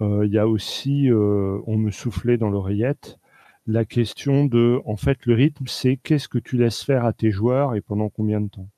Euh, 0.00 0.26
il 0.26 0.32
y 0.32 0.38
a 0.38 0.48
aussi, 0.48 1.10
euh, 1.10 1.60
on 1.66 1.76
me 1.76 1.90
soufflait 1.90 2.38
dans 2.38 2.50
l'oreillette, 2.50 3.18
la 3.66 3.84
question 3.84 4.46
de, 4.46 4.80
en 4.84 4.96
fait, 4.96 5.24
le 5.26 5.34
rythme, 5.34 5.66
c'est 5.66 5.96
qu'est-ce 5.96 6.28
que 6.28 6.38
tu 6.38 6.56
laisses 6.56 6.82
faire 6.82 7.04
à 7.04 7.12
tes 7.12 7.30
joueurs 7.30 7.76
et 7.76 7.80
pendant 7.80 8.08
combien 8.08 8.40
de 8.40 8.48
temps? 8.48 8.68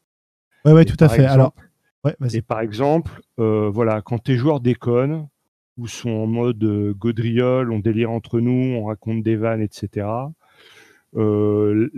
Oui, 0.64 0.72
ouais, 0.72 0.84
tout 0.84 1.02
à 1.02 1.08
fait. 1.08 1.24
Alors, 1.24 1.54
et 2.32 2.42
par 2.42 2.60
exemple, 2.60 3.22
euh, 3.38 3.70
voilà, 3.70 4.02
quand 4.02 4.18
tes 4.18 4.36
joueurs 4.36 4.60
déconnent 4.60 5.26
ou 5.78 5.86
sont 5.86 6.10
en 6.10 6.26
mode 6.26 6.62
gaudriole, 6.98 7.72
on 7.72 7.78
délire 7.78 8.10
entre 8.10 8.40
nous, 8.40 8.76
on 8.76 8.84
raconte 8.84 9.22
des 9.22 9.36
vannes, 9.36 9.62
etc. 9.62 10.06
Euh, 11.16 11.90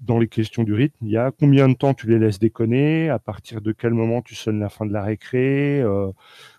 dans 0.00 0.18
les 0.18 0.28
questions 0.28 0.62
du 0.62 0.74
rythme, 0.74 1.06
il 1.06 1.10
y 1.10 1.16
a 1.16 1.30
combien 1.30 1.68
de 1.68 1.74
temps 1.74 1.94
tu 1.94 2.06
les 2.06 2.18
laisses 2.18 2.38
déconner, 2.38 3.08
à 3.08 3.18
partir 3.18 3.62
de 3.62 3.72
quel 3.72 3.94
moment 3.94 4.20
tu 4.20 4.34
sonnes 4.34 4.60
la 4.60 4.68
fin 4.68 4.84
de 4.84 4.92
la 4.92 5.02
récré, 5.02 5.80
euh, 5.80 6.12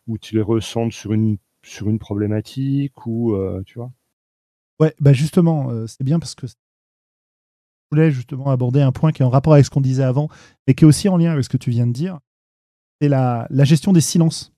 ou 0.07 0.17
tu 0.17 0.35
les 0.35 0.41
ressens 0.41 0.89
sur 0.89 1.13
une, 1.13 1.37
sur 1.63 1.87
une 1.87 1.99
problématique, 1.99 3.05
ou 3.05 3.35
euh, 3.35 3.61
tu 3.65 3.77
vois? 3.77 3.91
Ouais, 4.79 4.95
bah 4.99 5.13
justement, 5.13 5.85
c'est 5.87 6.03
bien 6.03 6.19
parce 6.19 6.33
que 6.33 6.47
je 6.47 6.53
voulais 7.91 8.11
justement 8.11 8.49
aborder 8.49 8.81
un 8.81 8.91
point 8.91 9.11
qui 9.11 9.21
est 9.21 9.25
en 9.25 9.29
rapport 9.29 9.53
avec 9.53 9.65
ce 9.65 9.69
qu'on 9.69 9.81
disait 9.81 10.03
avant, 10.03 10.29
et 10.67 10.73
qui 10.73 10.85
est 10.85 10.87
aussi 10.87 11.09
en 11.09 11.17
lien 11.17 11.31
avec 11.31 11.43
ce 11.43 11.49
que 11.49 11.57
tu 11.57 11.69
viens 11.69 11.85
de 11.85 11.91
dire, 11.91 12.19
c'est 13.01 13.09
la, 13.09 13.45
la 13.49 13.65
gestion 13.65 13.93
des 13.93 14.01
silences 14.01 14.53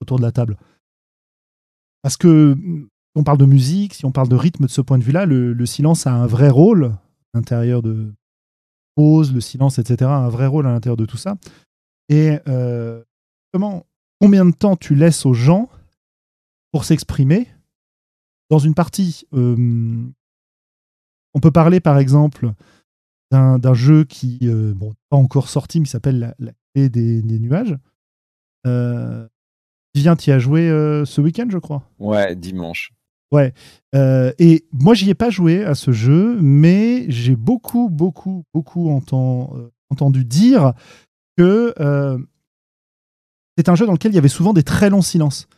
autour 0.00 0.18
de 0.18 0.22
la 0.22 0.32
table. 0.32 0.56
Parce 2.02 2.16
que 2.16 2.56
on 3.16 3.24
parle 3.24 3.38
de 3.38 3.46
musique, 3.46 3.94
si 3.94 4.04
on 4.04 4.12
parle 4.12 4.28
de 4.28 4.36
rythme 4.36 4.66
de 4.66 4.70
ce 4.70 4.82
point 4.82 4.98
de 4.98 5.04
vue-là, 5.04 5.24
le, 5.24 5.66
silence 5.66 6.06
a 6.06 6.12
un 6.12 6.26
vrai 6.26 6.50
rôle 6.50 6.84
à 6.84 7.38
l'intérieur 7.38 7.82
de 7.82 8.12
pause, 8.94 9.32
le 9.32 9.40
silence, 9.40 9.78
etc., 9.78 10.10
a 10.10 10.16
un 10.16 10.28
vrai 10.28 10.46
rôle 10.46 10.66
à 10.66 10.72
l'intérieur 10.72 10.98
de 10.98 11.06
tout 11.06 11.16
ça. 11.16 11.36
Et 12.10 12.38
euh, 12.46 13.02
comment, 13.52 13.86
combien 14.20 14.44
de 14.44 14.52
temps 14.52 14.76
tu 14.76 14.94
laisses 14.94 15.24
aux 15.24 15.32
gens 15.32 15.70
pour 16.72 16.84
s'exprimer? 16.84 17.48
Dans 18.50 18.58
une 18.58 18.74
partie 18.74 19.26
euh, 19.32 20.04
On 21.34 21.40
peut 21.40 21.50
parler 21.50 21.80
par 21.80 21.98
exemple 21.98 22.52
d'un 23.32 23.74
jeu 23.74 24.04
qui, 24.04 24.38
euh, 24.44 24.72
bon, 24.74 24.92
pas 25.08 25.16
encore 25.16 25.48
sorti, 25.48 25.80
mais 25.80 25.86
s'appelle 25.86 26.34
La, 26.38 26.52
clé 26.74 26.88
des, 26.88 27.40
nuages. 27.40 27.76
Euh, 28.66 29.26
Vivien, 29.94 30.16
tu 30.16 30.30
y 30.30 30.32
as 30.32 30.38
joué 30.38 30.68
ce 31.06 31.20
week-end, 31.22 31.46
je 31.48 31.58
crois 31.58 31.82
Ouais, 31.98 32.36
dimanche. 32.36 32.92
Ouais. 33.32 33.52
Euh, 33.94 34.32
et 34.38 34.66
moi, 34.72 34.94
j'y 34.94 35.10
ai 35.10 35.14
pas 35.14 35.30
joué 35.30 35.64
à 35.64 35.74
ce 35.74 35.92
jeu, 35.92 36.38
mais 36.40 37.10
j'ai 37.10 37.36
beaucoup, 37.36 37.88
beaucoup, 37.88 38.44
beaucoup 38.54 38.90
euh, 38.90 39.70
entendu 39.90 40.24
dire 40.24 40.74
que 41.36 41.74
euh, 41.80 42.18
c'est 43.56 43.68
un 43.68 43.74
jeu 43.74 43.86
dans 43.86 43.92
lequel 43.92 44.12
il 44.12 44.14
y 44.14 44.18
avait 44.18 44.28
souvent 44.28 44.52
des 44.52 44.62
très 44.62 44.90
longs 44.90 45.02
silences. 45.02 45.48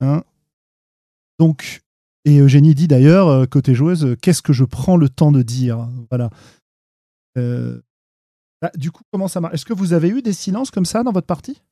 Hein. 0.00 0.22
Donc, 1.38 1.80
et 2.24 2.38
Eugénie 2.38 2.74
dit 2.74 2.86
d'ailleurs, 2.86 3.48
côté 3.48 3.74
joueuse, 3.74 4.16
qu'est-ce 4.20 4.42
que 4.42 4.52
je 4.52 4.64
prends 4.64 4.96
le 4.96 5.08
temps 5.08 5.32
de 5.32 5.42
dire? 5.42 5.88
Voilà. 6.10 6.30
Bah, 8.60 8.70
du 8.76 8.90
coup, 8.90 9.02
comment 9.10 9.26
ça 9.26 9.40
marche 9.40 9.54
Est-ce 9.54 9.64
que 9.64 9.72
vous 9.72 9.94
avez 9.94 10.10
eu 10.10 10.20
des 10.20 10.34
silences 10.34 10.70
comme 10.70 10.84
ça 10.84 11.02
dans 11.02 11.12
votre 11.12 11.26
partie? 11.26 11.62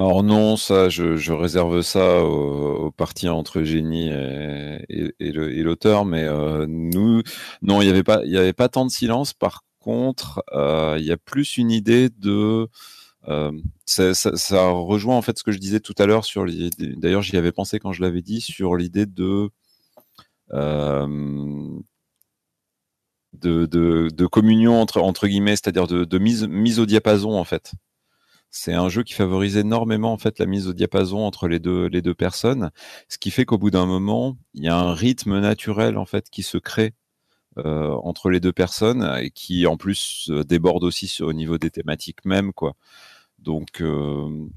Alors 0.00 0.22
non, 0.22 0.56
ça, 0.56 0.88
je, 0.88 1.30
réserve 1.30 1.82
ça 1.82 2.24
aux, 2.24 2.90
parties 2.90 3.28
entre 3.28 3.62
génie 3.64 4.08
et, 4.08 5.62
l'auteur, 5.62 6.06
mais 6.06 6.24
euh, 6.24 6.64
nous, 6.66 7.22
non, 7.60 7.82
il 7.82 7.92
n'y 7.92 8.36
avait 8.38 8.54
pas, 8.54 8.68
tant 8.70 8.86
de 8.86 8.90
silence. 8.90 9.34
Par 9.34 9.62
contre, 9.78 10.42
euh, 10.54 10.96
il 10.98 11.04
y 11.04 11.12
a 11.12 11.18
plus 11.18 11.58
une 11.58 11.70
idée 11.70 12.08
de, 12.08 12.66
euh, 13.28 13.52
ça, 13.84 14.70
rejoint 14.70 15.18
en 15.18 15.22
fait 15.22 15.36
ce 15.38 15.44
que 15.44 15.52
je 15.52 15.58
disais 15.58 15.80
tout 15.80 15.94
à 15.98 16.06
l'heure 16.06 16.24
sur 16.24 16.46
D'ailleurs, 16.78 17.20
j'y 17.20 17.36
avais 17.36 17.52
pensé 17.52 17.78
quand 17.78 17.92
je 17.92 18.00
l'avais 18.00 18.22
dit 18.22 18.40
sur 18.40 18.76
l'idée 18.76 19.04
de, 19.04 19.50
de, 23.34 24.26
communion 24.26 24.80
entre, 24.80 25.26
guillemets, 25.26 25.56
c'est-à-dire 25.56 25.86
de, 25.86 26.18
mise 26.18 26.78
au 26.78 26.86
diapason 26.86 27.32
en 27.32 27.44
fait 27.44 27.74
c'est 28.50 28.74
un 28.74 28.88
jeu 28.88 29.02
qui 29.02 29.14
favorise 29.14 29.56
énormément 29.56 30.12
en 30.12 30.18
fait 30.18 30.38
la 30.38 30.46
mise 30.46 30.68
au 30.68 30.72
diapason 30.72 31.18
entre 31.18 31.48
les 31.48 31.58
deux 31.60 31.86
les 31.86 32.02
deux 32.02 32.14
personnes, 32.14 32.70
ce 33.08 33.18
qui 33.18 33.30
fait 33.30 33.44
qu'au 33.44 33.58
bout 33.58 33.70
d'un 33.70 33.86
moment, 33.86 34.36
il 34.54 34.64
y 34.64 34.68
a 34.68 34.76
un 34.76 34.94
rythme 34.94 35.40
naturel 35.40 35.96
en 35.98 36.06
fait 36.06 36.30
qui 36.30 36.42
se 36.42 36.58
crée 36.58 36.94
euh, 37.58 37.90
entre 38.04 38.30
les 38.30 38.40
deux 38.40 38.52
personnes 38.52 39.02
et 39.20 39.30
qui 39.30 39.66
en 39.66 39.76
plus 39.76 40.30
déborde 40.46 40.84
aussi 40.84 41.22
au 41.22 41.32
niveau 41.32 41.58
des 41.58 41.70
thématiques 41.70 42.24
même 42.24 42.52
quoi. 42.52 42.74
Donc 43.38 43.80
euh, 43.80 44.48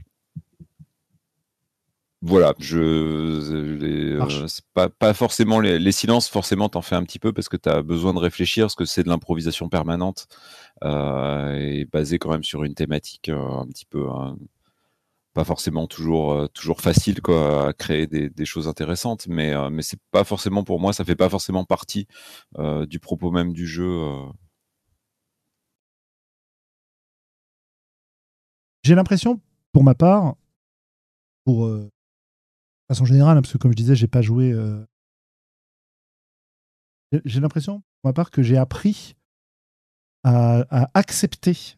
voilà, 2.26 2.54
je, 2.58 2.78
euh, 2.80 4.48
pas, 4.74 4.88
pas, 4.88 5.14
forcément 5.14 5.60
les, 5.60 5.92
silences, 5.92 6.30
forcément 6.30 6.70
t'en 6.70 6.82
fais 6.82 6.96
un 6.96 7.04
petit 7.04 7.20
peu 7.20 7.34
parce 7.34 7.50
que 7.50 7.58
tu 7.58 7.68
as 7.68 7.82
besoin 7.82 8.14
de 8.14 8.20
réfléchir, 8.20 8.64
parce 8.64 8.76
que 8.76 8.86
c'est 8.86 9.04
de 9.04 9.10
l'improvisation 9.10 9.68
permanente 9.68 10.28
euh, 10.86 11.54
et 11.56 11.84
basée 11.84 12.20
quand 12.20 12.32
même 12.32 12.46
sur 12.46 12.64
une 12.64 12.76
thématique 12.76 13.28
euh, 13.28 13.60
un 13.60 13.68
petit 13.68 13.86
peu 13.86 14.10
hein, 14.10 14.38
pas 15.34 15.44
forcément 15.44 15.86
toujours 15.86 16.50
toujours 16.54 16.80
facile 16.80 17.22
quoi 17.22 17.68
à 17.70 17.74
créer 17.74 18.08
des, 18.08 18.30
des 18.30 18.46
choses 18.46 18.70
intéressantes, 18.70 19.28
mais 19.28 19.54
mais 19.70 19.82
c'est 19.82 20.00
pas 20.12 20.24
forcément 20.24 20.64
pour 20.64 20.80
moi, 20.80 20.94
ça 20.94 21.04
fait 21.04 21.16
pas 21.16 21.30
forcément 21.30 21.66
partie 21.66 22.08
du 22.88 23.00
propos 23.00 23.32
même 23.32 23.52
du 23.52 23.68
jeu. 23.68 24.00
J'ai 28.84 28.96
l'impression, 28.96 29.42
pour 29.74 29.84
ma 29.84 29.96
part, 29.96 30.36
pour 31.46 31.68
façon 32.88 33.06
générale, 33.06 33.38
hein, 33.38 33.42
parce 33.42 33.54
que 33.54 33.58
comme 33.58 33.72
je 33.72 33.78
disais, 33.78 33.96
j'ai 33.96 34.08
pas 34.08 34.22
joué. 34.22 34.52
Euh, 34.52 34.86
j'ai 37.26 37.40
l'impression, 37.40 37.80
pour 38.02 38.10
ma 38.10 38.14
part, 38.14 38.32
que 38.32 38.42
j'ai 38.42 38.58
appris 38.58 39.16
à, 40.24 40.90
accepter 40.94 41.78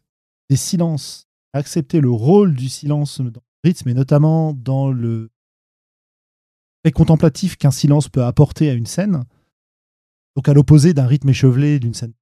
des 0.50 0.56
silences, 0.56 1.28
à 1.54 1.60
accepter 1.60 2.00
le 2.00 2.10
rôle 2.10 2.56
du 2.56 2.70
silence 2.70 3.20
dans 3.20 3.26
le 3.26 3.34
rythme, 3.64 3.90
et 3.90 3.94
notamment 3.94 4.54
dans 4.54 4.92
le 4.92 5.32
fait 6.86 6.92
contemplatif 6.92 7.58
qu'un 7.58 7.72
silence 7.72 8.10
peut 8.10 8.24
apporter 8.24 8.70
à 8.70 8.74
une 8.74 8.86
scène. 8.86 9.24
Donc 10.36 10.48
à 10.48 10.54
l'opposé 10.54 10.94
d'un 10.94 11.08
rythme 11.08 11.30
échevelé 11.30 11.80
d'une 11.80 11.94
scène. 11.94 12.14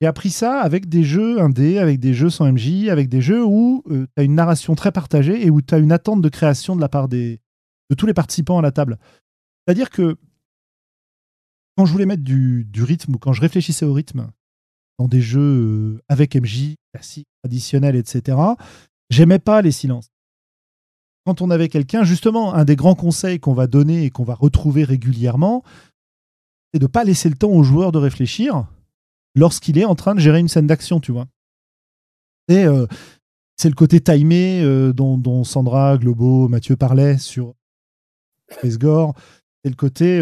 J'ai 0.00 0.06
appris 0.06 0.30
ça 0.30 0.60
avec 0.60 0.88
des 0.88 1.02
jeux 1.02 1.40
indés, 1.40 1.78
avec 1.78 1.98
des 1.98 2.14
jeux 2.14 2.30
sans 2.30 2.50
MJ, 2.52 2.88
avec 2.88 3.08
des 3.08 3.20
jeux 3.20 3.44
où 3.44 3.82
euh, 3.90 4.06
tu 4.16 4.20
as 4.20 4.22
une 4.22 4.36
narration 4.36 4.76
très 4.76 4.92
partagée 4.92 5.44
et 5.44 5.50
où 5.50 5.60
tu 5.60 5.74
as 5.74 5.78
une 5.78 5.90
attente 5.90 6.22
de 6.22 6.28
création 6.28 6.76
de 6.76 6.80
la 6.80 6.88
part 6.88 7.08
des, 7.08 7.40
de 7.90 7.94
tous 7.96 8.06
les 8.06 8.14
participants 8.14 8.58
à 8.58 8.62
la 8.62 8.70
table. 8.70 8.98
C'est-à-dire 9.66 9.90
que 9.90 10.16
quand 11.76 11.84
je 11.84 11.92
voulais 11.92 12.06
mettre 12.06 12.22
du, 12.22 12.66
rythme 12.76 13.16
ou 13.16 13.18
quand 13.18 13.32
je 13.32 13.40
réfléchissais 13.40 13.84
au 13.84 13.92
rythme, 13.92 14.30
dans 14.98 15.08
des 15.08 15.20
jeux 15.20 16.00
avec 16.08 16.36
MJ, 16.36 16.74
classiques, 16.92 17.28
traditionnels, 17.42 17.96
etc., 17.96 18.38
j'aimais 19.10 19.38
pas 19.38 19.62
les 19.62 19.72
silences. 19.72 20.10
Quand 21.24 21.42
on 21.42 21.50
avait 21.50 21.68
quelqu'un, 21.68 22.04
justement, 22.04 22.54
un 22.54 22.64
des 22.64 22.76
grands 22.76 22.94
conseils 22.94 23.38
qu'on 23.40 23.52
va 23.52 23.66
donner 23.66 24.04
et 24.04 24.10
qu'on 24.10 24.24
va 24.24 24.34
retrouver 24.34 24.84
régulièrement, 24.84 25.62
c'est 26.72 26.78
de 26.78 26.84
ne 26.84 26.90
pas 26.90 27.04
laisser 27.04 27.28
le 27.28 27.36
temps 27.36 27.50
au 27.50 27.62
joueur 27.62 27.92
de 27.92 27.98
réfléchir 27.98 28.66
lorsqu'il 29.38 29.78
est 29.78 29.84
en 29.84 29.94
train 29.94 30.14
de 30.14 30.20
gérer 30.20 30.40
une 30.40 30.48
scène 30.48 30.66
d'action, 30.66 31.00
tu 31.00 31.12
vois. 31.12 31.26
Et 32.48 32.64
c'est 33.56 33.68
le 33.68 33.74
côté 33.74 34.00
timé 34.00 34.62
dont, 34.94 35.44
Sandra, 35.44 35.98
Globo, 35.98 36.48
Mathieu 36.48 36.76
parlaient 36.76 37.18
sur 37.18 37.54
Space 38.50 38.78
Gore. 38.78 39.14
C'est 39.62 39.70
le 39.70 39.76
côté 39.76 40.20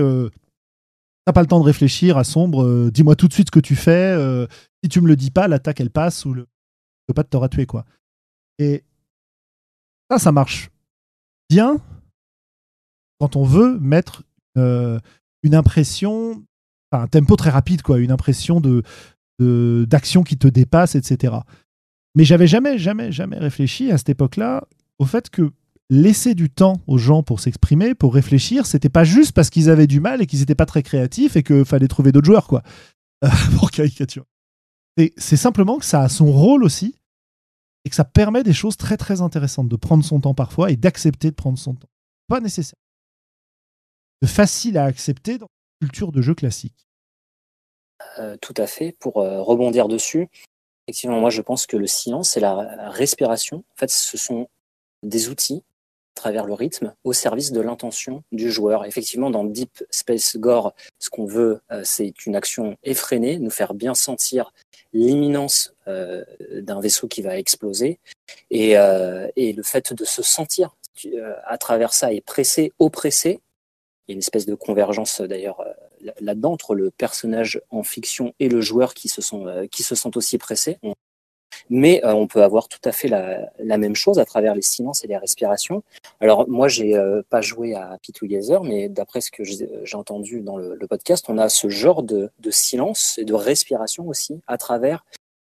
T'as 1.26 1.32
pas 1.32 1.40
le 1.40 1.48
temps 1.48 1.58
de 1.58 1.64
réfléchir 1.64 2.18
à 2.18 2.24
sombre, 2.24 2.62
euh, 2.62 2.90
dis-moi 2.92 3.16
tout 3.16 3.26
de 3.26 3.32
suite 3.32 3.48
ce 3.48 3.50
que 3.50 3.58
tu 3.58 3.74
fais. 3.74 4.14
Euh, 4.16 4.46
si 4.82 4.88
tu 4.88 5.00
me 5.00 5.08
le 5.08 5.16
dis 5.16 5.32
pas, 5.32 5.48
l'attaque 5.48 5.80
elle 5.80 5.90
passe 5.90 6.24
ou 6.24 6.32
le 6.32 6.46
pas 7.12 7.24
t'aura 7.24 7.48
tué 7.48 7.66
quoi. 7.66 7.84
Et 8.60 8.84
ça, 10.08 10.20
ça 10.20 10.30
marche 10.30 10.70
bien 11.50 11.80
quand 13.18 13.34
on 13.34 13.42
veut 13.42 13.76
mettre 13.80 14.22
euh, 14.56 15.00
une 15.42 15.56
impression, 15.56 16.44
enfin, 16.90 17.04
un 17.04 17.06
tempo 17.06 17.36
très 17.36 17.50
rapide 17.50 17.82
quoi, 17.82 17.98
une 17.98 18.10
impression 18.10 18.60
de 18.60 18.82
d'action 19.38 20.22
qui 20.22 20.38
te 20.38 20.48
dépasse, 20.48 20.94
etc. 20.94 21.34
Mais 22.14 22.24
j'avais 22.24 22.46
jamais, 22.46 22.78
jamais, 22.78 23.12
jamais 23.12 23.36
réfléchi 23.36 23.92
à 23.92 23.98
cette 23.98 24.08
époque-là 24.08 24.66
au 24.98 25.04
fait 25.04 25.28
que 25.28 25.52
laisser 25.90 26.34
du 26.34 26.50
temps 26.50 26.80
aux 26.86 26.98
gens 26.98 27.22
pour 27.22 27.40
s'exprimer, 27.40 27.94
pour 27.94 28.14
réfléchir, 28.14 28.66
c'était 28.66 28.88
pas 28.88 29.04
juste 29.04 29.32
parce 29.32 29.50
qu'ils 29.50 29.70
avaient 29.70 29.86
du 29.86 30.00
mal 30.00 30.22
et 30.22 30.26
qu'ils 30.26 30.40
n'étaient 30.40 30.54
pas 30.54 30.66
très 30.66 30.82
créatifs 30.82 31.36
et 31.36 31.42
qu'il 31.42 31.64
fallait 31.64 31.88
trouver 31.88 32.12
d'autres 32.12 32.26
joueurs, 32.26 32.48
quoi, 32.48 32.62
pour 33.58 33.70
caricature. 33.70 34.24
C'est 35.18 35.36
simplement 35.36 35.78
que 35.78 35.84
ça 35.84 36.00
a 36.00 36.08
son 36.08 36.32
rôle 36.32 36.64
aussi 36.64 36.96
et 37.84 37.90
que 37.90 37.94
ça 37.94 38.04
permet 38.04 38.42
des 38.42 38.54
choses 38.54 38.76
très 38.76 38.96
très 38.96 39.20
intéressantes, 39.20 39.68
de 39.68 39.76
prendre 39.76 40.04
son 40.04 40.20
temps 40.20 40.34
parfois 40.34 40.70
et 40.70 40.76
d'accepter 40.76 41.30
de 41.30 41.36
prendre 41.36 41.58
son 41.58 41.74
temps. 41.74 41.88
Pas 42.28 42.40
nécessaire. 42.40 42.78
De 44.22 44.26
facile 44.26 44.78
à 44.78 44.84
accepter 44.84 45.38
culture 45.80 46.12
de 46.12 46.22
jeu 46.22 46.34
classique. 46.34 46.86
Euh, 48.18 48.36
tout 48.40 48.54
à 48.56 48.66
fait. 48.66 48.92
Pour 48.98 49.18
euh, 49.18 49.42
rebondir 49.42 49.88
dessus, 49.88 50.28
effectivement, 50.86 51.20
moi 51.20 51.30
je 51.30 51.42
pense 51.42 51.66
que 51.66 51.76
le 51.76 51.86
silence 51.86 52.36
et 52.36 52.40
la 52.40 52.90
respiration, 52.90 53.58
en 53.58 53.76
fait, 53.76 53.90
ce 53.90 54.16
sont 54.16 54.48
des 55.02 55.28
outils 55.28 55.62
travers 56.14 56.46
le 56.46 56.54
rythme 56.54 56.94
au 57.04 57.12
service 57.12 57.52
de 57.52 57.60
l'intention 57.60 58.22
du 58.32 58.50
joueur. 58.50 58.86
Effectivement, 58.86 59.28
dans 59.28 59.44
Deep 59.44 59.84
Space 59.90 60.38
Gore, 60.38 60.74
ce 60.98 61.10
qu'on 61.10 61.26
veut, 61.26 61.60
euh, 61.70 61.82
c'est 61.84 62.24
une 62.24 62.34
action 62.34 62.78
effrénée, 62.84 63.38
nous 63.38 63.50
faire 63.50 63.74
bien 63.74 63.94
sentir 63.94 64.52
l'imminence 64.94 65.74
d'un 65.86 66.80
vaisseau 66.80 67.06
qui 67.06 67.22
va 67.22 67.38
exploser 67.38 68.00
et, 68.50 68.70
et, 68.70 69.52
le 69.52 69.62
fait 69.62 69.92
de 69.92 70.04
se 70.04 70.20
sentir 70.20 70.74
à 71.44 71.58
travers 71.58 71.92
ça 71.92 72.12
et 72.12 72.20
pressé, 72.20 72.72
oppressé. 72.80 73.40
Il 74.06 74.12
y 74.12 74.12
a 74.12 74.14
une 74.14 74.20
espèce 74.20 74.46
de 74.46 74.54
convergence 74.54 75.20
d'ailleurs 75.20 75.64
là-dedans 76.20 76.52
entre 76.52 76.74
le 76.74 76.90
personnage 76.90 77.60
en 77.70 77.82
fiction 77.82 78.34
et 78.38 78.48
le 78.48 78.60
joueur 78.60 78.94
qui 78.94 79.08
se 79.08 79.20
sont 79.20 79.66
qui 79.70 79.82
se 79.82 79.94
sentent 79.94 80.16
aussi 80.16 80.38
pressés. 80.38 80.78
Mais 81.68 82.04
euh, 82.04 82.14
on 82.14 82.26
peut 82.26 82.42
avoir 82.42 82.68
tout 82.68 82.78
à 82.84 82.92
fait 82.92 83.08
la, 83.08 83.50
la, 83.58 83.78
même 83.78 83.96
chose 83.96 84.18
à 84.18 84.24
travers 84.24 84.54
les 84.54 84.62
silences 84.62 85.04
et 85.04 85.08
les 85.08 85.16
respirations. 85.16 85.82
Alors 86.20 86.48
moi, 86.48 86.68
j'ai 86.68 86.96
euh, 86.96 87.22
pas 87.28 87.40
joué 87.40 87.74
à 87.74 87.98
Together, 88.14 88.62
mais 88.62 88.88
d'après 88.88 89.20
ce 89.20 89.30
que 89.30 89.42
j'ai 89.44 89.96
entendu 89.96 90.40
dans 90.40 90.56
le, 90.56 90.78
podcast, 90.86 91.24
on 91.28 91.38
a 91.38 91.48
ce 91.48 91.68
genre 91.68 92.02
de, 92.02 92.30
de, 92.38 92.50
silence 92.50 93.18
et 93.18 93.24
de 93.24 93.34
respiration 93.34 94.06
aussi 94.06 94.40
à 94.46 94.58
travers 94.58 95.04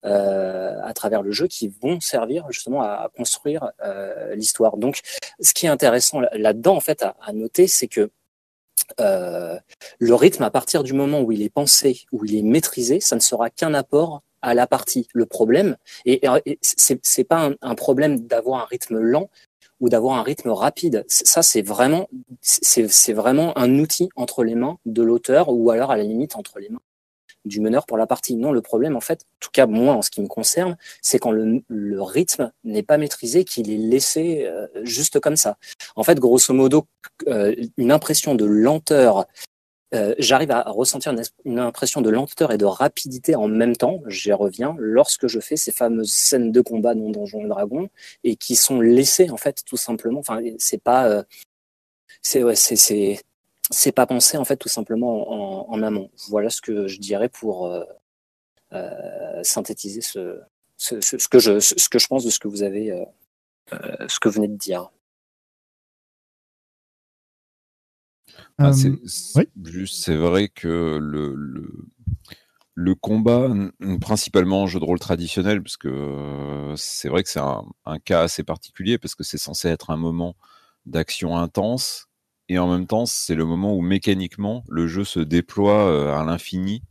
euh, 0.03 0.79
à 0.83 0.93
travers 0.93 1.21
le 1.21 1.31
jeu 1.31 1.47
qui 1.47 1.71
vont 1.81 1.99
servir 1.99 2.45
justement 2.49 2.81
à, 2.81 3.09
construire 3.15 3.71
euh, 3.85 4.35
l'histoire. 4.35 4.77
Donc, 4.77 4.99
ce 5.39 5.53
qui 5.53 5.67
est 5.67 5.69
intéressant 5.69 6.21
là-dedans, 6.33 6.75
en 6.75 6.79
fait, 6.79 7.03
à, 7.03 7.15
à 7.21 7.33
noter, 7.33 7.67
c'est 7.67 7.87
que 7.87 8.09
euh, 8.99 9.57
le 9.99 10.15
rythme, 10.15 10.43
à 10.43 10.51
partir 10.51 10.83
du 10.83 10.93
moment 10.93 11.21
où 11.21 11.31
il 11.31 11.41
est 11.41 11.49
pensé, 11.49 12.05
où 12.11 12.25
il 12.25 12.35
est 12.35 12.41
maîtrisé, 12.41 12.99
ça 12.99 13.15
ne 13.15 13.21
sera 13.21 13.49
qu'un 13.49 13.73
apport 13.73 14.21
à 14.41 14.53
la 14.53 14.67
partie. 14.67 15.07
Le 15.13 15.25
problème, 15.25 15.77
et, 16.05 16.21
et 16.45 16.59
c'est 16.61 17.23
pas 17.23 17.51
un, 17.61 17.75
problème 17.75 18.21
d'avoir 18.21 18.61
un 18.61 18.65
rythme 18.65 18.99
lent 18.99 19.29
ou 19.79 19.89
d'avoir 19.89 20.17
un 20.17 20.23
rythme 20.23 20.49
rapide. 20.49 21.05
Ça, 21.07 21.41
c'est 21.41 21.61
vraiment, 21.61 22.07
c'est 22.41 23.13
vraiment 23.13 23.57
un 23.57 23.79
outil 23.79 24.09
entre 24.15 24.43
les 24.43 24.55
mains 24.55 24.77
de 24.85 25.01
l'auteur 25.01 25.49
ou 25.49 25.71
alors 25.71 25.91
à 25.91 25.97
la 25.97 26.03
limite 26.03 26.35
entre 26.35 26.59
les 26.59 26.69
mains 26.69 26.81
du 27.45 27.61
meneur 27.61 27.85
pour 27.85 27.97
la 27.97 28.07
partie. 28.07 28.35
Non, 28.35 28.51
le 28.51 28.61
problème, 28.61 28.95
en 28.95 29.01
fait, 29.01 29.21
en 29.23 29.37
tout 29.39 29.49
cas 29.51 29.65
moi 29.65 29.95
en 29.95 30.01
ce 30.01 30.09
qui 30.11 30.21
me 30.21 30.27
concerne, 30.27 30.77
c'est 31.01 31.19
quand 31.19 31.31
le, 31.31 32.01
rythme 32.01 32.51
n'est 32.63 32.83
pas 32.83 32.97
maîtrisé, 32.97 33.45
qu'il 33.45 33.71
est 33.71 33.77
laissé 33.77 34.45
euh, 34.45 34.67
juste 34.83 35.19
comme 35.19 35.35
ça. 35.35 35.57
En 35.95 36.03
fait, 36.03 36.19
grosso 36.19 36.53
modo, 36.53 36.87
euh, 37.27 37.55
une 37.77 37.91
impression 37.91 38.35
de 38.35 38.45
lenteur 38.45 39.27
euh, 39.93 40.15
j'arrive 40.19 40.51
à 40.51 40.63
ressentir 40.63 41.13
une, 41.43 41.59
impression 41.59 42.01
de 42.01 42.09
lenteur 42.09 42.53
et 42.53 42.57
de 42.57 42.63
rapidité 42.63 43.35
en 43.35 43.49
même 43.49 43.75
temps, 43.75 44.01
j'y 44.07 44.31
reviens, 44.31 44.73
lorsque 44.79 45.27
je 45.27 45.41
fais 45.41 45.57
ces 45.57 45.73
fameuses 45.73 46.13
scènes 46.13 46.53
de 46.53 46.61
combat 46.61 46.95
dans 46.95 47.09
Donjons 47.09 47.43
et 47.43 47.49
Dragons 47.49 47.89
et 48.23 48.37
qui 48.37 48.55
sont 48.55 48.79
laissées 48.79 49.29
en 49.31 49.35
fait 49.35 49.63
tout 49.65 49.75
simplement. 49.75 50.19
Enfin, 50.21 50.39
c'est 50.59 50.81
pas, 50.81 51.25
c'est 52.21 52.43
ouais, 52.43 52.55
c'est 52.55 53.19
c'est 53.71 53.91
pas 53.91 54.05
pensé 54.05 54.37
en 54.37 54.45
fait 54.45 54.57
tout 54.57 54.69
simplement 54.69 55.65
en, 55.67 55.73
en, 55.73 55.83
amont. 55.83 56.11
Voilà 56.29 56.49
ce 56.49 56.61
que 56.61 56.87
je 56.87 56.99
dirais 56.99 57.29
pour 57.29 57.67
euh, 57.67 57.83
euh 58.73 59.43
synthétiser 59.43 60.01
ce, 60.01 60.39
ce, 60.77 61.01
ce, 61.01 61.27
que 61.27 61.39
je 61.39 61.59
ce 61.59 61.89
que 61.89 61.99
je 61.99 62.07
pense 62.07 62.23
de 62.23 62.29
ce 62.29 62.39
que 62.39 62.47
vous 62.47 62.63
avez, 62.63 62.91
euh, 62.91 64.07
ce 64.07 64.19
que 64.19 64.29
vous 64.29 64.35
venez 64.35 64.47
de 64.47 64.57
dire. 64.57 64.91
Ah, 68.57 68.73
c'est 68.73 68.91
juste, 69.63 70.03
c'est 70.03 70.15
vrai 70.15 70.47
que 70.47 70.97
le, 71.01 71.35
le, 72.75 72.95
combat, 72.95 73.49
principalement 73.99 74.63
en 74.63 74.67
jeu 74.67 74.79
de 74.79 74.85
rôle 74.85 74.99
traditionnel, 74.99 75.63
parce 75.63 75.77
que 75.77 76.73
c'est 76.77 77.09
vrai 77.09 77.23
que 77.23 77.29
c'est 77.29 77.39
un, 77.39 77.99
cas 78.05 78.21
assez 78.21 78.43
particulier, 78.43 78.97
parce 78.97 79.15
que 79.15 79.23
c'est 79.23 79.37
censé 79.37 79.67
être 79.69 79.89
un 79.89 79.97
moment 79.97 80.35
d'action 80.85 81.37
intense, 81.37 82.10
et 82.51 82.59
en 82.59 82.69
même 82.69 82.85
temps, 82.85 83.05
c'est 83.05 83.33
le 83.33 83.45
moment 83.45 83.73
où 83.73 83.81
mécaniquement 83.81 84.65
le 84.67 84.85
jeu 84.85 85.05
se 85.05 85.21
déploie 85.21 85.87
euh, 85.87 86.13
à 86.13 86.25
l'infini, 86.25 86.83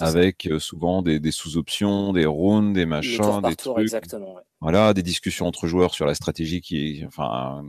avec 0.00 0.48
souvent 0.58 1.00
des, 1.00 1.20
des 1.20 1.30
sous-options, 1.30 2.12
des 2.12 2.26
rounds, 2.26 2.74
des 2.74 2.86
machins, 2.86 3.40
des 3.42 3.54
trucs. 3.54 3.88
Voilà, 4.60 4.92
des 4.92 5.04
discussions 5.04 5.46
entre 5.46 5.68
joueurs 5.68 5.94
sur 5.94 6.06
la 6.06 6.14
stratégie 6.14 6.60
qui, 6.60 7.04
enfin, 7.06 7.64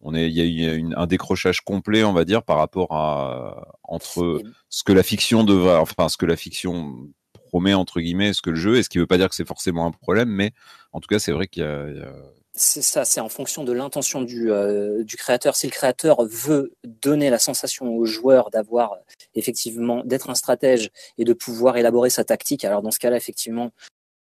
on 0.00 0.14
est, 0.14 0.28
il 0.28 0.34
y 0.36 0.68
a 0.68 0.74
eu 0.74 0.94
un 0.94 1.06
décrochage 1.08 1.60
complet, 1.60 2.04
on 2.04 2.12
va 2.12 2.24
dire, 2.24 2.44
par 2.44 2.58
rapport 2.58 2.92
à 2.92 3.76
entre 3.82 4.40
ce 4.68 4.84
que 4.84 4.92
la 4.92 5.02
fiction 5.02 5.42
devrait, 5.42 5.76
enfin 5.78 6.08
ce 6.08 6.16
que 6.16 6.26
la 6.26 6.36
fiction 6.36 7.08
promet 7.48 7.74
entre 7.74 8.00
guillemets, 8.00 8.32
ce 8.32 8.42
que 8.42 8.50
le 8.50 8.56
jeu, 8.56 8.76
et 8.76 8.84
ce 8.84 8.88
qui 8.88 8.98
veut 8.98 9.06
pas 9.06 9.18
dire 9.18 9.28
que 9.28 9.34
c'est 9.34 9.46
forcément 9.46 9.86
un 9.86 9.90
problème, 9.90 10.28
mais 10.28 10.52
en 10.92 11.00
tout 11.00 11.08
cas, 11.08 11.18
c'est 11.18 11.32
vrai 11.32 11.48
qu'il 11.48 11.62
y 11.62 11.66
a, 11.66 12.12
C'est 12.56 12.82
ça, 12.82 13.04
c'est 13.04 13.20
en 13.20 13.28
fonction 13.28 13.64
de 13.64 13.72
l'intention 13.72 14.22
du, 14.22 14.52
euh, 14.52 15.02
du 15.02 15.16
créateur. 15.16 15.56
Si 15.56 15.66
le 15.66 15.72
créateur 15.72 16.24
veut 16.24 16.72
donner 16.84 17.28
la 17.28 17.40
sensation 17.40 17.88
au 17.96 18.04
joueur 18.04 18.50
d'avoir 18.50 18.96
effectivement 19.34 20.04
d'être 20.04 20.30
un 20.30 20.36
stratège 20.36 20.90
et 21.18 21.24
de 21.24 21.32
pouvoir 21.32 21.76
élaborer 21.76 22.10
sa 22.10 22.22
tactique, 22.24 22.64
alors 22.64 22.80
dans 22.80 22.92
ce 22.92 23.00
cas-là, 23.00 23.16
effectivement, 23.16 23.72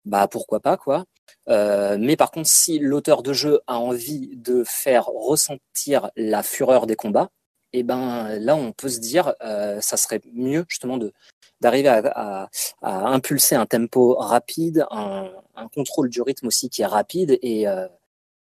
bah 0.04 0.28
pourquoi 0.28 0.60
pas 0.60 0.76
quoi. 0.76 1.04
Euh, 1.48 1.96
mais 1.98 2.16
par 2.16 2.30
contre, 2.30 2.48
si 2.48 2.78
l'auteur 2.78 3.22
de 3.22 3.32
jeu 3.32 3.60
a 3.66 3.78
envie 3.78 4.36
de 4.36 4.62
faire 4.64 5.06
ressentir 5.06 6.10
la 6.16 6.42
fureur 6.42 6.86
des 6.86 6.96
combats, 6.96 7.30
eh 7.72 7.82
ben 7.82 8.38
là 8.38 8.56
on 8.56 8.72
peut 8.72 8.88
se 8.90 9.00
dire, 9.00 9.34
euh, 9.42 9.80
ça 9.80 9.96
serait 9.96 10.20
mieux 10.34 10.66
justement 10.68 10.98
de 10.98 11.12
d'arriver 11.60 11.88
à, 11.88 12.48
à, 12.82 13.06
impulser 13.08 13.56
un 13.56 13.66
tempo 13.66 14.14
rapide, 14.14 14.86
un, 14.90 15.28
un, 15.56 15.68
contrôle 15.68 16.08
du 16.08 16.22
rythme 16.22 16.46
aussi 16.46 16.70
qui 16.70 16.82
est 16.82 16.86
rapide 16.86 17.38
et, 17.42 17.66
euh, 17.66 17.88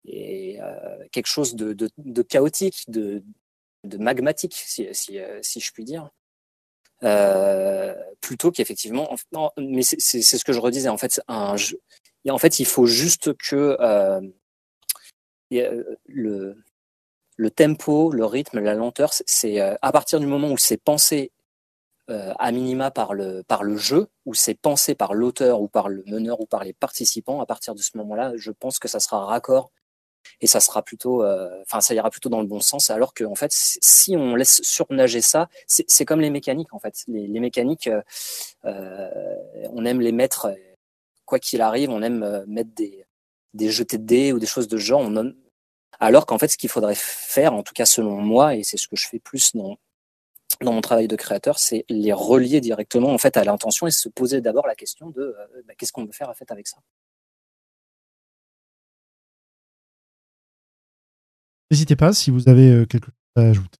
et 0.04 0.60
euh, 0.60 0.98
quelque 1.12 1.26
chose 1.26 1.54
de, 1.54 1.72
de, 1.72 2.22
chaotique, 2.22 2.84
de, 2.88 3.22
de 3.84 3.98
magmatique, 3.98 4.54
si, 4.54 4.88
si, 4.92 5.18
si 5.42 5.60
je 5.60 5.72
puis 5.72 5.84
dire. 5.84 6.10
Euh, 7.04 7.94
plutôt 8.20 8.52
qu'effectivement. 8.52 9.14
Mais 9.58 9.82
c'est 9.82 10.22
ce 10.22 10.44
que 10.44 10.52
je 10.52 10.60
redisais. 10.60 10.88
En 10.88 10.98
fait, 10.98 11.20
un 11.28 11.56
jeu, 11.56 11.80
en 12.30 12.38
fait, 12.38 12.60
il 12.60 12.66
faut 12.66 12.86
juste 12.86 13.36
que 13.36 13.76
euh, 13.80 14.20
le, 16.06 16.56
le 17.36 17.50
tempo, 17.50 18.10
le 18.10 18.24
rythme, 18.24 18.60
la 18.60 18.74
lenteur, 18.74 19.12
c'est 19.12 19.60
euh, 19.60 19.74
à 19.82 19.92
partir 19.92 20.20
du 20.20 20.26
moment 20.26 20.50
où 20.50 20.58
c'est 20.58 20.76
pensé 20.76 21.32
euh, 22.10 22.32
à 22.38 22.52
minima 22.52 22.90
par 22.90 23.14
le, 23.14 23.42
par 23.42 23.64
le 23.64 23.76
jeu, 23.76 24.08
où 24.26 24.34
c'est 24.34 24.54
pensé 24.54 24.94
par 24.94 25.14
l'auteur 25.14 25.60
ou 25.60 25.68
par 25.68 25.88
le 25.88 26.04
meneur 26.06 26.40
ou 26.40 26.46
par 26.46 26.64
les 26.64 26.72
participants, 26.72 27.40
à 27.40 27.46
partir 27.46 27.74
de 27.74 27.80
ce 27.80 27.96
moment-là, 27.96 28.32
je 28.36 28.50
pense 28.50 28.78
que 28.78 28.88
ça 28.88 29.00
sera 29.00 29.24
raccord 29.24 29.70
et 30.40 30.46
ça 30.46 30.60
sera 30.60 30.82
plutôt, 30.82 31.24
enfin 31.62 31.80
ça 31.80 31.94
ira 31.94 32.10
plutôt 32.10 32.28
dans 32.28 32.40
le 32.40 32.46
bon 32.46 32.60
sens. 32.60 32.90
Alors 32.90 33.14
que 33.14 33.24
en 33.24 33.34
fait, 33.34 33.50
si 33.52 34.16
on 34.16 34.34
laisse 34.34 34.62
surnager 34.62 35.20
ça, 35.20 35.48
c'est 35.66 36.04
comme 36.04 36.20
les 36.20 36.30
mécaniques 36.30 36.74
en 36.74 36.78
fait. 36.78 37.04
Les, 37.08 37.40
mécaniques, 37.40 37.88
on 38.64 39.84
aime 39.84 40.00
les 40.00 40.12
mettre 40.12 40.54
quoi 41.24 41.38
qu'il 41.38 41.60
arrive, 41.60 41.90
on 41.90 42.02
aime 42.02 42.44
mettre 42.46 42.70
des 42.74 43.70
jetés 43.70 43.98
de 43.98 44.04
dés 44.04 44.32
ou 44.32 44.38
des 44.38 44.46
choses 44.46 44.68
de 44.68 44.78
genre. 44.78 45.00
On 45.00 45.32
alors 46.02 46.26
qu'en 46.26 46.36
fait, 46.36 46.48
ce 46.48 46.56
qu'il 46.56 46.68
faudrait 46.68 46.96
faire, 46.96 47.54
en 47.54 47.62
tout 47.62 47.74
cas 47.74 47.84
selon 47.84 48.16
moi, 48.16 48.56
et 48.56 48.64
c'est 48.64 48.76
ce 48.76 48.88
que 48.88 48.96
je 48.96 49.06
fais 49.06 49.20
plus 49.20 49.54
dans, 49.54 49.78
mon 50.60 50.80
travail 50.80 51.06
de 51.06 51.14
créateur, 51.14 51.60
c'est 51.60 51.84
les 51.88 52.12
relier 52.12 52.60
directement 52.60 53.10
en 53.10 53.18
fait 53.18 53.36
à 53.36 53.44
l'intention 53.44 53.86
et 53.86 53.92
se 53.92 54.08
poser 54.08 54.40
d'abord 54.40 54.66
la 54.66 54.74
question 54.74 55.10
de 55.10 55.20
euh, 55.20 55.62
bah, 55.64 55.74
qu'est-ce 55.78 55.92
qu'on 55.92 56.04
veut 56.04 56.12
faire 56.12 56.32
avec 56.48 56.66
ça. 56.66 56.78
N'hésitez 61.72 61.96
pas 61.96 62.12
si 62.12 62.30
vous 62.30 62.50
avez 62.50 62.70
euh, 62.70 62.84
quelque 62.84 63.06
chose 63.06 63.14
à 63.34 63.48
ajouter. 63.48 63.78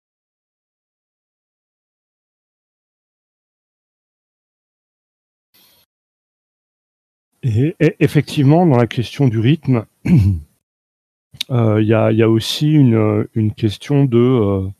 Effectivement, 8.00 8.64
dans 8.64 8.78
la 8.78 8.86
question 8.86 9.28
du 9.28 9.38
rythme, 9.38 9.84
euh, 11.50 11.82
il 11.82 11.86
y, 11.86 11.92
a, 11.92 12.30
aussi 12.30 12.72
une, 12.72 13.26
question 13.54 14.06
de, 14.06 14.70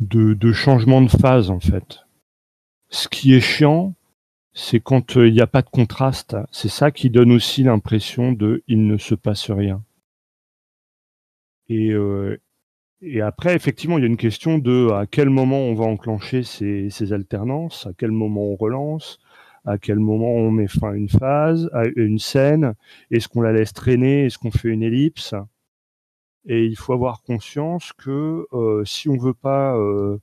de, 0.00 0.52
changement 0.52 1.00
de 1.00 1.10
phase, 1.10 1.48
en 1.48 1.60
fait. 1.60 2.00
Ce 2.88 3.06
qui 3.06 3.34
est 3.34 3.40
chiant, 3.40 3.94
c'est 4.52 4.80
quand 4.80 5.14
il 5.14 5.32
n'y 5.32 5.40
a 5.40 5.46
pas 5.46 5.62
de 5.62 5.70
contraste. 5.70 6.36
C'est 6.50 6.68
ça 6.68 6.90
qui 6.90 7.08
donne 7.08 7.30
aussi 7.30 7.62
l'impression 7.62 8.32
de 8.32 8.64
il 8.66 8.84
ne 8.88 8.98
se 8.98 9.14
passe 9.14 9.48
rien. 9.52 9.84
Et, 11.68 11.92
et 13.00 13.20
après, 13.20 13.54
effectivement, 13.54 13.98
il 13.98 14.02
y 14.02 14.04
a 14.04 14.08
une 14.08 14.16
question 14.16 14.58
de 14.58 14.90
à 14.92 15.06
quel 15.06 15.30
moment 15.30 15.58
on 15.58 15.74
va 15.74 15.84
enclencher 15.84 16.42
ces, 16.42 16.90
ces 16.90 17.12
alternances, 17.12 17.86
à 17.86 17.92
quel 17.96 18.12
moment 18.12 18.52
on 18.52 18.56
relance, 18.56 19.18
à 19.64 19.78
quel 19.78 19.98
moment 19.98 20.32
on 20.32 20.50
met 20.50 20.68
fin 20.68 20.92
à 20.92 20.94
une 20.94 21.08
phase, 21.08 21.70
à 21.72 21.84
une 21.96 22.18
scène, 22.18 22.74
est-ce 23.10 23.28
qu'on 23.28 23.40
la 23.40 23.52
laisse 23.52 23.72
traîner, 23.72 24.26
est-ce 24.26 24.38
qu'on 24.38 24.50
fait 24.50 24.68
une 24.68 24.82
ellipse? 24.82 25.34
Et 26.46 26.66
il 26.66 26.76
faut 26.76 26.92
avoir 26.92 27.22
conscience 27.22 27.92
que 27.94 28.46
euh, 28.52 28.84
si 28.84 29.08
on 29.08 29.16
veut 29.16 29.34
pas 29.34 29.76
euh, 29.76 30.18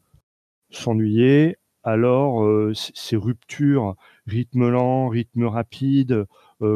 s'ennuyer, 0.69 1.57
alors 1.83 2.43
euh, 2.43 2.73
ces 2.75 3.15
ruptures, 3.15 3.95
rythme 4.27 4.69
lent, 4.69 5.09
rythme 5.09 5.45
rapide, 5.45 6.25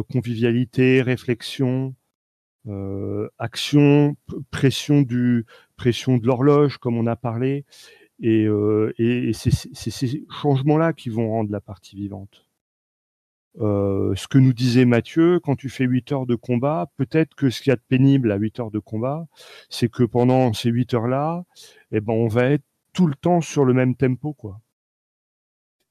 convivialité, 0.09 1.03
réflexion, 1.03 1.93
action, 3.37 4.15
pression 4.51 5.01
du 5.01 5.45
pression 5.77 6.17
de 6.17 6.25
l'horloge, 6.25 6.77
comme 6.77 6.97
on 6.97 7.07
a 7.07 7.15
parlé, 7.15 7.65
et, 8.21 8.47
et 8.97 9.31
c'est 9.33 9.51
ces 9.51 10.25
changements-là 10.41 10.93
qui 10.93 11.09
vont 11.09 11.29
rendre 11.29 11.51
la 11.51 11.61
partie 11.61 11.95
vivante. 11.95 12.45
Euh, 13.61 14.13
ce 14.15 14.27
que 14.27 14.37
nous 14.37 14.53
disait 14.53 14.85
Mathieu, 14.85 15.39
quand 15.39 15.55
tu 15.55 15.69
fais 15.69 15.85
8 15.85 16.11
heures 16.11 16.25
de 16.25 16.35
combat, 16.35 16.91
peut-être 16.97 17.35
que 17.35 17.49
ce 17.49 17.61
qu'il 17.61 17.71
y 17.71 17.73
a 17.73 17.77
de 17.77 17.81
pénible 17.87 18.31
à 18.31 18.35
8 18.35 18.59
heures 18.59 18.71
de 18.71 18.79
combat, 18.79 19.27
c'est 19.69 19.89
que 19.89 20.03
pendant 20.03 20.51
ces 20.53 20.69
8 20.69 20.93
heures-là, 20.93 21.45
eh 21.91 22.01
ben, 22.01 22.13
on 22.13 22.27
va 22.27 22.45
être 22.45 22.65
tout 22.93 23.07
le 23.07 23.15
temps 23.15 23.41
sur 23.41 23.65
le 23.65 23.73
même 23.73 23.95
tempo, 23.95 24.33
quoi. 24.33 24.59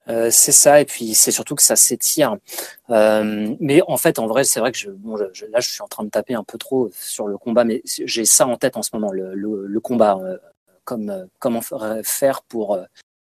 Euh, 0.09 0.29
c'est 0.31 0.53
ça, 0.53 0.81
et 0.81 0.85
puis 0.85 1.15
c'est 1.15 1.31
surtout 1.31 1.55
que 1.55 1.63
ça 1.63 1.77
s'étire. 1.77 2.37
Euh, 2.91 3.55
mais 3.61 3.81
en 3.89 3.97
fait, 3.97 4.19
en 4.19 4.27
vrai, 4.27 4.45
c'est 4.45 4.61
vrai 4.61 4.73
que 4.73 4.79
je, 4.79 4.91
bon, 4.91 5.17
je, 5.33 5.47
là, 5.47 5.61
je 5.61 5.71
suis 5.71 5.83
en 5.83 5.89
train 5.89 6.05
de 6.05 6.11
taper 6.11 6.35
un 6.35 6.45
peu 6.45 6.59
trop 6.59 6.91
sur 6.93 7.27
le 7.27 7.39
combat, 7.39 7.65
mais 7.65 7.83
j'ai 7.85 8.25
ça 8.25 8.47
en 8.47 8.57
tête 8.57 8.77
en 8.77 8.83
ce 8.83 8.91
moment, 8.93 9.11
le, 9.13 9.35
le, 9.35 9.67
le 9.67 9.81
combat, 9.81 10.19
euh, 10.23 10.37
comme 10.85 11.11
euh, 11.11 11.25
comment 11.39 11.61
faire 12.03 12.43
pour 12.43 12.79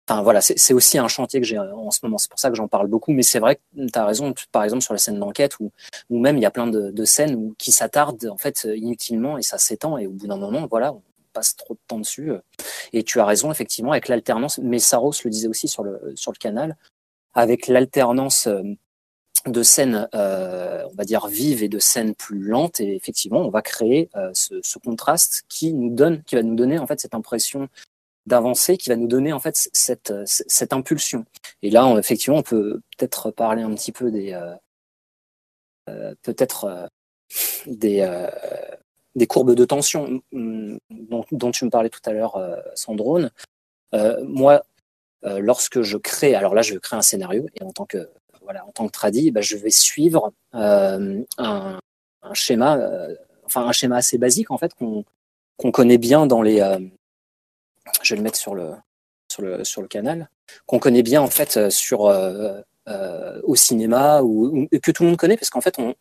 Enfin 0.10 0.22
voilà, 0.22 0.40
c'est 0.40 0.74
aussi 0.74 0.98
un 0.98 1.10
chantier 1.10 1.42
que 1.42 1.46
j'ai 1.46 1.60
en 1.60 1.92
ce 1.92 2.00
moment. 2.04 2.18
C'est 2.18 2.30
pour 2.30 2.40
ça 2.40 2.50
que 2.50 2.56
j'en 2.56 2.70
parle 2.70 2.88
beaucoup. 2.88 3.12
Mais 3.12 3.24
c'est 3.24 3.40
vrai 3.40 3.58
que 3.58 3.62
tu 3.76 4.00
as 4.00 4.06
raison. 4.06 4.34
Par 4.54 4.64
exemple 4.64 4.82
sur 4.82 4.94
la 4.94 5.00
scène 5.00 5.20
d'enquête 5.20 5.60
où, 5.60 5.70
même 6.10 6.38
il 6.38 6.44
y 6.44 6.46
a 6.46 6.52
plein 6.52 6.68
de, 6.68 6.92
de 6.92 7.06
scènes 7.06 7.36
où, 7.36 7.56
qui 7.58 7.74
s'attardent 7.74 8.26
en 8.28 8.38
fait 8.38 8.66
inutilement 8.74 9.38
et 9.38 9.42
ça 9.42 9.58
s'étend. 9.58 9.98
Et 9.98 10.08
au 10.08 10.12
bout 10.12 10.28
d'un 10.28 10.38
moment, 10.38 10.66
voilà, 10.70 10.96
passe 11.38 11.56
trop 11.56 11.76
de 11.76 11.80
temps 11.88 12.00
dessus. 12.00 12.32
Et 12.94 13.04
tu 13.04 13.20
as 13.20 13.26
raison 13.26 13.52
effectivement 13.52 13.92
avec 13.92 14.08
l'alternance. 14.08 14.60
Mais 14.60 14.80
Saros 14.80 15.14
le 15.24 15.30
disait 15.30 15.48
aussi 15.48 15.68
sur 15.68 15.84
le 15.84 16.14
sur 16.16 16.32
le 16.32 16.38
canal 16.38 16.76
avec 17.34 17.68
l'alternance 17.68 18.48
euh, 18.48 18.64
de 19.46 19.64
scènes, 19.64 20.10
euh, 20.16 20.84
on 20.92 20.96
va 20.96 21.04
dire 21.06 21.28
vives 21.28 21.64
et 21.64 21.70
de 21.70 21.80
scènes 21.80 22.16
plus 22.16 22.40
lentes. 22.40 22.80
Et 22.80 22.96
effectivement, 22.96 23.42
on 23.42 23.50
va 23.50 23.62
créer 23.62 24.10
euh, 24.16 24.32
ce, 24.34 24.80
contraste 24.80 25.44
qui 25.48 25.74
nous 25.74 25.94
donne, 25.94 26.24
qui 26.24 26.36
va 26.36 26.44
nous 26.44 26.56
donner 26.56 26.80
en 26.80 26.88
fait 26.88 27.00
cette 27.00 27.14
impression 27.14 27.70
d'avancer 28.28 28.78
qui 28.78 28.90
va 28.90 28.98
nous 28.98 29.08
donner 29.08 29.32
en 29.34 29.40
fait 29.40 29.70
cette, 29.72 30.14
cette 30.26 30.74
impulsion. 30.74 31.26
Et 31.62 31.70
là, 31.70 31.88
on, 31.88 31.98
effectivement, 31.98 32.38
on 32.38 32.44
peut 32.44 32.82
peut-être 32.98 33.32
parler 33.32 33.64
un 33.64 33.74
petit 33.74 33.94
peu 33.94 34.12
des 34.12 34.34
euh, 34.34 34.54
euh 35.90 36.14
peut-être 36.24 36.66
euh, 36.66 36.88
des 37.66 38.02
euh, 38.02 38.30
des 39.18 39.28
courbes 39.28 39.54
de 39.54 39.66
tension 39.66 40.22
mm, 40.32 40.78
dont, 40.90 41.26
dont, 41.32 41.52
tu 41.52 41.66
me 41.66 41.70
parlais 41.70 41.90
tout 41.90 42.00
à 42.06 42.14
l'heure, 42.14 42.40
Sandrone. 42.76 43.32
moi, 44.24 44.64
lorsque 45.24 45.82
je 45.82 45.98
crée, 45.98 46.36
alors 46.36 46.56
là, 46.56 46.62
je 46.62 46.76
crée 46.78 46.96
un 46.96 47.02
scénario 47.02 47.48
et 47.60 47.64
en 47.64 47.72
tant 47.72 47.86
que 47.86 48.10
voilà, 48.44 48.66
en 48.66 48.72
tant 48.72 48.88
que 48.88 48.92
tradi, 48.94 49.32
bah, 49.32 49.42
je 49.42 49.58
vais 49.58 49.72
suivre 49.72 50.32
un, 50.54 51.24
schéma, 52.34 52.80
enfin 53.46 53.66
un 53.66 53.74
schéma 53.74 53.98
assez 53.98 54.18
basique 54.18 54.52
en 54.52 54.58
fait 54.58 54.74
qu'on 54.74 55.04
qu'on 55.58 55.72
connaît 55.72 55.98
bien 55.98 56.28
dans 56.28 56.42
les 56.42 56.62
je 58.02 58.14
vais 58.14 58.18
le 58.18 58.24
mettre 58.24 58.38
sur 58.38 58.56
le, 58.56 58.74
sur 59.32 59.42
le, 59.42 59.64
sur 59.64 59.82
le 59.82 59.88
canal, 59.88 60.30
qu'on 60.66 60.80
connaît 60.80 61.04
bien 61.04 61.22
en 61.22 61.28
fait 61.28 61.58
euh, 61.58 61.70
sur, 61.70 62.06
euh, 62.06 62.62
euh, 62.88 63.42
au 63.44 63.56
cinéma 63.56 64.22
ou, 64.22 64.68
que 64.82 64.92
tout 64.92 65.04
le 65.04 65.10
monde 65.10 65.18
connaît 65.18 65.38
parce 65.38 65.50
qu'en 65.50 65.62
fait 65.62 65.78
on, 65.80 65.96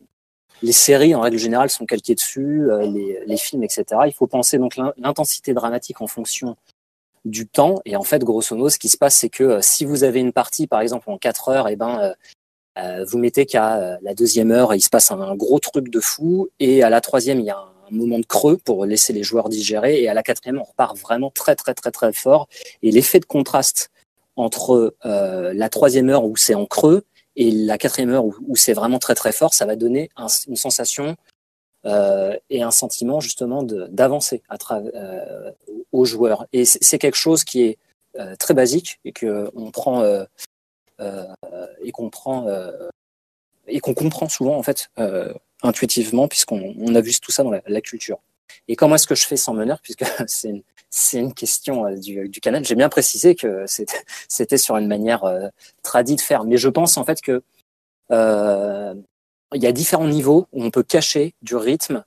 les 0.63 0.73
séries 0.73 1.15
en 1.15 1.21
règle 1.21 1.39
générale 1.39 1.71
sont 1.71 1.87
calquées 1.87 2.15
dessus, 2.15 2.67
les, 2.81 3.21
les, 3.27 3.37
films, 3.37 3.63
etc. 3.63 3.85
Il 4.07 4.13
faut 4.13 4.27
penser 4.27 4.59
donc 4.59 4.77
l'intensité 4.97 5.55
dramatique 5.55 6.01
en 6.01 6.07
fonction 6.07 6.57
du 7.27 7.47
temps. 7.47 7.81
Et 7.85 7.97
en 7.97 8.03
fait, 8.03 8.25
grosso 8.25 8.57
modo, 8.57 8.71
ce 8.71 8.79
qui 8.79 8.89
se 8.89 8.97
passe, 8.97 9.17
c'est 9.17 9.29
que 9.29 9.61
si 9.61 9.85
vous 9.85 10.05
avez 10.05 10.21
une 10.21 10.33
partie, 10.33 10.67
par 10.67 10.81
exemple, 10.81 11.11
en 11.11 11.19
4 11.19 11.49
heures, 11.49 11.69
eh 11.69 11.77
ben, 11.77 12.15
vous 13.07 13.19
mettez 13.19 13.47
qu'à 13.47 13.99
la 14.01 14.15
deuxième 14.15 14.51
heure, 14.51 14.75
il 14.75 14.81
se 14.81 14.91
passe 14.91 15.11
un, 15.11 15.35
gros 15.35 15.59
truc 15.59 15.91
de 15.91 16.01
fou, 16.01 16.49
et 16.59 16.83
à 16.83 16.91
la 16.91 17.01
troisième, 17.01 17.41
il 17.41 17.47
y 17.47 17.51
a 17.51 17.59
un, 17.59 17.73
moment 17.91 18.19
de 18.19 18.27
creux 18.27 18.57
pour 18.57 18.85
laisser 18.85 19.13
les 19.13 19.23
joueurs 19.23 19.49
digérer. 19.49 20.03
Et 20.03 20.09
à 20.09 20.15
la 20.15 20.25
quatrième, 20.25 20.59
on 20.59 20.65
repart 20.65 20.97
vraiment 20.99 21.31
très, 21.31 21.55
très, 21.55 21.73
très, 21.73 21.93
très 21.93 22.13
fort. 22.13 22.49
Et 22.83 22.91
l'effet 22.91 23.21
de 23.21 23.27
contraste 23.27 23.91
entre 24.35 24.95
euh, 25.05 25.53
la 25.55 25.69
troisième 25.69 26.11
heure 26.11 26.25
où 26.25 26.37
c'est 26.37 26.55
en 26.55 26.67
creux 26.67 27.05
et 27.37 27.51
la 27.51 27.79
quatrième 27.79 28.11
heure 28.11 28.25
où, 28.25 28.57
c'est 28.57 28.73
vraiment 28.73 28.99
très, 28.99 29.15
très 29.15 29.33
fort, 29.33 29.55
ça 29.55 29.67
va 29.67 29.77
donner 29.77 30.11
une 30.49 30.57
sensation 30.57 31.17
euh, 31.85 32.37
et 32.51 32.63
un 32.63 32.71
sentiment 32.71 33.21
justement 33.21 33.63
d'avancer 33.63 34.43
euh, 34.51 35.53
aux 35.93 36.05
joueurs. 36.05 36.47
Et 36.53 36.65
c'est 36.65 36.99
quelque 36.99 37.17
chose 37.17 37.45
qui 37.45 37.63
est 37.63 37.79
très 38.39 38.55
basique 38.55 38.99
et 39.05 39.13
prend 39.73 40.03
et 40.99 41.93
qu'on 41.93 42.09
prend 42.09 42.47
et 43.67 43.81
qu'on 43.81 43.95
comprend 43.95 44.29
souvent 44.29 44.57
en 44.57 44.63
fait 44.63 44.91
intuitivement, 45.63 46.29
puisqu'on 46.29 46.95
a 46.95 47.01
vu 47.01 47.13
tout 47.21 47.33
ça 47.33 47.43
dans 47.43 47.51
la, 47.51 47.81
culture. 47.83 48.19
Et 48.69 48.77
comment 48.77 48.97
est-ce 48.97 49.07
que 49.07 49.15
je 49.15 49.27
fais 49.27 49.37
sans 49.37 49.55
meneur, 49.55 49.81
puisque 49.81 50.05
c'est 50.27 51.19
une, 51.19 51.35
question 51.35 51.87
euh, 51.87 51.97
du, 51.97 52.41
canal. 52.41 52.65
J'ai 52.65 52.75
bien 52.75 52.89
précisé 52.89 53.35
que 53.35 53.65
c'était 54.29 54.59
sur 54.59 54.77
une 54.77 54.89
manière 54.89 55.25
euh, 55.25 55.49
tradie 55.83 56.17
de 56.17 56.21
faire, 56.21 56.45
mais 56.45 56.57
je 56.57 56.69
pense 56.69 56.97
en 56.97 57.05
fait 57.05 57.21
que 57.21 57.43
euh, 58.13 58.95
il 59.55 59.63
y 59.63 59.67
a 59.67 59.73
différents 59.73 60.09
niveaux 60.09 60.47
où 60.53 60.65
on 60.65 60.71
peut 60.71 60.83
cacher 60.83 61.35
du 61.43 61.57
rythme 61.57 62.05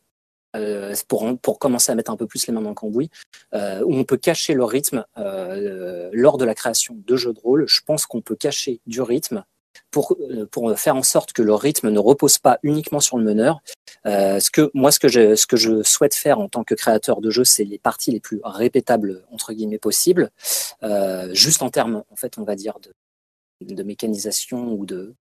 euh, 0.56 0.96
pour, 1.08 1.38
pour 1.40 1.60
commencer 1.60 1.92
à 1.92 1.96
mettre 1.96 2.12
un 2.12 2.18
peu 2.18 2.26
plus 2.26 2.48
les 2.48 2.54
mains 2.54 2.62
dans 2.62 2.70
le 2.70 2.76
cambouis, 2.76 3.10
où 3.54 3.96
on 3.96 4.04
peut 4.04 4.18
cacher 4.18 4.54
le 4.54 4.64
rythme 4.64 5.06
lors 5.16 6.38
de 6.38 6.46
la 6.46 6.56
création 6.56 6.96
de 7.06 7.16
jeux 7.16 7.34
de 7.34 7.40
rôle. 7.40 7.66
Je 7.68 7.82
pense 7.86 8.06
qu'on 8.06 8.22
peut 8.22 8.36
cacher 8.36 8.82
du 8.86 9.02
rythme 9.02 9.44
pour, 9.92 10.16
euh, 10.20 10.46
pour 10.46 10.78
faire 10.78 10.96
en 10.96 11.04
sorte 11.04 11.34
que 11.34 11.42
le 11.42 11.54
rythme 11.54 11.90
ne 11.90 12.00
repose 12.00 12.38
pas 12.38 12.60
uniquement 12.64 13.00
sur 13.00 13.18
le 13.18 13.24
meneur. 13.24 13.62
Euh, 14.06 14.40
ce 14.40 14.50
que, 14.52 14.70
moi, 14.74 14.92
ce 14.92 15.00
que, 15.00 15.08
je, 15.08 15.36
ce 15.36 15.48
que 15.48 15.58
je 15.58 15.84
souhaite 15.84 16.16
faire 16.16 16.40
en 16.40 16.48
tant 16.48 16.64
que 16.64 16.76
créateur 16.76 17.22
de 17.22 17.30
jeu, 17.30 17.44
c'est 17.44 17.66
les 17.66 17.80
parties 17.80 18.12
les 18.12 18.20
plus 18.20 18.40
répétables, 18.44 19.24
entre 19.32 19.54
guillemets, 19.54 19.80
possibles, 19.80 20.32
euh, 20.84 21.34
juste 21.34 21.62
en 21.62 21.70
termes, 21.70 22.04
en 22.10 22.16
fait, 22.16 22.38
on 22.38 22.44
va 22.44 22.56
dire, 22.56 22.80
de, 22.80 23.74
de 23.74 23.84
mécanisation 23.84 24.74
ou 24.74 24.86
de, 24.86 25.16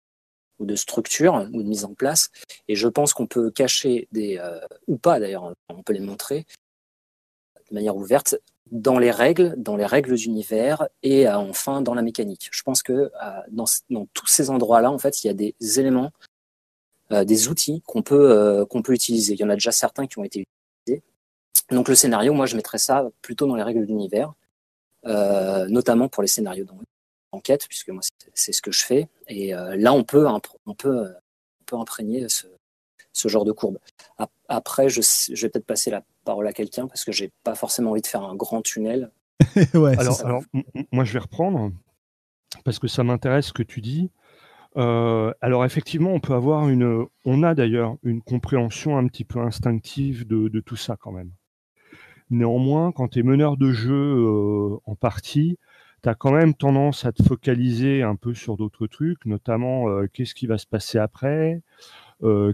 ou 0.59 0.65
de 0.65 0.75
structure 0.75 1.47
ou 1.53 1.63
de 1.63 1.67
mise 1.67 1.85
en 1.85 1.93
place. 1.93 2.29
Et 2.67 2.75
je 2.75 2.87
pense 2.87 3.13
qu'on 3.13 3.27
peut 3.27 3.51
cacher 3.51 4.07
des, 4.11 4.37
euh, 4.39 4.59
ou 4.87 4.97
pas 4.97 5.19
d'ailleurs, 5.19 5.53
on 5.69 5.83
peut 5.83 5.93
les 5.93 5.99
montrer 5.99 6.45
de 7.69 7.73
manière 7.73 7.95
ouverte, 7.95 8.35
dans 8.71 8.97
les 8.97 9.11
règles, 9.11 9.53
dans 9.57 9.75
les 9.75 9.85
règles 9.85 10.15
d'univers 10.15 10.87
et 11.03 11.27
euh, 11.27 11.37
enfin 11.37 11.81
dans 11.81 11.93
la 11.93 12.01
mécanique. 12.01 12.49
Je 12.51 12.63
pense 12.63 12.81
que 12.83 12.93
euh, 12.93 13.11
dans, 13.49 13.65
tous 14.13 14.27
ces 14.27 14.49
endroits-là, 14.49 14.91
en 14.91 14.97
fait, 14.97 15.23
il 15.23 15.27
y 15.27 15.29
a 15.29 15.33
des 15.33 15.55
éléments, 15.79 16.11
euh, 17.11 17.23
des 17.23 17.47
outils 17.47 17.81
qu'on 17.85 18.01
peut 18.01 18.65
qu'on 18.69 18.81
peut 18.81 18.93
utiliser. 18.93 19.33
Il 19.33 19.39
y 19.39 19.43
en 19.43 19.49
a 19.49 19.55
déjà 19.55 19.71
certains 19.71 20.07
qui 20.07 20.19
ont 20.19 20.23
été 20.23 20.45
idées. 20.87 21.03
Donc 21.71 21.89
le 21.89 21.95
scénario, 21.95 22.33
moi, 22.33 22.45
je 22.45 22.55
mettrais 22.55 22.79
ça 22.79 23.09
plutôt 23.21 23.47
dans 23.47 23.55
les 23.55 23.63
règles 23.63 23.85
d'univers, 23.85 24.33
notamment 25.03 26.09
pour 26.09 26.23
les 26.23 26.27
scénarios 26.27 26.65
d'enquête, 27.31 27.65
puisque 27.67 27.89
moi, 27.89 28.01
c'est 28.33 28.51
ce 28.51 28.61
que 28.61 28.71
je 28.71 28.83
fais. 28.83 29.09
Et 29.27 29.51
là, 29.53 29.93
on 29.93 30.03
peut, 30.03 30.27
on 30.27 30.73
peut, 30.73 31.07
on 31.61 31.63
peut 31.65 31.75
imprégner 31.75 32.27
ce, 32.29 32.47
ce 33.13 33.27
genre 33.27 33.45
de 33.45 33.51
courbe. 33.51 33.79
Après, 34.47 34.89
je, 34.89 35.01
je 35.01 35.41
vais 35.41 35.49
peut-être 35.49 35.65
passer 35.65 35.91
la 35.91 36.03
parole 36.25 36.47
à 36.47 36.53
quelqu'un 36.53 36.87
parce 36.87 37.05
que 37.05 37.11
j'ai 37.11 37.31
pas 37.43 37.55
forcément 37.55 37.91
envie 37.91 38.01
de 38.01 38.07
faire 38.07 38.23
un 38.23 38.35
grand 38.35 38.61
tunnel. 38.61 39.11
ouais, 39.73 39.97
alors, 39.97 40.25
alors 40.25 40.43
moi, 40.91 41.03
je 41.03 41.13
vais 41.13 41.19
reprendre 41.19 41.71
parce 42.63 42.79
que 42.79 42.87
ça 42.87 43.03
m'intéresse 43.03 43.47
ce 43.47 43.53
que 43.53 43.63
tu 43.63 43.81
dis. 43.81 44.09
Euh, 44.77 45.31
alors 45.39 45.63
effectivement, 45.63 46.11
on 46.11 46.19
peut 46.19 46.33
avoir 46.33 46.67
une, 46.67 47.05
on 47.23 47.43
a 47.43 47.55
d'ailleurs 47.55 47.95
une 48.03 48.21
compréhension 48.21 48.97
un 48.97 49.07
petit 49.07 49.23
peu 49.23 49.39
instinctive 49.39 50.27
de, 50.27 50.49
de 50.49 50.59
tout 50.59 50.75
ça 50.75 50.97
quand 50.97 51.13
même. 51.13 51.31
Néanmoins, 52.29 52.91
quand 52.91 53.09
tu 53.09 53.19
es 53.19 53.23
meneur 53.23 53.55
de 53.55 53.71
jeu 53.71 53.93
euh, 53.93 54.77
en 54.85 54.95
partie, 54.95 55.57
tu 56.03 56.09
as 56.09 56.15
quand 56.15 56.31
même 56.31 56.53
tendance 56.53 57.05
à 57.05 57.11
te 57.11 57.23
focaliser 57.23 58.01
un 58.01 58.15
peu 58.15 58.33
sur 58.33 58.57
d'autres 58.57 58.87
trucs, 58.87 59.25
notamment 59.25 59.89
euh, 59.89 60.07
qu'est-ce 60.11 60.33
qui 60.33 60.47
va 60.47 60.57
se 60.57 60.65
passer 60.65 60.97
après, 60.97 61.55
euh, 61.55 61.59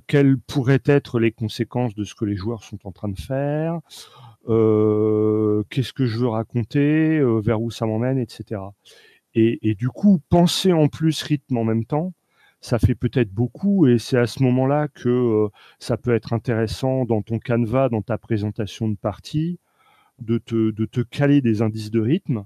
quelles 0.08 0.38
pourraient 0.38 0.84
être 0.86 1.20
les 1.20 1.32
conséquences 1.32 1.96
de 1.96 2.04
ce 2.04 2.16
que 2.16 2.26
les 2.26 2.36
joueurs 2.36 2.64
sont 2.64 2.80
en 2.86 2.92
train 2.92 3.10
de 3.10 3.20
faire, 3.20 3.80
euh, 4.50 5.64
qu'est-ce 5.70 5.94
que 5.94 6.06
je 6.06 6.20
veux 6.20 6.28
raconter, 6.28 7.20
euh, 7.20 7.40
vers 7.40 7.62
où 7.62 7.72
ça 7.72 7.86
m'emmène, 7.86 8.18
etc. 8.18 8.62
Et, 9.34 9.76
du 9.76 9.88
coup, 9.90 10.20
penser 10.30 10.74
en 10.74 10.88
plus 10.90 11.22
rythme 11.24 11.58
en 11.58 11.64
même 11.64 11.86
temps, 11.86 12.14
ça 12.60 12.80
fait 12.80 12.96
peut-être 12.96 13.32
beaucoup 13.32 13.88
et 13.88 13.98
c'est 13.98 14.18
à 14.18 14.28
ce 14.28 14.44
moment-là 14.44 14.88
que 14.90 15.10
euh, 15.10 15.50
ça 15.80 15.98
peut 15.98 16.14
être 16.14 16.34
intéressant 16.34 17.06
dans 17.06 17.22
ton 17.22 17.40
canevas, 17.40 17.90
dans 17.90 18.02
ta 18.02 18.18
présentation 18.18 18.90
de 18.90 18.96
partie, 18.96 19.60
de 20.20 20.38
te, 20.38 21.02
caler 21.02 21.42
des 21.42 21.62
indices 21.62 21.92
de 21.92 22.02
rythme 22.02 22.46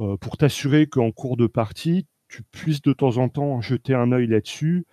euh, 0.00 0.16
pour 0.16 0.38
t'assurer 0.38 0.86
qu'en 0.86 1.12
cours 1.12 1.36
de 1.36 1.46
partie, 1.46 2.06
tu 2.28 2.42
puisses 2.42 2.82
de 2.82 2.92
temps 2.94 3.18
en 3.18 3.28
temps 3.28 3.60
jeter 3.60 3.94
un 3.94 4.12
œil 4.12 4.26
là-dessus 4.26 4.86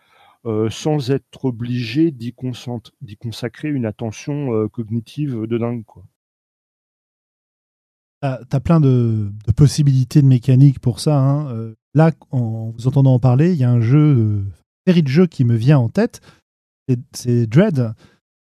euh, 0.46 0.70
sans 0.70 1.12
être 1.12 1.44
obligé 1.44 2.12
d'y 2.12 2.34
consacrer 2.34 3.68
une 3.68 3.86
attention 3.86 4.54
euh, 4.54 4.70
cognitive 4.70 5.42
de 5.42 5.58
dingue. 5.58 5.84
Quoi. 5.84 6.06
Tu 8.22 8.28
as 8.56 8.60
plein 8.62 8.80
de, 8.80 9.34
de, 9.46 9.52
possibilités 9.52 10.22
de 10.22 10.28
mécanique 10.28 10.80
pour 10.80 11.02
ça. 11.02 11.20
Hein. 11.20 11.50
Euh, 11.50 11.76
là, 11.94 12.12
en 12.32 12.72
vous 12.72 12.88
entendant 12.88 13.16
en 13.16 13.20
parler, 13.20 13.52
il 13.52 13.58
y 13.58 13.66
a 13.66 13.70
un 13.70 13.82
jeu, 13.82 14.16
une 14.16 14.52
série 14.88 15.04
de 15.04 15.10
jeux 15.10 15.28
qui 15.28 15.44
me 15.44 15.56
vient 15.56 15.78
en 15.78 15.90
tête. 15.90 16.22
C'est 17.12 17.46
Dread, 17.46 17.94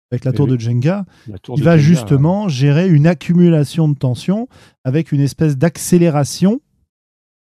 avec 0.10 0.24
la 0.24 0.32
tour 0.32 0.46
oui. 0.46 0.56
de 0.56 0.60
Jenga, 0.60 1.06
tour 1.44 1.56
qui 1.56 1.62
de 1.62 1.66
va 1.66 1.78
Jenga, 1.78 1.88
justement 1.88 2.44
ouais. 2.46 2.50
gérer 2.50 2.88
une 2.88 3.08
accumulation 3.08 3.90
de 3.90 3.98
tension 3.98 4.48
avec 4.86 5.12
une 5.12 5.20
espèce 5.20 5.58
d'accélération 5.58 6.62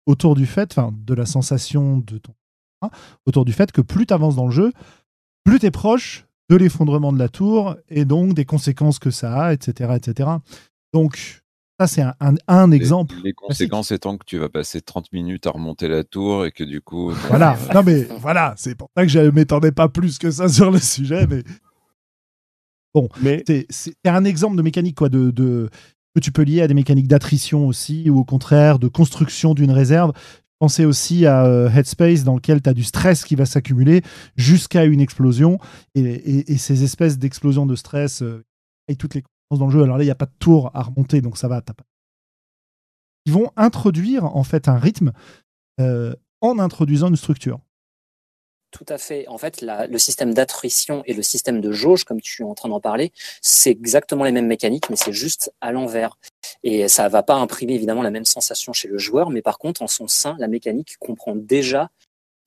autour 0.06 0.34
du 0.34 0.46
fait, 0.46 0.72
enfin, 0.72 0.92
de 0.92 1.12
la 1.12 1.26
sensation 1.26 1.98
de 1.98 2.16
ton 2.16 2.32
autour 3.26 3.44
du 3.44 3.52
fait 3.52 3.72
que 3.72 3.80
plus 3.80 4.06
tu 4.06 4.14
avances 4.14 4.36
dans 4.36 4.46
le 4.46 4.52
jeu, 4.52 4.72
plus 5.44 5.58
tu 5.58 5.66
es 5.66 5.70
proche 5.70 6.26
de 6.50 6.56
l'effondrement 6.56 7.12
de 7.12 7.18
la 7.18 7.28
tour 7.28 7.76
et 7.88 8.04
donc 8.04 8.34
des 8.34 8.44
conséquences 8.44 8.98
que 8.98 9.10
ça 9.10 9.44
a, 9.44 9.52
etc. 9.52 9.92
etc. 9.96 10.30
Donc, 10.92 11.42
ça, 11.78 11.86
c'est 11.86 12.02
un, 12.02 12.14
un, 12.20 12.34
un, 12.48 12.70
exemple. 12.72 13.14
Les, 13.16 13.28
les 13.28 13.32
conséquences 13.32 13.92
étant 13.92 14.16
que 14.16 14.24
tu 14.24 14.38
vas 14.38 14.48
passer 14.48 14.80
30 14.80 15.12
minutes 15.12 15.46
à 15.46 15.50
remonter 15.50 15.86
la 15.86 16.02
tour 16.02 16.44
et 16.44 16.50
que 16.50 16.64
du 16.64 16.80
coup. 16.80 17.12
Voilà, 17.28 17.56
non 17.72 17.82
mais 17.84 18.02
voilà, 18.18 18.54
c'est 18.56 18.74
pour 18.74 18.88
ça 18.96 19.04
que 19.04 19.08
je 19.08 19.20
ne 19.20 19.30
m'étendais 19.30 19.70
pas 19.70 19.88
plus 19.88 20.18
que 20.18 20.30
ça 20.30 20.48
sur 20.48 20.70
le 20.70 20.78
sujet, 20.78 21.26
mais. 21.28 21.44
Bon, 22.94 23.08
mais 23.20 23.44
c'est 23.68 23.94
un 24.06 24.24
exemple 24.24 24.56
de 24.56 24.62
mécanique 24.62 24.96
quoi, 24.96 25.08
de, 25.08 25.30
de, 25.30 25.68
que 26.16 26.20
tu 26.20 26.32
peux 26.32 26.42
lier 26.42 26.62
à 26.62 26.68
des 26.68 26.74
mécaniques 26.74 27.06
d'attrition 27.06 27.68
aussi, 27.68 28.10
ou 28.10 28.18
au 28.18 28.24
contraire 28.24 28.78
de 28.78 28.88
construction 28.88 29.54
d'une 29.54 29.70
réserve. 29.70 30.12
Pensez 30.58 30.84
aussi 30.84 31.24
à 31.24 31.44
euh, 31.44 31.70
Headspace 31.70 32.24
dans 32.24 32.34
lequel 32.34 32.60
tu 32.60 32.68
as 32.68 32.74
du 32.74 32.82
stress 32.82 33.24
qui 33.24 33.36
va 33.36 33.46
s'accumuler 33.46 34.02
jusqu'à 34.36 34.84
une 34.84 35.00
explosion. 35.00 35.58
Et, 35.94 36.56
ces 36.58 36.82
espèces 36.82 37.18
d'explosions 37.18 37.64
de 37.64 37.76
stress 37.76 38.22
euh, 38.22 38.44
et 38.88 38.96
toutes 38.96 39.14
les 39.14 39.22
conséquences 39.22 39.58
dans 39.60 39.66
le 39.66 39.72
jeu. 39.72 39.82
Alors 39.84 39.98
là, 39.98 40.02
il 40.02 40.06
n'y 40.06 40.12
a 40.12 40.16
pas 40.16 40.26
de 40.26 40.34
tour 40.38 40.70
à 40.74 40.82
remonter, 40.82 41.20
donc 41.20 41.38
ça 41.38 41.46
va. 41.46 41.62
Pas... 41.62 41.74
Ils 43.26 43.32
vont 43.32 43.52
introduire 43.56 44.24
en 44.24 44.42
fait 44.42 44.68
un 44.68 44.78
rythme 44.78 45.12
euh, 45.80 46.14
en 46.40 46.58
introduisant 46.58 47.08
une 47.08 47.16
structure. 47.16 47.60
Tout 48.70 48.84
à 48.88 48.98
fait. 48.98 49.26
En 49.28 49.38
fait, 49.38 49.62
le 49.62 49.98
système 49.98 50.34
d'attrition 50.34 51.02
et 51.06 51.14
le 51.14 51.22
système 51.22 51.60
de 51.60 51.72
jauge, 51.72 52.04
comme 52.04 52.20
tu 52.20 52.42
es 52.42 52.44
en 52.44 52.54
train 52.54 52.68
d'en 52.68 52.80
parler, 52.80 53.12
c'est 53.40 53.70
exactement 53.70 54.24
les 54.24 54.32
mêmes 54.32 54.46
mécaniques, 54.46 54.90
mais 54.90 54.96
c'est 54.96 55.12
juste 55.12 55.52
à 55.62 55.72
l'envers. 55.72 56.18
Et 56.62 56.86
ça 56.88 57.04
ne 57.04 57.08
va 57.08 57.22
pas 57.22 57.34
imprimer 57.34 57.74
évidemment 57.74 58.02
la 58.02 58.10
même 58.10 58.26
sensation 58.26 58.74
chez 58.74 58.88
le 58.88 58.98
joueur, 58.98 59.30
mais 59.30 59.40
par 59.40 59.58
contre, 59.58 59.80
en 59.80 59.86
son 59.86 60.06
sein, 60.06 60.36
la 60.38 60.48
mécanique 60.48 60.96
comprend 60.98 61.34
déjà 61.34 61.90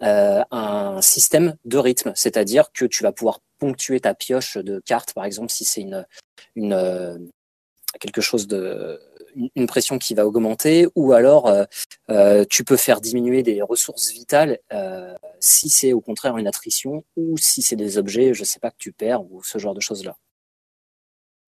euh, 0.04 0.44
un 0.52 1.02
système 1.02 1.56
de 1.66 1.78
rythme, 1.80 2.12
c'est-à-dire 2.16 2.72
que 2.72 2.86
tu 2.86 3.02
vas 3.02 3.12
pouvoir 3.12 3.40
ponctuer 3.58 4.00
ta 4.00 4.14
pioche 4.14 4.58
de 4.58 4.80
cartes, 4.80 5.14
par 5.14 5.26
exemple, 5.26 5.52
si 5.52 5.66
c'est 5.66 5.82
une, 5.82 6.06
une 6.56 7.30
quelque 8.00 8.22
chose 8.22 8.48
de 8.48 9.00
une 9.56 9.68
pression 9.68 9.98
qui 9.98 10.14
va 10.14 10.26
augmenter, 10.26 10.88
ou 10.96 11.14
alors 11.14 11.48
euh, 11.48 11.64
euh, 12.10 12.46
tu 12.50 12.64
peux 12.64 12.78
faire 12.78 13.02
diminuer 13.02 13.44
des 13.44 13.62
ressources 13.62 14.12
vitales 14.12 14.60
euh, 14.74 15.14
si 15.40 15.70
c'est 15.70 15.94
au 15.94 16.02
contraire 16.02 16.38
une 16.38 16.48
attrition, 16.48 17.04
ou 17.16 17.38
si 17.38 17.62
c'est 17.62 17.76
des 17.76 17.98
objets, 17.98 18.34
je 18.34 18.44
sais 18.44 18.60
pas, 18.60 18.72
que 18.72 18.78
tu 18.78 18.92
perds, 18.92 19.24
ou 19.24 19.42
ce 19.44 19.58
genre 19.58 19.74
de 19.74 19.82
choses-là. 19.82 20.18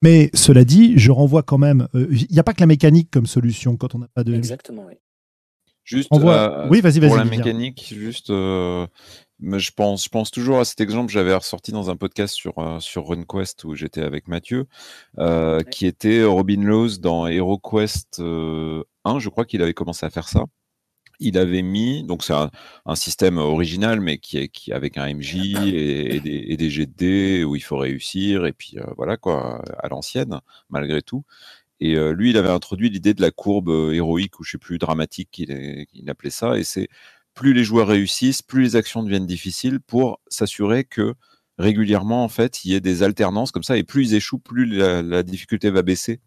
Mais 0.01 0.29
cela 0.33 0.65
dit, 0.65 0.97
je 0.97 1.11
renvoie 1.11 1.43
quand 1.43 1.57
même. 1.57 1.87
Il 1.93 1.99
euh, 1.99 2.17
n'y 2.29 2.39
a 2.39 2.43
pas 2.43 2.53
que 2.53 2.59
la 2.59 2.67
mécanique 2.67 3.09
comme 3.09 3.25
solution 3.25 3.77
quand 3.77 3.95
on 3.95 3.99
n'a 3.99 4.09
pas 4.13 4.23
de. 4.23 4.33
Exactement, 4.33 4.85
oui. 4.87 4.95
Juste, 5.85 6.07
voit... 6.11 6.67
oui, 6.69 6.79
vas-y, 6.79 6.99
vas-y. 6.99 7.09
Pour 7.09 7.17
la 7.17 7.25
mécanique, 7.25 7.93
juste, 7.93 8.31
je 9.41 9.71
pense, 9.71 10.03
je 10.05 10.09
pense 10.09 10.31
toujours 10.31 10.59
à 10.59 10.65
cet 10.65 10.81
exemple 10.81 11.07
que 11.07 11.13
j'avais 11.13 11.33
ressorti 11.33 11.71
dans 11.71 11.89
un 11.89 11.95
podcast 11.95 12.33
sur, 12.35 12.57
euh, 12.59 12.79
sur 12.79 13.05
RunQuest 13.05 13.63
où 13.65 13.75
j'étais 13.75 14.01
avec 14.01 14.27
Mathieu, 14.27 14.67
euh, 15.19 15.57
ouais. 15.57 15.65
qui 15.69 15.85
était 15.85 16.23
Robin 16.23 16.63
Laws 16.63 16.97
dans 16.99 17.27
HeroQuest 17.27 18.19
euh, 18.19 18.83
1, 19.05 19.19
je 19.19 19.29
crois 19.29 19.45
qu'il 19.45 19.61
avait 19.61 19.73
commencé 19.73 20.05
à 20.05 20.09
faire 20.09 20.27
ça. 20.27 20.45
Il 21.19 21.37
avait 21.37 21.61
mis, 21.61 22.03
donc 22.03 22.23
c'est 22.23 22.33
un, 22.33 22.49
un, 22.85 22.95
système 22.95 23.37
original, 23.37 24.01
mais 24.01 24.17
qui 24.17 24.37
est 24.39 24.49
qui 24.49 24.71
avec 24.73 24.97
un 24.97 25.13
MJ 25.13 25.35
et, 25.67 26.15
et, 26.15 26.19
des, 26.19 26.45
et 26.49 26.57
des 26.57 26.69
jets 26.69 26.85
de 26.85 26.93
dés 26.93 27.43
où 27.43 27.55
il 27.55 27.61
faut 27.61 27.77
réussir, 27.77 28.45
et 28.45 28.53
puis 28.53 28.77
euh, 28.79 28.85
voilà 28.97 29.17
quoi, 29.17 29.63
à 29.79 29.87
l'ancienne, 29.89 30.39
malgré 30.69 31.01
tout. 31.01 31.23
Et 31.79 31.95
lui, 32.13 32.29
il 32.29 32.37
avait 32.37 32.49
introduit 32.49 32.89
l'idée 32.89 33.13
de 33.13 33.21
la 33.21 33.31
courbe 33.31 33.69
héroïque, 33.91 34.39
ou 34.39 34.43
je 34.43 34.51
sais 34.51 34.57
plus, 34.57 34.77
dramatique 34.77 35.29
qu'il 35.31 35.85
il 35.93 36.09
appelait 36.09 36.29
ça, 36.29 36.57
et 36.57 36.63
c'est 36.63 36.87
plus 37.33 37.53
les 37.53 37.63
joueurs 37.63 37.87
réussissent, 37.87 38.41
plus 38.41 38.61
les 38.61 38.75
actions 38.75 39.03
deviennent 39.03 39.25
difficiles 39.25 39.79
pour 39.79 40.19
s'assurer 40.27 40.83
que 40.83 41.15
régulièrement, 41.57 42.23
en 42.23 42.29
fait, 42.29 42.65
il 42.65 42.71
y 42.71 42.75
ait 42.75 42.81
des 42.81 43.03
alternances 43.03 43.51
comme 43.51 43.63
ça, 43.63 43.77
et 43.77 43.83
plus 43.83 44.11
ils 44.11 44.15
échouent, 44.15 44.39
plus 44.39 44.65
la, 44.65 45.23
difficulté 45.23 45.69
va 45.69 45.81
baisser, 45.81 46.19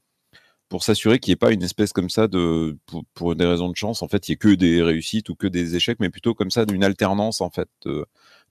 pour 0.68 0.82
s'assurer 0.82 1.18
qu'il 1.18 1.30
n'y 1.30 1.34
ait 1.34 1.36
pas 1.36 1.52
une 1.52 1.62
espèce 1.62 1.92
comme 1.92 2.10
ça 2.10 2.28
de, 2.28 2.76
pour, 3.14 3.36
des 3.36 3.46
raisons 3.46 3.68
de 3.68 3.76
chance, 3.76 4.02
en 4.02 4.08
fait, 4.08 4.28
il 4.28 4.32
n'y 4.32 4.34
ait 4.34 4.38
que 4.38 4.54
des 4.54 4.82
réussites 4.82 5.28
ou 5.28 5.34
que 5.34 5.46
des 5.46 5.76
échecs, 5.76 5.98
mais 6.00 6.10
plutôt 6.10 6.34
comme 6.34 6.50
ça 6.50 6.66
d'une 6.66 6.84
alternance, 6.84 7.40
en 7.40 7.50
fait, 7.50 7.68
de, 7.84 8.06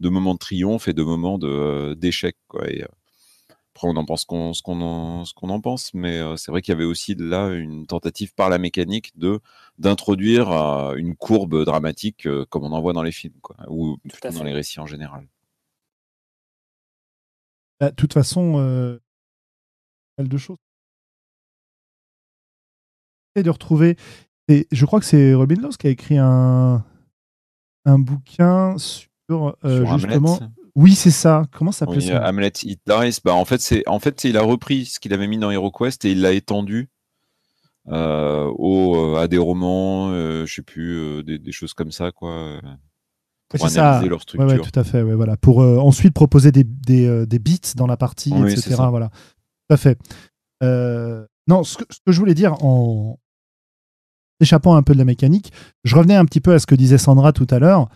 moments 0.10 0.34
de 0.34 0.40
triomphe 0.40 0.88
et 0.88 0.94
de 0.94 1.03
moments 1.03 1.38
quoi. 2.48 2.69
Et, 2.69 2.86
après, 3.76 3.89
on 3.89 3.97
en 3.97 4.06
pense 4.06 4.23
qu'on, 4.23 4.53
ce 4.53 4.61
qu'on 4.61 4.80
en, 4.80 5.26
ce 5.26 5.34
qu'on 5.34 5.49
en 5.49 5.60
pense, 5.60 5.93
mais 5.93 6.18
euh, 6.18 6.38
c'est 6.38 6.49
vrai 6.49 6.61
qu'il 6.61 6.72
y 6.72 6.76
avait 6.77 6.85
aussi 6.85 7.14
là 7.14 7.49
une 7.49 7.85
tentative 7.85 8.34
par 8.34 8.49
la 8.49 8.57
mécanique 8.57 9.11
de 9.18 9.41
d'introduire 9.77 10.49
euh, 10.49 10.95
une 10.95 11.14
courbe 11.14 11.65
dramatique 11.65 12.26
euh, 12.26 12.45
comme 12.45 12.64
on 12.64 12.72
en 12.72 12.81
voit 12.81 12.93
dans 12.93 13.03
les 13.03 13.11
films, 13.11 13.35
quoi, 13.41 13.57
ou 13.68 13.97
plutôt 13.97 14.30
dans 14.30 14.43
les 14.43 14.53
récits 14.53 14.80
en 14.80 14.85
général. 14.85 15.27
Bah, 17.81 17.89
de 17.89 17.95
toute 17.95 18.14
façon, 18.14 18.60
euh, 18.60 18.97
de 20.19 20.38
choses. 20.38 20.57
Et 23.35 23.43
de 23.43 23.49
retrouver. 23.49 23.97
Et 24.47 24.68
je 24.72 24.85
crois 24.85 25.02
que 25.02 25.06
c'est 25.06 25.34
Robin 25.34 25.60
Laws 25.60 25.76
qui 25.77 25.88
a 25.88 25.89
écrit 25.89 26.18
un 26.18 26.85
un 27.84 27.99
bouquin 27.99 28.77
sur, 28.77 29.57
sur 29.61 29.97
justement. 29.97 30.39
Oui, 30.76 30.93
c'est 30.93 31.11
ça. 31.11 31.43
Comment 31.53 31.72
ça 31.72 31.80
s'appelle 31.80 31.97
oui, 31.97 32.07
ça 32.07 32.26
Hamlet 32.27 32.52
It 32.64 32.81
Dies. 32.85 33.19
Bah, 33.23 33.34
en 33.34 33.45
fait, 33.45 33.61
c'est 33.61 33.88
en 33.88 33.99
fait, 33.99 34.26
il 34.26 34.38
a 34.38 34.41
repris 34.41 34.85
ce 34.85 34.99
qu'il 34.99 35.14
avait 35.14 35.27
mis 35.27 35.38
dans 35.38 35.49
HeroQuest 35.49 36.03
et 36.06 36.11
il 36.11 36.22
l'a 36.22 36.34
étendu 36.34 36.89
euh, 37.88 38.52
au, 38.57 39.15
à 39.15 39.27
des 39.27 39.38
romans, 39.38 40.10
euh, 40.10 40.45
je 40.45 40.56
sais 40.56 40.61
plus, 40.64 40.97
euh, 40.97 41.23
des, 41.23 41.38
des, 41.38 41.52
choses 41.52 41.76
comme 41.76 41.91
ça, 41.91 42.11
quoi, 42.11 42.60
pour 43.47 43.61
ouais, 43.61 43.77
analyser 43.77 44.03
ça. 44.03 44.10
leur 44.10 44.22
structure. 44.22 44.47
Ouais, 44.47 44.56
ouais, 44.56 44.60
tout 44.60 44.80
à 44.80 44.84
fait. 44.84 45.03
voilà, 45.03 45.38
pour 45.38 45.60
ensuite 45.60 46.14
proposer 46.14 46.52
des, 46.52 46.64
des, 46.64 47.27
des, 47.27 47.39
beats 47.39 47.76
dans 47.76 47.85
la 47.85 47.95
partie, 47.95 48.34
oui, 48.34 48.52
etc. 48.52 48.76
Voilà, 48.89 49.10
tout 49.10 49.73
à 49.73 49.77
fait. 49.77 49.99
non, 50.61 51.64
ce 51.64 51.77
que, 51.77 51.85
ce 51.89 51.99
que, 52.06 52.11
je 52.11 52.19
voulais 52.19 52.34
dire 52.34 52.61
en 52.64 53.19
échappant 54.41 54.76
un 54.76 54.84
peu 54.84 54.93
de 54.93 54.97
la 54.97 55.06
mécanique, 55.06 55.53
je 55.84 55.95
revenais 55.95 56.15
un 56.15 56.26
petit 56.26 56.41
peu 56.41 56.53
à 56.53 56.60
ce 56.60 56.65
que 56.65 56.76
disait 56.76 56.97
Sandra 56.97 57.34
tout 57.34 57.47
à 57.52 57.60
l'heure. 57.60 57.88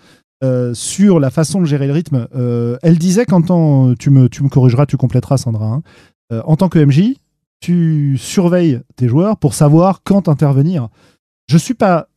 Euh, 0.41 0.73
sur 0.73 1.19
la 1.19 1.31
façon 1.31 1.59
de 1.59 1.65
gérer 1.65 1.85
le 1.85 1.91
rythme. 1.91 2.29
Euh, 2.33 2.77
elle 2.81 2.97
disait 2.97 3.25
qu'en 3.25 3.41
tant, 3.41 3.93
tu 3.95 4.09
me, 4.09 4.29
corrigeras, 4.47 4.85
tu 4.85 4.95
compléteras 4.95 5.37
Sandra, 5.37 5.65
hein, 5.65 5.83
euh, 6.31 6.41
en 6.45 6.55
tant 6.55 6.69
que 6.69 6.79
MJ, 6.79 7.17
tu 7.59 8.17
surveilles 8.17 8.81
tes 8.95 9.09
joueurs 9.09 9.35
pour 9.35 9.53
savoir 9.53 10.01
quand 10.03 10.29
intervenir. 10.29 10.87
Je 11.47 11.57
suis 11.57 11.73
pas, 11.73 12.07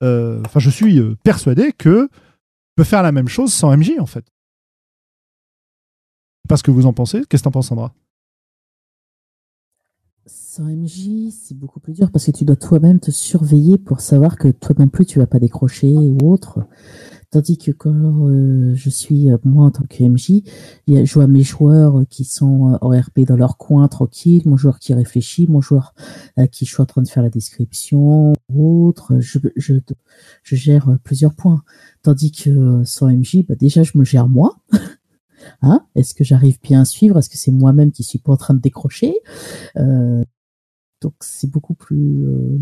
enfin, 0.00 0.60
je 0.60 0.70
suis 0.70 1.00
persuadé 1.24 1.72
que 1.72 2.06
tu 2.06 2.20
peux 2.76 2.84
faire 2.84 3.02
la 3.02 3.10
même 3.10 3.26
chose 3.26 3.52
sans 3.52 3.76
MJ 3.76 3.94
en 3.98 4.06
fait. 4.06 4.24
Pas 6.48 6.56
ce 6.56 6.62
que 6.62 6.70
vous 6.70 6.86
en 6.86 6.92
pensez. 6.92 7.24
Qu'est-ce 7.28 7.42
que 7.42 7.44
t'en 7.44 7.50
penses, 7.50 7.68
Sandra? 7.68 7.92
Sans 10.26 10.64
MJ, 10.64 11.32
c'est 11.32 11.58
beaucoup 11.58 11.80
plus 11.80 11.94
dur 11.94 12.12
parce 12.12 12.26
que 12.26 12.30
tu 12.30 12.44
dois 12.44 12.54
toi-même 12.54 13.00
te 13.00 13.10
surveiller 13.10 13.78
pour 13.78 14.00
savoir 14.00 14.36
que 14.36 14.48
toi 14.48 14.76
non 14.78 14.86
plus 14.86 15.06
tu 15.06 15.18
vas 15.18 15.26
pas 15.26 15.40
décrocher 15.40 15.92
ou 15.92 16.18
autre. 16.30 16.60
Tandis 17.34 17.58
que 17.58 17.72
quand 17.72 18.28
euh, 18.28 18.76
je 18.76 18.88
suis 18.88 19.32
euh, 19.32 19.38
moi 19.42 19.66
en 19.66 19.72
tant 19.72 19.82
que 19.88 20.04
MJ, 20.04 20.44
je 20.86 21.14
vois 21.14 21.26
mes 21.26 21.42
joueurs 21.42 22.04
qui 22.08 22.24
sont 22.24 22.78
en 22.80 22.90
RP 22.90 23.22
dans 23.26 23.34
leur 23.34 23.56
coin 23.56 23.88
tranquille, 23.88 24.42
mon 24.46 24.56
joueur 24.56 24.78
qui 24.78 24.94
réfléchit, 24.94 25.48
mon 25.48 25.60
joueur 25.60 25.96
à 26.36 26.46
qui 26.46 26.64
je 26.64 26.72
suis 26.72 26.80
en 26.80 26.86
train 26.86 27.02
de 27.02 27.08
faire 27.08 27.24
la 27.24 27.30
description, 27.30 28.34
ou 28.52 28.86
autre, 28.86 29.18
je, 29.18 29.40
je, 29.56 29.74
je 30.44 30.54
gère 30.54 30.96
plusieurs 31.02 31.34
points. 31.34 31.64
Tandis 32.02 32.30
que 32.30 32.84
sans 32.84 33.08
MJ, 33.08 33.44
bah 33.48 33.56
déjà 33.56 33.82
je 33.82 33.98
me 33.98 34.04
gère 34.04 34.28
moi. 34.28 34.56
Hein? 35.60 35.84
Est-ce 35.96 36.14
que 36.14 36.22
j'arrive 36.22 36.58
bien 36.62 36.82
à 36.82 36.84
suivre? 36.84 37.18
Est-ce 37.18 37.28
que 37.28 37.36
c'est 37.36 37.50
moi-même 37.50 37.90
qui 37.90 38.04
suis 38.04 38.20
pas 38.20 38.32
en 38.32 38.36
train 38.36 38.54
de 38.54 38.60
décrocher? 38.60 39.16
Euh, 39.76 40.22
Donc 41.02 41.14
c'est 41.20 41.50
beaucoup 41.50 41.74
plus. 41.74 42.24
Euh, 42.26 42.58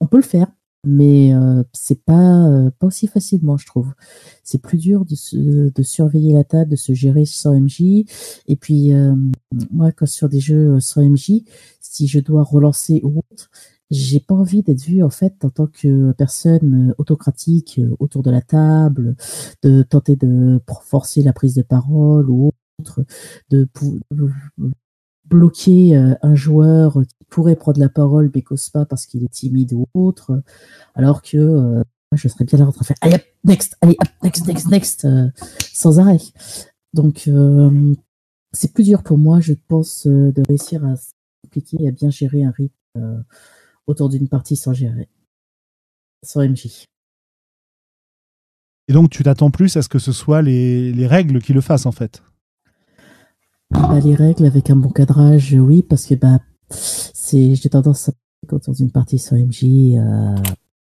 on 0.00 0.06
peut 0.06 0.16
le 0.16 0.22
faire, 0.22 0.46
mais 0.86 1.34
euh, 1.34 1.62
c'est 1.72 2.02
pas 2.02 2.46
euh, 2.46 2.70
pas 2.78 2.86
aussi 2.86 3.08
facilement, 3.08 3.56
je 3.56 3.66
trouve. 3.66 3.92
C'est 4.44 4.62
plus 4.62 4.78
dur 4.78 5.04
de, 5.04 5.14
se, 5.16 5.36
de 5.70 5.82
surveiller 5.82 6.32
la 6.32 6.44
table, 6.44 6.70
de 6.70 6.76
se 6.76 6.94
gérer 6.94 7.24
sans 7.26 7.54
MJ. 7.58 8.04
Et 8.46 8.56
puis 8.56 8.94
euh, 8.94 9.14
moi, 9.70 9.92
quand 9.92 10.06
sur 10.06 10.28
des 10.28 10.40
jeux 10.40 10.80
sans 10.80 11.02
MJ, 11.02 11.42
si 11.80 12.06
je 12.06 12.20
dois 12.20 12.44
relancer 12.44 13.00
ou 13.02 13.18
autre, 13.30 13.50
j'ai 13.90 14.20
pas 14.20 14.34
envie 14.34 14.62
d'être 14.62 14.82
vu 14.82 15.02
en 15.02 15.10
fait 15.10 15.44
en 15.44 15.50
tant 15.50 15.66
que 15.66 16.12
personne 16.12 16.94
autocratique 16.98 17.80
autour 17.98 18.22
de 18.22 18.30
la 18.30 18.40
table, 18.40 19.16
de 19.62 19.82
tenter 19.82 20.16
de 20.16 20.60
forcer 20.84 21.22
la 21.22 21.32
prise 21.32 21.54
de 21.54 21.62
parole 21.62 22.30
ou 22.30 22.52
autre, 22.80 23.04
de 23.50 23.68
bloquer 25.24 25.96
un 25.96 26.34
joueur 26.34 26.98
pourrait 27.28 27.56
prendre 27.56 27.80
la 27.80 27.88
parole 27.88 28.30
mais 28.34 28.42
cause 28.42 28.68
pas 28.70 28.84
parce 28.84 29.06
qu'il 29.06 29.24
est 29.24 29.32
timide 29.32 29.72
ou 29.72 29.86
autre, 29.94 30.42
alors 30.94 31.22
que 31.22 31.36
euh, 31.36 31.82
je 32.12 32.28
serais 32.28 32.44
bien 32.44 32.58
là 32.58 32.66
en 32.66 32.72
train 32.72 32.82
de 32.82 32.86
faire 32.86 32.96
allez 33.00 33.18
next, 33.44 33.76
allez 33.80 33.96
hop, 34.00 34.08
next, 34.22 34.46
next, 34.46 34.68
next, 34.68 35.04
euh, 35.04 35.28
sans 35.72 35.98
arrêt. 35.98 36.18
Donc 36.94 37.24
euh, 37.28 37.94
c'est 38.52 38.72
plus 38.72 38.84
dur 38.84 39.02
pour 39.02 39.18
moi, 39.18 39.40
je 39.40 39.54
pense, 39.68 40.06
de 40.06 40.42
réussir 40.48 40.84
à 40.84 40.94
s'impliquer 40.96 41.76
et 41.80 41.88
à 41.88 41.90
bien 41.90 42.10
gérer 42.10 42.44
un 42.44 42.50
rythme 42.50 43.24
autour 43.86 44.08
d'une 44.08 44.28
partie 44.28 44.56
sans 44.56 44.72
gérer, 44.72 45.08
sans 46.22 46.42
MJ. 46.48 46.86
Et 48.88 48.92
donc 48.92 49.10
tu 49.10 49.22
t'attends 49.22 49.50
plus 49.50 49.76
à 49.76 49.82
ce 49.82 49.88
que 49.88 49.98
ce 49.98 50.12
soit 50.12 50.42
les, 50.42 50.92
les 50.92 51.06
règles 51.06 51.42
qui 51.42 51.52
le 51.52 51.60
fassent 51.60 51.86
en 51.86 51.92
fait? 51.92 52.22
Bah, 53.70 53.98
les 53.98 54.14
règles 54.14 54.46
avec 54.46 54.70
un 54.70 54.76
bon 54.76 54.90
cadrage, 54.90 55.54
oui, 55.54 55.82
parce 55.82 56.06
que 56.06 56.14
bah 56.14 56.38
c'est 57.26 57.56
j'ai 57.56 57.68
tendance 57.68 58.10
quand 58.46 58.66
dans 58.66 58.72
une 58.72 58.92
partie 58.92 59.18
sur 59.18 59.36
MJ, 59.36 59.64
euh, 59.96 60.36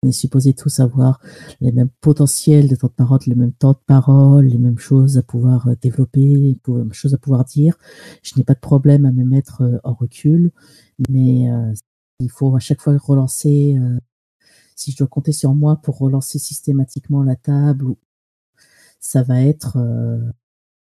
on 0.03 0.07
est 0.07 0.11
supposé 0.13 0.53
tous 0.53 0.79
avoir 0.79 1.19
les 1.59 1.73
mêmes 1.73 1.89
potentiels 1.99 2.69
de 2.69 2.75
temps 2.75 2.87
de 2.87 2.93
parole, 2.93 3.19
les 3.27 3.35
mêmes 3.35 3.51
temps 3.51 3.73
de 3.73 3.79
parole, 3.85 4.45
les 4.45 4.57
mêmes 4.57 4.77
choses 4.77 5.17
à 5.17 5.23
pouvoir 5.23 5.67
euh, 5.67 5.75
développer, 5.81 6.21
les 6.21 6.59
mêmes 6.67 6.93
choses 6.93 7.13
à 7.13 7.17
pouvoir 7.17 7.43
dire. 7.43 7.77
Je 8.23 8.33
n'ai 8.37 8.45
pas 8.45 8.53
de 8.53 8.59
problème 8.59 9.05
à 9.05 9.11
me 9.11 9.25
mettre 9.25 9.63
euh, 9.63 9.77
en 9.83 9.93
recul, 9.93 10.51
mais 11.09 11.51
euh, 11.51 11.73
il 12.19 12.29
faut 12.31 12.55
à 12.55 12.59
chaque 12.59 12.81
fois 12.81 12.95
relancer. 12.97 13.77
Euh, 13.77 13.99
si 14.75 14.91
je 14.91 14.97
dois 14.97 15.07
compter 15.07 15.33
sur 15.33 15.53
moi 15.55 15.75
pour 15.77 15.97
relancer 15.97 16.39
systématiquement 16.39 17.23
la 17.23 17.35
table, 17.35 17.95
ça 19.01 19.23
va 19.23 19.41
être 19.43 19.77
euh, 19.77 20.31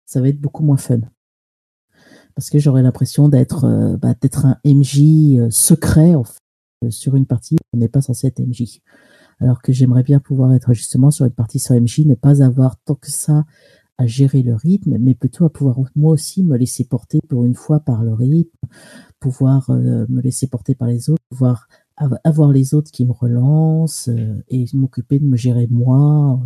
ça 0.06 0.20
va 0.20 0.28
être 0.28 0.40
beaucoup 0.40 0.64
moins 0.64 0.76
fun 0.76 1.00
parce 2.34 2.50
que 2.50 2.58
j'aurais 2.58 2.82
l'impression 2.82 3.28
d'être 3.28 3.64
euh, 3.64 3.96
bah, 3.96 4.14
d'être 4.20 4.46
un 4.46 4.58
MJ 4.64 5.38
euh, 5.38 5.50
secret 5.50 6.14
en 6.14 6.24
fait, 6.24 6.40
euh, 6.84 6.90
sur 6.90 7.16
une 7.16 7.26
partie 7.26 7.56
on 7.72 7.78
n'est 7.78 7.88
pas 7.88 8.02
censé 8.02 8.26
être 8.26 8.40
MJ. 8.40 8.80
Alors 9.40 9.62
que 9.62 9.72
j'aimerais 9.72 10.02
bien 10.02 10.20
pouvoir 10.20 10.52
être 10.54 10.72
justement 10.74 11.10
sur 11.10 11.24
une 11.24 11.32
partie 11.32 11.58
sur 11.58 11.74
MJ, 11.74 12.00
ne 12.00 12.14
pas 12.14 12.42
avoir 12.42 12.76
tant 12.84 12.94
que 12.94 13.10
ça 13.10 13.44
à 13.96 14.06
gérer 14.06 14.42
le 14.42 14.54
rythme, 14.54 14.96
mais 14.98 15.14
plutôt 15.14 15.44
à 15.44 15.50
pouvoir 15.50 15.76
moi 15.94 16.12
aussi 16.12 16.42
me 16.42 16.56
laisser 16.56 16.84
porter 16.84 17.20
pour 17.28 17.44
une 17.44 17.54
fois 17.54 17.80
par 17.80 18.02
le 18.02 18.14
rythme, 18.14 18.58
pouvoir 19.18 19.70
me 19.70 20.20
laisser 20.20 20.46
porter 20.46 20.74
par 20.74 20.88
les 20.88 21.10
autres, 21.10 21.22
pouvoir 21.28 21.68
avoir 22.24 22.50
les 22.50 22.72
autres 22.72 22.90
qui 22.90 23.04
me 23.04 23.12
relancent 23.12 24.08
et 24.48 24.64
m'occuper 24.72 25.18
de 25.18 25.26
me 25.26 25.36
gérer 25.36 25.66
moi 25.70 26.40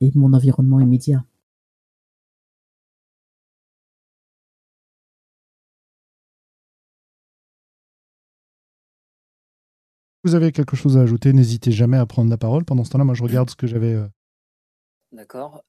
et 0.00 0.10
mon 0.14 0.32
environnement 0.32 0.80
immédiat. 0.80 1.24
Vous 10.28 10.34
avez 10.34 10.52
quelque 10.52 10.76
chose 10.76 10.98
à 10.98 11.00
ajouter, 11.00 11.32
n'hésitez 11.32 11.72
jamais 11.72 11.96
à 11.96 12.04
prendre 12.04 12.28
la 12.28 12.36
parole. 12.36 12.66
Pendant 12.66 12.84
ce 12.84 12.90
temps-là, 12.90 13.04
moi 13.04 13.14
je 13.14 13.22
regarde 13.22 13.48
ce 13.48 13.56
que 13.56 13.66
j'avais. 13.66 13.94
Euh... 13.94 14.06
D'accord. 15.10 15.64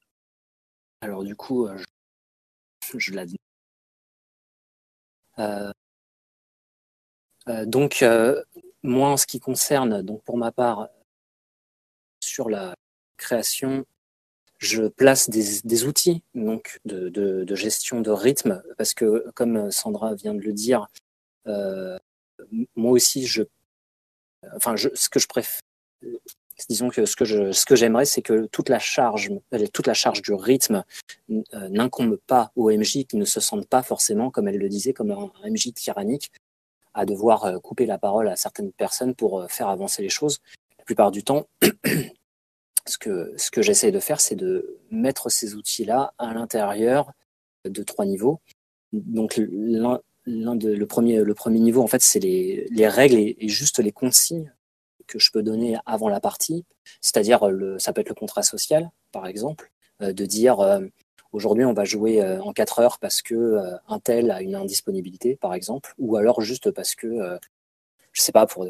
Alors 0.99 1.23
du 1.23 1.33
coup, 1.33 1.65
euh, 1.65 1.77
je, 2.85 2.99
je 2.99 3.13
la 3.13 3.23
euh, 5.37 5.71
donc 7.67 8.03
moi 8.83 9.07
en 9.07 9.15
ce 9.15 9.25
qui 9.25 9.39
concerne, 9.39 10.01
donc 10.01 10.25
pour 10.25 10.35
ma 10.35 10.51
part, 10.51 10.89
sur 12.19 12.49
la 12.49 12.75
création, 13.15 13.85
je 14.57 14.89
place 14.89 15.29
des, 15.29 15.85
outils 15.85 16.21
donc 16.35 16.81
de, 16.83 17.55
gestion 17.55 18.01
de 18.01 18.11
rythme 18.11 18.61
parce 18.77 18.93
que 18.93 19.31
comme 19.35 19.71
Sandra 19.71 20.15
vient 20.15 20.33
de 20.33 20.41
le 20.41 20.51
dire, 20.51 20.87
moi 21.45 22.91
aussi 22.91 23.25
je 23.25 23.43
enfin, 24.55 24.75
ce 24.77 25.09
que 25.09 25.19
je 25.19 25.27
préfère, 25.27 25.61
disons 26.67 26.89
que 26.89 27.05
ce 27.05 27.15
que 27.15 27.25
je, 27.25 27.51
ce 27.51 27.65
que 27.65 27.75
j'aimerais, 27.75 28.05
c'est 28.05 28.21
que 28.21 28.45
toute 28.47 28.69
la 28.69 28.79
charge, 28.79 29.29
toute 29.73 29.87
la 29.87 29.93
charge 29.93 30.21
du 30.21 30.33
rythme 30.33 30.83
euh, 31.29 31.69
n'incombe 31.69 32.17
pas 32.27 32.51
au 32.55 32.71
MJ, 32.71 33.05
qui 33.05 33.15
ne 33.15 33.25
se 33.25 33.39
sentent 33.39 33.67
pas 33.67 33.83
forcément, 33.83 34.31
comme 34.31 34.47
elle 34.47 34.57
le 34.57 34.69
disait, 34.69 34.93
comme 34.93 35.11
un, 35.11 35.31
MJ 35.49 35.73
tyrannique, 35.73 36.31
à 36.93 37.05
devoir 37.05 37.45
euh, 37.45 37.59
couper 37.59 37.85
la 37.85 37.97
parole 37.97 38.27
à 38.27 38.35
certaines 38.35 38.71
personnes 38.71 39.15
pour 39.15 39.41
euh, 39.41 39.47
faire 39.47 39.69
avancer 39.69 40.01
les 40.01 40.09
choses. 40.09 40.39
La 40.77 40.85
plupart 40.85 41.11
du 41.11 41.23
temps, 41.23 41.47
ce 42.85 42.97
que, 42.97 43.33
ce 43.37 43.51
que 43.51 43.61
j'essaie 43.61 43.91
de 43.91 43.99
faire, 43.99 44.19
c'est 44.19 44.35
de 44.35 44.79
mettre 44.91 45.29
ces 45.29 45.55
outils-là 45.55 46.13
à 46.17 46.33
l'intérieur 46.33 47.11
de 47.65 47.83
trois 47.83 48.05
niveaux. 48.05 48.39
Donc 48.91 49.39
l'un 50.29 50.55
le 50.55 50.85
premier 50.85 51.23
le 51.23 51.33
premier 51.33 51.59
niveau 51.59 51.81
en 51.81 51.87
fait 51.87 52.01
c'est 52.01 52.19
les, 52.19 52.67
les 52.71 52.87
règles 52.87 53.17
et, 53.17 53.49
juste 53.49 53.79
les 53.79 53.91
consignes 53.91 54.53
que 55.07 55.17
je 55.17 55.31
peux 55.31 55.41
donner 55.41 55.75
avant 55.87 56.07
la 56.07 56.19
partie. 56.19 56.65
C'est-à-dire 57.01 57.47
le 57.49 57.79
ça 57.79 57.93
peut 57.93 58.01
être 58.01 58.09
le 58.09 58.15
contrat 58.15 58.43
social 58.43 58.89
par 59.11 59.25
exemple 59.27 59.71
euh, 60.01 60.13
de 60.13 60.25
dire 60.25 60.59
euh, 60.59 60.81
aujourd'hui 61.31 61.65
on 61.65 61.73
va 61.73 61.83
jouer 61.83 62.21
euh, 62.21 62.41
en 62.41 62.53
4 62.53 62.79
heures 62.79 62.99
parce 62.99 63.21
que 63.21 63.59
un 63.87 63.99
tel 63.99 64.31
a 64.31 64.41
une 64.41 64.55
indisponibilité 64.55 65.35
par 65.35 65.53
exemple 65.53 65.93
ou 65.97 66.15
alors 66.15 66.41
juste 66.41 66.71
parce 66.71 66.95
que 66.95 67.39
je 68.11 68.21
sais 68.21 68.31
pas 68.31 68.45
pour 68.45 68.67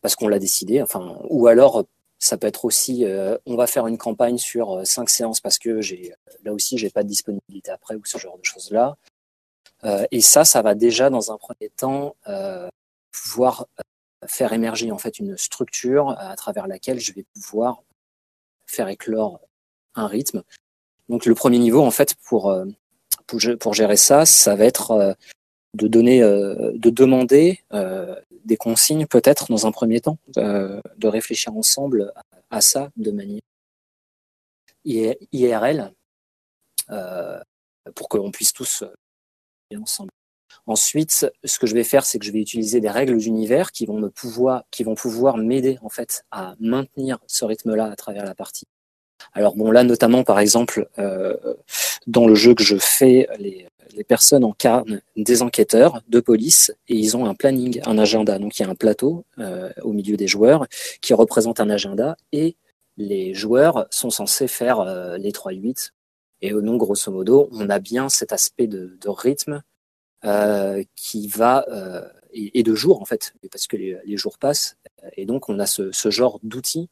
parce 0.00 0.16
qu'on 0.16 0.28
l'a 0.28 0.38
décidé 0.38 0.82
enfin 0.82 1.18
ou 1.30 1.46
alors 1.46 1.84
ça 2.18 2.36
peut 2.36 2.46
être 2.46 2.64
aussi 2.64 3.04
on 3.46 3.56
va 3.56 3.66
faire 3.66 3.86
une 3.86 3.98
campagne 3.98 4.38
sur 4.38 4.86
cinq 4.86 5.08
séances 5.08 5.40
parce 5.40 5.58
que 5.58 5.80
j'ai 5.80 6.14
là 6.44 6.52
aussi 6.52 6.78
j'ai 6.78 6.90
pas 6.90 7.02
de 7.02 7.08
disponibilité 7.08 7.70
après 7.70 7.94
ou 7.94 8.04
ce 8.04 8.18
genre 8.18 8.38
de 8.38 8.44
choses 8.44 8.70
là 8.70 8.96
euh, 8.96 9.13
et 10.10 10.20
ça, 10.20 10.44
ça 10.44 10.62
va 10.62 10.74
déjà 10.74 11.10
dans 11.10 11.30
un 11.30 11.36
premier 11.36 11.68
temps 11.68 12.16
euh, 12.26 12.68
pouvoir 13.12 13.66
faire 14.26 14.52
émerger 14.52 14.90
en 14.90 14.98
fait 14.98 15.18
une 15.18 15.36
structure 15.36 16.10
à 16.18 16.34
travers 16.36 16.66
laquelle 16.66 16.98
je 16.98 17.12
vais 17.12 17.26
pouvoir 17.34 17.82
faire 18.66 18.88
éclore 18.88 19.40
un 19.94 20.06
rythme. 20.06 20.42
Donc 21.08 21.26
le 21.26 21.34
premier 21.34 21.58
niveau 21.58 21.82
en 21.82 21.90
fait 21.90 22.16
euh, 22.32 22.64
pour 23.26 23.74
gérer 23.74 23.96
ça, 23.96 24.24
ça 24.24 24.56
va 24.56 24.64
être 24.64 25.16
de 25.74 25.88
donner, 25.88 26.20
de 26.20 26.90
demander 26.90 27.60
des 28.44 28.56
consignes 28.56 29.06
peut-être 29.06 29.50
dans 29.50 29.66
un 29.66 29.72
premier 29.72 30.00
temps, 30.00 30.18
de 30.36 31.06
réfléchir 31.06 31.54
ensemble 31.54 32.12
à 32.50 32.60
ça 32.60 32.90
de 32.96 33.10
manière 33.10 33.42
IRL 34.84 35.92
pour 37.94 38.08
qu'on 38.08 38.30
puisse 38.30 38.52
tous 38.52 38.84
ensemble. 39.76 40.10
Ensuite, 40.66 41.26
ce 41.44 41.58
que 41.58 41.66
je 41.66 41.74
vais 41.74 41.84
faire, 41.84 42.06
c'est 42.06 42.18
que 42.18 42.24
je 42.24 42.32
vais 42.32 42.40
utiliser 42.40 42.80
des 42.80 42.88
règles 42.88 43.18
d'univers 43.18 43.70
qui 43.70 43.84
vont 43.84 43.98
me 43.98 44.08
pouvoir, 44.08 44.64
qui 44.70 44.82
vont 44.82 44.94
pouvoir 44.94 45.36
m'aider 45.36 45.78
en 45.82 45.90
fait 45.90 46.24
à 46.30 46.54
maintenir 46.58 47.18
ce 47.26 47.44
rythme-là 47.44 47.86
à 47.90 47.96
travers 47.96 48.24
la 48.24 48.34
partie. 48.34 48.66
Alors 49.32 49.56
bon, 49.56 49.70
là 49.70 49.84
notamment 49.84 50.24
par 50.24 50.38
exemple, 50.38 50.88
euh, 50.98 51.36
dans 52.06 52.26
le 52.26 52.34
jeu 52.34 52.54
que 52.54 52.64
je 52.64 52.76
fais, 52.76 53.28
les, 53.38 53.68
personnes 54.08 54.42
incarnent 54.42 55.00
des 55.16 55.40
enquêteurs 55.42 56.02
de 56.08 56.18
police 56.18 56.72
et 56.88 56.96
ils 56.96 57.16
ont 57.16 57.26
un 57.26 57.34
planning, 57.34 57.80
un 57.86 57.96
agenda. 57.96 58.40
Donc 58.40 58.58
il 58.58 58.62
y 58.62 58.64
a 58.64 58.68
un 58.68 58.74
plateau 58.74 59.24
au 59.82 59.92
milieu 59.92 60.16
des 60.16 60.26
joueurs 60.26 60.66
qui 61.00 61.14
représente 61.14 61.60
un 61.60 61.70
agenda 61.70 62.16
et 62.32 62.56
les 62.96 63.34
joueurs 63.34 63.86
sont 63.90 64.10
censés 64.10 64.48
faire 64.48 64.84
les 65.16 65.30
3-8. 65.30 65.92
Et 66.42 66.52
nom, 66.52 66.76
grosso 66.76 67.10
modo, 67.10 67.48
on 67.52 67.70
a 67.70 67.78
bien 67.78 68.08
cet 68.08 68.32
aspect 68.32 68.66
de, 68.66 68.98
rythme 69.06 69.62
qui 70.94 71.28
va 71.28 71.64
et, 72.34 72.62
de 72.62 72.74
jour 72.74 73.00
en 73.00 73.04
fait, 73.04 73.34
parce 73.50 73.66
que 73.66 73.76
les, 73.76 74.16
jours 74.16 74.38
passent 74.38 74.76
et 75.16 75.26
donc 75.26 75.48
on 75.48 75.58
a 75.58 75.66
ce, 75.66 76.10
genre 76.10 76.40
d'outils 76.42 76.88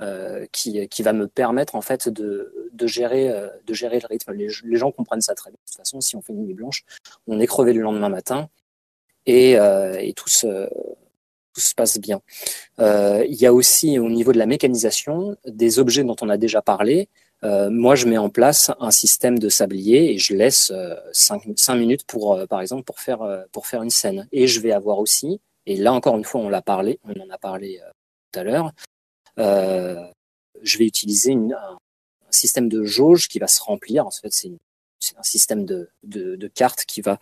euh, 0.00 0.46
qui, 0.50 0.88
qui, 0.88 1.02
va 1.02 1.12
me 1.12 1.28
permettre 1.28 1.76
en 1.76 1.80
fait 1.80 2.08
de, 2.08 2.68
de, 2.72 2.86
gérer, 2.86 3.30
euh, 3.30 3.48
de 3.64 3.74
gérer 3.74 4.00
le 4.00 4.06
rythme. 4.08 4.32
Les, 4.32 4.76
gens 4.76 4.90
comprennent 4.90 5.20
ça 5.20 5.34
très 5.34 5.50
bien. 5.50 5.58
De 5.64 5.70
toute 5.70 5.76
façon, 5.76 6.00
si 6.00 6.16
on 6.16 6.20
fait 6.20 6.32
une 6.32 6.44
nuit 6.44 6.54
blanche, 6.54 6.84
on 7.28 7.38
est 7.38 7.46
crevé 7.46 7.72
le 7.72 7.80
lendemain 7.80 8.08
matin 8.08 8.48
et, 9.26 9.56
euh, 9.56 10.12
tout, 10.16 10.28
se, 10.28 10.68
passe 11.76 11.98
bien. 11.98 12.20
il 12.78 13.34
y 13.34 13.46
a 13.46 13.54
aussi 13.54 13.98
au 14.00 14.10
niveau 14.10 14.32
de 14.32 14.38
la 14.38 14.46
mécanisation 14.46 15.36
des 15.46 15.78
objets 15.78 16.02
dont 16.02 16.16
on 16.20 16.28
a 16.28 16.36
déjà 16.36 16.60
parlé. 16.60 17.08
Moi, 17.44 17.94
je 17.94 18.06
mets 18.06 18.18
en 18.18 18.30
place 18.30 18.70
un 18.80 18.90
système 18.90 19.38
de 19.38 19.48
sablier 19.48 20.14
et 20.14 20.18
je 20.18 20.34
laisse 20.34 20.72
5 21.12 21.74
minutes 21.76 22.04
pour, 22.06 22.38
par 22.48 22.60
exemple, 22.60 22.84
pour 22.84 23.00
faire, 23.00 23.20
pour 23.52 23.66
faire 23.66 23.82
une 23.82 23.90
scène. 23.90 24.26
Et 24.32 24.46
je 24.46 24.60
vais 24.60 24.72
avoir 24.72 24.98
aussi, 24.98 25.40
et 25.66 25.76
là 25.76 25.92
encore 25.92 26.16
une 26.16 26.24
fois, 26.24 26.40
on 26.40 26.48
l'a 26.48 26.62
parlé, 26.62 26.98
on 27.04 27.20
en 27.20 27.30
a 27.30 27.38
parlé 27.38 27.80
tout 28.32 28.40
à 28.40 28.44
l'heure, 28.44 28.72
euh, 29.38 29.96
je 30.62 30.78
vais 30.78 30.86
utiliser 30.86 31.32
une, 31.32 31.52
un, 31.52 31.78
système 32.30 32.68
de 32.68 32.82
jauge 32.82 33.28
qui 33.28 33.38
va 33.38 33.46
se 33.46 33.62
remplir. 33.62 34.06
En 34.06 34.10
fait, 34.10 34.32
c'est 34.32 34.50
un 35.16 35.22
système 35.22 35.64
de, 35.64 35.88
de, 36.02 36.34
de, 36.34 36.48
cartes 36.48 36.84
qui 36.84 37.00
va 37.00 37.20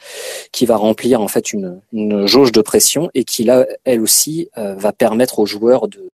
qui 0.52 0.64
va 0.64 0.76
remplir 0.76 1.20
en 1.20 1.28
fait 1.28 1.52
une, 1.52 1.82
une 1.92 2.26
jauge 2.26 2.50
de 2.50 2.62
pression 2.62 3.10
et 3.12 3.24
qui 3.24 3.44
là 3.44 3.66
elle 3.84 4.00
aussi 4.00 4.48
euh, 4.56 4.74
va 4.74 4.92
permettre 4.92 5.38
aux 5.38 5.46
joueurs 5.46 5.88
de 5.88 6.08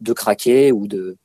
de 0.00 0.12
craquer 0.12 0.70
ou 0.70 0.86
de 0.86 1.16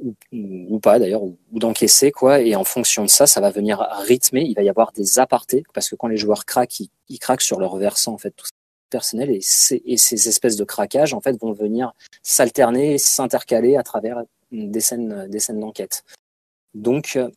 ou, 0.00 0.14
ou 0.32 0.78
pas 0.80 0.98
d'ailleurs 0.98 1.22
ou, 1.22 1.36
d'encaisser 1.52 2.10
quoi. 2.10 2.40
Et 2.40 2.56
en 2.56 2.64
fonction 2.64 3.04
de 3.04 3.10
ça 3.10 3.26
ça 3.26 3.40
va 3.40 3.50
venir 3.50 3.80
rythmer. 4.06 4.42
Il 4.42 4.54
va 4.54 4.62
y 4.62 4.68
avoir 4.68 4.92
des 4.92 5.18
apartés 5.18 5.64
parce 5.74 5.88
que 5.88 5.96
quand 5.96 6.08
les 6.08 6.16
joueurs 6.16 6.44
craquent 6.44 6.80
ils, 6.80 6.90
ils 7.08 7.18
craquent 7.18 7.42
sur 7.42 7.60
leur 7.60 7.76
versant 7.76 8.14
en 8.14 8.18
fait 8.18 8.30
tout 8.30 8.46
personnel. 8.92 9.30
Et 9.30 9.40
ces, 9.40 9.82
et 9.84 9.96
ces 9.96 10.28
espèces 10.28 10.56
de 10.56 10.64
craquages 10.64 11.14
en 11.14 11.20
fait 11.20 11.40
vont 11.40 11.52
venir 11.52 11.92
s'alterner, 12.22 12.98
s'intercaler 12.98 13.76
à 13.76 13.82
travers 13.82 14.22
des 14.52 14.80
scènes, 14.80 15.28
des 15.28 15.40
scènes 15.40 15.58
d'enquête. 15.58 16.04
Donc 16.74 17.16
euh, 17.16 17.28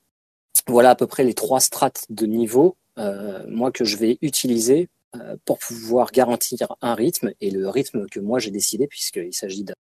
voilà 0.67 0.91
à 0.91 0.95
peu 0.95 1.07
près 1.07 1.23
les 1.23 1.33
trois 1.33 1.59
strates 1.59 2.05
de 2.09 2.25
niveau 2.27 2.75
euh, 2.97 3.43
moi 3.47 3.71
que 3.71 3.83
je 3.83 3.97
vais 3.97 4.17
utiliser 4.21 4.87
euh, 5.15 5.35
pour 5.45 5.59
pouvoir 5.59 6.11
garantir 6.11 6.75
un 6.81 6.93
rythme 6.95 7.31
et 7.41 7.51
le 7.51 7.67
rythme 7.69 8.07
que 8.07 8.19
moi 8.19 8.39
j'ai 8.39 8.51
décidé 8.51 8.87
puisqu'il 8.87 9.33
s'agit 9.33 9.63
de, 9.63 9.73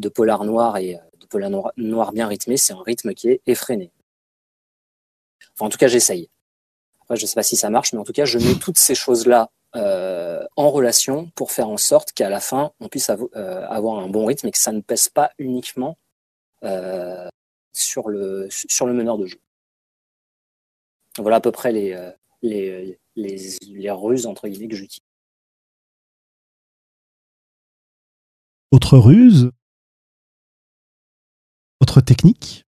de, 0.00 0.08
polar 0.08 0.44
noir 0.44 0.76
et 0.78 0.98
de 1.20 1.26
polar 1.26 1.50
noir, 1.76 2.12
bien 2.12 2.26
rythmé, 2.26 2.56
c'est 2.56 2.72
un 2.72 2.82
rythme 2.82 3.14
qui 3.14 3.28
est 3.28 3.40
effréné. 3.46 3.90
Enfin 5.54 5.66
en 5.66 5.68
tout 5.68 5.78
cas 5.78 5.88
j'essaye. 5.88 6.28
Je 7.10 7.26
sais 7.26 7.34
pas 7.34 7.42
si 7.42 7.56
ça 7.56 7.70
marche 7.70 7.92
mais 7.92 7.98
en 7.98 8.04
tout 8.04 8.12
cas 8.12 8.24
je 8.24 8.38
mets 8.38 8.54
toutes 8.54 8.78
ces 8.78 8.94
choses 8.94 9.26
là 9.26 9.50
euh, 9.76 10.44
en 10.56 10.70
relation 10.70 11.30
pour 11.36 11.52
faire 11.52 11.68
en 11.68 11.76
sorte 11.76 12.12
qu'à 12.12 12.28
la 12.28 12.40
fin, 12.40 12.72
on 12.80 12.88
puisse 12.88 13.10
euh, 13.10 13.66
avoir 13.68 14.00
un 14.00 14.08
bon 14.08 14.26
rythme 14.26 14.48
et 14.48 14.50
que 14.50 14.58
ça 14.58 14.72
ne 14.72 14.80
pèse 14.80 15.08
pas 15.08 15.30
uniquement 15.38 15.96
euh, 16.64 17.28
sur, 17.72 18.08
le, 18.08 18.48
sur 18.50 18.86
le 18.86 18.92
meneur 18.92 19.16
de 19.16 19.26
jeu. 19.26 19.38
Voilà 21.18 21.36
à 21.36 21.40
peu 21.40 21.52
près 21.52 21.72
les, 21.72 22.12
les, 22.42 22.98
les, 23.14 23.56
les 23.62 23.90
ruses 23.90 24.26
entre 24.26 24.48
guillemets 24.48 24.68
que 24.68 24.76
j'utilise. 24.76 25.04
Autre 28.72 28.98
ruse? 28.98 29.50
Autre 31.90 32.02
technique? 32.02 32.64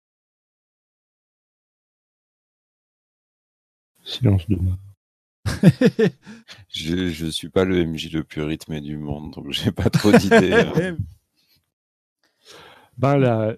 Silence 4.01 4.47
de 4.47 4.55
mort. 4.55 4.77
je 6.69 7.25
ne 7.25 7.29
suis 7.29 7.49
pas 7.49 7.65
le 7.65 7.85
MJ 7.85 8.13
le 8.13 8.23
plus 8.23 8.43
rythmé 8.43 8.79
du 8.79 8.95
monde, 8.95 9.33
donc 9.33 9.51
j'ai 9.51 9.73
pas 9.73 9.89
trop 9.89 10.13
d'idées. 10.13 10.53
Hein. 10.53 10.95
ben, 12.97 13.17
la, 13.17 13.55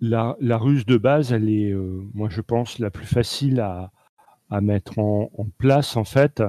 la, 0.00 0.36
la, 0.40 0.58
ruse 0.58 0.84
de 0.86 0.96
base, 0.96 1.32
elle 1.32 1.48
est, 1.48 1.70
euh, 1.70 2.04
moi 2.12 2.28
je 2.28 2.40
pense, 2.40 2.80
la 2.80 2.90
plus 2.90 3.06
facile 3.06 3.60
à, 3.60 3.92
à 4.50 4.60
mettre 4.60 4.98
en, 4.98 5.30
en, 5.38 5.46
place 5.56 5.96
en 5.96 6.04
fait. 6.04 6.42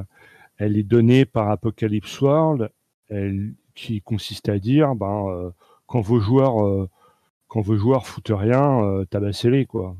Elle 0.57 0.77
est 0.77 0.83
donnée 0.83 1.25
par 1.25 1.51
Apocalypse 1.51 2.19
World, 2.21 2.71
elle, 3.07 3.53
qui 3.75 4.01
consiste 4.01 4.49
à 4.49 4.57
dire, 4.57 4.95
ben, 4.95 5.27
euh, 5.27 5.51
quand 5.85 6.01
vos 6.01 6.19
joueurs, 6.19 6.65
euh, 6.65 6.89
quand 7.51 7.61
vos 7.61 7.75
joueurs 7.75 8.07
foutent 8.07 8.31
rien, 8.33 9.03
tabassez-les 9.09 9.65
quoi. 9.65 9.97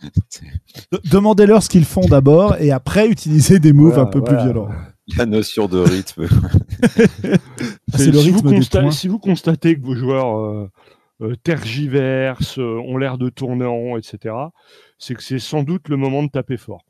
Demandez-leur 1.10 1.62
ce 1.62 1.68
qu'ils 1.68 1.84
font 1.84 2.06
d'abord 2.06 2.56
et 2.60 2.70
après 2.70 3.08
utilisez 3.08 3.58
des 3.58 3.72
moves 3.72 3.98
un 3.98 4.06
peu 4.06 4.22
plus 4.22 4.36
violents. 4.36 4.68
La 5.16 5.24
notion 5.24 5.68
de 5.68 5.78
rythme. 5.78 6.26
c'est 7.96 8.10
le 8.10 8.18
si 8.18 8.30
rythme 8.30 8.60
vous 8.60 8.92
Si 8.92 9.08
vous 9.08 9.18
constatez 9.18 9.74
que 9.74 9.80
vos 9.80 9.96
joueurs 9.96 10.38
euh, 10.38 10.70
euh, 11.22 11.34
tergiversent, 11.36 12.58
euh, 12.58 12.78
ont 12.86 12.98
l'air 12.98 13.16
de 13.16 13.30
tourner 13.30 13.64
en 13.64 13.74
rond, 13.74 13.96
etc., 13.96 14.34
c'est 14.98 15.14
que 15.14 15.22
c'est 15.22 15.38
sans 15.38 15.62
doute 15.62 15.88
le 15.88 15.96
moment 15.96 16.22
de 16.22 16.28
taper 16.28 16.58
fort. 16.58 16.84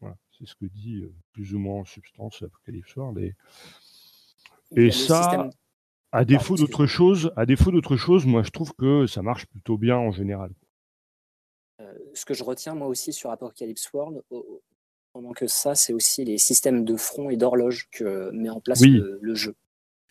Voilà. 0.00 0.14
C'est 0.38 0.46
ce 0.46 0.54
que 0.56 0.66
dit 0.66 1.04
plus 1.32 1.54
ou 1.54 1.58
moins 1.58 1.80
en 1.80 1.84
substance 1.86 2.42
Apocalypse 2.42 2.94
World. 2.96 3.18
Et, 3.18 3.34
et 4.76 4.90
ça, 4.90 5.48
à 6.14 6.24
défaut 6.24 6.56
d'autre 6.56 6.86
chose, 6.86 7.32
à 7.36 7.44
défaut 7.44 7.72
d'autre 7.72 7.96
chose, 7.96 8.24
moi 8.24 8.44
je 8.44 8.50
trouve 8.50 8.72
que 8.74 9.06
ça 9.06 9.20
marche 9.20 9.46
plutôt 9.46 9.76
bien 9.76 9.96
en 9.96 10.12
général. 10.12 10.50
Ce 12.14 12.24
que 12.24 12.34
je 12.34 12.44
retiens 12.44 12.74
moi 12.74 12.86
aussi 12.86 13.12
sur 13.12 13.30
Apocalypse 13.30 13.92
World, 13.92 14.22
pendant 15.12 15.32
que 15.32 15.48
ça, 15.48 15.74
c'est 15.74 15.92
aussi 15.92 16.24
les 16.24 16.38
systèmes 16.38 16.84
de 16.84 16.96
front 16.96 17.30
et 17.30 17.36
d'horloge 17.36 17.88
que 17.90 18.30
met 18.30 18.48
en 18.48 18.60
place 18.60 18.82
le, 18.82 19.34
jeu. 19.34 19.56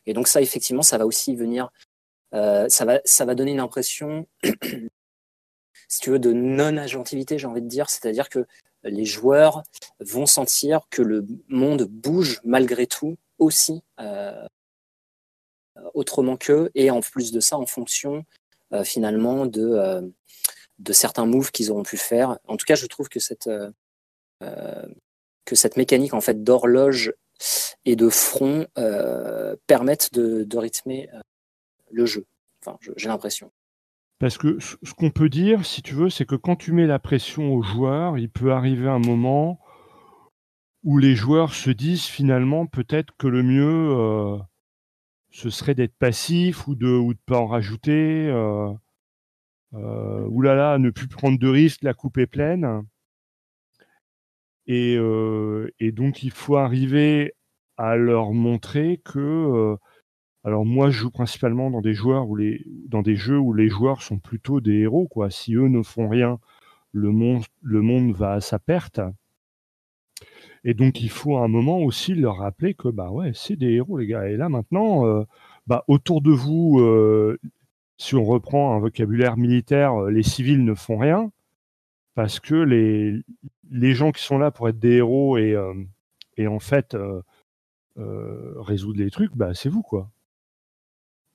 Et 0.06 0.14
donc 0.14 0.28
ça, 0.28 0.42
effectivement, 0.42 0.82
ça 0.82 0.98
va 0.98 1.06
aussi 1.06 1.36
venir, 1.36 1.72
euh, 2.34 2.68
ça, 2.68 2.84
va, 2.84 3.00
ça 3.06 3.24
va 3.24 3.34
donner 3.34 3.52
une 3.52 3.62
impression, 3.62 4.28
si 5.88 6.00
tu 6.02 6.10
veux, 6.10 6.20
de 6.20 6.34
non-agentivité, 6.34 7.38
j'ai 7.38 7.48
envie 7.48 7.62
de 7.62 7.68
dire, 7.68 7.90
c'est-à-dire 7.90 8.28
que 8.28 8.46
les 8.84 9.06
joueurs 9.06 9.64
vont 10.02 10.26
sentir 10.26 10.82
que 10.90 11.02
le 11.02 11.26
monde 11.48 11.84
bouge 11.84 12.42
malgré 12.44 12.88
tout 12.88 13.18
aussi 13.40 13.82
euh, 14.02 14.46
autrement 15.94 16.38
qu'eux, 16.38 16.70
et 16.76 16.92
en 16.92 17.02
plus 17.02 17.32
de 17.32 17.40
ça, 17.40 17.58
en 17.58 17.66
fonction 17.66 18.26
euh, 18.74 18.84
finalement 18.84 19.46
de 19.46 20.12
de 20.80 20.94
certains 20.94 21.26
moves 21.26 21.52
qu'ils 21.52 21.72
auront 21.72 21.84
pu 21.84 21.98
faire. 21.98 22.38
En 22.48 22.58
tout 22.58 22.66
cas, 22.66 22.76
je 22.76 22.86
trouve 22.86 23.10
que 23.10 23.20
cette, 23.20 23.48
euh, 23.48 23.72
euh, 24.42 24.86
que 25.46 25.56
cette 25.56 25.78
mécanique 25.78 26.14
en 26.14 26.22
fait 26.22 26.44
d'horloge 26.44 27.14
et 27.86 27.96
de 27.96 28.10
front 28.10 28.68
euh, 28.78 29.56
permettent 29.68 30.14
de, 30.14 30.58
rythmer 30.58 31.10
le 31.92 32.06
jeu. 32.06 32.26
Enfin, 32.62 32.78
j'ai 32.96 33.10
l'impression. 33.10 33.52
Parce 34.20 34.38
que 34.38 34.58
ce 34.60 34.94
qu'on 34.94 35.12
peut 35.12 35.30
dire, 35.30 35.66
si 35.66 35.82
tu 35.82 35.96
veux, 35.96 36.10
c'est 36.10 36.26
que 36.26 36.36
quand 36.36 36.56
tu 36.56 36.72
mets 36.72 36.88
la 36.88 37.00
pression 37.00 37.54
aux 37.54 37.62
joueurs, 37.62 38.18
il 38.18 38.30
peut 38.30 38.54
arriver 38.54 38.88
un 38.88 39.00
moment 39.00 39.60
où 40.84 40.98
les 40.98 41.16
joueurs 41.16 41.54
se 41.54 41.72
disent 41.72 42.06
finalement 42.06 42.66
peut-être 42.66 43.14
que 43.18 43.28
le 43.28 43.44
mieux, 43.44 44.40
ce 45.34 45.50
serait 45.50 45.76
d'être 45.76 45.98
passif 45.98 46.68
ou 46.68 46.76
de 46.76 46.88
ne 46.88 47.14
pas 47.26 47.40
en 47.40 47.48
rajouter 47.48 48.30
euh, 49.76 50.26
oulala, 50.28 50.78
ne 50.78 50.92
plus 50.92 51.08
prendre 51.08 51.40
de 51.40 51.48
risques, 51.48 51.84
la 51.84 51.94
coupe 51.94 52.18
est 52.18 52.28
pleine. 52.28 52.84
Et, 54.68 54.96
euh, 54.98 55.70
donc 55.82 56.24
il 56.24 56.32
faut 56.32 56.58
arriver 56.58 57.34
à 57.78 57.96
leur 57.96 58.34
montrer 58.34 59.02
que 59.04 59.20
euh, 59.20 59.76
alors 60.44 60.66
moi 60.66 60.90
je 60.90 61.00
joue 61.00 61.12
principalement 61.12 61.72
dans 61.72 61.82
des 61.82 61.94
joueurs 61.94 62.28
les 62.36 62.64
dans 62.88 63.02
des 63.02 63.16
jeux 63.16 63.40
où 63.40 63.54
les 63.54 63.68
joueurs 63.68 64.02
sont 64.04 64.20
plutôt 64.20 64.62
des 64.62 64.82
héros 64.82 65.08
quoi 65.08 65.30
si 65.32 65.56
eux 65.56 65.68
ne 65.68 65.82
font 65.82 66.08
rien 66.08 66.40
le 66.92 67.12
monde 67.12 67.44
le 67.62 67.82
monde 67.82 68.14
va 68.14 68.34
à 68.34 68.42
sa 68.42 68.60
perte 68.60 69.02
et 70.64 70.74
donc 70.74 71.02
il 71.02 71.10
faut 71.10 71.38
à 71.38 71.44
un 71.44 71.48
moment 71.48 71.80
aussi 71.80 72.14
leur 72.14 72.38
rappeler 72.38 72.74
que 72.74 72.88
bah 72.88 73.10
ouais 73.12 73.32
c'est 73.34 73.56
des 73.56 73.72
héros 73.74 73.98
les 73.98 74.08
gars 74.08 74.28
et 74.30 74.38
là 74.38 74.50
maintenant 74.50 75.06
euh, 75.06 75.24
bah 75.68 75.84
autour 75.88 76.22
de 76.22 76.32
vous 76.32 76.80
euh, 76.80 77.40
si 77.98 78.16
on 78.16 78.24
reprend 78.26 78.76
un 78.76 78.80
vocabulaire 78.80 79.38
militaire, 79.38 79.94
euh, 80.04 80.12
les 80.12 80.24
civils 80.24 80.64
ne 80.66 80.74
font 80.74 80.98
rien 80.98 81.32
parce 82.16 82.40
que 82.40 82.56
les, 82.56 83.22
les 83.72 83.94
gens 83.94 84.12
qui 84.12 84.24
sont 84.24 84.38
là 84.38 84.52
pour 84.52 84.70
être 84.70 84.80
des 84.80 84.98
héros 84.98 85.38
et, 85.38 85.56
et 86.38 86.48
en 86.48 86.60
fait 86.60 86.96
résoudre 87.96 89.00
les 89.00 89.12
trucs, 89.12 89.36
bah, 89.36 89.54
c'est 89.56 89.70
vous 89.70 89.82
quoi. 89.82 90.13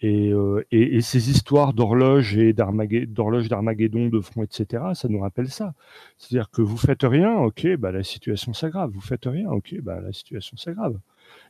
Et, 0.00 0.32
euh, 0.32 0.64
et, 0.70 1.00
ces 1.00 1.30
histoires 1.30 1.72
d'horloge 1.72 2.36
et 2.36 2.52
d'horloge 2.52 3.48
d'Armageddon, 3.48 4.08
de 4.08 4.20
front, 4.20 4.44
etc., 4.44 4.84
ça 4.94 5.08
nous 5.08 5.18
rappelle 5.18 5.48
ça. 5.48 5.74
C'est-à-dire 6.18 6.50
que 6.50 6.62
vous 6.62 6.76
faites 6.76 7.02
rien, 7.02 7.34
ok, 7.38 7.76
bah 7.76 7.90
la 7.90 8.04
situation 8.04 8.52
s'aggrave. 8.52 8.90
Vous 8.92 9.00
faites 9.00 9.26
rien, 9.26 9.50
ok, 9.50 9.80
bah 9.80 10.00
la 10.00 10.12
situation 10.12 10.56
s'aggrave. 10.56 10.98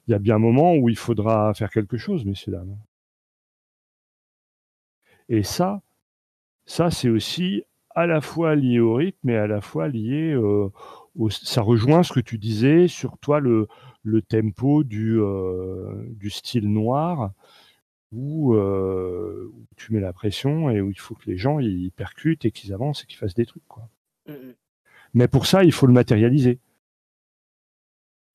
Il 0.07 0.13
y 0.13 0.15
a 0.15 0.19
bien 0.19 0.37
un 0.37 0.39
moment 0.39 0.75
où 0.77 0.89
il 0.89 0.97
faudra 0.97 1.53
faire 1.55 1.71
quelque 1.71 1.99
chose, 1.99 2.25
messieurs 2.25 2.53
dames. 2.53 2.77
Et 5.29 5.43
ça, 5.43 5.83
ça 6.67 6.91
c'est 6.91 7.11
aussi 7.11 7.65
à 7.95 8.07
la 8.07 8.21
fois 8.21 8.55
lié 8.55 8.81
au 8.81 8.95
rythme 8.95 9.31
et 9.31 9.37
à 9.37 9.47
la 9.47 9.61
fois 9.61 9.89
lié 9.89 10.33
euh, 10.33 10.71
au, 11.17 11.31
ça 11.31 11.63
rejoint 11.63 12.03
ce 12.03 12.13
que 12.13 12.21
tu 12.21 12.39
disais 12.39 12.89
sur 12.89 13.19
toi 13.19 13.41
le, 13.41 13.69
le 14.05 14.23
tempo 14.23 14.85
du, 14.85 15.21
euh, 15.21 16.05
du 16.11 16.31
style 16.31 16.71
noir 16.73 17.33
euh, 18.15 19.51
où, 19.53 19.67
tu 19.77 19.93
mets 19.93 20.01
la 20.01 20.13
pression 20.13 20.71
et 20.71 20.81
où 20.81 20.91
il 20.91 20.99
faut 20.99 21.15
que 21.15 21.27
les 21.27 21.37
gens 21.37 21.59
ils 21.59 21.91
percutent 21.93 22.45
et 22.45 22.51
qu'ils 22.51 22.73
avancent 22.73 23.05
et 23.05 23.07
qu'ils 23.07 23.19
fassent 23.19 23.35
des 23.35 23.47
trucs. 23.47 23.67
Quoi. 23.69 23.89
Mmh, 24.27 24.33
mmh. 24.33 24.55
Mais 25.15 25.29
pour 25.29 25.47
ça, 25.47 25.65
il 25.65 25.73
faut 25.73 25.87
le 25.87 25.93
matérialiser. 25.93 26.59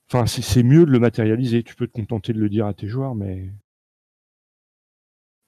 Enfin, 0.09 0.25
c'est 0.27 0.63
mieux 0.63 0.85
de 0.85 0.91
le 0.91 0.99
matérialiser. 0.99 1.63
Tu 1.63 1.75
peux 1.75 1.87
te 1.87 1.93
contenter 1.93 2.33
de 2.33 2.39
le 2.39 2.49
dire 2.49 2.67
à 2.67 2.73
tes 2.73 2.87
joueurs, 2.87 3.15
mais 3.15 3.49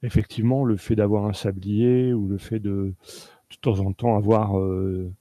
effectivement, 0.02 0.66
le 0.66 0.78
fait 0.78 0.96
d'avoir 0.96 1.26
un 1.26 1.34
sablier 1.34 2.14
ou 2.14 2.28
le 2.28 2.38
fait 2.38 2.60
de 2.60 2.94
de 3.52 3.56
temps 3.58 3.80
en 3.80 3.94
temps 3.94 4.18
avoir 4.18 4.60
euh, 4.60 5.12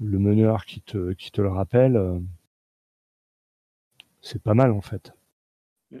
le 0.00 0.18
meneur 0.18 0.64
qui 0.64 0.80
te, 0.80 1.12
qui 1.12 1.30
te 1.30 1.40
le 1.40 1.48
rappelle, 1.48 1.96
euh, 1.96 2.18
c'est 4.20 4.42
pas 4.42 4.54
mal 4.54 4.72
en 4.72 4.80
fait. 4.80 5.12
Mmh, 5.90 5.98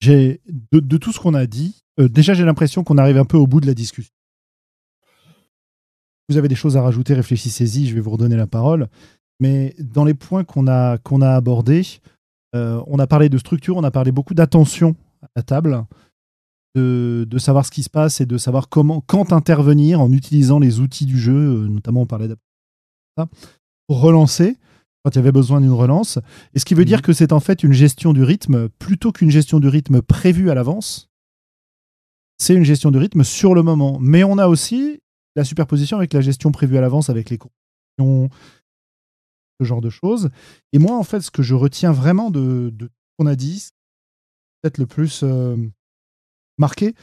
j'ai 0.00 0.40
de, 0.48 0.96
tout 0.96 1.12
ce 1.12 1.20
qu'on 1.20 1.34
a 1.34 1.46
dit, 1.46 1.82
euh, 1.98 2.08
déjà 2.08 2.34
j'ai 2.34 2.44
l'impression 2.44 2.84
qu'on 2.84 2.98
arrive 2.98 3.18
un 3.18 3.24
peu 3.24 3.36
au 3.36 3.46
bout 3.46 3.60
de 3.60 3.66
la 3.66 3.74
discussion. 3.74 4.12
Vous 6.28 6.36
avez 6.36 6.48
des 6.48 6.54
choses 6.54 6.76
à 6.76 6.82
rajouter, 6.82 7.14
réfléchissez-y, 7.14 7.86
je 7.86 7.94
vais 7.94 8.00
vous 8.00 8.10
redonner 8.10 8.36
la 8.36 8.46
parole. 8.46 8.88
Mais 9.40 9.74
dans 9.78 10.04
les 10.04 10.14
points 10.14 10.44
qu'on 10.44 10.68
a, 10.68 10.98
a 10.98 11.34
abordés, 11.34 11.86
euh, 12.54 12.82
on 12.86 12.98
a 12.98 13.06
parlé 13.06 13.28
de 13.28 13.38
structure, 13.38 13.76
on 13.76 13.84
a 13.84 13.90
parlé 13.90 14.12
beaucoup 14.12 14.34
d'attention 14.34 14.94
à 15.22 15.28
la 15.36 15.42
table, 15.42 15.84
de, 16.76 17.38
savoir 17.38 17.66
ce 17.66 17.70
qui 17.70 17.82
se 17.82 17.90
passe 17.90 18.20
et 18.20 18.26
de 18.26 18.36
savoir 18.38 18.68
comment, 18.68 19.00
quand 19.00 19.32
intervenir 19.32 20.00
en 20.00 20.12
utilisant 20.12 20.58
les 20.58 20.80
outils 20.80 21.06
du 21.06 21.18
jeu, 21.18 21.34
euh, 21.34 21.68
notamment 21.68 22.02
on 22.02 22.06
parlait 22.06 22.28
pour 23.88 24.00
relancer 24.00 24.56
quand 25.08 25.14
il 25.14 25.16
y 25.16 25.20
avait 25.20 25.32
besoin 25.32 25.62
d'une 25.62 25.72
relance. 25.72 26.18
Et 26.54 26.58
ce 26.58 26.66
qui 26.66 26.74
veut 26.74 26.84
dire 26.84 26.98
mhm. 26.98 27.02
que 27.02 27.12
c'est 27.14 27.32
en 27.32 27.40
fait 27.40 27.62
une 27.62 27.72
gestion 27.72 28.12
du 28.12 28.22
rythme 28.22 28.68
plutôt 28.68 29.10
qu'une 29.10 29.30
gestion 29.30 29.58
du 29.58 29.68
rythme 29.68 30.02
prévue 30.02 30.50
à 30.50 30.54
l'avance. 30.54 31.08
C'est 32.36 32.54
une 32.54 32.64
gestion 32.64 32.90
du 32.90 32.98
rythme 32.98 33.24
sur 33.24 33.54
le 33.54 33.62
moment. 33.62 33.98
Mais 34.00 34.22
on 34.22 34.36
a 34.36 34.48
aussi 34.48 35.00
la 35.34 35.44
superposition 35.44 35.96
avec 35.96 36.12
la 36.12 36.20
gestion 36.20 36.52
prévue 36.52 36.76
à 36.76 36.82
l'avance, 36.82 37.08
avec 37.08 37.30
les 37.30 37.38
conditions, 37.38 38.28
ce 39.58 39.64
genre 39.64 39.80
de 39.80 39.88
choses. 39.88 40.28
Et 40.74 40.78
moi, 40.78 40.96
en 40.98 41.04
fait, 41.04 41.20
ce 41.20 41.30
que 41.30 41.42
je 41.42 41.54
retiens 41.54 41.92
vraiment 41.92 42.30
de, 42.30 42.70
de 42.74 42.86
ce 42.86 42.90
qu'on 43.18 43.26
a 43.26 43.34
dit, 43.34 43.70
peut-être 44.60 44.78
le 44.78 44.86
plus 44.86 45.22
euh, 45.22 45.56
marqué, 46.58 46.94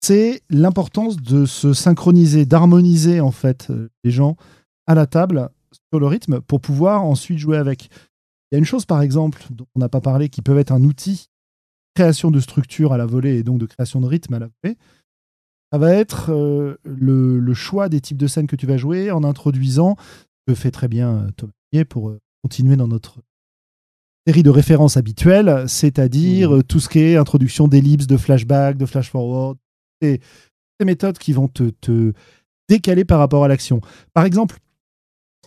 c'est 0.00 0.42
l'importance 0.48 1.16
de 1.16 1.44
se 1.44 1.72
synchroniser, 1.72 2.46
d'harmoniser 2.46 3.20
en 3.20 3.32
fait 3.32 3.68
euh, 3.70 3.90
les 4.04 4.12
gens 4.12 4.36
à 4.86 4.94
la 4.94 5.06
table 5.06 5.50
sur 5.92 6.00
le 6.00 6.06
rythme 6.06 6.40
pour 6.40 6.60
pouvoir 6.60 7.04
ensuite 7.04 7.38
jouer 7.38 7.56
avec. 7.56 7.88
Il 8.50 8.54
y 8.54 8.56
a 8.56 8.58
une 8.58 8.64
chose, 8.64 8.86
par 8.86 9.02
exemple, 9.02 9.42
dont 9.50 9.66
on 9.74 9.80
n'a 9.80 9.88
pas 9.88 10.00
parlé, 10.00 10.28
qui 10.28 10.42
peut 10.42 10.58
être 10.58 10.72
un 10.72 10.82
outil 10.84 11.28
de 11.94 12.02
création 12.02 12.30
de 12.30 12.40
structure 12.40 12.92
à 12.92 12.96
la 12.96 13.06
volée 13.06 13.36
et 13.36 13.42
donc 13.42 13.58
de 13.58 13.66
création 13.66 14.00
de 14.00 14.06
rythme 14.06 14.34
à 14.34 14.38
la 14.38 14.48
volée. 14.62 14.76
Ça 15.70 15.78
va 15.78 15.92
être 15.92 16.32
euh, 16.32 16.78
le, 16.84 17.52
choix 17.52 17.90
des 17.90 18.00
types 18.00 18.16
de 18.16 18.26
scènes 18.26 18.46
que 18.46 18.56
tu 18.56 18.66
vas 18.66 18.78
jouer 18.78 19.10
en 19.10 19.22
introduisant, 19.22 19.96
ce 20.00 20.52
que 20.52 20.54
fait 20.54 20.70
très 20.70 20.88
bien 20.88 21.10
euh, 21.10 21.30
Thomas 21.36 21.52
pour 21.90 22.08
euh, 22.08 22.18
continuer 22.42 22.76
dans 22.76 22.88
notre 22.88 23.18
série 24.26 24.42
de 24.42 24.50
références 24.50 24.96
habituelles, 24.96 25.64
c'est-à-dire 25.68 26.52
mmh. 26.52 26.62
tout 26.62 26.80
ce 26.80 26.88
qui 26.88 27.00
est 27.00 27.16
introduction 27.16 27.68
d'ellipses, 27.68 28.06
de 28.06 28.16
flashback, 28.16 28.78
de 28.78 28.86
flash 28.86 29.10
forward, 29.10 29.58
et 30.00 30.20
ces 30.80 30.86
méthodes 30.86 31.18
qui 31.18 31.34
vont 31.34 31.48
te, 31.48 31.70
te 31.80 32.14
décaler 32.68 33.04
par 33.04 33.18
rapport 33.18 33.44
à 33.44 33.48
l'action. 33.48 33.80
Par 34.14 34.24
exemple, 34.24 34.58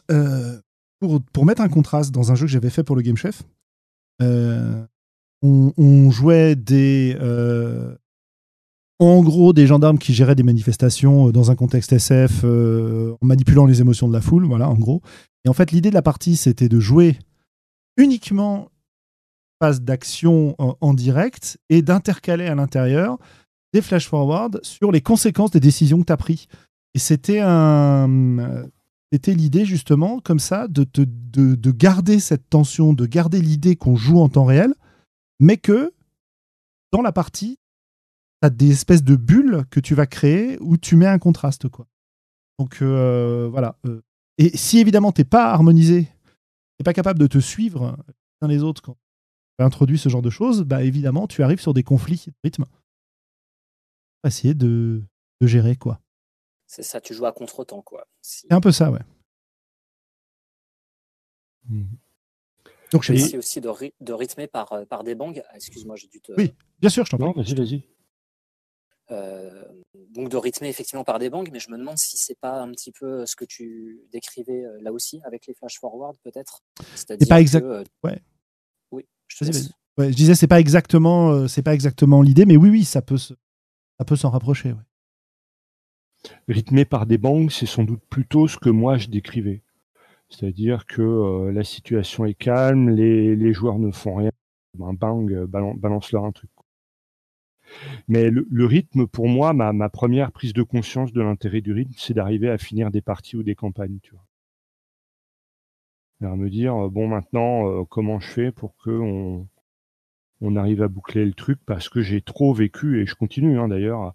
euh, 0.09 0.59
pour, 0.99 1.21
pour, 1.33 1.45
mettre 1.45 1.61
un 1.61 1.69
contraste 1.69 2.11
dans 2.11 2.31
un 2.31 2.35
jeu 2.35 2.45
que 2.45 2.51
j'avais 2.51 2.69
fait 2.69 2.83
pour 2.83 2.95
le 2.95 3.01
Game 3.01 3.17
Chef, 3.17 3.43
euh, 4.21 4.85
on, 5.41 6.11
jouait 6.11 6.55
des. 6.55 7.17
Euh, 7.19 7.95
en 8.99 9.23
gros, 9.23 9.51
des 9.51 9.65
gendarmes 9.65 9.97
qui 9.97 10.13
géraient 10.13 10.35
des 10.35 10.43
manifestations 10.43 11.31
dans 11.31 11.49
un 11.49 11.55
contexte 11.55 11.91
SF 11.91 12.43
en 12.43 13.25
manipulant 13.25 13.65
les 13.65 13.81
émotions 13.81 14.07
de 14.07 14.13
la 14.13 14.21
foule, 14.21 14.45
voilà, 14.45 14.69
en 14.69 14.75
gros. 14.75 15.01
Et 15.43 15.49
en 15.49 15.53
fait, 15.53 15.71
l'idée 15.71 15.89
de 15.89 15.95
la 15.95 16.03
partie, 16.03 16.35
c'était 16.35 16.69
de 16.69 16.79
jouer 16.79 17.17
uniquement 17.97 18.69
phase 19.61 19.81
d'action 19.81 20.55
en, 20.57 20.93
direct 20.93 21.59
et 21.69 21.83
d'intercaler 21.83 22.47
à 22.47 22.55
l'intérieur 22.55 23.19
des 23.73 23.81
flash 23.81 24.07
forward 24.07 24.59
sur 24.63 24.91
les 24.91 25.01
conséquences 25.01 25.51
des 25.51 25.59
décisions 25.59 25.99
que 25.99 26.05
tu 26.05 26.13
as 26.13 26.17
prises. 26.17 26.47
Et 26.95 26.99
c'était 26.99 27.41
un 27.41 28.07
c'était 29.11 29.33
l'idée 29.33 29.65
justement 29.65 30.19
comme 30.19 30.39
ça 30.39 30.67
de, 30.67 30.85
de, 30.93 31.55
de, 31.55 31.71
garder 31.71 32.19
cette 32.19 32.49
tension, 32.49 32.93
de 32.93 33.05
garder 33.05 33.41
l'idée 33.41 33.75
qu'on 33.75 33.95
joue 33.95 34.19
en 34.19 34.29
temps 34.29 34.45
réel, 34.45 34.73
mais 35.39 35.57
que 35.57 35.93
dans 36.91 37.01
la 37.01 37.11
partie, 37.11 37.57
tu 38.41 38.47
as 38.47 38.49
des 38.49 38.71
espèces 38.71 39.03
de 39.03 39.15
bulles 39.15 39.65
que 39.69 39.79
tu 39.79 39.95
vas 39.95 40.07
créer 40.07 40.57
où 40.61 40.77
tu 40.77 40.95
mets 40.95 41.07
un 41.07 41.19
contraste. 41.19 41.67
Quoi. 41.67 41.87
Donc 42.57 42.81
euh, 42.81 43.49
voilà. 43.49 43.77
Euh. 43.85 44.01
Et 44.37 44.55
si 44.57 44.79
évidemment 44.79 45.11
tu 45.11 45.21
n'es 45.21 45.25
pas 45.25 45.51
harmonisé, 45.51 46.03
tu 46.03 46.09
n'es 46.79 46.83
pas 46.83 46.93
capable 46.93 47.19
de 47.19 47.27
te 47.27 47.39
suivre 47.39 47.97
les 48.07 48.45
uns 48.45 48.47
les 48.47 48.63
autres 48.63 48.81
quand 48.81 48.97
tu 49.59 49.65
introduis 49.65 49.97
ce 49.97 50.09
genre 50.09 50.21
de 50.21 50.29
choses, 50.29 50.63
bah 50.63 50.83
évidemment 50.83 51.27
tu 51.27 51.43
arrives 51.43 51.59
sur 51.59 51.73
des 51.73 51.83
conflits 51.83 52.25
de 52.27 52.33
rythme. 52.43 52.65
Essayer 54.25 54.53
de, 54.53 55.03
de 55.41 55.47
gérer 55.47 55.75
quoi. 55.75 56.00
C'est 56.71 56.83
ça, 56.83 57.01
tu 57.01 57.13
joues 57.13 57.25
à 57.25 57.33
contre-temps, 57.33 57.81
quoi. 57.81 58.07
C'est 58.21 58.49
un 58.49 58.61
peu 58.61 58.71
ça, 58.71 58.91
ouais. 58.91 59.01
Mmh. 61.67 61.83
Donc, 62.93 63.03
j'ai 63.03 63.37
aussi 63.37 63.59
de, 63.59 63.69
de, 63.99 64.13
rythmer 64.13 64.47
par, 64.47 64.71
euh, 64.71 64.85
par 64.85 65.03
des 65.03 65.13
bangs. 65.13 65.33
Ah, 65.49 65.55
excuse-moi, 65.55 65.97
j'ai 65.97 66.07
dû 66.07 66.21
te. 66.21 66.31
Oui, 66.37 66.53
bien 66.79 66.89
sûr, 66.89 67.05
je 67.05 67.11
t'en 67.11 67.17
prie. 67.17 67.43
vas-y, 67.43 67.55
vas-y. 67.55 67.83
Euh, 69.11 69.65
donc 70.11 70.29
de 70.29 70.37
rythmer 70.37 70.69
effectivement 70.69 71.03
par 71.03 71.19
des 71.19 71.29
bangs, 71.29 71.43
mais 71.51 71.59
je 71.59 71.69
me 71.69 71.77
demande 71.77 71.97
si 71.97 72.15
c'est 72.15 72.39
pas 72.39 72.61
un 72.61 72.71
petit 72.71 72.93
peu 72.93 73.25
ce 73.25 73.35
que 73.35 73.43
tu 73.43 74.07
décrivais 74.13 74.63
euh, 74.63 74.79
là 74.81 74.93
aussi 74.93 75.19
avec 75.25 75.47
les 75.47 75.53
flash 75.53 75.77
forward 75.77 76.15
peut-être. 76.23 76.63
C'est 76.95 77.27
pas 77.27 77.41
exact. 77.41 77.65
ouais. 78.05 78.21
Oui. 78.93 79.05
Je, 79.27 79.43
ouais, 79.97 80.11
je 80.11 80.15
disais 80.15 80.35
c'est 80.35 80.47
pas 80.47 80.61
exactement 80.61 81.49
c'est 81.49 81.63
pas 81.63 81.73
exactement 81.73 82.21
l'idée, 82.21 82.45
mais 82.45 82.55
oui 82.55 82.69
oui 82.69 82.85
ça 82.85 83.01
peut 83.01 83.17
se, 83.17 83.33
ça 83.97 84.05
peut 84.05 84.15
s'en 84.15 84.29
rapprocher. 84.29 84.71
Ouais 84.71 84.83
rythmé 86.47 86.85
par 86.85 87.05
des 87.05 87.17
bangs, 87.17 87.49
c'est 87.49 87.65
sans 87.65 87.83
doute 87.83 88.01
plutôt 88.09 88.47
ce 88.47 88.57
que 88.57 88.69
moi 88.69 88.97
je 88.97 89.07
décrivais. 89.07 89.63
C'est-à-dire 90.31 90.85
que 90.85 91.01
euh, 91.01 91.51
la 91.51 91.63
situation 91.63 92.25
est 92.25 92.33
calme, 92.33 92.89
les, 92.89 93.53
joueurs 93.53 93.79
ne 93.79 93.91
font 93.91 94.15
rien, 94.15 94.31
un 94.81 94.93
bang 94.93 95.31
euh, 95.31 95.45
balance, 95.45 96.11
leur 96.11 96.25
un 96.25 96.31
truc. 96.31 96.49
Mais 98.07 98.29
le, 98.29 98.65
rythme, 98.65 99.07
pour 99.07 99.27
moi, 99.27 99.53
ma, 99.53 99.89
première 99.89 100.31
prise 100.31 100.53
de 100.53 100.63
conscience 100.63 101.13
de 101.13 101.21
l'intérêt 101.21 101.61
du 101.61 101.73
rythme, 101.73 101.93
c'est 101.97 102.13
d'arriver 102.13 102.49
à 102.49 102.57
finir 102.57 102.91
des 102.91 103.01
parties 103.01 103.37
ou 103.37 103.43
des 103.43 103.55
campagnes, 103.55 103.99
tu 104.01 104.13
vois. 104.13 104.25
À 106.29 106.35
me 106.35 106.49
dire, 106.49 106.75
euh, 106.75 106.89
bon, 106.89 107.07
maintenant, 107.07 107.83
comment 107.85 108.19
je 108.19 108.27
fais 108.27 108.51
pour 108.51 108.75
que 108.77 108.91
on, 110.41 110.55
arrive 110.55 110.81
à 110.81 110.87
boucler 110.87 111.25
le 111.25 111.33
truc 111.33 111.59
parce 111.65 111.89
que 111.89 112.01
j'ai 112.01 112.21
trop 112.21 112.53
vécu, 112.53 113.01
et 113.01 113.05
je 113.05 113.15
continue 113.15 113.59
hein, 113.59 113.67
d'ailleurs, 113.67 114.13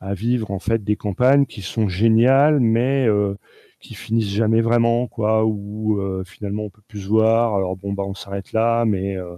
à 0.00 0.14
vivre 0.14 0.50
en 0.50 0.58
fait 0.58 0.84
des 0.84 0.96
campagnes 0.96 1.46
qui 1.46 1.62
sont 1.62 1.88
géniales, 1.88 2.60
mais 2.60 3.06
euh, 3.06 3.34
qui 3.80 3.94
finissent 3.94 4.34
jamais 4.34 4.60
vraiment, 4.60 5.06
quoi, 5.08 5.44
où 5.44 6.00
euh, 6.00 6.24
finalement 6.24 6.64
on 6.64 6.70
peut 6.70 6.82
plus 6.88 7.02
se 7.02 7.08
voir. 7.08 7.54
Alors 7.54 7.76
bon, 7.76 7.92
bah 7.92 8.04
on 8.06 8.14
s'arrête 8.14 8.52
là, 8.52 8.84
mais 8.84 9.16
euh, 9.16 9.36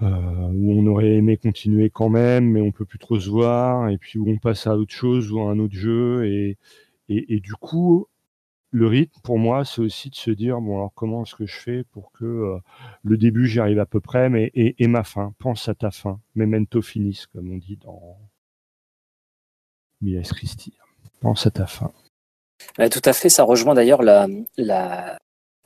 où 0.00 0.72
on 0.72 0.86
aurait 0.86 1.14
aimé 1.14 1.36
continuer 1.36 1.90
quand 1.90 2.08
même, 2.08 2.50
mais 2.50 2.60
on 2.60 2.72
peut 2.72 2.84
plus 2.84 2.98
trop 2.98 3.18
se 3.18 3.28
voir, 3.30 3.88
et 3.88 3.98
puis 3.98 4.18
où 4.18 4.28
on 4.28 4.38
passe 4.38 4.66
à 4.66 4.76
autre 4.76 4.94
chose 4.94 5.32
ou 5.32 5.40
à 5.40 5.50
un 5.50 5.58
autre 5.58 5.74
jeu, 5.74 6.26
et, 6.26 6.56
et, 7.08 7.40
du 7.40 7.54
coup, 7.54 8.06
le 8.70 8.86
rythme, 8.86 9.18
pour 9.24 9.38
moi, 9.38 9.64
c'est 9.64 9.80
aussi 9.80 10.10
de 10.10 10.14
se 10.14 10.30
dire 10.30 10.60
bon 10.60 10.76
alors 10.76 10.92
comment 10.94 11.22
est-ce 11.24 11.34
que 11.34 11.46
je 11.46 11.56
fais 11.56 11.84
pour 11.84 12.12
que 12.12 12.58
le 13.02 13.16
début 13.16 13.46
j'y 13.48 13.60
arrive 13.60 13.80
à 13.80 13.86
peu 13.86 14.00
près, 14.00 14.28
mais 14.30 14.50
et, 14.54 14.86
ma 14.88 15.04
fin. 15.04 15.34
Pense 15.38 15.68
à 15.68 15.74
ta 15.74 15.90
fin, 15.90 16.20
memento 16.34 16.82
finis, 16.82 17.24
comme 17.32 17.50
on 17.50 17.56
dit 17.58 17.78
dans 17.82 18.18
Miles 20.00 20.22
Christie. 20.22 20.74
Fin. 21.66 21.92
tout 22.90 23.02
à 23.04 23.12
fait, 23.12 23.28
ça 23.28 23.42
rejoint 23.42 23.74
d'ailleurs 23.74 24.02
la, 24.02 24.28
la, 24.56 25.18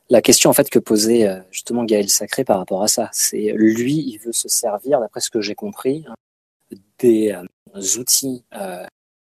la 0.08 0.22
question 0.22 0.50
en 0.50 0.52
fait 0.52 0.70
que 0.70 0.78
posait 0.78 1.26
euh, 1.28 1.40
justement 1.50 1.84
Gaël 1.84 2.08
Sacré 2.08 2.44
par 2.44 2.58
rapport 2.58 2.82
à 2.82 2.88
ça, 2.88 3.10
c'est 3.12 3.52
lui, 3.54 3.94
il 3.96 4.18
veut 4.18 4.32
se 4.32 4.48
servir, 4.48 5.00
d'après 5.00 5.20
ce 5.20 5.30
que 5.30 5.40
j'ai 5.40 5.54
compris, 5.54 6.06
des 6.98 7.32
euh, 7.32 7.98
outils 7.98 8.44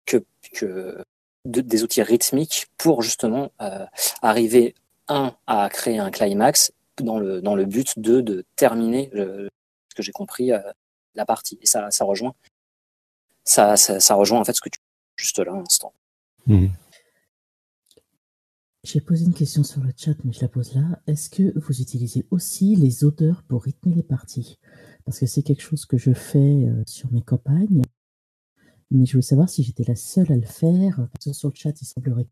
que, 0.07 0.25
que 0.53 1.03
des 1.47 1.83
outils 1.83 2.03
rythmiques 2.03 2.67
pour 2.77 3.03
justement 3.03 3.51
arriver 4.23 4.75
un 5.09 5.35
à 5.47 5.69
créer 5.71 5.99
un 5.99 6.11
climax 6.11 6.73
dans 7.01 7.19
le 7.19 7.41
dans 7.41 7.55
le 7.55 7.65
but 7.65 7.99
de 7.99 8.21
de 8.21 8.45
terminer 8.57 9.11
ce 9.15 9.95
que 9.95 10.03
j'ai 10.03 10.13
compris 10.13 10.51
la 11.15 11.27
partie 11.27 11.59
et 11.63 11.67
ça 11.67 11.91
ça 11.91 12.05
rejoint 12.05 12.35
ça, 13.45 13.77
ça, 13.77 14.15
rejoint 14.15 14.41
en 14.41 14.45
fait 14.45 14.53
ce 14.53 14.61
que 14.61 14.69
tu 14.69 14.79
juste 15.19 15.39
là 15.39 15.53
à 15.53 15.57
l'instant. 15.57 15.93
Mmh. 16.47 16.69
J'ai 18.85 19.01
posé 19.01 19.27
une 19.27 19.35
question 19.35 19.65
sur 19.65 19.83
le 19.83 19.93
chat, 19.95 20.15
mais 20.25 20.33
je 20.33 20.41
la 20.41 20.49
pose 20.49 20.75
là. 20.75 21.03
Est-ce 21.07 21.29
que 21.29 21.53
vous 21.59 21.83
utilisez 21.83 22.25
aussi 22.31 22.75
les 22.77 23.05
odeurs 23.05 23.43
pour 23.43 23.65
rythmer 23.65 23.95
les 23.95 24.03
parties? 24.03 24.59
Parce 25.05 25.19
que 25.19 25.27
c'est 25.27 25.43
quelque 25.43 25.63
chose 25.63 25.85
que 25.85 25.99
je 25.99 26.15
fais 26.15 26.39
euh, 26.39 26.83
sur 26.87 27.13
mes 27.13 27.21
campagnes. 27.21 27.83
Mais 28.91 29.05
je 29.05 29.13
voulais 29.13 29.23
savoir 29.23 29.51
si 29.51 29.63
j'étais 29.63 29.85
la 29.87 29.97
seule 29.97 30.33
à 30.33 30.37
le 30.37 30.47
faire. 30.47 31.09
Parce 31.13 31.25
que 31.27 31.33
sur 31.33 31.49
le 31.49 31.55
chat, 31.55 31.79
il 31.81 31.85
semblerait. 31.85 32.29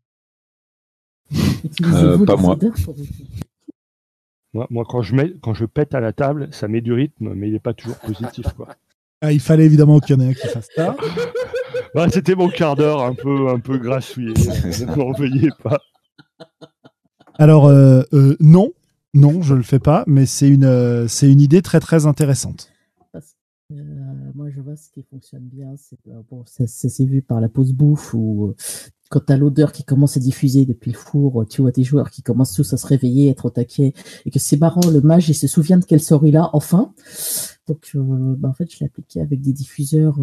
Euh, 1.83 2.25
pas 2.25 2.37
moi. 2.37 2.57
moi. 4.53 4.67
Moi, 4.69 4.85
quand 4.89 5.01
je, 5.01 5.13
mets, 5.13 5.33
quand 5.41 5.53
je 5.53 5.65
pète 5.65 5.93
à 5.93 5.99
la 5.99 6.13
table, 6.13 6.47
ça 6.51 6.67
met 6.67 6.81
du 6.81 6.93
rythme, 6.93 7.33
mais 7.33 7.49
il 7.49 7.53
n'est 7.53 7.59
pas 7.59 7.73
toujours 7.73 7.99
positif. 7.99 8.47
Quoi. 8.53 8.69
Ah, 9.21 9.31
il 9.31 9.39
fallait 9.39 9.65
évidemment 9.65 9.99
qu'il 9.99 10.15
y 10.15 10.19
en 10.19 10.21
ait 10.21 10.29
un 10.29 10.33
qui 10.33 10.47
fasse 10.47 10.69
ça. 10.75 10.95
Bah, 11.95 12.07
c'était 12.09 12.35
mon 12.35 12.49
quart 12.49 12.75
d'heure 12.75 13.01
un 13.01 13.13
peu, 13.13 13.49
un 13.49 13.59
peu 13.59 13.77
grassouillé. 13.77 14.33
ne 14.35 14.95
m'en 14.95 15.11
veuillez 15.13 15.49
pas. 15.63 15.79
Alors, 17.39 17.67
euh, 17.67 18.01
euh, 18.13 18.35
non, 18.39 18.73
non, 19.13 19.41
je 19.41 19.53
le 19.53 19.63
fais 19.63 19.79
pas, 19.79 20.03
mais 20.07 20.25
c'est 20.25 20.49
une, 20.49 20.65
euh, 20.65 21.07
c'est 21.07 21.31
une 21.31 21.41
idée 21.41 21.61
très 21.61 21.79
très 21.79 22.05
intéressante. 22.05 22.71
moi, 24.33 24.49
je 24.49 24.61
vois 24.61 24.75
ce 24.75 24.89
qui 24.89 25.03
fonctionne 25.03 25.43
bien. 25.43 25.75
C'est, 25.77 25.97
bon, 26.29 26.43
ça, 26.45 26.65
s'est 26.67 27.05
vu 27.05 27.21
par 27.21 27.39
la 27.39 27.49
pause 27.49 27.73
bouffe 27.73 28.13
ou 28.13 28.55
quand 29.09 29.21
tu 29.25 29.33
as 29.33 29.37
l'odeur 29.37 29.71
qui 29.71 29.83
commence 29.83 30.17
à 30.17 30.19
diffuser 30.19 30.65
depuis 30.65 30.91
le 30.91 30.97
four, 30.97 31.45
tu 31.49 31.61
vois 31.61 31.71
tes 31.71 31.83
joueurs 31.83 32.09
qui 32.09 32.23
commencent 32.23 32.53
tous 32.53 32.73
à 32.73 32.77
se 32.77 32.87
réveiller, 32.87 33.29
être 33.29 33.45
au 33.45 33.49
taquet, 33.49 33.93
et 34.25 34.31
que 34.31 34.39
c'est 34.39 34.57
marrant, 34.57 34.81
le 34.89 34.99
mage, 34.99 35.29
il 35.29 35.33
se 35.33 35.47
souvient 35.47 35.77
de 35.77 35.85
quelle 35.85 36.01
sort 36.01 36.25
il 36.25 36.35
a, 36.35 36.49
enfin. 36.53 36.93
Donc, 37.67 37.91
bah, 37.95 38.49
en 38.49 38.53
fait, 38.53 38.69
je 38.71 38.79
l'ai 38.79 38.87
appliqué 38.87 39.21
avec 39.21 39.41
des 39.41 39.53
diffuseurs 39.53 40.17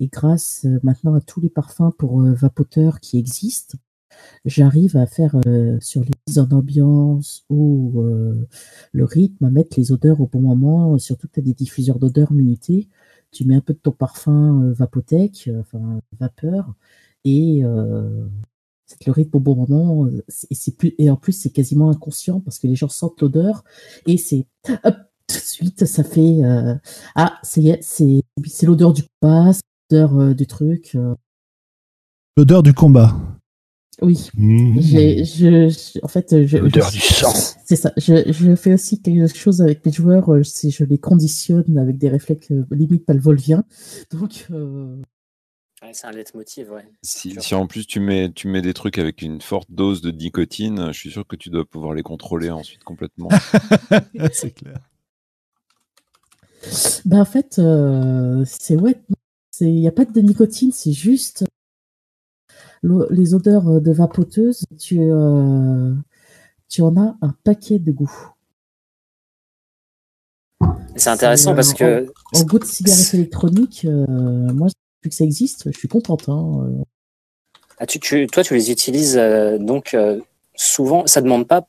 Et 0.00 0.08
grâce 0.08 0.66
maintenant 0.82 1.14
à 1.14 1.20
tous 1.20 1.40
les 1.40 1.50
parfums 1.50 1.92
pour 1.96 2.20
vapoteurs 2.22 3.00
qui 3.00 3.18
existent, 3.18 3.78
j'arrive 4.44 4.96
à 4.96 5.06
faire 5.06 5.36
euh, 5.46 5.78
sur 5.80 6.02
les 6.02 6.10
mises 6.26 6.38
en 6.38 6.48
ambiance 6.50 7.44
ou 7.48 8.02
euh, 8.02 8.46
le 8.92 9.04
rythme, 9.04 9.44
à 9.44 9.50
mettre 9.50 9.78
les 9.78 9.92
odeurs 9.92 10.20
au 10.20 10.26
bon 10.26 10.40
moment. 10.40 10.98
Surtout 10.98 11.28
que 11.28 11.34
tu 11.34 11.40
as 11.40 11.42
des 11.42 11.54
diffuseurs 11.54 11.98
d'odeurs 11.98 12.32
minutés. 12.32 12.88
Tu 13.30 13.44
mets 13.44 13.56
un 13.56 13.60
peu 13.60 13.72
de 13.72 13.78
ton 13.78 13.92
parfum 13.92 14.62
euh, 14.62 14.74
enfin 15.60 16.00
vapeur, 16.18 16.74
et 17.24 17.62
c'est 18.86 19.06
le 19.06 19.12
rythme 19.12 19.36
au 19.38 19.40
bon 19.40 19.56
moment. 19.56 20.08
Et, 20.50 20.70
plus, 20.72 20.94
et 20.98 21.10
en 21.10 21.16
plus, 21.16 21.32
c'est 21.32 21.50
quasiment 21.50 21.90
inconscient 21.90 22.40
parce 22.40 22.58
que 22.58 22.66
les 22.66 22.76
gens 22.76 22.88
sentent 22.88 23.20
l'odeur 23.22 23.64
et 24.06 24.18
c'est 24.18 24.46
tout 25.28 25.36
de 25.36 25.42
suite, 25.42 25.84
ça 25.86 26.04
fait 26.04 26.40
ah, 27.14 27.38
c'est 27.42 27.78
c'est 27.82 28.22
c'est 28.46 28.66
l'odeur 28.66 28.92
du 28.92 29.02
combat, 29.20 29.52
l'odeur 29.90 30.34
du 30.34 30.46
truc. 30.46 30.96
L'odeur 32.36 32.62
du 32.62 32.74
combat. 32.74 33.14
Oui. 34.02 34.28
Mmh. 34.34 34.80
Je, 34.80 35.98
en 36.02 36.08
fait, 36.08 36.46
je, 36.46 36.58
l'odeur 36.58 36.90
du 36.90 37.00
sang. 37.00 37.32
C'est 37.64 37.76
ça. 37.76 37.92
Je, 37.96 38.32
je, 38.32 38.54
fais 38.54 38.74
aussi 38.74 39.00
quelque 39.00 39.36
chose 39.36 39.62
avec 39.62 39.84
mes 39.86 39.92
joueurs. 39.92 40.32
Euh, 40.32 40.42
si 40.42 40.70
je 40.70 40.84
les 40.84 40.98
conditionne 40.98 41.78
avec 41.78 41.98
des 41.98 42.08
réflexes 42.08 42.50
euh, 42.50 42.66
limite 42.70 43.06
palvolviens. 43.06 43.64
Donc. 44.10 44.46
Euh... 44.50 45.00
c'est 45.92 46.06
un 46.06 46.12
leitmotiv, 46.12 46.72
ouais. 46.72 46.86
Si, 47.02 47.36
si, 47.40 47.54
en 47.54 47.66
plus 47.66 47.86
tu 47.86 48.00
mets, 48.00 48.32
tu 48.32 48.48
mets 48.48 48.62
des 48.62 48.74
trucs 48.74 48.98
avec 48.98 49.22
une 49.22 49.40
forte 49.40 49.70
dose 49.70 50.00
de 50.00 50.10
nicotine, 50.10 50.92
je 50.92 50.98
suis 50.98 51.10
sûr 51.10 51.26
que 51.26 51.36
tu 51.36 51.50
dois 51.50 51.64
pouvoir 51.64 51.94
les 51.94 52.02
contrôler 52.02 52.50
ensuite 52.50 52.82
complètement. 52.84 53.28
c'est 54.32 54.52
clair. 54.52 54.78
Ben, 57.04 57.20
en 57.20 57.24
fait, 57.24 57.58
euh, 57.58 58.44
c'est 58.46 58.76
ouais, 58.76 59.00
il 59.60 59.74
n'y 59.74 59.88
a 59.88 59.92
pas 59.92 60.04
de 60.04 60.20
nicotine, 60.20 60.72
c'est 60.72 60.92
juste 60.92 61.44
les 62.82 63.34
odeurs 63.34 63.66
euh, 63.68 63.80
de 63.80 63.92
vapoteuse, 63.92 64.64
tu, 64.78 64.98
euh, 65.00 65.94
tu 66.68 66.82
en 66.82 66.96
as 66.96 67.16
un 67.22 67.34
paquet 67.44 67.78
de 67.78 67.92
goûts. 67.92 68.30
C'est 70.96 71.10
intéressant 71.10 71.54
parce 71.54 71.72
que. 71.72 72.06
En, 72.34 72.42
goût 72.44 72.58
de 72.58 72.64
cigarette 72.64 73.14
électronique, 73.14 73.84
moi, 73.84 74.68
depuis 74.68 75.10
que 75.10 75.14
ça 75.14 75.24
existe, 75.24 75.70
je 75.70 75.78
suis 75.78 75.88
contente. 75.88 76.28
Hein, 76.28 76.84
ah, 77.78 77.86
tu, 77.86 77.98
toi, 77.98 78.42
tu 78.44 78.54
les 78.54 78.70
utilises 78.70 79.16
donc 79.60 79.96
souvent. 80.54 81.06
Ça 81.06 81.20
demande 81.20 81.48
pas 81.48 81.66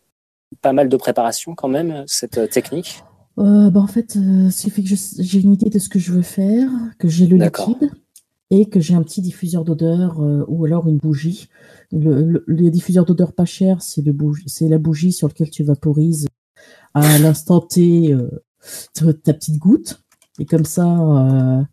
pas 0.62 0.74
mal 0.74 0.90
de 0.90 0.98
préparation 0.98 1.56
quand 1.56 1.68
même, 1.68 2.04
cette 2.08 2.50
technique? 2.50 3.04
Bah, 3.38 3.72
En 3.76 3.88
fait, 3.88 4.16
il 4.16 4.52
suffit 4.52 4.84
que 4.84 4.90
j'ai 4.90 5.40
une 5.42 5.54
idée 5.54 5.70
de 5.70 5.80
ce 5.80 5.90
que 5.90 6.00
je 6.00 6.12
veux 6.12 6.22
faire, 6.22 6.70
que 7.00 7.08
j'ai 7.08 7.28
le 7.28 7.38
liquide 7.38 7.92
et 8.52 8.70
que 8.70 8.80
j'ai 8.80 8.94
un 8.94 9.04
petit 9.04 9.22
diffuseur 9.22 9.64
d'odeur 9.64 10.22
euh, 10.22 10.46
ou 10.48 10.66
alors 10.66 10.88
une 10.88 10.98
bougie. 10.98 11.50
Le, 11.92 12.44
les 12.48 12.70
diffuseurs 12.72 13.06
d'odeur 13.06 13.34
pas 13.34 13.46
cher, 13.46 13.82
c'est 13.82 14.04
la 14.04 14.78
bougie 14.78 15.12
sur 15.12 15.28
laquelle 15.28 15.50
tu 15.50 15.64
vaporises 15.64 16.28
à 16.94 17.18
l'instant 17.20 17.60
T 17.60 18.14
euh, 18.14 18.30
ta 18.94 19.34
petite 19.34 19.58
goutte. 19.58 20.02
Et 20.40 20.46
comme 20.46 20.66
ça, 20.66 20.86
euh, 20.86 21.64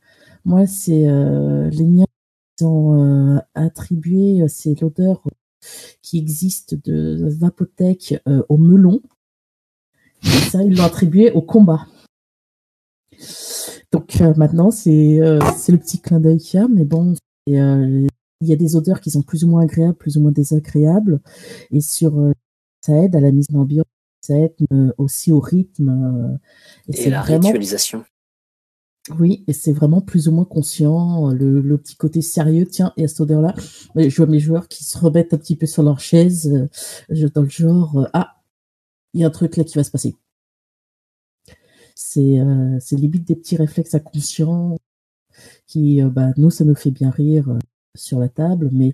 moi, 0.44 0.66
c'est 0.66 1.06
les 1.06 1.84
miens 1.84 2.06
qui 2.56 2.64
ont 2.64 3.40
attribué, 3.54 4.44
c'est 4.48 4.80
l'odeur 4.80 5.22
qui 6.02 6.18
existe 6.18 6.74
de 6.84 7.28
Vapotech 7.38 8.20
au 8.48 8.56
melon. 8.56 9.00
Ça, 10.22 10.62
ils 10.62 10.76
l'ont 10.76 10.84
attribué 10.84 11.30
au 11.32 11.42
combat. 11.42 11.86
Donc 13.92 14.20
euh, 14.20 14.32
maintenant, 14.36 14.70
euh, 14.86 15.38
c'est 15.56 15.72
le 15.72 15.78
petit 15.78 16.00
clin 16.00 16.18
d'œil 16.18 16.38
qu'il 16.38 16.58
y 16.58 16.62
a, 16.62 16.68
mais 16.68 16.84
bon, 16.84 17.14
euh, 17.50 18.06
il 18.40 18.48
y 18.48 18.52
a 18.52 18.56
des 18.56 18.74
odeurs 18.74 19.00
qui 19.00 19.10
sont 19.10 19.22
plus 19.22 19.44
ou 19.44 19.48
moins 19.48 19.62
agréables, 19.62 19.94
plus 19.94 20.16
ou 20.16 20.22
moins 20.22 20.32
désagréables, 20.32 21.20
et 21.70 21.80
sur 21.80 22.32
ça 22.80 22.96
aide 22.96 23.14
à 23.14 23.20
la 23.20 23.30
mise 23.30 23.46
en 23.54 23.60
ambiance, 23.60 23.86
ça 24.22 24.36
aide 24.36 24.56
aussi 24.98 25.30
au 25.30 25.40
rythme. 25.40 26.38
et, 26.88 27.10
la 27.10 27.20
vraiment... 27.20 27.48
ritualisation. 27.48 28.04
Oui, 29.18 29.44
et 29.48 29.52
c'est 29.52 29.72
vraiment 29.72 30.00
plus 30.00 30.28
ou 30.28 30.32
moins 30.32 30.44
conscient, 30.44 31.28
le, 31.30 31.76
petit 31.76 31.96
côté 31.96 32.22
sérieux, 32.22 32.66
tiens, 32.66 32.92
et 32.96 33.04
à 33.04 33.08
cette 33.08 33.20
odeur-là, 33.20 33.54
je 33.96 34.16
vois 34.16 34.26
mes 34.26 34.38
joueurs 34.38 34.68
qui 34.68 34.84
se 34.84 34.96
remettent 34.96 35.34
un 35.34 35.38
petit 35.38 35.56
peu 35.56 35.66
sur 35.66 35.82
leur 35.82 36.00
chaise, 36.00 36.68
dans 37.34 37.42
le 37.42 37.48
genre, 37.48 38.08
ah, 38.12 38.41
il 39.14 39.20
y 39.20 39.24
a 39.24 39.26
un 39.26 39.30
truc 39.30 39.56
là 39.56 39.64
qui 39.64 39.76
va 39.76 39.84
se 39.84 39.90
passer. 39.90 40.16
Euh, 42.16 42.76
c'est 42.80 42.96
limite 42.96 43.26
des 43.26 43.36
petits 43.36 43.56
réflexes 43.56 43.94
inconscients 43.94 44.76
qui, 45.66 46.02
euh, 46.02 46.08
bah, 46.08 46.30
nous, 46.36 46.50
ça 46.50 46.64
nous 46.64 46.74
fait 46.74 46.90
bien 46.90 47.10
rire 47.10 47.48
euh, 47.50 47.58
sur 47.94 48.18
la 48.18 48.28
table, 48.28 48.70
mais 48.72 48.88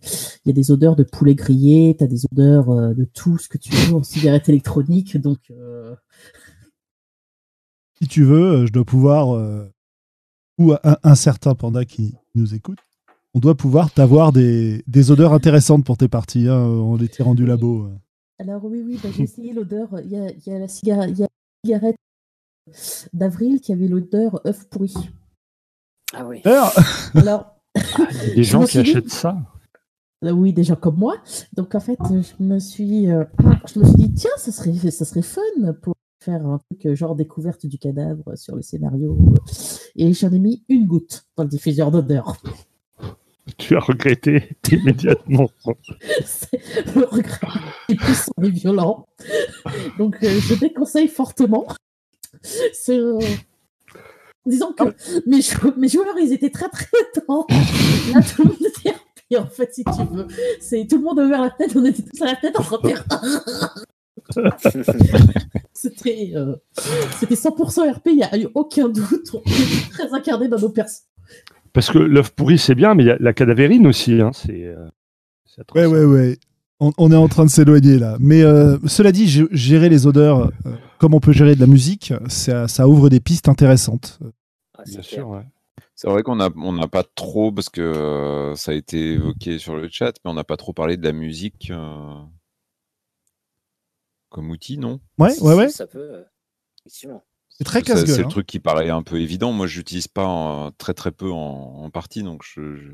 il 0.44 0.48
y 0.48 0.50
a 0.50 0.52
des 0.52 0.70
odeurs 0.70 0.96
de 0.96 1.04
poulet 1.04 1.34
grillé, 1.34 1.96
tu 1.96 2.04
as 2.04 2.06
des 2.06 2.24
odeurs 2.32 2.94
de 2.94 3.04
tout 3.04 3.38
ce 3.38 3.48
que 3.48 3.58
tu 3.58 3.72
veux 3.72 3.94
en 3.94 4.02
cigarette 4.02 4.48
électronique, 4.48 5.16
donc... 5.16 5.52
Si 8.00 8.06
tu 8.06 8.22
veux, 8.22 8.66
je 8.66 8.72
dois 8.72 8.84
pouvoir, 8.84 9.28
ou 10.58 10.74
un, 10.82 11.14
certain 11.14 11.54
panda 11.54 11.84
qui 11.84 12.16
nous 12.34 12.54
écoute, 12.54 12.78
on 13.34 13.38
doit 13.40 13.56
pouvoir 13.56 13.92
t'avoir 13.92 14.32
des, 14.32 14.82
odeurs 15.10 15.32
intéressantes 15.32 15.84
pour 15.84 15.96
tes 15.96 16.08
parties 16.08 16.48
hein, 16.48 16.60
en 16.60 16.96
les 16.96 17.08
tirant 17.08 17.36
du 17.36 17.46
labo. 17.46 17.88
Alors 18.38 18.64
oui, 18.64 18.82
oui, 18.86 19.00
bah, 19.02 19.08
j'ai 19.12 19.24
essayé 19.24 19.52
l'odeur, 19.52 19.88
il 20.00 20.10
y 20.10 20.16
a, 20.16 20.30
y 20.30 20.50
a 20.54 20.58
la 20.58 20.68
cigarette 20.68 21.96
d'avril 23.12 23.60
qui 23.60 23.72
avait 23.72 23.88
l'odeur 23.88 24.40
œuf 24.46 24.68
pourri. 24.68 24.94
Ah 26.14 26.24
oui. 26.26 26.42
Alors, 27.14 27.56
des 28.34 28.44
gens 28.44 28.64
qui 28.64 28.78
achètent 28.78 29.10
ça. 29.10 29.36
Euh, 30.24 30.30
oui, 30.30 30.52
des 30.52 30.64
gens 30.64 30.76
comme 30.76 30.96
moi. 30.96 31.16
Donc 31.54 31.74
en 31.74 31.80
fait, 31.80 31.98
je 32.10 32.42
me 32.42 32.58
suis, 32.58 33.10
euh, 33.10 33.24
je 33.66 33.78
me 33.78 33.84
suis 33.84 33.96
dit 33.96 34.14
tiens, 34.14 34.30
ça 34.36 34.52
serait, 34.52 34.90
ça 34.90 35.04
serait 35.04 35.22
fun 35.22 35.40
pour 35.82 35.94
faire 36.24 36.44
un 36.46 36.58
truc 36.58 36.86
euh, 36.86 36.94
genre 36.94 37.14
découverte 37.14 37.66
du 37.66 37.78
cadavre 37.78 38.36
sur 38.36 38.56
le 38.56 38.62
scénario. 38.62 39.18
Et 39.96 40.12
j'en 40.12 40.32
ai 40.32 40.38
mis 40.38 40.64
une 40.68 40.86
goutte 40.86 41.26
dans 41.36 41.44
le 41.44 41.48
diffuseur 41.48 41.90
d'odeur. 41.90 42.36
Tu 43.58 43.76
as 43.76 43.80
regretté 43.80 44.50
immédiatement. 44.70 45.50
le 45.64 47.04
regret 47.04 47.38
est 47.88 47.94
puissant 47.94 48.32
et 48.42 48.50
violent. 48.50 49.06
Donc 49.98 50.16
je 50.20 50.54
déconseille 50.54 51.08
fortement. 51.08 51.66
C'est. 52.42 52.98
Euh, 52.98 53.18
disons 54.46 54.72
que 54.72 54.84
mes, 55.26 55.88
joueurs, 55.88 56.18
ils 56.18 56.32
étaient 56.32 56.50
très 56.50 56.68
très 56.68 56.86
tendres. 57.26 57.46
Là, 58.14 58.20
tout 58.22 58.42
le 58.42 58.48
monde 58.48 58.58
était 58.60 58.94
Et 59.30 59.36
en 59.36 59.46
fait, 59.46 59.74
si 59.74 59.84
tu 59.84 60.04
veux, 60.12 60.26
c'est 60.60 60.86
tout 60.86 60.98
le 60.98 61.04
monde 61.04 61.20
a 61.20 61.24
ouvert 61.24 61.42
la 61.42 61.50
tête, 61.50 61.74
on 61.74 61.84
était 61.84 62.02
tous 62.02 62.22
à 62.22 62.26
la 62.26 62.36
tête 62.36 62.58
en 62.58 62.62
train 62.62 62.78
de 62.82 62.88
faire. 62.88 63.04
c'était 65.72 66.32
euh, 66.34 66.56
c'était 67.18 67.34
100% 67.34 67.94
RP, 67.94 68.06
il 68.06 68.16
n'y 68.16 68.22
a 68.22 68.38
eu 68.38 68.48
aucun 68.54 68.88
doute. 68.88 69.30
On 69.34 69.40
était 69.40 69.90
très 69.90 70.12
incarné 70.12 70.48
dans 70.48 70.58
nos 70.58 70.70
personnes. 70.70 71.07
Parce 71.78 71.92
que 71.92 71.98
l'œuf 71.98 72.30
pourri, 72.30 72.58
c'est 72.58 72.74
bien, 72.74 72.96
mais 72.96 73.04
il 73.04 73.06
y 73.06 73.10
a 73.12 73.16
la 73.20 73.32
cadavérine 73.32 73.86
aussi. 73.86 74.20
Hein, 74.20 74.32
c'est. 74.34 74.64
Euh, 74.64 74.88
ouais, 75.76 75.86
ouais, 75.86 76.04
ouais. 76.04 76.36
On, 76.80 77.12
est 77.12 77.16
en 77.16 77.28
train 77.28 77.44
de 77.44 77.50
s'éloigner 77.50 78.00
là. 78.00 78.16
Mais 78.18 78.42
euh, 78.42 78.78
cela 78.88 79.12
dit, 79.12 79.28
gérer 79.52 79.88
les 79.88 80.08
odeurs, 80.08 80.50
euh, 80.66 80.72
comme 80.98 81.14
on 81.14 81.20
peut 81.20 81.30
gérer 81.30 81.54
de 81.54 81.60
la 81.60 81.68
musique, 81.68 82.12
ça, 82.26 82.66
ça 82.66 82.88
ouvre 82.88 83.08
des 83.08 83.20
pistes 83.20 83.48
intéressantes. 83.48 84.18
Ah, 84.76 84.82
bien 84.86 85.02
sûr, 85.02 85.28
ouais. 85.28 85.46
C'est 85.94 86.08
vrai 86.08 86.24
qu'on 86.24 86.34
n'a 86.34 86.50
on 86.56 86.76
pas 86.88 87.04
trop, 87.04 87.52
parce 87.52 87.68
que 87.68 88.54
ça 88.56 88.72
a 88.72 88.74
été 88.74 89.12
évoqué 89.12 89.60
sur 89.60 89.76
le 89.76 89.88
chat, 89.88 90.14
mais 90.24 90.32
on 90.32 90.34
n'a 90.34 90.42
pas 90.42 90.56
trop 90.56 90.72
parlé 90.72 90.96
de 90.96 91.04
la 91.04 91.12
musique 91.12 91.72
comme 94.30 94.50
outil, 94.50 94.78
non? 94.78 94.98
Ouais, 95.16 95.40
ouais, 95.42 95.54
ouais. 95.54 95.68
Ça 95.68 95.86
peut, 95.86 96.24
effectivement. 96.80 97.22
C'est 97.58 97.64
très 97.64 97.82
casse-gueule. 97.82 98.14
C'est 98.14 98.20
hein. 98.20 98.24
le 98.24 98.30
truc 98.30 98.46
qui 98.46 98.60
paraît 98.60 98.88
un 98.88 99.02
peu 99.02 99.20
évident. 99.20 99.52
Moi, 99.52 99.66
je 99.66 99.78
n'utilise 99.78 100.06
pas 100.08 100.70
très 100.78 100.94
très 100.94 101.10
peu 101.10 101.30
en, 101.30 101.90
partie, 101.90 102.22
donc 102.22 102.42
je, 102.44 102.92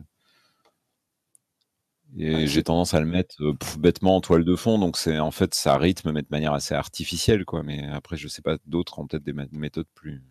et 2.16 2.46
j'ai 2.46 2.62
tendance 2.62 2.94
à 2.94 3.00
le 3.00 3.06
mettre 3.06 3.42
euh, 3.42 3.54
bêtement 3.78 4.16
en 4.16 4.20
toile 4.20 4.44
de 4.44 4.56
fond, 4.56 4.78
donc 4.78 4.96
c'est 4.96 5.18
en 5.18 5.32
fait 5.32 5.52
ça 5.52 5.76
rythme 5.76 6.12
mais 6.12 6.22
de 6.22 6.28
manière 6.30 6.52
assez 6.52 6.74
artificielle, 6.74 7.44
quoi. 7.44 7.62
Mais 7.62 7.86
après, 7.88 8.16
je 8.16 8.28
sais 8.28 8.42
pas, 8.42 8.56
d'autres 8.66 8.98
ont 8.98 9.06
peut-être 9.06 9.24
des 9.24 9.34
méthodes 9.52 9.88
plus 9.94 10.22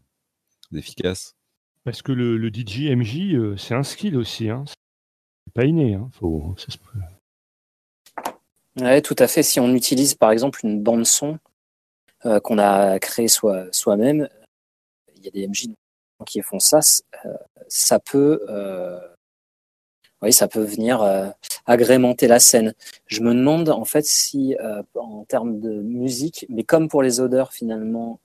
efficaces. 0.74 1.36
Parce 1.84 2.02
que 2.02 2.14
le, 2.14 2.38
le 2.38 2.48
DJ 2.48 2.96
MJ, 2.96 3.34
euh, 3.34 3.58
c'est 3.58 3.76
un 3.76 3.84
skill 3.84 4.16
aussi, 4.16 4.50
hein. 4.50 4.64
C'est 4.66 5.54
pas 5.54 5.66
inné, 5.66 5.96
hein. 5.96 6.10
Faut, 6.14 6.56
ça 6.58 6.72
se 6.72 6.78
peut. 6.78 7.00
Ouais, 8.82 9.02
tout 9.02 9.16
à 9.20 9.28
fait. 9.28 9.44
Si 9.44 9.60
on 9.60 9.76
utilise 9.76 10.16
par 10.16 10.32
exemple 10.32 10.62
une 10.64 10.82
bande 10.82 11.06
son 11.06 11.38
euh, 12.26 12.40
qu'on 12.40 12.58
a 12.58 13.00
créé 13.00 13.28
soi, 13.28 13.66
soi-même, 13.72 14.30
il 15.16 15.26
y 15.26 15.28
a 15.28 15.32
des 15.32 15.48
MJ 15.48 15.68
qui 16.26 16.42
font 16.42 16.60
ça, 16.60 16.80
euh, 17.26 17.34
ça 17.68 18.00
peut, 18.00 18.46
euh, 18.50 18.98
oui, 20.22 20.32
ça 20.32 20.48
peut 20.48 20.64
venir 20.64 21.04
agrémenter 21.66 22.28
la 22.28 22.40
scène. 22.40 22.74
Je 23.08 23.22
me 23.22 23.34
demande 23.34 23.70
en 23.70 23.84
fait 23.84 24.06
si, 24.06 24.56
en 24.96 25.26
termes 25.26 25.60
de 25.60 25.82
musique, 25.82 26.46
mais 26.50 26.64
comme 26.64 26.88
pour 26.88 27.04
les 27.04 27.20
odeurs 27.20 27.52
finalement, 27.52 28.22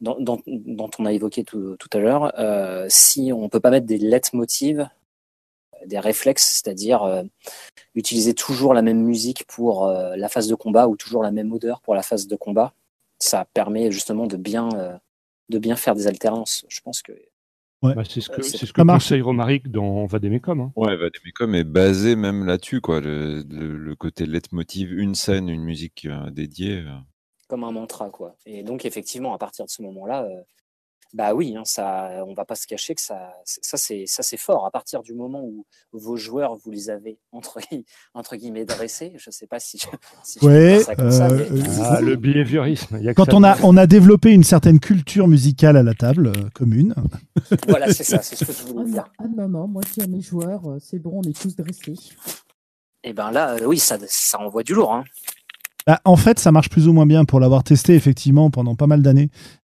dont, 0.00 0.16
dont, 0.46 0.90
on 0.98 1.06
a 1.06 1.12
évoqué 1.12 1.42
tout, 1.42 1.76
tout 1.78 1.88
à 1.92 1.98
l'heure, 1.98 2.32
si 2.88 3.32
on 3.32 3.48
peut 3.48 3.60
pas 3.60 3.70
mettre 3.70 3.86
des 3.86 3.98
leitmotivs 3.98 4.88
des 5.84 5.98
réflexes, 5.98 6.62
c'est-à-dire 6.62 7.02
euh, 7.02 7.22
utiliser 7.94 8.34
toujours 8.34 8.74
la 8.74 8.82
même 8.82 9.02
musique 9.02 9.44
pour 9.46 9.86
euh, 9.86 10.16
la 10.16 10.28
phase 10.28 10.48
de 10.48 10.54
combat 10.54 10.88
ou 10.88 10.96
toujours 10.96 11.22
la 11.22 11.30
même 11.30 11.52
odeur 11.52 11.80
pour 11.80 11.94
la 11.94 12.02
phase 12.02 12.26
de 12.26 12.36
combat. 12.36 12.72
Ça 13.18 13.46
permet 13.54 13.90
justement 13.90 14.26
de 14.26 14.36
bien, 14.36 14.68
euh, 14.74 14.96
de 15.48 15.58
bien 15.58 15.76
faire 15.76 15.94
des 15.94 16.06
alternances. 16.06 16.64
Je 16.68 16.80
pense 16.80 17.02
que. 17.02 17.12
Bah, 17.82 17.94
c'est 18.08 18.20
ce 18.20 18.30
que, 18.30 18.42
c'est 18.42 18.66
ce 18.66 18.72
que 18.72 18.82
conseille 18.82 19.20
Romaric 19.20 19.70
dans 19.70 20.06
Vademecum. 20.06 20.60
Hein. 20.60 20.72
Ouais, 20.76 20.96
Vademecum 20.96 21.54
est 21.54 21.64
basé 21.64 22.16
même 22.16 22.44
là-dessus, 22.44 22.80
quoi. 22.80 23.00
Le, 23.00 23.42
le, 23.48 23.94
côté 23.94 24.26
leitmotiv, 24.26 24.92
une 24.98 25.14
scène, 25.14 25.48
une 25.48 25.62
musique 25.62 26.08
dédiée. 26.32 26.84
Comme 27.48 27.62
un 27.62 27.70
mantra, 27.70 28.10
quoi. 28.10 28.34
Et 28.44 28.64
donc, 28.64 28.86
effectivement, 28.86 29.34
à 29.34 29.38
partir 29.38 29.66
de 29.66 29.70
ce 29.70 29.82
moment-là, 29.82 30.26
bah 31.16 31.32
oui, 31.32 31.56
hein, 31.56 31.62
ça, 31.64 32.10
on 32.26 32.34
va 32.34 32.44
pas 32.44 32.56
se 32.56 32.66
cacher 32.66 32.94
que 32.94 33.00
ça, 33.00 33.32
ça 33.46 33.78
c'est, 33.78 34.04
ça 34.06 34.22
c'est 34.22 34.36
fort. 34.36 34.66
À 34.66 34.70
partir 34.70 35.02
du 35.02 35.14
moment 35.14 35.42
où 35.42 35.64
vos 35.92 36.18
joueurs, 36.18 36.56
vous 36.56 36.70
les 36.70 36.90
avez 36.90 37.18
entre, 37.32 37.58
entre 38.14 38.36
guillemets 38.36 38.66
dressés, 38.66 39.14
je 39.16 39.30
sais 39.30 39.46
pas 39.46 39.58
si, 39.58 39.78
je, 39.78 39.86
si 40.22 40.44
ouais, 40.44 40.80
ça 40.80 40.94
comme 40.94 41.10
ça, 41.10 41.28
euh, 41.28 41.48
ah, 41.82 42.02
le 42.02 42.16
behaviorisme. 42.16 43.00
Quand 43.14 43.32
on 43.32 43.42
a, 43.44 43.56
on 43.62 43.78
a 43.78 43.86
développé 43.86 44.30
une 44.30 44.44
certaine 44.44 44.78
culture 44.78 45.26
musicale 45.26 45.78
à 45.78 45.82
la 45.82 45.94
table 45.94 46.26
euh, 46.36 46.50
commune. 46.52 46.94
voilà, 47.66 47.90
c'est 47.94 48.04
ça, 48.04 48.20
c'est 48.20 48.36
ce 48.36 48.44
que 48.44 48.52
je 48.52 48.64
voulais 48.64 48.90
dire. 48.90 49.06
Ah 49.18 49.24
non, 49.34 49.48
non, 49.48 49.68
moi 49.68 49.80
je 49.88 49.94
dis 49.94 50.02
à 50.02 50.06
mes 50.08 50.20
joueurs, 50.20 50.70
euh, 50.70 50.76
c'est 50.80 50.98
bon, 50.98 51.22
on 51.24 51.28
est 51.28 51.40
tous 51.40 51.56
dressés. 51.56 51.94
Et 53.04 53.10
eh 53.10 53.12
ben 53.14 53.30
là, 53.30 53.56
oui, 53.64 53.78
ça, 53.78 53.96
ça 54.06 54.38
envoie 54.38 54.64
du 54.64 54.74
lourd. 54.74 54.92
Hein. 54.92 55.04
Bah, 55.86 55.98
en 56.04 56.16
fait, 56.16 56.38
ça 56.38 56.52
marche 56.52 56.68
plus 56.68 56.88
ou 56.88 56.92
moins 56.92 57.06
bien 57.06 57.24
pour 57.24 57.40
l'avoir 57.40 57.64
testé 57.64 57.94
effectivement 57.94 58.50
pendant 58.50 58.74
pas 58.74 58.88
mal 58.88 59.00
d'années 59.00 59.30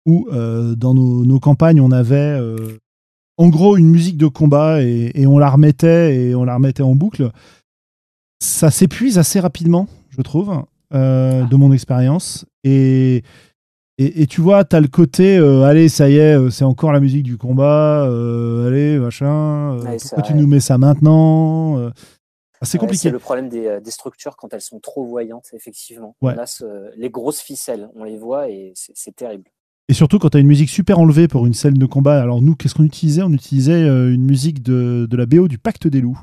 où 0.07 0.29
euh, 0.33 0.75
dans 0.75 0.95
nos, 0.95 1.41
campagnes, 1.41 1.81
on 1.81 1.91
avait 1.91 2.17
euh, 2.17 2.79
en 3.37 3.49
gros 3.49 3.77
une 3.77 3.89
musique 3.89 4.17
de 4.17 4.27
combat 4.27 4.83
et, 4.83 5.27
on 5.27 5.39
la 5.39 5.51
remettait 5.51 6.17
et 6.17 6.35
on 6.35 6.45
la 6.45 6.55
remettait 6.55 6.83
en 6.83 6.95
boucle. 6.95 7.31
Ça 8.41 8.71
s'épuise 8.71 9.19
assez 9.19 9.41
rapidement, 9.41 9.89
je 10.11 10.23
trouve, 10.23 10.65
euh, 10.95 11.45
de 11.45 11.57
mon 11.57 11.73
expérience. 11.73 12.45
Et, 12.65 13.23
et, 13.99 14.27
tu 14.27 14.41
vois, 14.41 14.65
tu 14.65 14.75
as 14.75 14.81
le 14.81 14.89
côté, 14.89 15.37
allez, 15.37 15.89
ça 15.89 16.09
y 16.09 16.17
est, 16.17 16.51
c'est 16.51 16.65
encore 16.65 16.93
la 16.93 16.99
musique 16.99 17.23
du 17.23 17.37
combat, 17.37 18.03
allez, 18.67 18.99
machin, 18.99 19.79
pourquoi 20.01 20.23
tu 20.23 20.35
nous 20.35 20.47
mets 20.47 20.61
ça 20.61 20.79
maintenant 20.79 21.93
c'est 22.65 22.79
compliqué. 22.79 23.03
c'est 23.03 23.11
le 23.11 23.19
problème 23.19 23.49
des, 23.49 23.91
structures 23.91 24.37
quand 24.37 24.53
elles 24.55 24.61
sont 24.61 24.81
trop 24.81 25.05
voyantes, 25.05 25.49
effectivement. 25.53 26.17
les 26.97 27.11
grosses 27.11 27.41
ficelles, 27.41 27.91
on 27.95 28.05
les 28.05 28.17
voit 28.17 28.49
et 28.49 28.73
c'est 28.75 29.15
terrible. 29.15 29.51
Et 29.89 29.95
surtout 29.95 30.19
quand 30.19 30.31
tu 30.31 30.37
as 30.37 30.41
une 30.41 30.47
musique 30.47 30.71
super 30.71 30.99
enlevée 30.99 31.29
pour 31.29 31.47
une 31.47 31.55
scène 31.55 31.75
de 31.75 31.87
combat. 31.87 32.21
Alors 32.23 32.41
nous, 32.41 32.55
qu'est-ce 32.55 32.75
qu'on 32.75 32.85
utilisait? 32.85 33.23
On 33.23 33.33
utilisait 33.33 33.73
euh, 33.73 34.15
une 34.15 34.25
musique 34.25 34.63
de, 34.63 35.09
la 35.13 35.27
BO 35.27 35.49
du 35.49 35.59
Pacte 35.59 35.87
des 35.87 36.01
loups. 36.01 36.21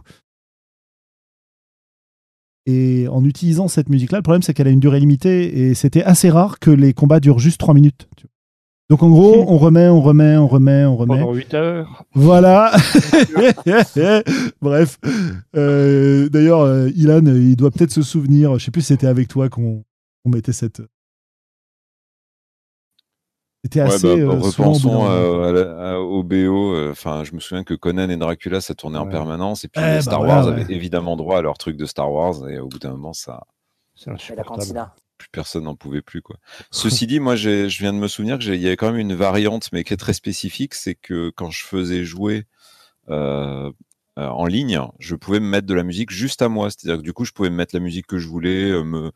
Et 2.65 3.07
en 3.10 3.23
utilisant 3.26 3.68
cette 3.68 3.90
musique-là, 3.90 4.19
le 4.19 4.23
problème 4.23 4.44
c'est 4.44 4.53
qu'elle 4.53 4.68
a 4.68 4.72
une 4.72 4.80
durée 4.80 4.99
limitée 4.99 5.69
et 5.69 5.73
c'était 5.73 6.03
assez 6.03 6.30
rare 6.30 6.60
que 6.60 6.69
les 6.69 6.94
combats 6.94 7.19
durent 7.19 7.40
juste 7.40 7.60
3 7.60 7.73
minutes. 7.73 8.07
Donc 8.90 9.03
en 9.03 9.10
gros, 9.10 9.45
on 9.48 9.57
remet, 9.57 9.88
on 9.88 10.02
remet, 10.02 10.38
on 10.38 10.48
remet, 10.48 10.86
on 10.86 10.95
remet. 10.95 11.19
Pendant 11.19 11.34
8 11.34 11.53
heures. 11.56 12.06
Voilà. 12.14 12.72
Bref. 14.61 14.99
Euh, 15.56 16.30
d'ailleurs, 16.30 16.61
euh, 16.61 16.90
Ilan, 16.95 17.26
il 17.26 17.56
doit 17.56 17.72
peut-être 17.72 17.91
se 17.91 18.03
souvenir, 18.03 18.57
je 18.57 18.65
sais 18.65 18.72
plus 18.72 18.81
si 18.81 18.88
c'était 18.88 19.07
avec 19.07 19.27
toi 19.27 19.49
qu'on 19.49 19.84
mettait 20.26 20.53
cette, 20.53 20.81
c'était 23.64 23.81
assez. 23.81 24.07
Ouais, 24.07 24.26
bah, 24.26 24.34
euh, 24.34 24.40
repensons 24.40 25.07
euh, 25.10 25.95
au 25.98 26.23
BO. 26.23 26.73
Euh, 26.73 26.91
enfin, 26.91 27.23
je 27.23 27.34
me 27.34 27.40
souviens 27.40 27.64
que 27.64 27.73
Conan 27.73 28.10
et 28.10 28.15
Dracula, 28.15 28.61
ça 28.61 28.73
tournait 28.73 28.98
en 28.98 29.07
permanence. 29.07 29.65
Et 29.65 29.68
puis 29.68 29.84
eh, 29.84 30.02
Star 30.02 30.22
bah 30.22 30.27
Wars 30.27 30.48
avait 30.48 30.73
évidemment 30.73 31.18
droit 31.18 31.40
à 31.40 31.41
leur 31.41 31.57
truc 31.57 31.76
de 31.76 31.86
Star 31.86 32.11
Wars. 32.11 32.48
Et 32.49 32.60
au 32.60 32.68
bout 32.68 32.80
d'un 32.80 32.91
moment, 32.91 33.14
ça. 33.14 33.44
C'est 33.95 34.11
insupportable. 34.11 34.91
Plus 35.18 35.27
personne 35.34 35.65
n'en 35.65 35.76
pouvait 35.76 36.02
plus. 36.02 36.22
Quoi. 36.22 36.38
Ceci 36.72 37.06
dit, 37.06 37.19
moi, 37.19 37.36
je 37.36 37.68
viens 37.80 37.91
de 37.91 37.98
me 37.98 38.07
souvenir 38.07 38.40
qu'il 38.40 38.56
y 38.56 38.68
avait 38.68 38.77
quand 38.77 38.91
même 38.91 38.99
une 38.99 39.15
variante, 39.15 39.69
mais 39.73 39.84
qui 39.84 39.94
est 39.94 39.98
très 39.98 40.14
spécifique. 40.14 40.73
C'est 40.73 40.95
que 40.95 41.30
quand 41.30 41.52
je 41.52 41.65
faisais 41.65 42.06
jouer 42.06 42.45
en 43.10 44.45
ligne, 44.45 44.80
je 44.99 45.15
pouvais 45.15 45.41
me 45.41 45.48
mettre 45.48 45.68
de 45.68 45.73
la 45.73 45.84
musique 45.84 46.11
juste 46.11 46.41
à 46.41 46.48
moi. 46.48 46.69
C'est-à-dire 46.69 46.99
que 46.99 47.03
du 47.03 47.11
coup, 47.11 47.26
je 47.26 47.34
pouvais 47.34 47.49
me 47.49 47.56
mettre 47.57 47.76
la 47.76 47.81
musique 47.81 48.07
que 48.07 48.19
je 48.19 48.30
voulais, 48.30 48.72
me 48.84 49.11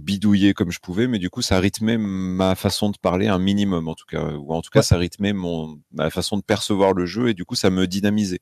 bidouiller 0.00 0.54
comme 0.54 0.70
je 0.70 0.80
pouvais, 0.80 1.06
mais 1.06 1.18
du 1.18 1.30
coup, 1.30 1.42
ça 1.42 1.58
rythmait 1.58 1.98
ma 1.98 2.54
façon 2.54 2.90
de 2.90 2.96
parler 2.98 3.28
un 3.28 3.38
minimum, 3.38 3.88
en 3.88 3.94
tout 3.94 4.06
cas. 4.06 4.32
Ou 4.32 4.52
en 4.52 4.62
tout 4.62 4.70
cas, 4.70 4.82
ça 4.82 4.96
rythmait 4.96 5.32
mon, 5.32 5.80
ma 5.92 6.10
façon 6.10 6.36
de 6.36 6.42
percevoir 6.42 6.92
le 6.92 7.06
jeu, 7.06 7.28
et 7.28 7.34
du 7.34 7.44
coup, 7.44 7.54
ça 7.54 7.70
me 7.70 7.86
dynamisait, 7.86 8.40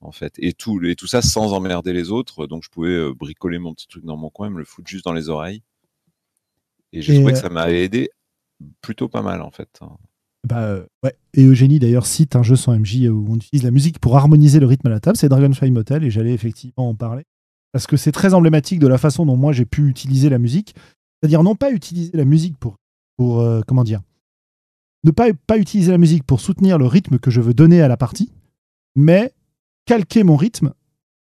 en 0.00 0.12
fait. 0.12 0.34
Et 0.38 0.52
tout, 0.52 0.82
et 0.84 0.96
tout 0.96 1.06
ça 1.06 1.22
sans 1.22 1.52
emmerder 1.52 1.92
les 1.92 2.10
autres. 2.10 2.46
Donc, 2.46 2.62
je 2.64 2.70
pouvais 2.70 2.88
euh, 2.88 3.14
bricoler 3.14 3.58
mon 3.58 3.74
petit 3.74 3.88
truc 3.88 4.04
dans 4.04 4.16
mon 4.16 4.30
coin, 4.30 4.50
me 4.50 4.58
le 4.58 4.64
foutre 4.64 4.88
juste 4.88 5.04
dans 5.04 5.12
les 5.12 5.28
oreilles. 5.28 5.62
Et 6.92 7.02
j'ai 7.02 7.14
trouvé 7.14 7.32
que 7.32 7.38
euh, 7.38 7.42
ça 7.42 7.50
m'a 7.50 7.70
aidé 7.70 8.10
plutôt 8.80 9.08
pas 9.08 9.22
mal, 9.22 9.42
en 9.42 9.50
fait. 9.50 9.78
Hein. 9.80 9.96
Bah, 10.44 10.62
euh, 10.62 10.86
ouais. 11.02 11.14
Et 11.34 11.44
Eugénie 11.44 11.78
d'ailleurs 11.78 12.06
cite 12.06 12.36
un 12.36 12.42
jeu 12.42 12.56
sans 12.56 12.78
MJ 12.78 13.08
où 13.08 13.26
on 13.28 13.36
utilise 13.36 13.64
la 13.64 13.70
musique 13.70 13.98
pour 13.98 14.16
harmoniser 14.16 14.60
le 14.60 14.66
rythme 14.66 14.86
à 14.86 14.90
la 14.90 15.00
table, 15.00 15.16
c'est 15.16 15.28
Dragonfly 15.28 15.70
Motel 15.70 16.04
et 16.04 16.10
j'allais 16.10 16.32
effectivement 16.32 16.88
en 16.88 16.94
parler 16.94 17.24
parce 17.72 17.86
que 17.86 17.96
c'est 17.96 18.12
très 18.12 18.34
emblématique 18.34 18.78
de 18.78 18.86
la 18.86 18.98
façon 18.98 19.26
dont 19.26 19.36
moi 19.36 19.52
j'ai 19.52 19.64
pu 19.66 19.88
utiliser 19.88 20.28
la 20.28 20.38
musique. 20.38 20.74
C'est-à-dire 21.20 21.42
non 21.42 21.54
pas 21.54 21.72
utiliser 21.72 22.16
la 22.16 22.24
musique 22.24 22.56
pour, 22.58 22.76
pour 23.16 23.40
euh, 23.40 23.60
comment 23.66 23.84
dire, 23.84 24.00
ne 25.04 25.10
pas, 25.10 25.32
pas 25.46 25.58
utiliser 25.58 25.92
la 25.92 25.98
musique 25.98 26.24
pour 26.24 26.40
soutenir 26.40 26.78
le 26.78 26.86
rythme 26.86 27.18
que 27.18 27.30
je 27.30 27.40
veux 27.40 27.54
donner 27.54 27.82
à 27.82 27.88
la 27.88 27.96
partie, 27.96 28.32
mais 28.96 29.32
calquer 29.86 30.22
mon 30.22 30.36
rythme 30.36 30.72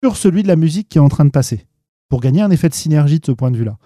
sur 0.04 0.16
celui 0.16 0.44
de 0.44 0.48
la 0.48 0.56
musique 0.56 0.90
qui 0.90 0.98
est 0.98 1.02
en 1.02 1.10
train 1.10 1.26
de 1.26 1.32
passer, 1.32 1.66
pour 2.10 2.22
gagner 2.22 2.42
un 2.42 2.52
effet 2.52 2.70
de 2.70 2.74
synergie 2.74 3.20
de 3.20 3.26
ce 3.26 3.32
point 3.32 3.52
de 3.52 3.58
vue-là. 3.58 3.78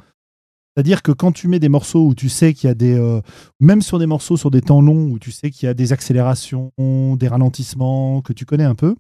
C'est-à-dire 0.76 1.02
que 1.02 1.12
quand 1.12 1.32
tu 1.32 1.48
mets 1.48 1.60
des 1.60 1.70
morceaux 1.70 2.06
où 2.06 2.16
tu 2.16 2.30
sais 2.30 2.54
qu'il 2.54 2.68
y 2.68 2.72
a 2.72 2.74
des. 2.74 2.98
Euh, 2.98 3.22
même 3.60 3.82
sur 3.82 4.00
des 4.00 4.06
morceaux 4.06 4.38
sur 4.38 4.52
des 4.52 4.62
temps 4.62 4.82
longs, 4.82 5.10
où 5.12 5.20
tu 5.20 5.32
sais 5.32 5.52
qu'il 5.52 5.68
y 5.68 5.70
a 5.70 5.74
des 5.74 5.92
accélérations, 5.92 6.72
des 6.78 7.28
ralentissements, 7.28 8.22
que 8.22 8.32
tu 8.32 8.46
connais 8.46 8.64
un 8.64 8.76
peu, 8.76 8.96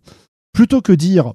plutôt 0.51 0.81
que 0.81 0.91
dire 0.91 1.33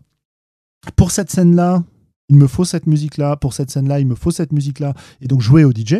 pour 0.94 1.10
cette 1.10 1.30
scène-là, 1.30 1.82
il 2.28 2.36
me 2.36 2.47
faut 2.47 2.65
cette 2.65 2.86
musique-là, 2.86 3.36
pour 3.36 3.53
cette 3.53 3.70
scène-là, 3.70 4.01
il 4.01 4.07
me 4.07 4.15
faut 4.15 4.31
cette 4.31 4.53
musique-là, 4.53 4.94
et 5.20 5.28
donc 5.28 5.40
jouer 5.40 5.65
au 5.65 5.73
DJ. 5.73 5.97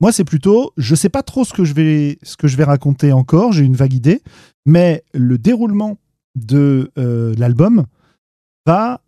Moi, 0.00 0.12
c'est 0.12 0.24
plutôt, 0.24 0.72
je 0.76 0.94
sais 0.94 1.08
pas 1.08 1.22
trop 1.22 1.44
ce 1.44 1.52
que 1.52 1.64
je 1.64 1.74
vais, 1.74 2.18
ce 2.22 2.36
que 2.36 2.48
je 2.48 2.56
vais 2.56 2.64
raconter 2.64 3.12
encore, 3.12 3.52
j'ai 3.52 3.64
une 3.64 3.76
vague 3.76 3.94
idée, 3.94 4.22
mais 4.66 5.04
le 5.12 5.38
déroulement 5.38 5.98
de 6.34 6.90
euh, 6.98 7.34
l'album 7.38 7.86
va 8.66 9.00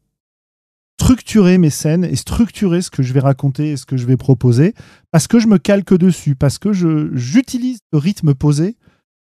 structurer 1.01 1.59
mes 1.59 1.71
scènes 1.71 2.05
et 2.05 2.17
structurer 2.17 2.83
ce 2.83 2.91
que 2.91 3.03
je 3.03 3.13
vais 3.13 3.21
raconter 3.21 3.73
et 3.73 3.77
ce 3.77 3.85
que 3.85 3.97
je 3.97 4.07
vais 4.07 4.17
proposer 4.17 4.75
parce 5.11 5.27
que 5.27 5.39
je 5.39 5.47
me 5.47 5.59
calque 5.59 5.95
dessus, 5.95 6.35
parce 6.35 6.59
que 6.59 6.73
j'utilise 6.73 7.79
le 7.93 7.99
rythme 7.99 8.35
posé 8.35 8.77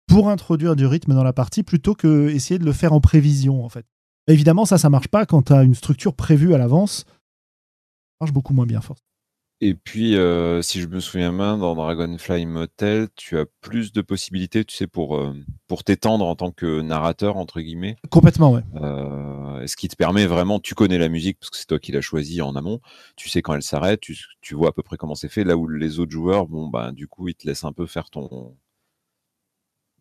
pour 0.06 0.30
introduire 0.30 0.76
du 0.76 0.86
rythme 0.86 1.14
dans 1.14 1.24
la 1.24 1.32
partie 1.32 1.62
plutôt 1.62 1.94
que 1.94 2.28
essayer 2.28 2.58
de 2.58 2.64
le 2.64 2.72
faire 2.72 2.92
en 2.92 3.00
prévision 3.00 3.64
en 3.64 3.68
fait. 3.68 3.84
Évidemment, 4.28 4.64
ça, 4.64 4.78
ça 4.78 4.88
marche 4.88 5.08
pas 5.08 5.26
quand 5.26 5.42
tu 5.42 5.52
as 5.52 5.62
une 5.62 5.74
structure 5.74 6.14
prévue 6.14 6.54
à 6.54 6.58
l'avance. 6.58 7.04
Marche 8.24 8.32
beaucoup 8.32 8.54
moins 8.54 8.64
bien, 8.64 8.80
force. 8.80 9.02
Et 9.60 9.74
puis, 9.74 10.16
euh, 10.16 10.62
si 10.62 10.80
je 10.80 10.86
me 10.86 10.98
souviens 10.98 11.30
bien, 11.30 11.58
dans 11.58 11.74
Dragonfly 11.74 12.46
Motel, 12.46 13.08
tu 13.16 13.38
as 13.38 13.44
plus 13.60 13.92
de 13.92 14.00
possibilités, 14.00 14.64
tu 14.64 14.74
sais, 14.74 14.86
pour, 14.86 15.16
euh, 15.16 15.34
pour 15.66 15.84
t'étendre 15.84 16.24
en 16.24 16.34
tant 16.36 16.52
que 16.52 16.80
narrateur, 16.80 17.36
entre 17.36 17.60
guillemets. 17.60 17.96
Complètement, 18.08 18.50
ouais. 18.52 18.62
Euh, 18.76 19.66
ce 19.66 19.76
qui 19.76 19.88
te 19.88 19.96
permet 19.96 20.24
vraiment, 20.24 20.58
tu 20.58 20.74
connais 20.74 20.96
la 20.96 21.10
musique, 21.10 21.38
parce 21.38 21.50
que 21.50 21.58
c'est 21.58 21.66
toi 21.66 21.78
qui 21.78 21.92
l'as 21.92 22.00
choisie 22.00 22.40
en 22.40 22.56
amont, 22.56 22.80
tu 23.14 23.28
sais 23.28 23.42
quand 23.42 23.54
elle 23.54 23.62
s'arrête, 23.62 24.00
tu, 24.00 24.18
tu 24.40 24.54
vois 24.54 24.70
à 24.70 24.72
peu 24.72 24.82
près 24.82 24.96
comment 24.96 25.14
c'est 25.14 25.28
fait, 25.28 25.44
là 25.44 25.58
où 25.58 25.68
les 25.68 25.98
autres 25.98 26.12
joueurs, 26.12 26.46
bon, 26.46 26.68
bah, 26.68 26.92
du 26.92 27.06
coup, 27.06 27.28
ils 27.28 27.34
te 27.34 27.46
laissent 27.46 27.64
un 27.64 27.72
peu 27.72 27.84
faire 27.84 28.08
ton, 28.08 28.56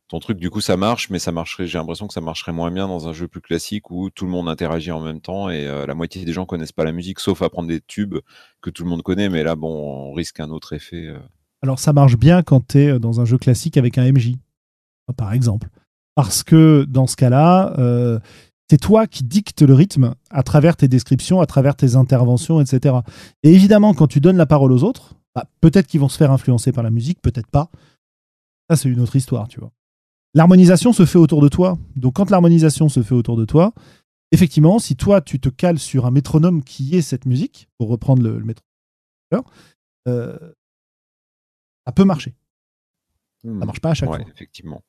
ton 0.08 0.20
truc, 0.20 0.38
du 0.38 0.50
coup, 0.50 0.62
ça 0.62 0.78
marche, 0.78 1.10
mais 1.10 1.20
ça 1.20 1.32
marcherait. 1.32 1.66
J'ai 1.66 1.78
l'impression 1.78 2.08
que 2.08 2.14
ça 2.14 2.22
marcherait 2.22 2.52
moins 2.52 2.72
bien 2.72 2.88
dans 2.88 3.08
un 3.08 3.14
jeu 3.14 3.28
plus 3.28 3.42
classique 3.42 3.90
où 3.90 4.10
tout 4.10 4.26
le 4.26 4.32
monde 4.32 4.50
interagit 4.50 4.92
en 4.92 5.02
même 5.02 5.22
temps 5.22 5.50
et 5.50 5.66
euh, 5.66 5.86
la 5.86 5.96
moitié 5.96 6.24
des 6.26 6.34
gens 6.34 6.46
connaissent 6.46 6.72
pas 6.72 6.84
la 6.84 6.92
musique, 6.92 7.20
sauf 7.20 7.42
à 7.42 7.50
prendre 7.50 7.68
des 7.68 7.82
tubes 7.82 8.18
que 8.62 8.70
tout 8.70 8.84
le 8.84 8.90
monde 8.90 9.02
connaît. 9.02 9.30
Mais 9.30 9.44
là, 9.44 9.56
bon, 9.56 9.70
on 9.70 10.14
risque 10.14 10.40
un 10.40 10.50
autre 10.50 10.74
effet. 10.74 11.08
Euh. 11.08 11.20
Alors, 11.62 11.80
ça 11.80 11.94
marche 11.94 12.18
bien 12.18 12.44
quand 12.44 12.68
tu 12.68 12.80
es 12.80 12.88
euh, 12.90 13.00
dans 13.00 13.22
un 13.22 13.26
jeu 13.26 13.38
classique 13.38 13.78
avec 13.78 13.98
un 13.98 14.12
MJ, 14.12 14.34
par 15.18 15.34
exemple, 15.34 15.70
parce 16.16 16.44
que 16.44 16.86
dans 16.88 17.08
ce 17.08 17.16
cas-là, 17.16 17.74
c'est 18.70 18.78
toi 18.78 19.08
qui 19.08 19.24
dictes 19.24 19.62
le 19.62 19.74
rythme 19.74 20.16
à 20.30 20.44
travers 20.44 20.76
tes 20.78 20.88
descriptions, 20.88 21.42
à 21.42 21.46
travers 21.46 21.76
tes 21.76 21.96
interventions, 21.96 22.62
etc. 22.62 22.98
Et 23.44 23.54
évidemment, 23.54 23.94
quand 23.94 24.08
tu 24.08 24.20
donnes 24.20 24.38
la 24.38 24.46
parole 24.46 24.72
aux 24.72 24.84
autres, 24.84 25.16
bah, 25.36 25.46
peut-être 25.62 25.88
qu'ils 25.88 26.00
vont 26.00 26.10
se 26.10 26.18
faire 26.18 26.32
influencer 26.32 26.72
par 26.72 26.84
la 26.84 26.92
musique, 26.92 27.22
peut-être 27.22 27.50
pas. 27.50 27.70
Ça, 28.70 28.76
c'est 28.76 28.90
une 28.90 29.00
autre 29.00 29.16
histoire, 29.16 29.48
tu 29.48 29.60
vois. 29.60 29.72
L'harmonisation 30.34 30.94
se 30.94 31.06
fait 31.06 31.18
autour 31.18 31.42
de 31.42 31.48
toi. 31.48 31.78
Donc 31.96 32.16
quand 32.16 32.30
l'harmonisation 32.30 32.90
se 32.90 33.04
fait 33.04 33.16
autour 33.16 33.38
de 33.38 33.46
toi, 33.46 33.74
effectivement, 34.32 34.80
si 34.80 34.96
toi 34.96 35.22
tu 35.22 35.40
te 35.40 35.50
cales 35.50 35.80
sur 35.80 36.06
un 36.06 36.12
métronome 36.12 36.64
qui 36.64 36.96
est 36.96 37.02
cette 37.02 37.26
musique, 37.26 37.70
pour 37.78 37.90
reprendre 37.90 38.24
le, 38.24 38.40
métronome, 38.40 39.46
euh, 40.08 40.38
ça 41.86 41.92
peut 41.94 42.04
marcher. 42.04 42.34
Ça 43.42 43.50
Ça 43.50 43.54
hmm. 43.54 43.66
marche 43.66 43.80
pas 43.80 43.92
à 43.92 43.94
chaque 43.94 44.10
fois. 44.10 44.20
Effectivement. 44.22 44.82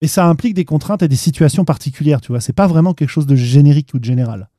Et 0.00 0.08
ça 0.08 0.26
implique 0.26 0.54
des 0.54 0.64
contraintes 0.64 1.02
et 1.02 1.08
des 1.08 1.16
situations 1.16 1.64
particulières, 1.64 2.20
tu 2.20 2.28
vois. 2.28 2.40
C'est 2.40 2.52
pas 2.52 2.66
vraiment 2.66 2.94
quelque 2.94 3.08
chose 3.08 3.26
de 3.26 3.36
générique 3.36 3.94
ou 3.94 3.98
de 3.98 4.04
général. 4.04 4.50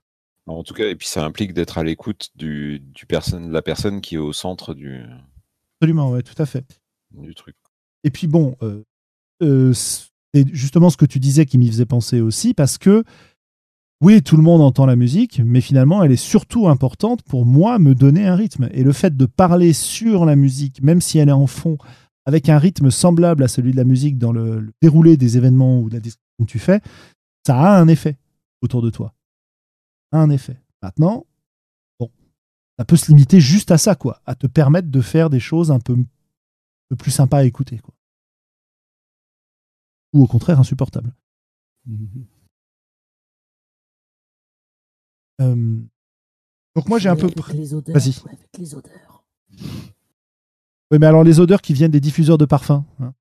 En 0.47 0.63
tout 0.63 0.73
cas, 0.73 0.87
et 0.87 0.95
puis 0.95 1.07
ça 1.07 1.23
implique 1.23 1.53
d'être 1.53 1.77
à 1.77 1.83
l'écoute 1.83 2.31
du, 2.35 2.79
du 2.79 3.05
personne, 3.05 3.47
de 3.47 3.53
la 3.53 3.61
personne 3.61 4.01
qui 4.01 4.15
est 4.15 4.19
au 4.19 4.33
centre 4.33 4.73
du. 4.73 5.01
Absolument, 5.79 6.11
ouais, 6.11 6.21
tout 6.21 6.39
à 6.41 6.45
fait. 6.45 6.65
Du 7.11 7.33
truc. 7.33 7.55
Et 8.03 8.11
puis 8.11 8.27
bon, 8.27 8.55
euh, 8.61 8.83
c'est 9.41 10.53
justement 10.53 10.89
ce 10.89 10.97
que 10.97 11.05
tu 11.05 11.19
disais 11.19 11.45
qui 11.45 11.57
m'y 11.57 11.67
faisait 11.67 11.85
penser 11.85 12.21
aussi, 12.21 12.53
parce 12.53 12.77
que 12.77 13.03
oui, 14.01 14.21
tout 14.21 14.35
le 14.35 14.43
monde 14.43 14.61
entend 14.61 14.85
la 14.85 14.97
musique, 14.97 15.41
mais 15.43 15.61
finalement, 15.61 16.03
elle 16.03 16.11
est 16.11 16.17
surtout 16.17 16.67
importante 16.67 17.23
pour 17.23 17.45
moi 17.45 17.79
me 17.79 17.95
donner 17.95 18.27
un 18.27 18.35
rythme. 18.35 18.67
Et 18.73 18.83
le 18.83 18.91
fait 18.91 19.15
de 19.15 19.25
parler 19.25 19.71
sur 19.71 20.25
la 20.25 20.35
musique, 20.35 20.83
même 20.83 20.99
si 20.99 21.17
elle 21.17 21.29
est 21.29 21.31
en 21.31 21.47
fond, 21.47 21.77
avec 22.25 22.49
un 22.49 22.59
rythme 22.59 22.91
semblable 22.91 23.43
à 23.43 23.47
celui 23.47 23.71
de 23.71 23.77
la 23.77 23.85
musique 23.85 24.17
dans 24.17 24.33
le, 24.33 24.73
déroulé 24.81 25.15
des 25.15 25.37
événements 25.37 25.79
ou 25.79 25.89
de 25.89 25.95
la 25.95 26.01
description 26.01 26.45
que 26.45 26.51
tu 26.51 26.59
fais, 26.59 26.81
ça 27.47 27.57
a 27.57 27.79
un 27.79 27.87
effet 27.87 28.17
autour 28.61 28.81
de 28.81 28.89
toi. 28.89 29.13
Un 30.11 30.29
effet. 30.29 30.59
Maintenant, 30.81 31.25
bon, 31.99 32.11
ça 32.77 32.83
peut 32.83 32.97
se 32.97 33.07
limiter 33.07 33.39
juste 33.39 33.71
à 33.71 33.77
ça, 33.77 33.95
quoi, 33.95 34.21
à 34.25 34.35
te 34.35 34.47
permettre 34.47 34.89
de 34.89 35.01
faire 35.01 35.29
des 35.29 35.39
choses 35.39 35.71
un 35.71 35.79
peu, 35.79 35.93
un 35.93 36.05
peu 36.89 36.95
plus 36.97 37.11
sympas 37.11 37.39
à 37.39 37.43
écouter, 37.43 37.79
quoi 37.79 37.93
ou 40.15 40.23
au 40.23 40.27
contraire 40.27 40.59
insupportable. 40.59 41.13
Mhm. 41.85 42.25
Euh, 45.41 45.81
donc 46.75 46.87
moi 46.87 46.97
j'ai 46.97 47.09
un 47.09 47.17
peu. 47.17 47.27
Vas-y. 47.27 48.15
Avec 48.25 48.57
les 48.57 48.73
odeurs. 48.73 49.25
Oui, 50.91 50.99
mais 50.99 51.05
alors 51.05 51.23
les 51.23 51.39
odeurs 51.39 51.61
qui 51.61 51.73
viennent 51.73 51.91
des 51.91 51.99
diffuseurs 51.99 52.37
de 52.37 52.45
parfums. 52.45 52.83
Hein. 52.99 53.13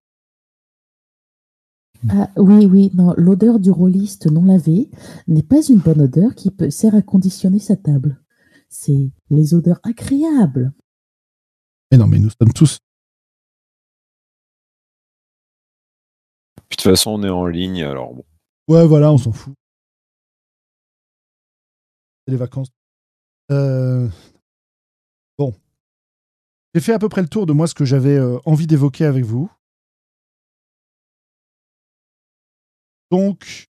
Ah, 2.10 2.30
oui, 2.36 2.66
oui, 2.66 2.90
non, 2.94 3.14
l'odeur 3.16 3.58
du 3.58 3.70
rôliste 3.70 4.30
non 4.30 4.44
lavé 4.44 4.90
n'est 5.26 5.42
pas 5.42 5.62
une 5.66 5.78
bonne 5.78 6.02
odeur 6.02 6.34
qui 6.34 6.50
peut, 6.50 6.70
sert 6.70 6.94
à 6.94 7.02
conditionner 7.02 7.58
sa 7.58 7.76
table. 7.76 8.22
C'est 8.68 9.10
les 9.30 9.54
odeurs 9.54 9.80
agréables. 9.82 10.72
Mais 11.90 11.96
non, 11.96 12.06
mais 12.06 12.18
nous 12.18 12.30
sommes 12.30 12.52
tous 12.52 12.78
toute 16.84 16.92
façon, 16.92 17.12
on 17.12 17.22
est 17.22 17.30
en 17.30 17.46
ligne, 17.46 17.82
alors 17.82 18.14
bon. 18.14 18.24
Ouais, 18.68 18.86
voilà, 18.86 19.10
on 19.12 19.18
s'en 19.18 19.32
fout. 19.32 19.54
C'est 22.26 22.32
les 22.32 22.38
vacances. 22.38 22.68
Euh, 23.50 24.08
bon. 25.38 25.54
J'ai 26.74 26.80
fait 26.80 26.92
à 26.92 26.98
peu 26.98 27.08
près 27.08 27.22
le 27.22 27.28
tour 27.28 27.46
de 27.46 27.52
moi 27.52 27.66
ce 27.66 27.74
que 27.74 27.84
j'avais 27.84 28.16
euh, 28.16 28.38
envie 28.44 28.66
d'évoquer 28.66 29.04
avec 29.04 29.24
vous. 29.24 29.50
Donc, 33.10 33.66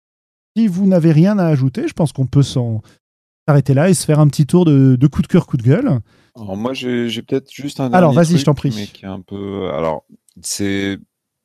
si 0.55 0.67
vous 0.67 0.87
n'avez 0.87 1.11
rien 1.11 1.37
à 1.37 1.45
ajouter, 1.47 1.87
je 1.87 1.93
pense 1.93 2.13
qu'on 2.13 2.27
peut 2.27 2.43
s'arrêter 2.43 3.73
là 3.73 3.89
et 3.89 3.93
se 3.93 4.05
faire 4.05 4.19
un 4.19 4.27
petit 4.27 4.45
tour 4.45 4.65
de, 4.65 5.07
coup 5.07 5.21
de 5.21 5.27
cœur, 5.27 5.47
coup 5.47 5.57
de 5.57 5.63
gueule. 5.63 5.99
Alors 6.35 6.57
moi, 6.57 6.73
j'ai 6.73 7.21
peut-être 7.21 7.51
juste 7.51 7.79
un. 7.79 7.91
Alors, 7.93 8.13
vas-y, 8.13 8.37
je 8.37 8.45
t'en 8.45 8.55
prie. 8.55 8.91
un 9.03 9.21
peu. 9.21 9.69
Alors, 9.71 10.05
c'est 10.41 10.97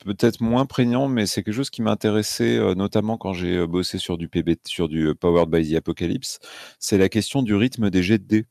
peut-être 0.05 0.41
moins 0.41 0.67
prégnant, 0.67 1.09
mais 1.09 1.27
c'est 1.27 1.43
quelque 1.43 1.55
chose 1.55 1.71
qui 1.71 1.83
m'a 1.83 1.91
intéressé, 1.91 2.57
euh, 2.57 2.75
notamment 2.75 3.17
quand 3.17 3.33
j'ai 3.33 3.57
euh, 3.57 3.67
bossé 3.67 3.99
sur 3.99 4.19
du 4.19 4.29
PB, 4.29 4.57
sur 4.67 4.89
du 4.89 5.09
euh, 5.09 5.15
Powered 5.15 5.51
by 5.51 5.69
the 5.69 5.77
Apocalypse. 5.77 6.39
C'est 6.79 6.99
la 6.99 7.09
question 7.09 7.43
du 7.43 7.55
rythme 7.55 7.91
des 7.91 8.03
jets 8.03 8.19
de 8.19 8.25
dés, 8.25 8.47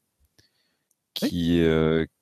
qui, 1.14 1.64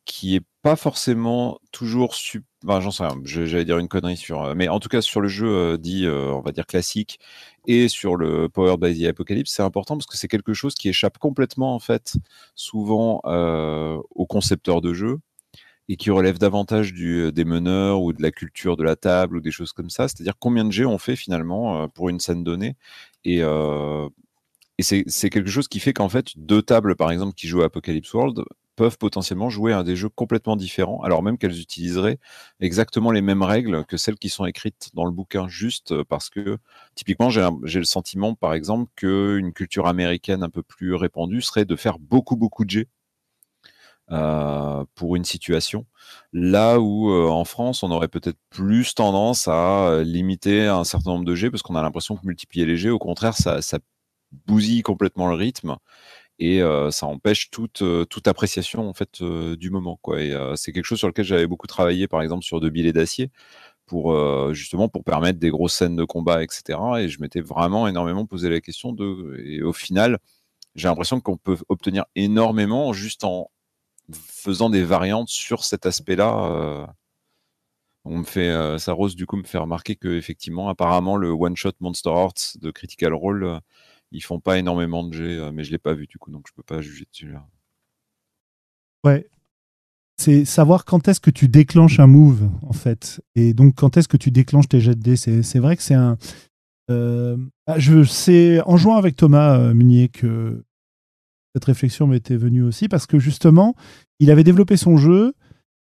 qui 0.06 0.36
est 0.38 0.46
pas 0.62 0.78
forcément 0.78 1.60
toujours 1.74 2.16
super. 2.16 2.80
j'en 2.80 2.92
sais 2.92 3.04
rien, 3.04 3.20
j'allais 3.26 3.66
dire 3.66 3.78
une 3.78 3.90
connerie 3.90 4.16
sur. 4.16 4.56
mais 4.56 4.70
en 4.70 4.80
tout 4.80 4.88
cas, 4.88 5.02
sur 5.02 5.20
le 5.20 5.28
jeu 5.28 5.78
dit, 5.78 6.08
on 6.08 6.40
va 6.40 6.54
dire 6.54 6.66
classique, 6.66 7.20
et 7.68 7.90
sur 7.90 8.16
le 8.16 8.48
Powered 8.48 8.80
by 8.80 8.98
the 8.98 9.08
Apocalypse, 9.08 9.52
c'est 9.52 9.64
important 9.64 9.98
parce 9.98 10.06
que 10.06 10.16
c'est 10.16 10.30
quelque 10.30 10.54
chose 10.54 10.76
qui 10.76 10.88
échappe 10.88 11.18
complètement, 11.18 11.76
en 11.76 11.80
fait, 11.80 12.16
souvent 12.56 13.20
aux 13.26 14.26
concepteurs 14.28 14.80
de 14.80 14.94
jeu 14.94 15.20
et 15.90 15.98
qui 15.98 16.10
relève 16.12 16.38
davantage 16.38 16.94
euh, 17.00 17.32
des 17.32 17.46
meneurs 17.46 18.02
ou 18.02 18.14
de 18.14 18.22
la 18.22 18.32
culture 18.32 18.78
de 18.78 18.84
la 18.84 18.96
table 18.96 19.38
ou 19.38 19.42
des 19.42 19.52
choses 19.52 19.74
comme 19.74 19.90
ça. 19.90 20.08
C'est-à-dire 20.08 20.34
combien 20.40 20.66
de 20.66 20.72
jets 20.72 20.86
on 20.86 20.98
fait 20.98 21.16
finalement 21.16 21.84
euh, 21.84 21.88
pour 21.88 22.10
une 22.10 22.20
scène 22.20 22.44
donnée. 22.44 22.76
Et, 23.24 23.40
euh, 23.42 24.08
et 24.78 24.84
c'est 24.84 25.30
quelque 25.30 25.50
chose 25.50 25.68
qui 25.68 25.80
fait 25.80 25.94
qu'en 25.94 26.10
fait, 26.10 26.28
deux 26.36 26.62
tables, 26.62 26.96
par 26.96 27.12
exemple, 27.12 27.34
qui 27.34 27.48
jouent 27.48 27.62
à 27.62 27.66
Apocalypse 27.66 28.14
World, 28.14 28.44
peuvent 28.76 28.98
potentiellement 28.98 29.50
jouer 29.50 29.72
à 29.72 29.84
des 29.84 29.96
jeux 29.96 30.10
complètement 30.10 30.58
différents, 30.58 31.02
alors 31.02 31.24
même 31.24 31.38
qu'elles 31.38 31.62
utiliseraient 31.62 32.20
exactement 32.60 33.12
les 33.12 33.22
mêmes 33.22 33.42
règles 33.42 33.86
que 33.86 33.96
celles 33.96 34.18
qui 34.18 34.28
sont 34.28 34.46
écrites 34.46 34.90
dans 34.94 35.06
le 35.06 35.12
bouquin, 35.12 35.48
juste 35.48 36.04
parce 36.04 36.30
que, 36.30 36.58
typiquement, 36.94 37.30
j'ai 37.30 37.80
le 37.80 37.86
sentiment, 37.86 38.36
par 38.36 38.54
exemple, 38.54 38.92
qu'une 38.98 39.54
culture 39.54 39.88
américaine 39.88 40.44
un 40.44 40.50
peu 40.50 40.62
plus 40.62 40.94
répandue 40.94 41.42
serait 41.42 41.64
de 41.64 41.78
faire 41.78 41.98
beaucoup, 41.98 42.36
beaucoup 42.36 42.66
de 42.66 42.70
jets 42.70 42.88
pour 44.08 45.16
une 45.16 45.26
situation. 45.26 45.86
Là 46.34 46.80
où 46.80 47.10
euh, 47.10 47.30
en 47.30 47.46
France, 47.46 47.84
on 47.84 47.92
aurait 47.92 48.08
peut-être 48.08 48.38
plus 48.50 48.94
tendance 48.94 49.48
à 49.48 49.90
euh, 49.90 50.04
limiter 50.04 50.68
un 50.68 50.84
certain 50.84 51.12
nombre 51.12 51.26
de 51.26 51.36
jets 51.36 51.50
parce 51.50 51.64
qu'on 51.64 51.76
a 51.76 51.82
l'impression 51.82 52.16
que 52.16 52.26
multiplier 52.26 52.66
les 52.66 52.78
jets, 52.78 52.90
au 52.90 53.00
contraire, 53.00 53.36
ça, 53.36 53.62
ça 53.62 53.80
bousille 54.48 54.82
complètement 54.84 55.28
le 55.28 55.36
rythme 55.36 55.78
et 56.40 56.60
ça 56.92 57.06
empêche 57.06 57.50
toute, 57.50 57.82
toute 58.10 58.28
appréciation 58.28 58.90
en 58.90 58.94
fait 58.94 59.24
du 59.24 59.70
moment. 59.70 59.98
Quoi. 60.02 60.22
Et 60.22 60.38
c'est 60.56 60.74
quelque 60.74 60.84
chose 60.84 61.00
sur 61.00 61.08
lequel 61.08 61.24
j'avais 61.24 61.48
beaucoup 61.48 61.68
travaillé, 61.68 62.10
par 62.10 62.22
exemple 62.22 62.44
sur 62.44 62.60
De 62.60 62.68
billets 62.68 62.92
d'acier 62.92 63.32
pour 63.86 64.14
justement 64.54 64.90
pour 64.90 65.06
permettre 65.06 65.40
des 65.40 65.50
grosses 65.50 65.76
scènes 65.76 65.96
de 65.96 66.04
combat, 66.04 66.44
etc. 66.44 66.78
Et 67.00 67.08
je 67.08 67.22
m'étais 67.22 67.40
vraiment 67.40 67.88
énormément 67.88 68.26
posé 68.26 68.50
la 68.50 68.60
question 68.60 68.92
de. 68.92 69.42
Et 69.46 69.62
au 69.62 69.72
final, 69.72 70.18
j'ai 70.76 70.90
l'impression 70.90 71.22
qu'on 71.22 71.38
peut 71.38 71.58
obtenir 71.70 72.04
énormément 72.16 72.92
juste 72.92 73.24
en, 73.24 73.50
faisant 74.14 74.70
des 74.70 74.84
variantes 74.84 75.30
sur 75.30 75.64
cet 75.64 75.86
aspect-là. 75.86 76.52
Euh, 76.52 76.88
on 78.04 78.20
me 78.20 78.24
fait, 78.24 78.50
euh, 78.50 78.78
ça 78.78 78.94
Rose 78.94 79.16
du 79.16 79.26
coup 79.26 79.38
me 79.38 79.44
fait 79.44 79.58
remarquer 79.58 79.96
que 79.96 80.16
effectivement, 80.16 80.70
apparemment, 80.70 81.18
le 81.18 81.30
one 81.30 81.56
shot 81.56 81.72
Monster 81.80 82.10
Hearts 82.10 82.58
de 82.62 82.72
Critical 82.72 83.14
Role, 83.14 83.44
euh, 83.44 83.60
ils 84.12 84.22
font 84.22 84.40
pas 84.40 84.60
énormément 84.60 85.04
de 85.04 85.14
jets, 85.14 85.52
mais 85.52 85.64
je 85.64 85.72
l'ai 85.72 85.80
pas 85.80 85.94
vu 85.94 86.08
du 86.08 86.18
coup, 86.20 86.32
donc 86.32 86.46
je 86.48 86.54
peux 86.54 86.64
pas 86.64 86.82
juger 86.82 87.06
dessus. 87.12 87.32
Là. 87.32 87.46
Ouais, 89.04 89.28
c'est 90.18 90.46
savoir 90.46 90.86
quand 90.86 91.08
est-ce 91.08 91.20
que 91.20 91.32
tu 91.32 91.48
déclenches 91.48 92.00
un 92.00 92.08
move 92.08 92.50
en 92.62 92.74
fait, 92.74 93.22
et 93.34 93.54
donc 93.54 93.76
quand 93.76 93.98
est-ce 93.98 94.08
que 94.08 94.18
tu 94.18 94.32
déclenches 94.32 94.68
tes 94.68 94.80
jets 94.80 94.96
de 94.96 95.02
dés? 95.02 95.16
C'est 95.16 95.60
vrai 95.60 95.76
que 95.76 95.84
c'est 95.84 95.96
un. 95.96 96.18
Bah, 96.88 97.80
je 97.80 98.04
sais 98.04 98.62
en 98.62 98.78
jouant 98.78 98.98
avec 98.98 99.16
Thomas 99.16 99.74
Munier 99.74 100.08
que 100.10 100.64
cette 101.56 101.66
réflexion 101.66 102.06
m'était 102.06 102.36
venue 102.36 102.64
aussi 102.64 102.90
parce 102.90 103.06
que 103.06 103.18
justement, 103.18 103.76
il 104.20 104.30
avait 104.30 104.44
développé 104.44 104.76
son 104.76 104.98
jeu 104.98 105.34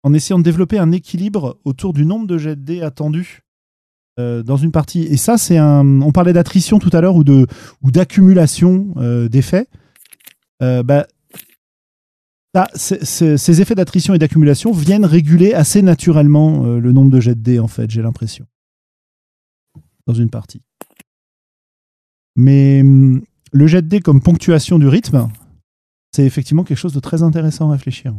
en 0.03 0.13
essayant 0.13 0.39
de 0.39 0.45
développer 0.45 0.79
un 0.79 0.93
équilibre 0.93 1.59
autour 1.65 1.95
du 1.95 2.05
nombre 2.05 2.27
de 2.27 2.37
jets 2.37 2.55
de 2.55 2.61
dés 2.61 2.83
attendus 2.83 3.41
euh, 4.21 4.43
dans 4.43 4.59
une 4.59 4.73
partie. 4.73 5.05
Et 5.05 5.17
ça, 5.17 5.39
c'est 5.39 5.57
un. 5.57 6.03
On 6.03 6.13
parlait 6.13 6.35
d'attrition 6.35 6.79
tout 6.79 6.91
à 6.93 7.01
l'heure 7.01 7.17
ou 7.17 7.25
d'accumulation 7.91 8.93
euh, 8.99 9.31
d'effets. 9.31 9.67
Euh, 10.63 10.83
bah, 10.83 11.07
ces 12.75 13.61
effets 13.63 13.75
d'attrition 13.75 14.13
et 14.13 14.19
d'accumulation 14.19 14.71
viennent 14.71 15.07
réguler 15.07 15.55
assez 15.55 15.81
naturellement 15.81 16.65
le 16.65 16.93
nombre 16.93 17.11
de 17.11 17.21
jets 17.21 17.35
de 17.35 17.41
dés, 17.41 17.59
en 17.59 17.69
fait, 17.69 17.91
j'ai 17.91 18.03
l'impression. 18.03 18.45
Dans 20.07 20.15
une 20.15 20.29
partie. 20.29 20.61
Mais 22.37 22.83
hum, 22.83 23.23
le 23.51 23.67
jet 23.67 23.81
de 23.81 23.89
dés 23.89 24.01
comme 24.01 24.21
ponctuation 24.21 24.79
du 24.79 24.89
rythme, 24.89 25.29
c'est 26.15 26.25
effectivement 26.25 26.63
quelque 26.63 26.79
chose 26.79 26.93
de 26.93 27.01
très 27.01 27.25
intéressant 27.25 27.71
à 27.71 27.73
réfléchir. 27.73 28.15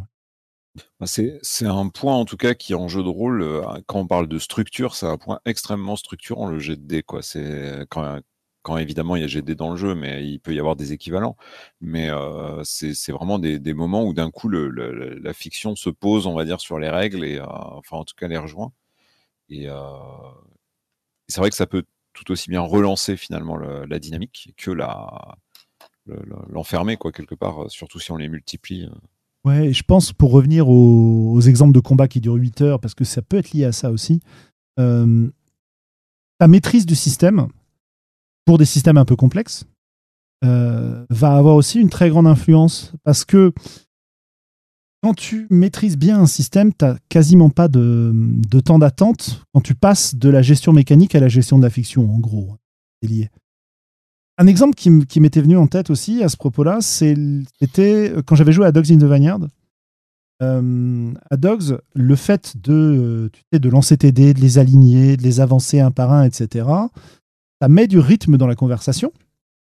Bah, 1.00 1.06
c'est 1.08 1.66
un 1.66 1.88
point 1.88 2.14
en 2.14 2.26
tout 2.26 2.36
cas 2.36 2.54
qui 2.54 2.74
en 2.76 2.90
jeu 2.90 3.02
de 3.02 3.08
rôle, 3.08 3.42
euh, 3.42 3.62
quand 3.88 4.02
on 4.02 4.08
parle 4.08 4.28
de 4.28 4.38
structure, 4.38 4.96
c'est 4.96 5.06
un 5.06 5.18
point 5.18 5.40
extrêmement 5.46 5.96
structurant 5.96 6.48
le 6.48 6.60
jet 6.60 6.76
de 6.76 6.82
dés. 6.82 7.04
Quoi. 7.04 7.22
Quand, 7.90 8.20
quand 8.64 8.78
évidemment 8.78 9.16
il 9.16 9.22
y 9.22 9.38
a 9.38 9.42
dés 9.42 9.56
dans 9.56 9.72
le 9.72 9.78
jeu, 9.78 9.96
mais 9.96 10.28
il 10.28 10.40
peut 10.42 10.54
y 10.54 10.60
avoir 10.60 10.76
des 10.76 10.92
équivalents. 10.92 11.38
Mais 11.80 12.10
euh, 12.10 12.62
c'est 12.66 13.14
vraiment 13.14 13.40
des, 13.40 13.60
des, 13.60 13.74
moments 13.74 14.04
où 14.04 14.14
d'un 14.14 14.30
coup 14.30 14.50
le, 14.50 14.68
la 14.70 15.34
fiction 15.34 15.78
se 15.78 15.90
pose, 15.90 16.28
on 16.28 16.34
va 16.36 16.44
dire, 16.44 16.60
sur 16.60 16.80
les 16.80 16.90
règles 16.90 17.24
et 17.24 17.38
euh, 17.38 17.46
enfin 17.48 17.96
en 17.96 18.04
tout 18.04 18.16
cas 18.18 18.28
les 18.28 18.38
rejoint. 18.38 18.74
Et 19.48 19.68
c'est 21.30 21.40
vrai 21.40 21.50
que 21.50 21.56
ça 21.56 21.68
peut 21.68 21.84
tout 22.12 22.30
aussi 22.32 22.50
bien 22.50 22.62
relancer 22.62 23.16
finalement 23.16 23.58
la 23.58 24.00
dynamique 24.00 24.54
que 24.58 24.72
la 24.72 25.38
l'enfermer 26.50 26.98
quoi 26.98 27.12
quelque 27.12 27.36
part, 27.36 27.70
surtout 27.70 28.00
si 28.00 28.12
on 28.12 28.18
les 28.18 28.30
multiplie. 28.30 28.88
Ouais, 29.46 29.72
je 29.74 29.84
pense, 29.84 30.12
pour 30.12 30.32
revenir 30.32 30.68
aux, 30.68 31.40
exemples 31.42 31.74
de 31.74 31.80
combat 31.80 32.08
qui 32.08 32.20
durent 32.20 32.36
8 32.36 32.62
heures, 32.62 32.80
parce 32.80 32.96
que 32.96 33.04
ça 33.04 33.22
peut 33.22 33.38
être 33.38 33.52
lié 33.52 33.66
à 33.66 33.72
ça 33.72 33.92
aussi, 33.92 34.20
euh, 34.80 35.30
ta 36.40 36.48
maîtrise 36.48 36.88
du 36.88 36.96
système, 36.96 37.48
pour 38.46 38.58
des 38.58 38.66
systèmes 38.66 38.98
un 38.98 39.06
peu 39.06 39.16
complexes, 39.16 39.66
euh, 40.44 41.06
va 41.10 41.36
avoir 41.36 41.56
aussi 41.56 41.80
une 41.80 41.90
très 41.90 42.10
grande 42.10 42.28
influence. 42.28 42.94
Parce 43.04 43.24
que 43.24 43.54
quand 45.04 45.14
tu 45.14 45.46
maîtrises 45.52 45.98
bien 45.98 46.20
un 46.20 46.26
système, 46.26 46.74
tu 46.74 46.84
n'as 46.84 46.98
quasiment 47.10 47.52
pas 47.52 47.68
de, 47.68 48.12
de 48.14 48.60
temps 48.60 48.80
d'attente 48.80 49.44
quand 49.54 49.62
tu 49.62 49.76
passes 49.76 50.16
de 50.16 50.30
la 50.30 50.42
gestion 50.42 50.74
mécanique 50.74 51.14
à 51.14 51.20
la 51.20 51.28
gestion 51.28 51.58
de 51.60 51.64
la 51.64 51.70
fiction, 51.70 52.12
en 52.12 52.18
gros. 52.18 52.56
C'est 53.02 53.10
lié. 53.10 53.30
Un 54.38 54.48
exemple 54.48 54.76
qui, 54.76 55.20
m'était 55.20 55.42
venu 55.42 55.56
en 55.58 55.68
tête 55.68 55.90
aussi 55.90 56.22
à 56.22 56.28
ce 56.30 56.36
propos-là, 56.36 56.80
c'était 56.82 58.12
euh, 58.12 58.22
quand 58.22 58.36
j'avais 58.36 58.52
joué 58.52 58.66
à 58.66 58.72
Dogs 58.72 58.92
in 58.92 58.98
the 58.98 59.04
Vineyard. 59.04 59.40
Euh, 60.42 61.14
à 61.32 61.38
Dogs, 61.38 61.80
le 61.94 62.16
fait 62.18 62.58
de, 62.58 63.32
euh, 63.54 63.58
de 63.58 63.70
lancer 63.70 63.96
tes 63.96 64.12
dés, 64.12 64.34
de 64.34 64.42
les 64.42 64.58
aligner, 64.58 65.16
de 65.16 65.24
les 65.24 65.40
avancer 65.40 65.80
un 65.80 65.92
par 65.92 66.12
un, 66.12 66.24
etc., 66.24 66.68
ça 67.62 67.70
met 67.70 67.88
du 67.88 68.00
rythme 68.00 68.36
dans 68.36 68.48
la 68.48 68.56
conversation. 68.56 69.14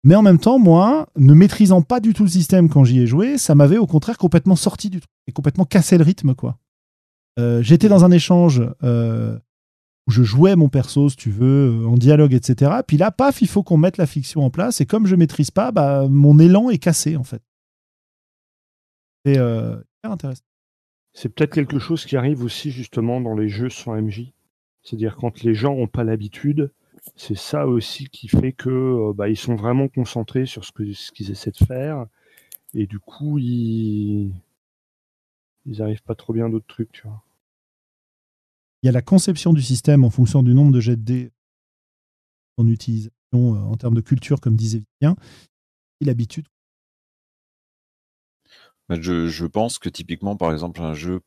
Mais 0.05 0.15
en 0.15 0.23
même 0.23 0.39
temps, 0.39 0.59
moi, 0.59 1.09
ne 1.17 1.35
maîtrisant 1.35 1.83
pas 1.83 2.01
du 2.01 2.15
tout 2.15 2.23
le 2.23 2.31
système 2.31 2.71
quand 2.71 2.85
j'y 2.85 3.01
ai 3.01 3.07
joué, 3.07 3.37
ça 3.37 3.55
m'avait 3.55 3.77
au 3.77 3.87
contraire 3.87 4.17
complètement 4.17 4.57
sorti 4.57 4.89
du 4.89 5.01
truc 5.01 5.11
et 5.27 5.33
complètement 5.33 5.67
cassé 5.67 5.99
le 5.99 6.05
rythme. 6.05 6.35
quoi. 6.35 6.57
J'étais 7.61 7.89
dans 7.89 8.05
un 8.05 8.11
échange 8.11 8.63
où 10.07 10.11
je 10.11 10.23
jouais 10.23 10.57
mon 10.57 10.69
perso, 10.69 11.09
si 11.09 11.17
tu 11.17 11.31
veux, 11.31 11.83
euh, 11.83 11.87
en 11.87 11.97
dialogue, 11.97 12.33
etc. 12.33 12.71
Puis 12.87 12.97
là, 12.97 13.11
paf, 13.11 13.43
il 13.43 13.49
faut 13.49 13.63
qu'on 13.63 13.77
mette 13.77 13.97
la 13.97 14.07
fiction 14.07 14.43
en 14.43 14.51
place. 14.51 14.81
Et 14.81 14.87
comme 14.87 15.07
je 15.07 15.17
maîtrise 15.17 15.51
pas, 15.51 15.73
bah, 15.73 16.07
mon 16.09 16.39
élan 16.39 16.71
est 16.71 16.79
cassé, 16.79 17.17
en 17.17 17.25
fait. 17.25 17.43
C'est 19.25 19.39
euh, 19.39 19.77
intéressant. 20.05 20.45
C'est 21.13 21.31
peut-être 21.31 21.55
quelque 21.55 21.79
chose 21.79 22.05
qui 22.05 22.17
arrive 22.17 22.45
aussi 22.45 22.71
justement 22.71 23.21
dans 23.21 23.35
les 23.35 23.49
jeux 23.49 23.71
sans 23.71 24.01
MJ. 24.01 24.33
C'est-à-dire 24.83 25.17
quand 25.17 25.43
les 25.43 25.55
gens 25.55 25.75
n'ont 25.75 25.89
pas 25.89 26.05
l'habitude, 26.05 26.71
c'est 27.17 27.37
ça 27.37 27.67
aussi 27.67 28.09
qui 28.09 28.29
fait 28.29 28.53
que 28.53 28.69
euh, 28.69 29.13
bah, 29.13 29.29
ils 29.29 29.37
sont 29.37 29.57
vraiment 29.57 29.89
concentrés 29.89 30.47
sur 30.47 30.65
ce 30.65 30.73
qu'ils 30.73 31.31
essaient 31.31 31.51
de 31.51 31.65
faire. 31.65 32.07
Et 32.75 32.87
du 32.87 33.01
coup, 33.01 33.39
ils 33.39 34.33
ils 35.65 36.01
pas 36.07 36.15
trop 36.15 36.33
bien 36.33 36.49
d'autres 36.49 36.67
trucs, 36.67 36.93
tu 36.93 37.03
vois 37.03 37.26
il 38.87 38.91
y 38.91 38.91
a 38.91 38.93
la 38.93 39.03
conception 39.03 39.53
du 39.53 39.63
système 39.63 40.05
en 40.05 40.11
fonction 40.11 40.45
du 40.45 40.55
nombre 40.55 40.71
de 40.71 40.79
jets 40.79 40.95
de 40.95 41.03
dés 41.03 41.33
en 42.57 42.69
utilisation 42.69 43.11
euh, 43.35 43.59
en 43.59 43.77
termes 43.77 43.97
de 43.97 44.01
culture, 44.01 44.41
comme 44.41 44.55
disait 44.55 44.85
Vivien, 45.01 45.17
et 46.01 46.05
l'habitude. 46.05 46.47
Bah, 48.89 48.95
je, 49.01 49.45
pense 49.47 49.81
que 49.81 49.89
typiquement, 49.89 50.37
par 50.37 50.53
exemple, 50.53 50.81
un 50.83 50.95
jeu 50.95 51.21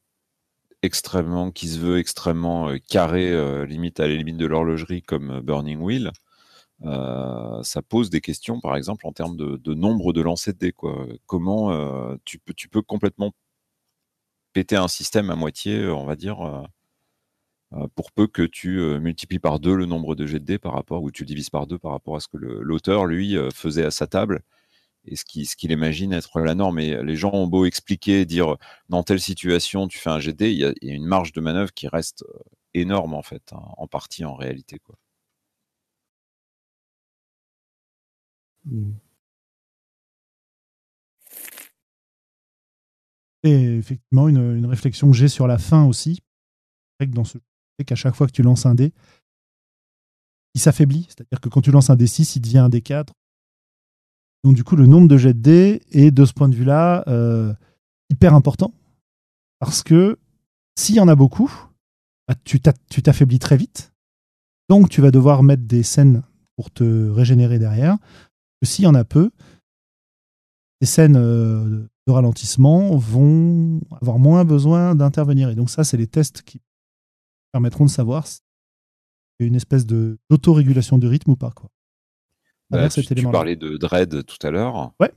extrêmement 0.83 1.51
qui 1.51 1.67
se 1.67 1.79
veut 1.79 1.99
extrêmement 1.99 2.69
euh, 2.69 2.77
carré, 2.77 3.29
euh, 3.29 3.65
limite 3.65 3.99
à 3.99 4.07
la 4.07 4.15
limite 4.15 4.37
de 4.37 4.45
l'horlogerie 4.45 5.01
comme 5.01 5.41
Burning 5.41 5.81
Wheel, 5.81 6.11
ça 6.81 7.81
pose 7.81 8.09
des 8.09 8.21
questions, 8.21 8.61
par 8.61 8.77
exemple, 8.77 9.05
en 9.05 9.11
termes 9.11 9.35
de, 9.35 9.73
nombre 9.73 10.13
de 10.13 10.21
lancers 10.21 10.53
de 10.53 10.59
dés. 10.59 10.73
Comment 11.25 12.15
tu, 12.23 12.39
peux, 12.39 12.53
tu 12.53 12.69
peux 12.69 12.81
complètement 12.81 13.33
péter 14.53 14.77
un 14.77 14.87
système 14.87 15.29
à 15.29 15.35
moitié, 15.35 15.87
on 15.87 16.05
va 16.05 16.15
dire, 16.15 16.69
pour 17.95 18.11
peu 18.11 18.27
que 18.27 18.41
tu 18.41 18.79
euh, 18.79 18.99
multiplies 18.99 19.39
par 19.39 19.59
deux 19.59 19.75
le 19.75 19.85
nombre 19.85 20.15
de 20.15 20.25
jets 20.25 20.39
de 20.39 20.45
dés 20.45 20.57
par 20.57 20.73
rapport, 20.73 21.03
ou 21.03 21.11
tu 21.11 21.25
divises 21.25 21.49
par 21.49 21.67
deux 21.67 21.77
par 21.77 21.91
rapport 21.91 22.15
à 22.15 22.19
ce 22.19 22.27
que 22.27 22.37
l'auteur, 22.37 23.05
lui, 23.05 23.37
euh, 23.37 23.49
faisait 23.51 23.85
à 23.85 23.91
sa 23.91 24.07
table 24.07 24.41
et 25.05 25.15
ce 25.15 25.25
qu'il 25.25 25.71
imagine 25.71 26.13
être 26.13 26.39
la 26.41 26.55
norme. 26.55 26.79
Et 26.79 27.03
les 27.03 27.15
gens 27.15 27.31
ont 27.33 27.47
beau 27.47 27.65
expliquer, 27.65 28.25
dire 28.25 28.57
dans 28.89 29.03
telle 29.03 29.19
situation, 29.21 29.87
tu 29.87 29.99
fais 29.99 30.09
un 30.09 30.19
jet 30.19 30.33
de 30.33 30.37
dés, 30.37 30.51
il 30.51 30.59
y, 30.59 30.65
a, 30.65 30.73
une 30.81 31.05
marge 31.05 31.33
de 31.33 31.41
manœuvre 31.41 31.73
qui 31.73 31.87
reste 31.87 32.25
énorme, 32.73 33.13
en 33.13 33.23
fait, 33.23 33.53
hein, 33.53 33.61
en 33.77 33.87
partie 33.87 34.25
en 34.25 34.35
réalité. 34.35 34.79
Quoi. 34.79 34.95
Mmh. 38.65 38.91
Et 43.43 43.77
effectivement, 43.77 44.27
une, 44.27 44.57
une 44.57 44.65
réflexion 44.65 45.09
que 45.11 45.17
j'ai 45.17 45.27
sur 45.29 45.47
la 45.47 45.57
fin 45.57 45.85
aussi, 45.85 46.21
dans 46.99 47.23
ce 47.23 47.37
qu'à 47.83 47.95
chaque 47.95 48.15
fois 48.15 48.27
que 48.27 48.31
tu 48.31 48.41
lances 48.41 48.65
un 48.65 48.75
dé, 48.75 48.93
il 50.55 50.61
s'affaiblit. 50.61 51.05
C'est-à-dire 51.07 51.39
que 51.39 51.49
quand 51.49 51.61
tu 51.61 51.71
lances 51.71 51.89
un 51.89 51.95
dé 51.95 52.07
6, 52.07 52.35
il 52.35 52.41
devient 52.41 52.59
un 52.59 52.69
dé 52.69 52.81
4. 52.81 53.13
Donc 54.43 54.55
du 54.55 54.63
coup, 54.63 54.75
le 54.75 54.85
nombre 54.85 55.07
de 55.07 55.17
jets 55.17 55.33
de 55.33 55.39
dés 55.39 55.81
est 55.91 56.11
de 56.11 56.25
ce 56.25 56.33
point 56.33 56.49
de 56.49 56.55
vue-là 56.55 57.03
euh, 57.07 57.53
hyper 58.09 58.33
important. 58.33 58.73
Parce 59.59 59.83
que 59.83 60.17
s'il 60.77 60.95
y 60.95 60.99
en 60.99 61.07
a 61.07 61.15
beaucoup, 61.15 61.51
bah, 62.27 62.35
tu 62.45 62.59
t'affaiblis 62.59 63.39
très 63.39 63.57
vite. 63.57 63.91
Donc 64.69 64.89
tu 64.89 65.01
vas 65.01 65.11
devoir 65.11 65.43
mettre 65.43 65.63
des 65.63 65.83
scènes 65.83 66.23
pour 66.55 66.71
te 66.71 67.09
régénérer 67.09 67.59
derrière. 67.59 67.97
S'il 68.63 68.85
y 68.85 68.87
en 68.87 68.95
a 68.95 69.03
peu, 69.03 69.31
ces 70.81 70.87
scènes 70.87 71.17
euh, 71.17 71.87
de 72.07 72.11
ralentissement 72.11 72.95
vont 72.95 73.81
avoir 74.01 74.19
moins 74.19 74.45
besoin 74.45 74.95
d'intervenir. 74.95 75.49
Et 75.49 75.55
donc 75.55 75.69
ça, 75.69 75.83
c'est 75.83 75.97
les 75.97 76.07
tests 76.07 76.41
qui 76.41 76.61
permettront 77.51 77.85
de 77.85 77.89
savoir 77.89 78.27
si 78.27 78.41
y 79.39 79.43
a 79.43 79.47
une 79.47 79.55
espèce 79.55 79.85
d'autorégulation 79.85 80.97
du 80.97 81.07
rythme 81.07 81.31
ou 81.31 81.35
pas. 81.35 81.51
Quoi. 81.51 81.69
Bah, 82.69 82.89
tu, 82.89 83.03
parlais 83.31 83.55
de 83.55 83.77
Dread 83.77 84.25
tout 84.25 84.37
à 84.45 84.51
l'heure. 84.51 84.93
Ouais. 84.99 85.11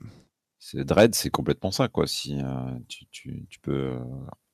Dread, 0.73 1.13
c'est 1.13 1.29
complètement 1.29 1.71
ça. 1.71 1.87
Quoi. 1.87 2.07
Si 2.07 2.39
euh, 2.41 2.79
tu, 2.87 3.05
tu, 3.11 3.45
tu, 3.49 3.59
peux, 3.59 3.91
euh, 3.91 3.99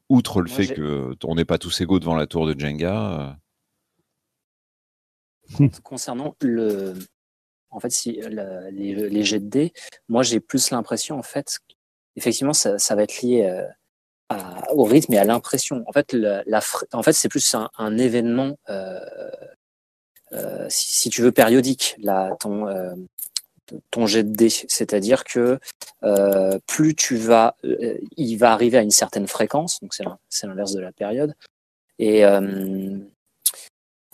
outre 0.10 0.42
le 0.42 0.50
fait 0.50 0.74
qu'on 0.76 1.36
n'est 1.36 1.46
pas 1.46 1.58
tous 1.58 1.82
égaux 1.82 2.00
devant 2.00 2.16
la 2.16 2.28
tour 2.28 2.48
de 2.48 2.60
Jenga. 2.60 3.38
Euh, 5.60 5.68
concernant 5.84 6.36
le, 6.42 6.94
en 7.70 7.80
fait, 7.80 7.92
si 7.92 8.20
les, 8.72 9.10
les, 9.10 9.24
jets 9.24 9.40
de 9.40 9.50
dés, 9.50 9.74
moi 10.08 10.22
j'ai 10.22 10.40
plus 10.40 10.70
l'impression, 10.72 11.18
en 11.18 11.24
fait, 11.24 11.60
effectivement, 12.16 12.54
ça, 12.54 12.78
ça 12.78 12.96
va 12.96 13.04
être 13.04 13.22
lié 13.22 13.68
au 14.72 14.84
rythme 14.84 15.14
et 15.14 15.18
à 15.18 15.24
l'impression. 15.24 15.84
En 15.88 15.92
fait, 15.92 16.14
la, 16.14 16.62
en 16.94 17.04
fait, 17.04 17.14
c'est 17.14 17.30
plus 17.30 17.56
un, 17.78 17.98
événement, 17.98 18.58
euh, 18.70 19.00
euh, 20.34 20.66
si, 20.70 21.10
tu 21.10 21.22
veux, 21.22 21.32
périodique. 21.32 21.96
Là, 22.00 22.36
ton 22.40 22.68
euh, 22.68 22.94
ton 23.92 24.08
jet 24.08 24.24
de 24.24 24.36
dés, 24.36 24.50
c'est-à-dire 24.50 25.24
que 25.24 25.60
plus 26.66 26.96
tu 26.96 27.18
vas, 27.18 27.56
il 28.18 28.36
va 28.38 28.52
arriver 28.52 28.80
à 28.80 28.82
une 28.82 28.90
certaine 28.90 29.28
fréquence, 29.28 29.80
donc 29.82 29.94
c'est 29.94 30.48
l'inverse 30.48 30.74
de 30.74 30.82
la 30.82 30.92
période, 30.92 31.36
et 32.00 32.24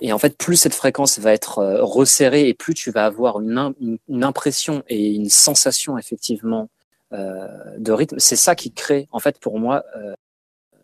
et 0.01 0.11
en 0.11 0.19
fait, 0.19 0.37
plus 0.37 0.57
cette 0.57 0.73
fréquence 0.73 1.19
va 1.19 1.31
être 1.31 1.63
resserrée 1.79 2.49
et 2.49 2.53
plus 2.53 2.73
tu 2.73 2.91
vas 2.91 3.05
avoir 3.05 3.39
une, 3.39 3.73
une 4.09 4.23
impression 4.25 4.83
et 4.89 5.13
une 5.13 5.29
sensation 5.29 5.97
effectivement 5.97 6.63
euh, 6.63 6.84
de 7.11 7.91
rythme. 7.91 8.19
C'est 8.19 8.35
ça 8.35 8.55
qui 8.55 8.71
crée, 8.71 9.07
en 9.11 9.19
fait, 9.19 9.39
pour 9.39 9.59
moi, 9.59 9.85
euh, 9.95 10.13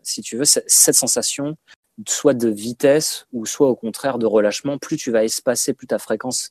si 0.02 0.22
tu 0.22 0.36
veux, 0.36 0.44
cette 0.44 0.94
sensation 0.94 1.56
soit 2.08 2.34
de 2.34 2.48
vitesse 2.48 3.26
ou 3.32 3.44
soit 3.46 3.68
au 3.68 3.76
contraire 3.76 4.18
de 4.18 4.26
relâchement. 4.26 4.78
Plus 4.78 4.96
tu 4.96 5.10
vas 5.10 5.24
espacer, 5.24 5.74
plus 5.74 5.86
ta 5.86 5.98
fréquence 5.98 6.50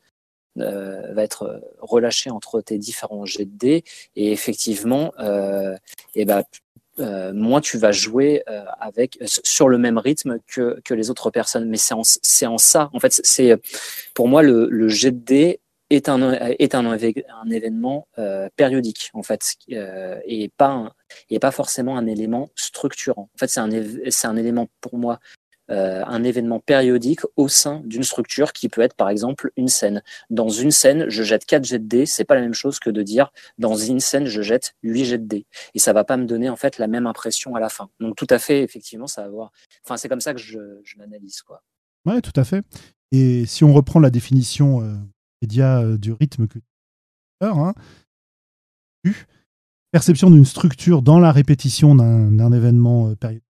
va 0.56 1.23
être 1.23 1.61
relâché 1.80 2.30
entre 2.30 2.61
tes 2.61 2.77
différents 2.77 3.26
jets 3.26 3.45
de 3.45 3.57
dés 3.57 3.84
et 4.15 4.31
effectivement, 4.31 5.14
et 6.14 6.26
ben, 6.26 6.43
moins 7.34 7.61
tu 7.61 7.77
vas 7.77 7.91
jouer 7.91 8.43
avec 8.80 9.18
sur 9.26 9.68
le 9.68 9.77
même 9.77 9.98
rythme 9.98 10.38
que, 10.48 10.80
que 10.84 10.93
les 10.93 11.10
autres 11.10 11.31
personnes. 11.31 11.68
Mais 11.69 11.77
c'est 11.77 11.93
en, 11.93 12.02
en 12.02 12.57
ça, 12.57 12.89
en 12.93 12.99
fait, 12.99 13.19
c'est 13.23 13.60
pour 14.14 14.27
moi 14.27 14.43
le, 14.43 14.68
le 14.69 14.89
jet 14.89 15.11
de 15.11 15.18
dés 15.18 15.60
est 15.92 16.10
un, 16.10 16.34
est 16.34 16.76
un, 16.76 17.50
événement 17.50 18.08
euh, 18.18 18.50
périodique, 18.56 19.10
en 19.14 19.24
fait, 19.24 19.56
euh, 19.72 20.20
et, 20.26 20.50
pas 20.50 20.94
et 21.30 21.40
pas 21.40 21.52
forcément 21.52 21.98
un 21.98 22.08
élément 22.08 22.50
structurant. 22.56 23.30
En 23.36 23.38
fait, 23.38 23.48
c'est 23.48 23.60
un, 23.60 23.70
c'est 24.10 24.28
un 24.28 24.38
élément 24.38 24.68
pour 24.80 24.98
moi, 24.98 25.20
euh, 25.70 26.04
un 26.06 26.24
événement 26.24 26.60
périodique 26.60 27.22
au 27.36 27.50
sein 27.50 27.82
d'une 27.86 28.04
structure 28.04 28.54
qui 28.54 28.70
peut 28.70 28.82
être, 28.82 28.96
par 28.96 29.10
exemple, 29.10 29.52
une 29.58 29.68
scène. 29.68 30.02
Dans 30.30 30.50
une 30.50 30.72
scène, 30.72 31.10
je 31.10 31.24
jette 31.24 31.46
4 31.46 31.66
jets 31.66 31.80
de 31.80 31.88
dés, 31.88 32.06
c'est 32.06 32.24
pas 32.24 32.36
la 32.36 32.42
même 32.42 32.54
chose 32.54 32.80
que 32.80 32.90
de 32.90 33.04
dire 33.04 33.32
dans 33.58 33.76
une 33.76 34.00
scène, 34.00 34.26
je 34.26 34.42
jette 34.42 34.76
8 34.84 35.06
jets 35.06 35.18
de 35.18 35.28
dés. 35.28 35.46
Et 35.74 35.80
ça 35.80 35.92
va 35.92 36.06
pas 36.06 36.16
me 36.16 36.26
donner, 36.26 36.50
en 36.50 36.56
fait, 36.56 36.78
la 36.78 36.88
même 36.88 37.06
impression 37.06 37.56
à 37.56 37.60
la 37.60 37.70
fin. 37.70 37.90
Donc, 38.00 38.16
tout 38.16 38.28
à 38.30 38.40
fait, 38.40 38.64
effectivement, 38.64 39.08
ça 39.08 39.22
va 39.22 39.28
avoir. 39.28 39.52
Enfin, 39.84 39.98
c'est 39.98 40.08
comme 40.08 40.22
ça 40.22 40.34
que 40.34 40.40
je, 40.40 40.80
je 40.84 40.98
l'analyse, 40.98 41.42
quoi. 41.42 41.62
Ouais, 42.06 42.22
tout 42.22 42.34
à 42.36 42.44
fait. 42.44 42.64
Et 43.12 43.46
si 43.46 43.64
on 43.66 43.74
reprend 43.74 44.00
la 44.00 44.10
définition 44.10 44.82
média 45.42 45.82
euh, 45.82 45.98
du 45.98 46.12
rythme 46.14 46.48
que 46.48 46.60
hein, 47.42 47.74
perception 49.92 50.30
d'une 50.30 50.46
structure 50.46 51.02
dans 51.02 51.20
la 51.20 51.32
répétition 51.32 51.96
d'un 51.96 52.52
événement 52.52 53.10
euh, 53.10 53.16
périodique. 53.16 53.46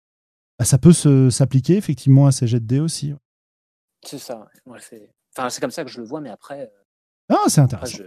Bah, 0.59 0.65
ça 0.65 0.77
peut 0.77 0.93
s'appliquer 1.29 1.77
effectivement 1.77 2.25
à 2.27 2.31
ces 2.31 2.47
jets 2.47 2.59
de 2.59 2.65
dés 2.65 2.79
aussi. 2.79 3.13
C'est 4.03 4.17
ça. 4.17 4.49
enfin, 4.65 5.49
c'est 5.49 5.61
comme 5.61 5.71
ça 5.71 5.83
que 5.83 5.91
je 5.91 5.99
le 5.99 6.07
vois, 6.07 6.21
mais 6.21 6.29
après. 6.29 6.63
Euh, 6.63 7.35
ah, 7.35 7.49
c'est 7.49 7.61
intéressant. 7.61 8.03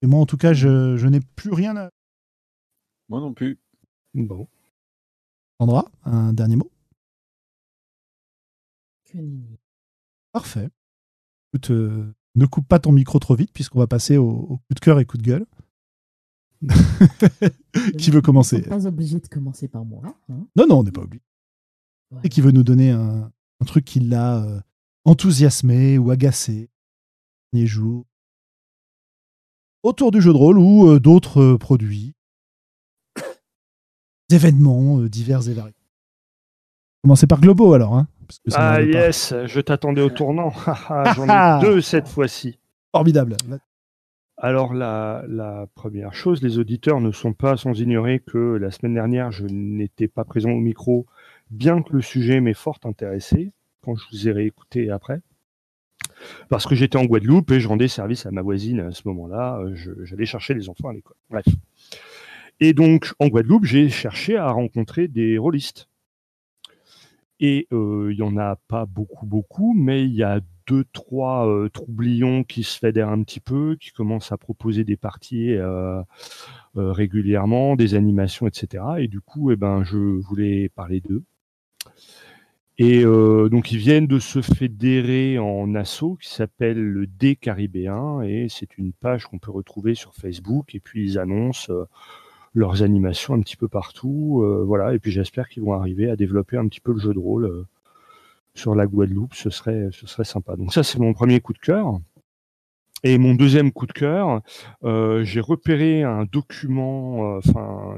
Et 0.00 0.06
moi, 0.06 0.20
en 0.20 0.26
tout 0.26 0.36
cas, 0.36 0.52
je, 0.52 0.96
je 0.96 1.06
n'ai 1.06 1.20
plus 1.20 1.52
rien 1.52 1.76
à. 1.76 1.90
Moi 3.08 3.20
non 3.20 3.32
plus. 3.32 3.58
Bon. 4.14 4.48
Sandra, 5.60 5.84
un 6.04 6.32
dernier 6.32 6.56
mot? 6.56 6.70
Parfait. 10.38 10.70
Écoute, 11.52 11.72
euh, 11.72 12.14
ne 12.36 12.46
coupe 12.46 12.68
pas 12.68 12.78
ton 12.78 12.92
micro 12.92 13.18
trop 13.18 13.34
vite 13.34 13.50
puisqu'on 13.52 13.80
va 13.80 13.88
passer 13.88 14.18
au, 14.18 14.60
coup 14.68 14.74
de 14.74 14.78
cœur 14.78 15.00
et 15.00 15.04
coup 15.04 15.16
de 15.16 15.24
gueule. 15.24 15.46
qui 17.98 18.12
veut 18.12 18.20
commencer? 18.20 18.62
On 18.66 18.68
pas 18.68 18.86
obligé 18.86 19.18
de 19.18 19.26
commencer 19.26 19.66
par 19.66 19.84
moi. 19.84 20.00
Hein. 20.28 20.46
non, 20.54 20.68
non, 20.68 20.78
on 20.78 20.84
n'est 20.84 20.92
pas 20.92 21.00
obligé. 21.00 21.24
Et 22.22 22.28
qui 22.28 22.40
veut 22.40 22.52
nous 22.52 22.62
donner 22.62 22.92
un, 22.92 23.32
truc 23.66 23.84
qui 23.84 23.98
l'a 23.98 24.44
euh, 24.44 24.60
enthousiasmé 25.04 25.98
ou 25.98 26.12
agacé 26.12 26.70
les 27.52 27.66
jours? 27.66 28.06
Autour 29.82 30.12
du 30.12 30.20
jeu 30.20 30.32
de 30.32 30.38
rôle 30.38 30.60
ou 30.60 30.88
euh, 30.88 31.00
d'autres 31.00 31.56
produits, 31.56 32.14
événements 34.30 35.00
divers 35.00 35.48
et 35.48 35.54
variés. 35.54 35.74
Commencez 37.02 37.26
par 37.26 37.40
Globo 37.40 37.72
alors. 37.72 37.96
Hein 37.96 38.06
ah 38.54 38.82
yes, 38.82 39.34
je 39.46 39.60
t'attendais 39.60 40.02
au 40.02 40.10
tournant. 40.10 40.52
J'en 41.14 41.28
ai 41.28 41.60
deux 41.60 41.80
cette 41.80 42.08
fois-ci. 42.08 42.58
Formidable. 42.92 43.36
Alors 44.40 44.72
la, 44.72 45.66
première 45.74 46.14
chose, 46.14 46.42
les 46.42 46.58
auditeurs 46.58 47.00
ne 47.00 47.10
sont 47.10 47.32
pas 47.32 47.56
sans 47.56 47.78
ignorer 47.78 48.20
que 48.20 48.56
la 48.56 48.70
semaine 48.70 48.94
dernière, 48.94 49.32
je 49.32 49.46
n'étais 49.46 50.06
pas 50.06 50.24
présent 50.24 50.50
au 50.50 50.60
micro, 50.60 51.06
bien 51.50 51.82
que 51.82 51.92
le 51.92 52.02
sujet 52.02 52.40
m'ait 52.40 52.54
fort 52.54 52.78
intéressé, 52.84 53.52
quand 53.82 53.96
je 53.96 54.04
vous 54.12 54.28
ai 54.28 54.32
réécouté 54.32 54.90
après. 54.90 55.20
Parce 56.48 56.66
que 56.66 56.76
j'étais 56.76 56.96
en 56.96 57.04
Guadeloupe 57.04 57.50
et 57.50 57.60
je 57.60 57.66
rendais 57.68 57.88
service 57.88 58.26
à 58.26 58.30
ma 58.30 58.42
voisine 58.42 58.80
à 58.80 58.92
ce 58.92 59.02
moment-là. 59.06 59.60
J'allais 60.02 60.26
chercher 60.26 60.54
les 60.54 60.68
enfants 60.68 60.88
à 60.88 60.92
l'école. 60.92 61.16
Bref. 61.30 61.46
Et 62.60 62.72
donc, 62.72 63.12
en 63.18 63.28
Guadeloupe, 63.28 63.64
j'ai 63.64 63.88
cherché 63.88 64.36
à 64.36 64.50
rencontrer 64.50 65.08
des 65.08 65.38
rôlistes. 65.38 65.88
Et 67.40 67.68
il 67.70 68.16
n'y 68.16 68.22
en 68.22 68.36
a 68.36 68.56
pas 68.56 68.86
beaucoup, 68.86 69.26
beaucoup, 69.26 69.74
mais 69.74 70.04
il 70.04 70.14
y 70.14 70.22
a 70.22 70.40
deux, 70.66 70.84
trois 70.92 71.48
troublions 71.72 72.44
qui 72.44 72.62
se 72.62 72.78
fédèrent 72.78 73.08
un 73.08 73.22
petit 73.22 73.40
peu, 73.40 73.76
qui 73.80 73.90
commencent 73.90 74.32
à 74.32 74.36
proposer 74.36 74.84
des 74.84 74.96
parties 74.96 75.56
régulièrement, 76.74 77.76
des 77.76 77.94
animations, 77.94 78.46
etc. 78.46 78.84
Et 78.98 79.08
du 79.08 79.20
coup, 79.20 79.50
eh 79.50 79.56
ben, 79.56 79.84
je 79.84 79.96
voulais 79.96 80.68
parler 80.68 81.00
d'eux. 81.00 81.22
Et 82.80 83.02
donc 83.02 83.72
ils 83.72 83.78
viennent 83.78 84.06
de 84.06 84.20
se 84.20 84.40
fédérer 84.40 85.38
en 85.38 85.74
assaut 85.74 86.14
qui 86.14 86.28
s'appelle 86.28 86.80
le 86.80 87.08
D 87.08 87.34
Caribéen 87.34 88.22
et 88.22 88.46
c'est 88.48 88.78
une 88.78 88.92
page 88.92 89.26
qu'on 89.26 89.40
peut 89.40 89.50
retrouver 89.50 89.96
sur 89.96 90.14
Facebook 90.14 90.76
et 90.76 90.80
puis 90.80 91.04
ils 91.04 91.18
annoncent 91.18 91.72
leurs 92.54 92.82
animations 92.82 93.34
un 93.34 93.40
petit 93.40 93.56
peu 93.56 93.68
partout. 93.68 94.42
Euh, 94.42 94.64
voilà, 94.64 94.94
et 94.94 94.98
puis 94.98 95.10
j'espère 95.10 95.48
qu'ils 95.48 95.62
vont 95.62 95.72
arriver 95.72 96.10
à 96.10 96.16
développer 96.16 96.56
un 96.56 96.66
petit 96.68 96.80
peu 96.80 96.92
le 96.92 96.98
jeu 96.98 97.12
de 97.12 97.18
rôle 97.18 97.44
euh, 97.46 97.66
sur 98.54 98.74
la 98.74 98.86
Guadeloupe. 98.86 99.34
Ce 99.34 99.50
serait, 99.50 99.88
ce 99.92 100.06
serait 100.06 100.24
sympa. 100.24 100.56
Donc 100.56 100.72
ça, 100.72 100.82
c'est 100.82 100.98
mon 100.98 101.12
premier 101.12 101.40
coup 101.40 101.52
de 101.52 101.58
cœur. 101.58 101.98
Et 103.04 103.16
mon 103.16 103.34
deuxième 103.34 103.70
coup 103.70 103.86
de 103.86 103.92
cœur, 103.92 104.42
euh, 104.82 105.22
j'ai 105.22 105.40
repéré 105.40 106.02
un 106.02 106.24
document, 106.24 107.36
enfin 107.36 107.96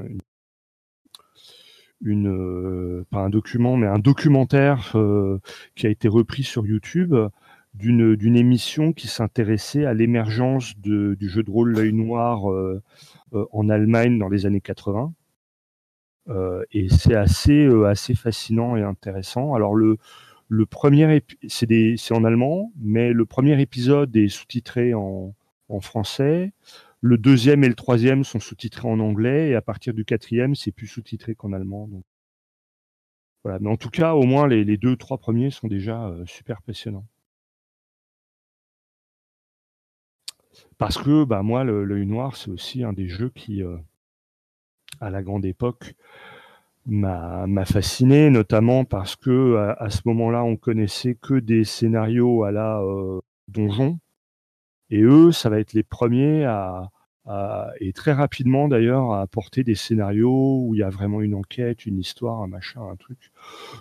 une, 2.03 3.03
pas 3.09 3.19
un 3.19 3.29
document, 3.31 3.77
mais 3.77 3.87
un 3.87 3.97
documentaire 3.97 4.95
qui 5.75 5.87
a 5.87 5.89
été 5.89 6.07
repris 6.07 6.43
sur 6.43 6.67
YouTube 6.67 7.15
d'une 7.73 8.35
émission 8.35 8.93
qui 8.93 9.07
s'intéressait 9.07 9.85
à 9.85 9.95
l'émergence 9.95 10.77
du 10.77 11.29
jeu 11.29 11.41
de 11.41 11.49
rôle 11.49 11.71
l'œil 11.71 11.93
noir 11.93 12.43
en 13.31 13.69
Allemagne 13.69 14.17
dans 14.17 14.29
les 14.29 14.45
années 14.45 14.61
80. 14.61 15.13
Euh, 16.29 16.63
et 16.71 16.89
c'est 16.89 17.15
assez, 17.15 17.65
euh, 17.65 17.85
assez 17.85 18.15
fascinant 18.15 18.75
et 18.75 18.83
intéressant. 18.83 19.53
Alors 19.53 19.75
le, 19.75 19.97
le 20.49 20.65
premier, 20.65 21.23
c'est 21.47 22.11
en 22.11 22.23
allemand, 22.23 22.71
mais 22.77 23.13
le 23.13 23.25
premier 23.25 23.59
épisode 23.61 24.15
est 24.15 24.29
sous-titré 24.29 24.93
en, 24.93 25.35
en, 25.69 25.79
français. 25.81 26.53
Le 27.01 27.17
deuxième 27.17 27.63
et 27.63 27.69
le 27.69 27.75
troisième 27.75 28.23
sont 28.23 28.39
sous-titrés 28.39 28.87
en 28.87 28.99
anglais, 28.99 29.49
et 29.49 29.55
à 29.55 29.61
partir 29.61 29.93
du 29.93 30.05
quatrième, 30.05 30.55
c'est 30.55 30.71
plus 30.71 30.87
sous-titré 30.87 31.35
qu'en 31.35 31.53
allemand. 31.53 31.89
Voilà. 33.43 33.59
Mais 33.59 33.69
en 33.69 33.77
tout 33.77 33.89
cas, 33.89 34.13
au 34.13 34.23
moins 34.23 34.47
les, 34.47 34.63
les 34.63 34.77
deux, 34.77 34.95
trois 34.95 35.17
premiers 35.17 35.49
sont 35.49 35.67
déjà 35.67 36.13
super 36.25 36.61
passionnants. 36.61 37.05
Parce 40.77 40.97
que 40.97 41.23
bah, 41.23 41.43
moi, 41.43 41.63
l'œil 41.63 42.05
noir, 42.05 42.35
c'est 42.35 42.51
aussi 42.51 42.83
un 42.83 42.93
des 42.93 43.07
jeux 43.07 43.29
qui, 43.29 43.63
euh, 43.63 43.77
à 44.99 45.09
la 45.09 45.21
grande 45.23 45.45
époque, 45.45 45.95
m'a 46.87 47.65
fasciné, 47.65 48.29
notamment 48.31 48.85
parce 48.85 49.15
que 49.15 49.75
à, 49.77 49.89
ce 49.91 50.01
moment-là, 50.05 50.43
on 50.43 50.55
connaissait 50.57 51.15
que 51.15 51.35
des 51.35 51.63
scénarios 51.63 52.43
à 52.43 52.51
la 52.51 52.81
euh, 52.81 53.21
donjon. 53.47 53.99
Et 54.89 55.01
eux, 55.01 55.31
ça 55.31 55.49
va 55.49 55.59
être 55.59 55.73
les 55.73 55.83
premiers 55.83 56.45
à, 56.45 56.89
et 57.79 57.93
très 57.93 58.13
rapidement 58.13 58.67
d'ailleurs, 58.67 59.11
à 59.11 59.21
apporter 59.21 59.63
des 59.63 59.75
scénarios 59.75 60.65
où 60.65 60.75
il 60.75 60.79
y 60.79 60.83
a 60.83 60.89
vraiment 60.89 61.21
une 61.21 61.35
enquête, 61.35 61.85
une 61.85 61.99
histoire, 61.99 62.41
un 62.41 62.47
machin, 62.47 62.81
un 62.81 62.95
truc. 62.95 63.31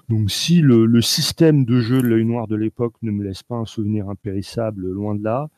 Donc 0.09 0.31
si 0.31 0.61
le, 0.61 0.87
le 0.87 1.01
système 1.01 1.65
de 1.65 1.81
jeu 1.81 2.03
de 2.03 2.07
l'œil 2.07 2.25
noir 2.25 2.47
de 2.47 2.57
l'époque 2.57 2.95
ne 3.03 3.11
me 3.11 3.25
laisse 3.25 3.43
pas 3.43 3.57
un 3.57 3.65
souvenir 3.65 4.09
impérissable, 4.09 4.87
loin 4.91 5.15
de 5.15 5.25
là, 5.25 5.49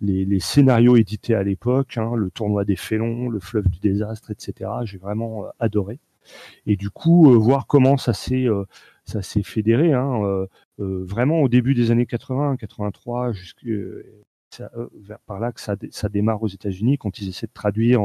les, 0.00 0.40
scénarios 0.40 0.96
édités 0.96 1.34
à 1.34 1.42
l'époque, 1.42 1.96
hein, 1.96 2.14
le 2.16 2.30
tournoi 2.30 2.64
des 2.64 2.76
félons, 2.76 3.28
le 3.28 3.40
fleuve 3.40 3.68
du 3.68 3.78
désastre, 3.80 4.30
etc. 4.30 4.70
J'ai 4.84 4.98
vraiment 4.98 5.44
euh, 5.44 5.48
adoré. 5.58 5.98
Et 6.66 6.76
du 6.76 6.90
coup, 6.90 7.32
euh, 7.32 7.36
voir 7.36 7.66
comment 7.66 7.96
ça 7.96 8.12
s'est 8.12 8.46
euh, 8.46 8.64
ça 9.04 9.22
s'est 9.22 9.44
fédéré, 9.44 9.92
hein, 9.92 10.46
vraiment 10.78 11.40
au 11.40 11.48
début 11.48 11.74
des 11.74 11.92
années 11.92 12.06
80, 12.06 12.56
83, 12.56 13.32
jusqu'à 13.32 13.62
vers 15.00 15.20
par 15.20 15.38
là 15.38 15.52
que 15.52 15.60
ça, 15.60 15.76
ça 15.90 16.08
démarre 16.08 16.42
aux 16.42 16.48
États-Unis 16.48 16.98
quand 16.98 17.20
ils 17.20 17.28
essaient 17.28 17.46
de 17.46 17.52
traduire 17.52 18.00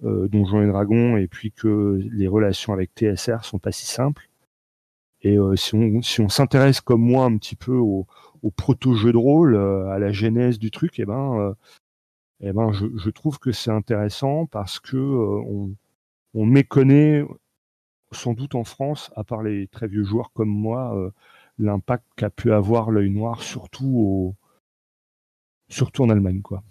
Donjons 0.00 0.62
et 0.62 0.66
Dragons 0.66 1.18
et 1.18 1.28
puis 1.28 1.52
que 1.52 2.00
les 2.10 2.26
relations 2.26 2.72
avec 2.72 2.92
TSR 2.94 3.44
sont 3.44 3.58
pas 3.58 3.70
si 3.70 3.84
simples. 3.84 4.30
Et 5.20 5.36
si 5.56 5.74
on 5.74 6.00
si 6.00 6.22
on 6.22 6.30
s'intéresse 6.30 6.80
comme 6.80 7.02
moi 7.02 7.26
un 7.26 7.36
petit 7.36 7.56
peu 7.56 7.76
au, 7.76 8.06
au 8.44 8.50
proto-jeu 8.50 9.10
de 9.10 9.16
rôle, 9.16 9.56
euh, 9.56 9.88
à 9.88 9.98
la 9.98 10.12
genèse 10.12 10.58
du 10.58 10.70
truc, 10.70 10.98
et 10.98 11.02
eh 11.02 11.06
ben, 11.06 11.38
euh, 11.40 11.54
eh 12.40 12.52
ben 12.52 12.72
je, 12.72 13.10
trouve 13.10 13.38
que 13.38 13.52
c'est 13.52 13.70
intéressant 13.70 14.44
parce 14.46 14.78
que 14.78 14.98
euh, 14.98 15.74
on, 16.34 16.44
méconnaît 16.44 17.24
sans 18.12 18.34
doute 18.34 18.54
en 18.54 18.64
France, 18.64 19.10
à 19.16 19.24
part 19.24 19.42
les 19.42 19.66
très 19.68 19.88
vieux 19.88 20.04
joueurs 20.04 20.30
comme 20.34 20.50
moi, 20.50 21.10
l'impact 21.58 22.04
qu'a 22.16 22.28
pu 22.28 22.52
avoir 22.52 22.90
l'œil 22.90 23.10
noir, 23.10 23.42
surtout 23.42 23.86
au, 23.86 24.34
surtout 25.68 26.02
en 26.02 26.10
Allemagne, 26.10 26.42
quoi. 26.42 26.62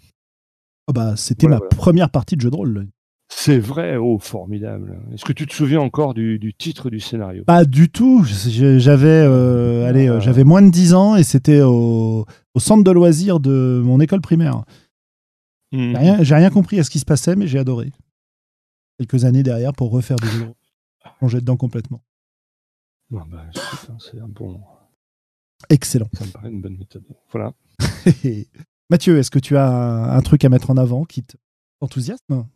Oh 0.86 0.92
bah, 0.92 1.16
c'était 1.16 1.48
ma 1.48 1.60
première 1.60 2.10
partie 2.10 2.36
de 2.36 2.40
jeu 2.40 2.50
de 2.50 2.56
rôle. 2.56 2.88
C'est 3.36 3.58
vrai, 3.58 3.96
oh 3.96 4.18
formidable. 4.18 4.98
Est-ce 5.12 5.24
que 5.24 5.32
tu 5.32 5.46
te 5.46 5.52
souviens 5.52 5.80
encore 5.80 6.14
du, 6.14 6.54
titre 6.56 6.88
du 6.88 7.00
scénario? 7.00 7.44
Pas 7.44 7.64
du 7.64 7.90
tout. 7.90 8.24
J'avais, 8.24 9.08
euh, 9.08 9.86
allez, 9.86 10.08
euh, 10.08 10.20
j'avais 10.20 10.44
moins 10.44 10.62
de 10.62 10.70
10 10.70 10.94
ans 10.94 11.16
et 11.16 11.24
c'était 11.24 11.60
au, 11.60 12.24
centre 12.56 12.84
de 12.84 12.90
loisirs 12.90 13.40
de 13.40 13.82
mon 13.84 14.00
école 14.00 14.20
primaire. 14.20 14.62
Hmm. 15.72 15.94
J'ai 16.22 16.34
rien, 16.34 16.48
compris 16.48 16.78
à 16.78 16.84
ce 16.84 16.90
qui 16.90 17.00
se 17.00 17.04
passait, 17.04 17.36
mais 17.36 17.46
j'ai 17.46 17.58
adoré. 17.58 17.92
Quelques 18.98 19.24
années 19.24 19.42
derrière 19.42 19.74
pour 19.74 19.90
refaire 19.90 20.16
des 20.16 20.28
jeux, 20.28 20.52
plonger 21.18 21.40
dedans 21.40 21.56
complètement. 21.56 22.02
bah, 23.10 23.26
hein, 23.30 23.96
c'est 23.98 24.20
un 24.20 24.28
bon. 24.28 24.60
Excellent. 25.68 26.08
Ça 26.14 26.24
me 26.24 26.30
paraît 26.30 26.50
une 26.50 26.62
bonne 26.62 26.78
méthode. 26.78 27.04
Voilà. 27.30 27.52
Mathieu, 28.90 29.18
est-ce 29.18 29.30
que 29.30 29.40
tu 29.40 29.56
as 29.56 30.14
un, 30.14 30.22
truc 30.22 30.44
à 30.44 30.48
mettre 30.48 30.70
en 30.70 30.76
avant 30.76 31.04
qui 31.04 31.24
t'enthousiasme 31.80 32.46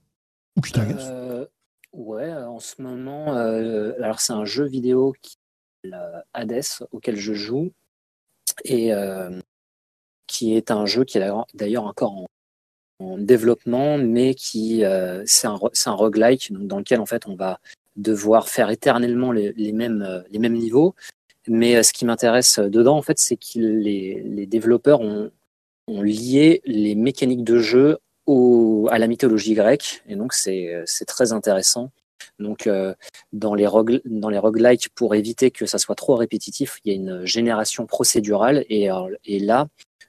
ou 0.58 0.78
euh, 0.78 1.46
Ouais, 1.92 2.32
en 2.32 2.60
ce 2.60 2.82
moment, 2.82 3.36
euh, 3.36 3.92
alors 3.98 4.20
c'est 4.20 4.32
un 4.32 4.44
jeu 4.44 4.66
vidéo 4.66 5.14
qui 5.22 5.36
Hades 6.34 6.62
auquel 6.90 7.16
je 7.16 7.32
joue 7.32 7.70
et 8.64 8.92
euh, 8.92 9.40
qui 10.26 10.54
est 10.54 10.70
un 10.70 10.86
jeu 10.86 11.04
qui 11.04 11.18
est 11.18 11.30
d'ailleurs 11.54 11.84
encore 11.84 12.26
en, 13.00 13.18
développement, 13.18 13.96
mais 13.96 14.34
qui 14.34 14.82
c'est 15.24 15.46
un, 15.46 15.58
un 15.86 15.92
roguelike 15.92 16.52
dans 16.52 16.78
lequel 16.78 17.00
en 17.00 17.06
fait 17.06 17.28
on 17.28 17.36
va 17.36 17.60
devoir 17.94 18.48
faire 18.48 18.70
éternellement 18.70 19.30
les, 19.30 19.72
mêmes, 19.72 20.24
les 20.30 20.40
mêmes 20.40 20.56
niveaux. 20.56 20.96
Mais 21.46 21.80
ce 21.84 21.92
qui 21.92 22.04
m'intéresse 22.04 22.58
dedans, 22.58 22.96
en 22.96 23.02
fait, 23.02 23.20
c'est 23.20 23.36
que 23.36 23.58
les, 23.58 24.20
les 24.24 24.46
développeurs 24.46 25.00
ont, 25.00 25.30
ont 25.86 26.02
lié 26.02 26.60
les 26.64 26.96
mécaniques 26.96 27.44
de 27.44 27.58
jeu 27.58 27.98
à 28.90 28.98
la 28.98 29.06
mythologie 29.06 29.54
grecque, 29.54 30.02
et 30.06 30.16
donc 30.16 30.32
c'est 30.34 30.84
très 31.06 31.32
intéressant. 31.32 31.90
Donc, 32.38 32.66
euh, 32.66 32.94
dans, 33.32 33.54
les 33.54 33.66
dans 34.04 34.28
les 34.28 34.38
roguelikes, 34.38 34.88
pour 34.94 35.14
éviter 35.14 35.50
que 35.50 35.66
ça 35.66 35.78
soit 35.78 35.94
trop 35.94 36.14
répétitif, 36.14 36.78
il 36.84 36.92
y 36.92 36.94
a 36.94 36.96
une 36.96 37.24
génération 37.24 37.86
procédurale, 37.86 38.64
et, 38.68 38.88
et 39.24 39.38
là, 39.40 39.66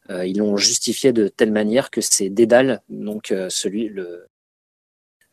euh, 0.09 0.25
ils 0.25 0.37
l'ont 0.37 0.57
justifié 0.57 1.13
de 1.13 1.27
telle 1.27 1.51
manière 1.51 1.89
que 1.89 2.01
c'est 2.01 2.29
Dédale, 2.29 2.81
donc 2.89 3.31
euh, 3.31 3.47
celui, 3.49 3.89
le, 3.89 4.27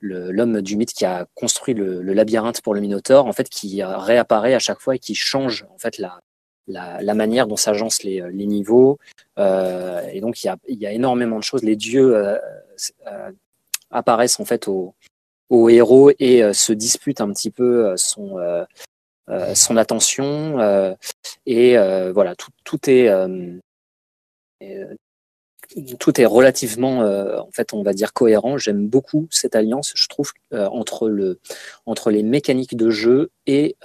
l'homme 0.00 0.62
du 0.62 0.76
mythe 0.76 0.92
qui 0.92 1.04
a 1.04 1.26
construit 1.34 1.74
le, 1.74 2.02
le, 2.02 2.12
labyrinthe 2.12 2.60
pour 2.60 2.74
le 2.74 2.80
Minotaure, 2.80 3.26
en 3.26 3.32
fait, 3.32 3.48
qui 3.48 3.82
réapparaît 3.82 4.54
à 4.54 4.58
chaque 4.58 4.80
fois 4.80 4.96
et 4.96 4.98
qui 4.98 5.14
change 5.14 5.66
en 5.74 5.78
fait 5.78 5.98
la, 5.98 6.20
la, 6.68 7.14
manière 7.14 7.46
dont 7.46 7.56
s'agencent 7.56 8.02
les, 8.02 8.22
les, 8.32 8.46
niveaux. 8.46 8.98
Euh, 9.38 10.02
et 10.12 10.20
donc, 10.20 10.42
il 10.42 10.46
y, 10.46 10.50
a, 10.50 10.56
il 10.68 10.78
y, 10.78 10.86
a, 10.86 10.92
énormément 10.92 11.38
de 11.38 11.44
choses. 11.44 11.62
Les 11.62 11.76
dieux 11.76 12.14
euh, 12.14 12.34
euh, 12.34 12.38
apparaissent 13.90 14.40
en 14.40 14.44
fait 14.44 14.68
au, 14.68 14.94
au 15.50 15.68
héros 15.68 16.10
et 16.18 16.52
se 16.52 16.72
disputent 16.72 17.20
un 17.20 17.32
petit 17.32 17.50
peu 17.50 17.96
son, 17.96 18.38
son 19.54 19.76
attention. 19.76 20.96
et 21.46 21.76
voilà, 22.12 22.34
tout, 22.36 22.50
tout 22.64 22.90
est 22.90 23.10
tout 25.98 26.20
est 26.20 26.26
relativement, 26.26 27.00
en 27.00 27.50
fait, 27.52 27.72
on 27.72 27.82
va 27.82 27.92
dire 27.92 28.12
cohérent. 28.12 28.56
J'aime 28.56 28.86
beaucoup 28.86 29.26
cette 29.30 29.56
alliance. 29.56 29.92
Je 29.94 30.06
trouve 30.08 30.32
entre 30.52 31.08
le 31.08 31.38
entre 31.86 32.10
les 32.10 32.22
mécaniques 32.22 32.76
de 32.76 32.90
jeu 32.90 33.30
et 33.46 33.76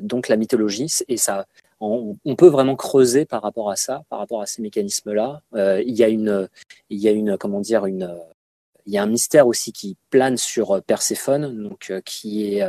donc 0.00 0.28
la 0.28 0.36
mythologie 0.36 0.92
et 1.08 1.16
ça 1.16 1.46
on, 1.80 2.36
peut 2.36 2.48
vraiment 2.48 2.76
creuser 2.76 3.24
par 3.24 3.42
rapport 3.42 3.70
à 3.70 3.76
ça, 3.76 4.04
par 4.08 4.18
rapport 4.18 4.42
à 4.42 4.46
ces 4.46 4.62
mécanismes-là. 4.62 5.42
Euh, 5.54 5.82
il 5.86 5.94
y 5.94 6.04
a 6.04 6.08
une, 6.08 6.48
il 6.90 6.98
y 6.98 7.08
a 7.08 7.12
une, 7.12 7.36
comment 7.36 7.60
dire, 7.60 7.86
une, 7.86 8.16
il 8.86 8.92
y 8.92 8.98
a 8.98 9.02
un 9.02 9.06
mystère 9.06 9.46
aussi 9.46 9.72
qui 9.72 9.96
plane 10.10 10.36
sur 10.36 10.72
euh, 10.72 10.80
Perséphone, 10.80 11.62
donc 11.62 11.90
euh, 11.90 12.00
qui 12.04 12.54
est 12.54 12.62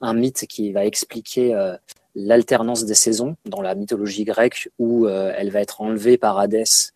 un 0.00 0.14
mythe 0.14 0.46
qui 0.46 0.72
va 0.72 0.84
expliquer 0.84 1.76
l'alternance 2.14 2.84
des 2.84 2.94
saisons 2.94 3.36
dans 3.44 3.60
la 3.60 3.74
mythologie 3.74 4.24
grecque 4.24 4.70
où 4.78 5.08
elle 5.08 5.50
va 5.50 5.60
être 5.60 5.80
enlevée 5.80 6.18
par 6.18 6.38
Hadès 6.38 6.92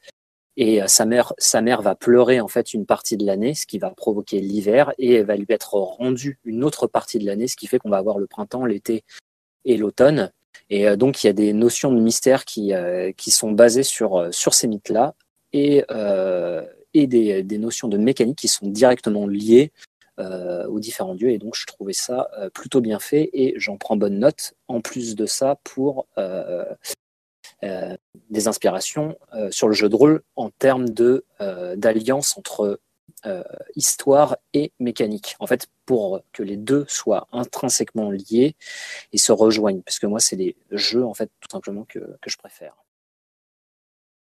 et 0.60 0.80
sa 0.89 1.06
mère, 1.06 1.32
sa 1.39 1.60
mère 1.60 1.82
va 1.82 1.94
pleurer 1.94 2.40
en 2.40 2.48
fait 2.48 2.74
une 2.74 2.85
partie 2.85 3.16
de 3.16 3.24
l'année, 3.24 3.55
ce 3.55 3.64
qui 3.64 3.78
va 3.78 3.90
provoquer 3.90 4.40
l'hiver, 4.40 4.93
et 4.98 5.14
elle 5.14 5.26
va 5.26 5.36
lui 5.36 5.47
être 5.51 5.74
rendue 5.74 6.40
une 6.44 6.64
autre 6.64 6.89
partie 6.89 7.20
de 7.20 7.26
l'année, 7.26 7.47
ce 7.47 7.55
qui 7.55 7.68
fait 7.68 7.78
qu'on 7.78 7.90
va 7.90 7.98
avoir 7.98 8.18
le 8.18 8.26
printemps, 8.26 8.66
l'été 8.66 9.05
et 9.64 9.76
l'automne. 9.76 10.32
Et 10.70 10.88
euh, 10.88 10.96
donc, 10.96 11.22
il 11.22 11.26
y 11.26 11.30
a 11.30 11.34
des 11.34 11.52
notions 11.52 11.92
de 11.92 12.00
mystère 12.00 12.44
qui, 12.44 12.74
euh, 12.74 13.12
qui 13.12 13.30
sont 13.30 13.52
basées 13.52 13.82
sur, 13.82 14.16
euh, 14.16 14.30
sur 14.32 14.54
ces 14.54 14.68
mythes-là 14.68 15.14
et, 15.52 15.84
et 16.92 17.06
des, 17.06 17.42
des, 17.42 17.58
notions 17.58 17.88
de 17.88 17.96
mécanique 17.96 18.38
qui 18.38 18.48
sont 18.48 18.66
directement 18.66 19.26
liées 19.26 19.72
aux 20.18 20.80
différents 20.80 21.14
dieux. 21.14 21.30
Et 21.30 21.38
donc, 21.38 21.54
je 21.54 21.64
trouvais 21.64 21.94
ça 21.94 22.28
plutôt 22.52 22.82
bien 22.82 22.98
fait 22.98 23.30
et 23.32 23.54
j'en 23.56 23.78
prends 23.78 23.96
bonne 23.96 24.18
note. 24.18 24.52
En 24.66 24.82
plus 24.82 25.14
de 25.14 25.24
ça, 25.24 25.58
pour 25.64 26.06
des 28.28 28.48
inspirations 28.48 29.16
sur 29.50 29.68
le 29.68 29.74
jeu 29.74 29.88
de 29.88 29.96
rôle 29.96 30.22
en 30.36 30.50
termes 30.50 30.90
d'alliance 31.76 32.36
entre 32.36 32.78
euh, 33.27 33.43
histoire 33.74 34.36
et 34.53 34.73
mécanique. 34.78 35.36
En 35.40 35.47
fait, 35.47 35.66
pour 35.86 36.23
que 36.32 36.43
les 36.43 36.57
deux 36.57 36.85
soient 36.89 37.27
intrinsèquement 37.32 38.11
liés 38.11 38.55
et 39.12 39.19
se 39.19 39.32
rejoignent, 39.32 39.82
parce 39.82 39.99
que 39.99 40.07
moi, 40.07 40.20
c'est 40.20 40.36
les 40.36 40.57
jeux, 40.70 41.05
en 41.05 41.15
fait, 41.15 41.31
tout 41.40 41.49
simplement 41.51 41.85
que, 41.85 41.99
que 42.20 42.31
je 42.31 42.36
préfère. 42.36 42.77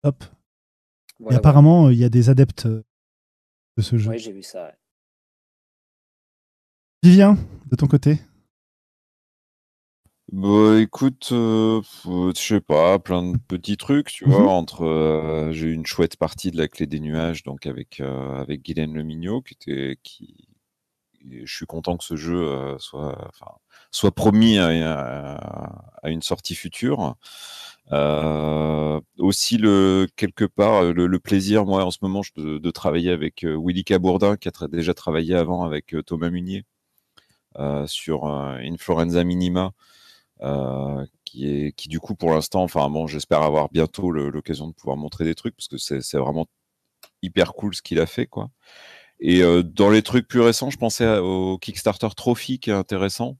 Hop. 0.03 0.23
et 1.31 1.35
apparemment, 1.35 1.89
il 1.89 1.97
y 1.97 2.03
a 2.03 2.09
des 2.09 2.29
adeptes 2.29 2.67
euh, 2.67 2.83
de 3.77 3.81
ce 3.81 3.97
jeu. 3.97 4.11
Oui, 4.11 4.19
j'ai 4.19 4.31
vu 4.31 4.43
ça. 4.43 4.71
Vivien, 7.01 7.37
de 7.67 7.75
ton 7.75 7.87
côté 7.87 8.19
bah 10.31 10.79
écoute, 10.81 11.29
euh, 11.33 11.81
je 12.03 12.31
sais 12.35 12.59
pas, 12.59 12.97
plein 12.97 13.21
de 13.31 13.37
petits 13.37 13.77
trucs, 13.77 14.07
tu 14.07 14.25
vois, 14.25 14.41
mhm. 14.41 14.47
entre 14.47 14.83
euh, 14.83 15.51
j'ai 15.51 15.67
eu 15.67 15.73
une 15.73 15.85
chouette 15.85 16.17
partie 16.17 16.49
de 16.49 16.57
la 16.57 16.67
clé 16.67 16.87
des 16.87 16.99
nuages, 16.99 17.43
donc 17.43 17.67
avec 17.67 17.99
euh, 17.99 18.41
avec 18.41 18.63
Guylaine 18.63 18.95
Lemignot, 18.95 19.41
qui 19.41 19.53
était 19.53 19.99
qui 20.01 20.47
je 21.29 21.55
suis 21.55 21.65
content 21.67 21.97
que 21.97 22.03
ce 22.03 22.15
jeu 22.15 22.75
soit 22.79 23.15
enfin 23.29 23.51
soit 23.91 24.11
promis 24.11 24.59
à, 24.59 25.39
une 26.03 26.21
sortie 26.21 26.55
future. 26.55 27.15
aussi 29.17 29.57
le 29.57 30.07
quelque 30.15 30.45
part 30.45 30.83
le, 30.93 31.19
plaisir 31.19 31.65
moi 31.65 31.83
en 31.83 31.91
ce 31.91 31.97
moment 32.01 32.21
de, 32.35 32.59
de 32.59 32.71
travailler 32.71 33.11
avec 33.11 33.43
Willy 33.43 33.83
Cabourdin 33.83 34.37
qui 34.37 34.49
a 34.49 34.67
déjà 34.67 34.93
travaillé 34.93 35.35
avant 35.35 35.63
avec 35.63 35.95
Thomas 36.05 36.29
Munier 36.29 36.63
sur 37.87 38.25
Influenza 38.27 39.23
Minima 39.23 39.73
euh, 40.45 41.05
qui 41.23 41.47
est 41.49 41.71
qui 41.73 41.89
du 41.89 41.99
coup 41.99 42.15
pour 42.15 42.31
l'instant, 42.31 42.63
enfin 42.63 42.89
bon, 42.89 43.07
j'espère 43.07 43.41
avoir 43.41 43.69
bientôt 43.71 44.11
l'occasion 44.11 44.67
de 44.67 44.73
pouvoir 44.73 44.97
montrer 44.97 45.25
des 45.25 45.35
trucs 45.35 45.55
parce 45.55 45.67
que 45.67 45.77
c'est 45.77 46.17
vraiment 46.17 46.47
hyper 47.21 47.53
cool 47.53 47.75
ce 47.75 47.81
qu'il 47.81 47.99
a 47.99 48.05
fait 48.05 48.27
quoi. 48.27 48.49
Et 49.19 49.41
euh, 49.41 49.63
dans 49.63 49.89
les 49.89 50.03
trucs 50.03 50.27
plus 50.27 50.41
récents, 50.41 50.69
je 50.69 50.77
pensais 50.77 51.17
au 51.17 51.57
Kickstarter 51.57 52.09
Trophy 52.15 52.59
qui 52.59 52.69
est 52.69 52.73
intéressant 52.73 53.37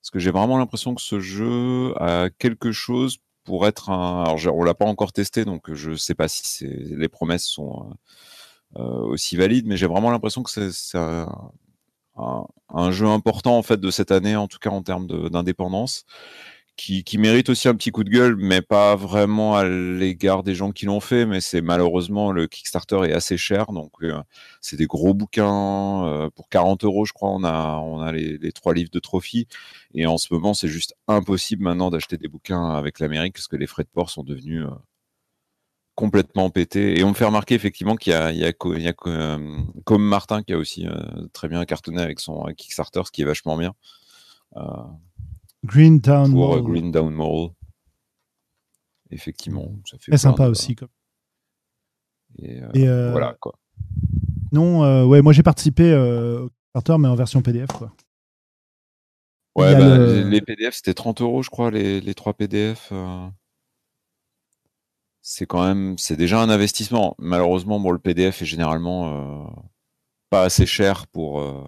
parce 0.00 0.10
que 0.10 0.18
j'ai 0.18 0.30
vraiment 0.30 0.58
l'impression 0.58 0.94
que 0.94 1.02
ce 1.02 1.20
jeu 1.20 1.94
a 2.02 2.28
quelque 2.30 2.72
chose 2.72 3.18
pour 3.44 3.66
être 3.66 3.90
un. 3.90 4.24
Alors 4.24 4.56
on 4.56 4.64
l'a 4.64 4.74
pas 4.74 4.86
encore 4.86 5.12
testé 5.12 5.44
donc 5.44 5.72
je 5.72 5.94
sais 5.94 6.14
pas 6.14 6.28
si 6.28 6.66
les 6.66 7.08
promesses 7.08 7.46
sont 7.46 7.94
euh, 8.76 8.82
aussi 8.82 9.36
valides, 9.36 9.66
mais 9.66 9.76
j'ai 9.76 9.86
vraiment 9.86 10.10
l'impression 10.10 10.42
que 10.42 10.50
c'est 10.50 10.98
un, 10.98 11.52
un, 12.16 12.90
jeu 12.90 13.06
important 13.06 13.56
en 13.58 13.62
fait 13.62 13.80
de 13.80 13.90
cette 13.90 14.10
année, 14.10 14.36
en 14.36 14.48
tout 14.48 14.58
cas 14.58 14.70
en 14.70 14.82
termes 14.82 15.06
d'indépendance, 15.30 16.04
qui, 16.76 17.18
mérite 17.18 17.48
aussi 17.48 17.68
un 17.68 17.74
petit 17.74 17.90
coup 17.92 18.02
de 18.02 18.10
gueule, 18.10 18.36
mais 18.36 18.60
pas 18.62 18.96
vraiment 18.96 19.54
à 19.54 19.64
l'égard 19.64 20.42
des 20.42 20.54
gens 20.54 20.72
qui 20.72 20.86
l'ont 20.86 21.00
fait. 21.00 21.26
Mais 21.26 21.40
c'est 21.40 21.60
malheureusement 21.60 22.32
le 22.32 22.46
Kickstarter 22.48 23.02
est 23.04 23.12
assez 23.12 23.36
cher, 23.36 23.66
donc 23.72 23.92
euh, 24.02 24.20
c'est 24.60 24.76
des 24.76 24.86
gros 24.86 25.14
bouquins 25.14 26.04
euh, 26.06 26.30
pour 26.30 26.48
40 26.48 26.84
euros, 26.84 27.04
je 27.04 27.12
crois. 27.12 27.30
On 27.30 27.44
a 27.44 27.78
on 27.78 28.00
a 28.00 28.12
les, 28.12 28.38
les 28.38 28.52
trois 28.52 28.74
livres 28.74 28.90
de 28.90 28.98
Trophy, 28.98 29.46
et 29.94 30.06
en 30.06 30.18
ce 30.18 30.32
moment 30.32 30.54
c'est 30.54 30.68
juste 30.68 30.94
impossible 31.08 31.62
maintenant 31.64 31.90
d'acheter 31.90 32.16
des 32.16 32.28
bouquins 32.28 32.70
avec 32.70 32.98
l'Amérique 33.00 33.34
parce 33.34 33.48
que 33.48 33.56
les 33.56 33.66
frais 33.66 33.84
de 33.84 33.90
port 33.92 34.10
sont 34.10 34.24
devenus 34.24 34.64
euh, 34.64 34.70
complètement 36.02 36.50
pété. 36.50 36.98
Et 36.98 37.04
on 37.04 37.10
me 37.10 37.14
fait 37.14 37.24
remarquer 37.24 37.54
effectivement 37.54 37.94
qu'il 37.94 38.12
y 38.12 38.16
a, 38.16 38.32
il 38.32 38.38
y 38.38 38.44
a, 38.44 38.48
il 38.50 38.82
y 38.82 38.88
a 38.88 38.94
euh, 39.06 39.58
comme 39.84 40.02
Martin 40.02 40.42
qui 40.42 40.52
a 40.52 40.58
aussi 40.58 40.84
euh, 40.84 41.28
très 41.32 41.46
bien 41.46 41.64
cartonné 41.64 42.02
avec 42.02 42.18
son 42.18 42.42
Kickstarter, 42.56 43.02
ce 43.04 43.12
qui 43.12 43.22
est 43.22 43.24
vachement 43.24 43.56
bien. 43.56 43.72
Euh, 44.56 44.62
Green 45.64 46.00
Down 46.00 46.32
pour 46.32 46.60
Green 46.60 46.90
Down 46.90 47.14
Mall. 47.14 47.50
Effectivement, 49.12 49.68
ça 49.88 49.96
fait 50.00 50.16
sympa 50.16 50.48
aussi. 50.48 50.74
Quoi. 50.74 50.88
Et, 52.42 52.58
voilà 53.12 53.36
quoi. 53.38 53.54
Non, 54.50 55.06
ouais, 55.06 55.22
moi 55.22 55.32
j'ai 55.32 55.44
participé 55.44 55.94
au 55.94 56.48
Kickstarter, 56.48 56.98
mais 56.98 57.06
en 57.06 57.14
version 57.14 57.42
PDF 57.42 57.68
quoi. 57.68 57.92
Ouais, 59.54 59.76
bah, 59.76 59.98
les 59.98 60.40
PDF 60.40 60.74
c'était 60.74 60.94
30 60.94 61.20
euros, 61.20 61.42
je 61.44 61.50
crois, 61.50 61.70
les, 61.70 62.00
les 62.00 62.14
3 62.14 62.34
PDF 62.34 62.90
c'est 65.22 65.46
quand 65.46 65.64
même, 65.64 65.96
c'est 65.98 66.16
déjà 66.16 66.40
un 66.42 66.50
investissement. 66.50 67.14
Malheureusement, 67.18 67.80
bon, 67.80 67.92
le 67.92 67.98
PDF 67.98 68.42
est 68.42 68.46
généralement 68.46 69.46
euh, 69.46 69.62
pas 70.30 70.42
assez 70.44 70.66
cher 70.66 71.06
pour 71.06 71.40
euh, 71.40 71.64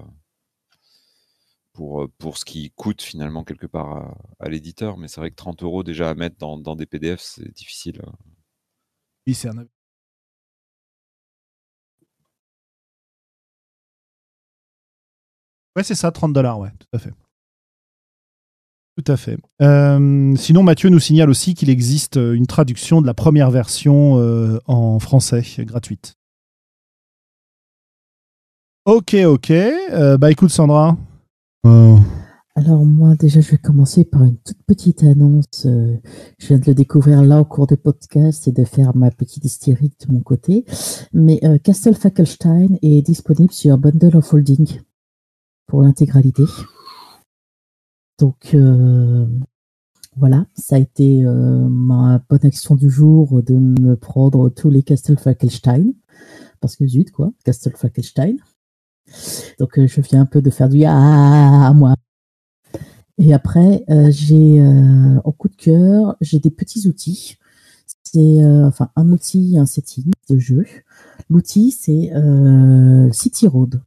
pour, 1.73 2.09
pour 2.19 2.39
ce 2.39 2.45
qui 2.45 2.71
coûte 2.73 3.03
finalement 3.03 3.45
quelque 3.45 3.67
part 3.67 4.17
à, 4.41 4.49
l'éditeur. 4.49 4.97
Mais 4.99 5.09
c'est 5.09 5.21
vrai 5.21 5.31
que 5.31 5.37
30 5.37 5.63
euros 5.63 5.83
déjà 5.85 6.11
à 6.11 6.15
mettre 6.15 6.37
dans, 6.39 6.59
dans 6.59 6.77
des 6.77 6.87
PDF, 6.87 7.21
c'est 7.21 7.53
difficile. 7.53 8.03
Oui, 9.27 9.35
c'est 9.35 9.49
un 9.49 9.67
Ouais, 15.77 15.83
c'est 15.83 15.95
ça, 15.97 16.13
30 16.13 16.33
dollars, 16.33 16.59
ouais, 16.61 16.71
tout 16.79 16.87
à 16.93 16.99
fait. 16.99 17.13
Tout 18.97 19.11
à 19.11 19.17
fait. 19.17 19.39
Euh, 19.61 20.37
sinon, 20.37 20.63
Mathieu 20.63 20.89
nous 20.89 21.01
signale 21.01 21.29
aussi 21.29 21.55
qu'il 21.55 21.69
existe 21.69 22.17
euh, 22.17 22.35
une 22.35 22.47
traduction 22.47 23.03
de 23.03 23.07
la 23.07 23.15
première 23.15 23.51
version 23.51 24.21
euh, 24.21 24.59
en 24.67 25.01
français 25.01 25.43
gratuite. 25.61 26.15
Ok, 28.85 29.15
ok. 29.15 29.53
bah 30.19 30.31
écoute, 30.31 30.51
Sandra. 30.51 30.97
Alors 32.57 32.85
moi, 32.85 33.17
déjà, 33.17 33.41
je 33.41 33.51
vais 33.51 33.59
commencer 33.59 34.05
par 34.05 34.23
une 34.23 34.37
toute 34.37 34.63
petite 34.65 35.03
annonce. 35.03 35.67
je 35.67 36.47
viens 36.47 36.59
de 36.59 36.67
le 36.67 36.75
découvrir 36.75 37.23
là 37.23 37.41
au 37.41 37.45
cours 37.45 37.67
de 37.67 37.75
podcast 37.75 38.47
et 38.47 38.53
de 38.53 38.63
faire 38.65 38.95
ma 38.95 39.11
petite 39.11 39.45
hystérique 39.45 39.95
de 40.07 40.13
mon 40.13 40.21
côté. 40.21 40.67
Mais 41.13 41.41
Castle 41.65 41.95
Fackelstein 41.95 42.79
est 42.83 43.03
disponible 43.03 43.53
sur 43.53 43.77
Bundle 43.79 44.19
of 44.19 44.33
Holding 44.33 44.83
pour 45.67 45.83
l'intégralité. 45.83 46.45
Donc 48.19 48.55
euh, 48.55 49.27
voilà, 50.17 50.47
ça 50.55 50.77
a 50.77 50.79
été 50.79 51.25
euh, 51.25 51.69
ma 51.69 52.23
bonne 52.29 52.45
action 52.47 52.77
du 52.77 52.89
jour 52.89 53.43
de 53.43 53.55
me 53.55 53.97
prendre 53.97 54.49
tous 54.51 54.71
les 54.71 54.83
Castle 54.83 55.19
Falkenstein. 55.19 55.95
Parce 56.61 56.77
que 56.77 56.87
zut, 56.87 57.11
quoi, 57.11 57.33
Castle 57.45 57.77
Falkenstein. 57.77 58.37
Donc 59.59 59.79
euh, 59.79 59.87
je 59.87 60.01
viens 60.01 60.23
un 60.23 60.27
peu 60.27 60.41
de 60.43 60.51
faire 60.51 60.69
du 60.69 60.85
ah 60.85 61.69
à 61.69 61.73
moi. 61.73 61.95
Et 63.19 63.33
après, 63.33 63.85
j'ai 64.11 64.61
en 65.25 65.31
coup 65.31 65.49
de 65.49 65.55
cœur, 65.55 66.17
j'ai 66.21 66.41
des 66.41 66.51
petits 66.51 66.89
outils. 66.89 67.39
C'est 68.03 68.45
enfin 68.45 68.91
un 68.97 69.09
outil, 69.11 69.57
un 69.57 69.67
setting 69.67 70.11
de 70.29 70.39
jeu. 70.39 70.65
L'outil, 71.31 71.71
c'est 71.71 72.13
City 73.13 73.47
Road 73.47 73.81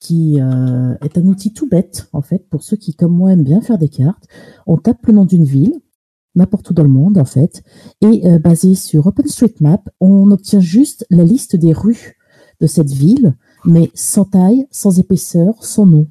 qui 0.00 0.40
euh, 0.40 0.94
est 1.02 1.18
un 1.18 1.26
outil 1.26 1.52
tout 1.52 1.68
bête, 1.68 2.08
en 2.12 2.22
fait, 2.22 2.48
pour 2.48 2.62
ceux 2.62 2.76
qui, 2.76 2.94
comme 2.94 3.12
moi, 3.12 3.32
aiment 3.32 3.44
bien 3.44 3.60
faire 3.60 3.78
des 3.78 3.88
cartes. 3.88 4.26
On 4.66 4.76
tape 4.76 5.06
le 5.06 5.12
nom 5.12 5.24
d'une 5.24 5.44
ville, 5.44 5.80
n'importe 6.34 6.70
où 6.70 6.74
dans 6.74 6.82
le 6.82 6.88
monde, 6.88 7.18
en 7.18 7.24
fait, 7.24 7.62
et 8.00 8.26
euh, 8.26 8.38
basé 8.38 8.74
sur 8.74 9.06
OpenStreetMap, 9.06 9.88
on 10.00 10.30
obtient 10.30 10.60
juste 10.60 11.06
la 11.10 11.22
liste 11.22 11.54
des 11.54 11.72
rues 11.72 12.16
de 12.60 12.66
cette 12.66 12.90
ville, 12.90 13.36
mais 13.64 13.90
sans 13.94 14.24
taille, 14.24 14.66
sans 14.70 14.98
épaisseur, 14.98 15.64
sans 15.64 15.86
nom. 15.86 16.08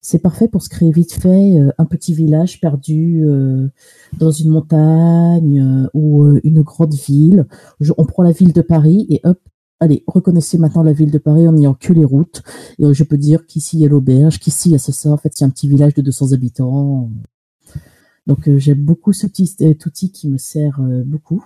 C'est 0.00 0.20
parfait 0.20 0.48
pour 0.48 0.62
se 0.62 0.68
créer 0.68 0.92
vite 0.92 1.12
fait 1.12 1.58
euh, 1.58 1.72
un 1.78 1.84
petit 1.84 2.14
village 2.14 2.60
perdu 2.60 3.26
dans 4.18 4.30
une 4.30 4.50
montagne 4.50 5.88
ou 5.94 6.24
une 6.44 6.62
grande 6.62 6.94
ville. 6.94 7.46
on 7.98 8.04
prend 8.06 8.22
la 8.22 8.32
ville 8.32 8.52
de 8.52 8.62
Paris 8.62 9.06
et 9.10 9.20
hop, 9.24 9.40
allez, 9.80 10.04
reconnaissez 10.06 10.58
maintenant 10.58 10.82
la 10.82 10.92
ville 10.92 11.10
de 11.10 11.18
Paris 11.18 11.46
en 11.48 11.56
ayant 11.56 11.74
que 11.74 11.92
les 11.92 12.04
routes. 12.04 12.42
Et 12.78 12.94
je 12.94 13.04
peux 13.04 13.18
dire 13.18 13.46
qu'ici 13.46 13.76
il 13.76 13.80
y 13.80 13.86
a 13.86 13.88
l'auberge, 13.88 14.38
qu'ici 14.38 14.70
il 14.70 14.72
y 14.72 14.74
a 14.74 14.78
ça. 14.78 15.10
En 15.10 15.16
fait, 15.16 15.32
c'est 15.34 15.44
un 15.44 15.50
petit 15.50 15.68
village 15.68 15.94
de 15.94 16.02
200 16.02 16.32
habitants. 16.32 17.10
Donc 18.26 18.48
euh, 18.48 18.58
j'aime 18.58 18.84
beaucoup 18.84 19.12
ce 19.12 19.26
petit 19.26 19.46
cet 19.46 19.86
outil 19.86 20.10
qui 20.10 20.28
me 20.28 20.38
sert 20.38 20.80
euh, 20.80 21.02
beaucoup. 21.04 21.44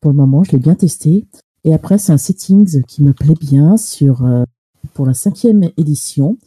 Pour 0.00 0.10
le 0.10 0.16
moment, 0.16 0.44
je 0.44 0.52
l'ai 0.52 0.58
bien 0.58 0.74
testé. 0.74 1.26
Et 1.64 1.74
après, 1.74 1.98
c'est 1.98 2.12
un 2.12 2.18
settings 2.18 2.82
qui 2.84 3.02
me 3.02 3.12
plaît 3.12 3.36
bien 3.40 3.76
sur 3.76 4.24
euh, 4.24 4.44
pour 4.92 5.06
la 5.06 5.14
cinquième 5.14 5.70
édition. 5.76 6.38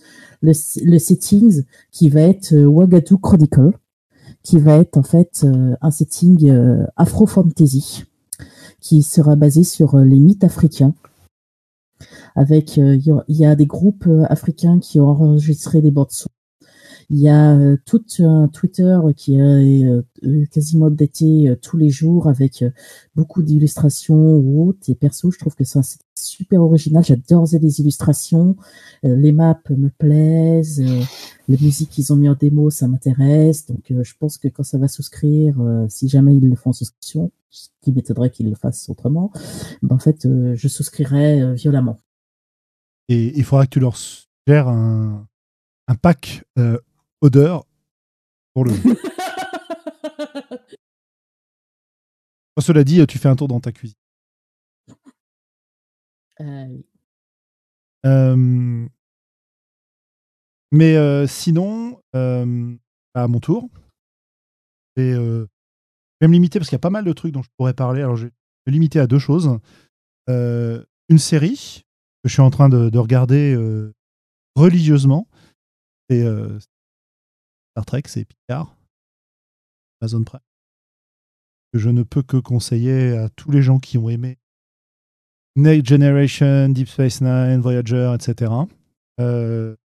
Le, 0.41 0.53
settings 0.53 1.63
qui 1.91 2.09
va 2.09 2.21
être 2.21 2.55
Wagadu 2.55 3.17
Chronicle, 3.17 3.71
qui 4.43 4.59
va 4.59 4.77
être 4.77 4.97
en 4.97 5.03
fait 5.03 5.47
un 5.81 5.89
setting 5.89 6.51
Afro 6.95 7.25
Fantasy 7.25 8.03
qui 8.81 9.03
sera 9.03 9.35
basé 9.35 9.63
sur 9.63 9.95
euh, 9.95 10.03
les 10.03 10.19
mythes 10.19 10.43
africains. 10.43 10.93
Avec, 12.35 12.77
euh, 12.77 12.95
il 13.27 13.35
y 13.35 13.45
a 13.45 13.55
des 13.55 13.65
groupes 13.65 14.05
euh, 14.07 14.25
africains 14.29 14.79
qui 14.79 14.99
ont 14.99 15.09
enregistré 15.09 15.81
des 15.81 15.91
bandes 15.91 16.11
son. 16.11 16.29
Il 17.09 17.19
y 17.19 17.29
a 17.29 17.57
tout 17.85 18.03
un 18.19 18.49
Twitter 18.49 18.97
qui 19.15 19.35
est 19.39 19.87
quasiment 20.51 20.89
daté 20.89 21.55
tous 21.61 21.77
les 21.77 21.89
jours 21.89 22.27
avec 22.27 22.65
beaucoup 23.15 23.41
d'illustrations 23.43 24.35
ou 24.35 24.67
autres. 24.67 24.89
Et 24.89 24.95
perso, 24.95 25.31
je 25.31 25.39
trouve 25.39 25.55
que 25.55 25.63
c'est 25.63 25.79
super 26.15 26.61
original. 26.61 27.05
J'adore 27.05 27.47
les 27.61 27.79
illustrations. 27.79 28.57
les 29.03 29.31
maps 29.31 29.57
me 29.69 29.89
plaisent. 29.89 30.83
les 31.47 31.57
musiques 31.61 31.91
qu'ils 31.91 32.11
ont 32.11 32.17
mis 32.17 32.27
en 32.27 32.35
démo, 32.35 32.69
ça 32.69 32.89
m'intéresse. 32.89 33.65
Donc, 33.67 33.85
je 33.89 34.13
pense 34.19 34.37
que 34.37 34.49
quand 34.49 34.63
ça 34.63 34.77
va 34.77 34.89
souscrire, 34.89 35.55
si 35.87 36.09
jamais 36.09 36.35
ils 36.35 36.49
le 36.49 36.57
font 36.57 36.71
en 36.71 36.73
souscription, 36.73 37.31
ce 37.49 37.69
qui 37.81 37.91
m'étonnerait 37.91 38.29
qu'ils 38.29 38.49
le 38.49 38.55
fassent 38.55 38.89
autrement, 38.89 39.31
ben 39.81 39.95
en 39.95 39.99
fait, 39.99 40.25
euh, 40.25 40.55
je 40.55 40.67
souscrirais 40.67 41.41
euh, 41.41 41.53
violemment. 41.53 41.97
Et 43.09 43.37
il 43.37 43.43
faudra 43.43 43.65
que 43.65 43.71
tu 43.71 43.79
leur 43.79 43.95
suggères 43.95 44.67
un, 44.67 45.27
un 45.87 45.95
pack 45.95 46.43
euh, 46.57 46.77
odeur 47.21 47.65
pour 48.53 48.65
le. 48.65 48.73
Cela 52.59 52.83
dit, 52.83 53.05
tu 53.07 53.19
fais 53.19 53.29
un 53.29 53.35
tour 53.35 53.47
dans 53.47 53.59
ta 53.59 53.71
cuisine. 53.71 53.95
mais 60.71 61.27
sinon, 61.27 62.01
à 62.13 63.27
mon 63.27 63.39
tour, 63.39 63.69
et 64.97 65.13
je 66.19 66.25
vais 66.25 66.27
me 66.27 66.33
limiter 66.33 66.57
parce 66.57 66.69
qu'il 66.69 66.75
y 66.75 66.77
a 66.77 66.79
pas 66.79 66.89
mal 66.89 67.05
de 67.05 67.13
trucs 67.13 67.31
dont 67.31 67.43
je 67.43 67.49
pourrais 67.57 67.75
parler. 67.75 68.01
Alors, 68.01 68.15
je 68.15 68.25
vais 68.25 68.31
me 68.65 68.71
limiter 68.71 68.99
à 68.99 69.05
deux 69.05 69.19
choses. 69.19 69.59
Euh, 70.29 70.83
une 71.09 71.19
série 71.19 71.83
que 72.23 72.29
je 72.29 72.33
suis 72.33 72.41
en 72.41 72.49
train 72.49 72.69
de, 72.69 72.97
regarder 72.97 73.53
euh, 73.53 73.93
religieusement. 74.55 75.27
C'est 76.09 76.23
euh, 76.23 76.57
Star 77.77 77.85
Trek, 77.85 78.01
c'est 78.07 78.25
Picard, 78.25 78.75
Amazon 80.01 80.23
Prime. 80.23 80.39
Que 81.71 81.77
je 81.77 81.89
ne 81.89 82.01
peux 82.01 82.23
que 82.23 82.37
conseiller 82.37 83.15
à 83.15 83.29
tous 83.29 83.51
les 83.51 83.61
gens 83.61 83.77
qui 83.77 83.99
ont 83.99 84.09
aimé 84.09 84.39
Next 85.55 85.85
Generation, 85.85 86.69
Deep 86.69 86.87
Space 86.87 87.21
Nine, 87.21 87.59
Voyager, 87.59 88.15
etc. 88.15 88.51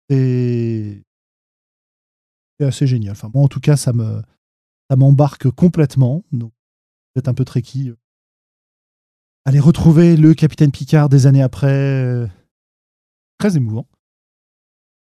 c'est 0.09 1.03
assez 2.61 2.87
génial. 2.87 3.11
Enfin, 3.11 3.29
moi, 3.31 3.43
en 3.43 3.47
tout 3.47 3.59
cas, 3.59 3.77
ça 3.77 3.93
me, 3.93 4.23
ça 4.89 4.95
m'embarque 4.95 5.47
complètement. 5.51 6.23
Donc, 6.31 6.51
peut-être 7.13 7.27
un 7.27 7.35
peu 7.35 7.45
tricky. 7.45 7.93
Aller 9.45 9.59
retrouver 9.59 10.17
le 10.17 10.33
capitaine 10.33 10.71
Picard 10.71 11.09
des 11.09 11.27
années 11.27 11.43
après, 11.43 11.67
euh, 11.67 12.25
très 13.37 13.55
émouvant. 13.55 13.85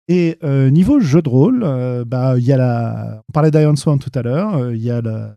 Et 0.07 0.37
euh, 0.43 0.69
niveau 0.69 0.99
jeu 0.99 1.21
de 1.21 1.29
rôle, 1.29 1.63
euh, 1.63 2.03
bah, 2.05 2.37
y 2.37 2.51
a 2.51 2.57
la. 2.57 3.23
On 3.29 3.31
parlait 3.31 3.51
d'Iron 3.51 3.75
Swan 3.75 3.99
tout 3.99 4.11
à 4.15 4.21
l'heure. 4.21 4.71
Il 4.73 4.81
y 4.81 4.91
a 4.91 5.01
la 5.01 5.35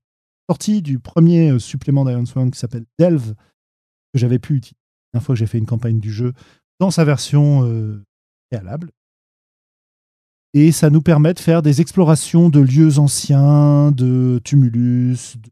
sortie 0.51 0.83
du 0.83 0.99
premier 0.99 1.59
supplément 1.59 2.05
d'Iron 2.05 2.27
Swan 2.27 2.51
qui 2.51 2.59
s'appelle 2.59 2.85
Delve, 2.99 3.35
que 4.13 4.19
j'avais 4.19 4.39
pu 4.39 4.57
utiliser 4.57 4.77
la 5.15 5.21
fois 5.21 5.35
que 5.35 5.39
j'ai 5.39 5.47
fait 5.47 5.59
une 5.59 5.67
campagne 5.67 6.01
du 6.01 6.13
jeu 6.13 6.33
dans 6.81 6.91
sa 6.91 7.05
version 7.05 7.63
préalable 8.51 8.91
et 10.59 10.73
ça 10.73 10.89
nous 10.89 11.03
permet 11.03 11.35
de 11.35 11.39
faire 11.39 11.61
des 11.61 11.83
explorations 11.83 12.49
de 12.49 12.61
lieux 12.61 12.99
anciens, 12.99 13.93
de 13.93 14.41
tumulus, 14.43 15.37
de 15.37 15.51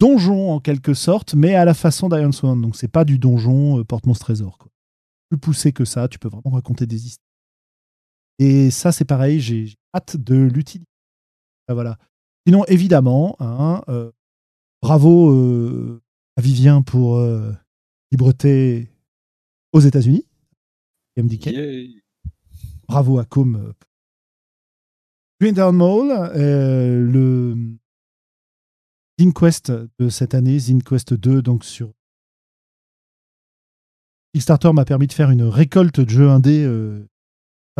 donjons 0.00 0.50
en 0.50 0.58
quelque 0.58 0.92
sorte, 0.92 1.34
mais 1.36 1.54
à 1.54 1.64
la 1.64 1.74
façon 1.74 2.08
d'Iron 2.08 2.32
Swan. 2.32 2.60
Donc 2.60 2.74
c'est 2.74 2.88
pas 2.88 3.04
du 3.04 3.20
donjon 3.20 3.78
euh, 3.78 3.84
porte-monstre 3.84 4.24
trésor. 4.24 4.58
Quoi. 4.58 4.72
Plus 5.28 5.38
poussé 5.38 5.72
que 5.72 5.84
ça, 5.84 6.08
tu 6.08 6.18
peux 6.18 6.28
vraiment 6.28 6.56
raconter 6.56 6.84
des 6.86 7.06
histoires. 7.06 7.29
Et 8.40 8.72
ça 8.72 8.90
c'est 8.90 9.04
pareil, 9.04 9.38
j'ai 9.38 9.74
hâte 9.94 10.16
de 10.16 10.34
l'utiliser. 10.34 10.88
Ah, 11.68 11.74
voilà. 11.74 11.98
Sinon 12.46 12.64
évidemment, 12.64 13.36
hein, 13.38 13.82
euh, 13.88 14.10
bravo 14.82 15.30
euh, 15.30 16.02
à 16.36 16.40
Vivien 16.40 16.82
pour 16.82 17.22
Libreté 18.10 18.90
aux 19.72 19.80
États-Unis. 19.80 20.26
Yeah 21.16 22.00
bravo 22.90 23.20
à 23.20 23.24
Com. 23.24 23.72
Green 25.40 25.54
Down 25.54 25.76
Mall, 25.76 26.10
euh, 26.34 27.00
le 27.00 27.56
ZinQuest 29.20 29.70
de 30.00 30.08
cette 30.08 30.34
année, 30.34 30.58
ZinQuest 30.58 31.14
2, 31.14 31.40
donc 31.40 31.64
sur 31.64 31.92
Kickstarter 34.34 34.72
m'a 34.72 34.84
permis 34.84 35.06
de 35.06 35.12
faire 35.12 35.30
une 35.30 35.44
récolte 35.44 36.00
de 36.00 36.10
jeux 36.10 36.28
indés 36.30 36.66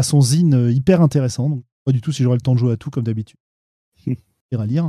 euh, 0.00 0.02
façon 0.02 0.20
Zine 0.20 0.54
euh, 0.54 0.72
hyper 0.72 1.00
intéressant. 1.00 1.48
Donc, 1.48 1.64
pas 1.84 1.92
du 1.92 2.00
tout 2.00 2.12
si 2.12 2.22
j'aurai 2.22 2.36
le 2.36 2.42
temps 2.42 2.54
de 2.54 2.58
jouer 2.58 2.72
à 2.72 2.76
tout 2.76 2.90
comme 2.90 3.04
d'habitude. 3.04 3.38
à 4.06 4.66
lire. 4.66 4.88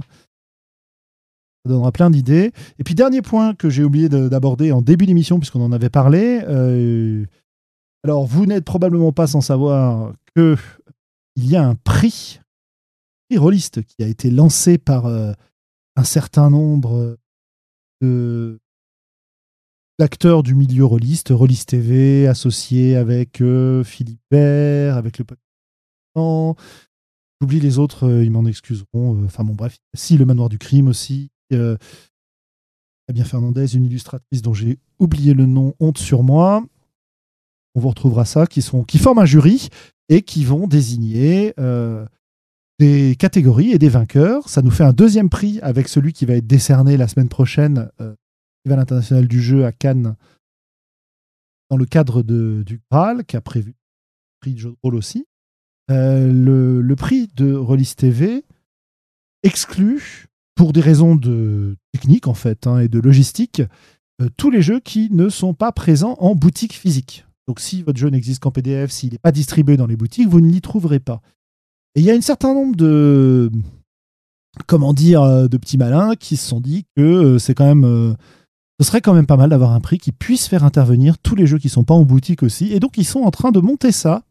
Ça 1.64 1.70
donnera 1.70 1.92
plein 1.92 2.10
d'idées. 2.10 2.52
Et 2.80 2.84
puis, 2.84 2.96
dernier 2.96 3.22
point 3.22 3.54
que 3.54 3.70
j'ai 3.70 3.84
oublié 3.84 4.10
d'aborder 4.10 4.72
en 4.72 4.82
début 4.82 5.06
d'émission, 5.06 5.38
puisqu'on 5.38 5.62
en 5.62 5.72
avait 5.72 5.92
parlé, 5.92 6.40
alors, 8.04 8.26
vous 8.26 8.48
n'êtes 8.48 8.66
probablement 8.66 9.12
pas 9.12 9.28
sans 9.28 9.42
savoir 9.42 10.14
que 10.36 10.58
il 11.36 11.50
y 11.50 11.56
a 11.56 11.64
un 11.64 11.76
prix, 11.76 12.40
prix 13.30 13.38
rôliste 13.38 13.84
qui 13.84 14.04
a 14.04 14.08
été 14.08 14.32
lancé 14.32 14.78
par 14.78 15.06
euh, 15.06 15.34
un 15.96 16.04
certain 16.04 16.50
nombre 16.50 17.18
de 18.02 18.60
d'acteurs 20.02 20.42
du 20.42 20.56
milieu 20.56 20.84
rôliste, 20.84 21.30
Roliste 21.30 21.70
TV, 21.70 22.28
associé 22.28 22.96
avec 22.96 23.40
euh, 23.40 23.84
Philippe 23.84 24.20
Bert, 24.32 24.98
avec 24.98 25.20
le 25.20 25.26
J'oublie 27.40 27.60
les 27.60 27.78
autres, 27.78 28.08
euh, 28.08 28.24
ils 28.24 28.32
m'en 28.32 28.48
excuseront. 28.48 29.24
Enfin 29.26 29.44
bon, 29.44 29.54
bref. 29.54 29.78
Si, 29.94 30.18
le 30.18 30.26
Manoir 30.26 30.50
du 30.50 30.58
Crime 30.58 30.88
aussi. 30.88 31.30
Euh, 31.54 31.78
bien 33.14 33.26
Fernandez, 33.26 33.76
une 33.76 33.86
illustratrice 33.86 34.42
dont 34.42 34.56
j'ai 34.56 34.80
oublié 34.98 35.36
le 35.36 35.46
nom, 35.46 35.76
honte 35.80 36.00
sur 36.00 36.24
moi. 36.24 36.64
On 37.76 37.80
vous 37.80 37.90
retrouvera 37.90 38.26
ça, 38.26 38.48
qui, 38.48 38.64
sont, 38.64 38.84
qui 38.84 38.98
forment 38.98 39.20
un 39.20 39.26
jury 39.26 39.70
et 40.10 40.24
qui 40.24 40.44
vont 40.44 40.66
désigner 40.66 41.54
euh, 41.60 42.08
des 42.80 43.16
catégories 43.20 43.72
et 43.72 43.78
des 43.78 43.90
vainqueurs. 43.90 44.50
Ça 44.50 44.64
nous 44.64 44.72
fait 44.72 44.84
un 44.84 44.94
deuxième 44.94 45.30
prix 45.30 45.60
avec 45.62 45.88
celui 45.88 46.12
qui 46.12 46.26
va 46.26 46.34
être 46.38 46.48
décerné 46.48 46.98
la 46.98 47.08
semaine 47.08 47.30
prochaine, 47.30 47.92
euh, 48.02 48.16
Festival 48.64 48.80
international 48.80 49.28
du 49.28 49.42
jeu 49.42 49.66
à 49.66 49.72
Cannes, 49.72 50.16
dans 51.72 51.78
le 51.78 51.86
cadre 51.86 52.22
de, 52.22 52.64
du 52.64 52.80
Graal, 52.92 53.26
qui 53.26 53.36
a 53.36 53.42
prévu 53.42 53.72
le 53.72 54.40
prix 54.40 54.54
de 54.54 54.60
jeu 54.60 54.70
de 54.70 54.78
rôle 54.84 54.96
aussi. 54.96 55.26
Euh, 55.90 56.32
le, 56.32 56.82
le, 56.82 56.96
prix 56.96 57.28
de 57.36 57.54
Release 57.54 57.96
TV 57.96 58.46
exclut, 59.42 60.28
pour 60.56 60.74
des 60.74 60.82
raisons 60.82 61.16
de 61.16 61.76
technique 61.92 62.28
en 62.28 62.36
fait 62.36 62.68
hein, 62.68 62.80
et 62.80 62.88
de 62.88 63.00
logistique, 63.00 63.64
euh, 64.22 64.30
tous 64.38 64.52
les 64.52 64.62
jeux 64.62 64.80
qui 64.80 65.10
ne 65.12 65.28
sont 65.28 65.56
pas 65.56 65.72
présents 65.72 66.16
en 66.20 66.36
boutique 66.36 66.74
physique. 66.74 67.26
Donc 67.48 67.60
si 67.60 67.82
votre 67.82 67.98
jeu 67.98 68.10
n'existe 68.10 68.42
qu'en 68.42 68.52
PDF, 68.52 68.92
s'il 68.92 69.14
n'est 69.14 69.18
pas 69.18 69.32
distribué 69.32 69.76
dans 69.76 69.88
les 69.88 69.96
boutiques, 69.96 70.30
vous 70.30 70.40
ne 70.40 70.52
l'y 70.52 70.62
trouverez 70.62 71.00
pas. 71.00 71.22
Et 71.96 72.02
il 72.02 72.06
y 72.06 72.12
a 72.12 72.14
un 72.14 72.22
certain 72.22 72.54
nombre 72.54 72.76
de 72.76 73.52
comment 74.68 74.94
dire 74.94 75.24
euh, 75.24 75.48
de 75.48 75.58
petits 75.58 75.80
malins 75.80 76.16
qui 76.16 76.38
se 76.38 76.48
sont 76.48 76.62
dit 76.62 76.86
que 76.96 77.40
c'est 77.40 77.56
quand 77.56 77.66
même 77.66 78.16
ce 78.82 78.88
serait 78.88 79.02
quand 79.02 79.14
même 79.14 79.28
pas 79.28 79.38
mal 79.38 79.52
d'avoir 79.52 79.74
un 79.74 79.80
prix 79.80 80.00
qui 80.00 80.12
puisse 80.12 80.48
faire 80.48 80.64
intervenir 80.64 81.20
tous 81.20 81.36
les 81.36 81.46
jeux 81.46 81.60
qui 81.60 81.70
sont 81.70 81.84
pas 81.84 81.94
en 81.94 82.04
boutique 82.04 82.42
aussi. 82.42 82.74
Et 82.74 82.80
donc 82.80 82.98
ils 82.98 83.06
sont 83.06 83.22
en 83.22 83.30
train 83.30 83.52
de 83.52 83.60
monter 83.60 83.92
ça. 83.92 84.24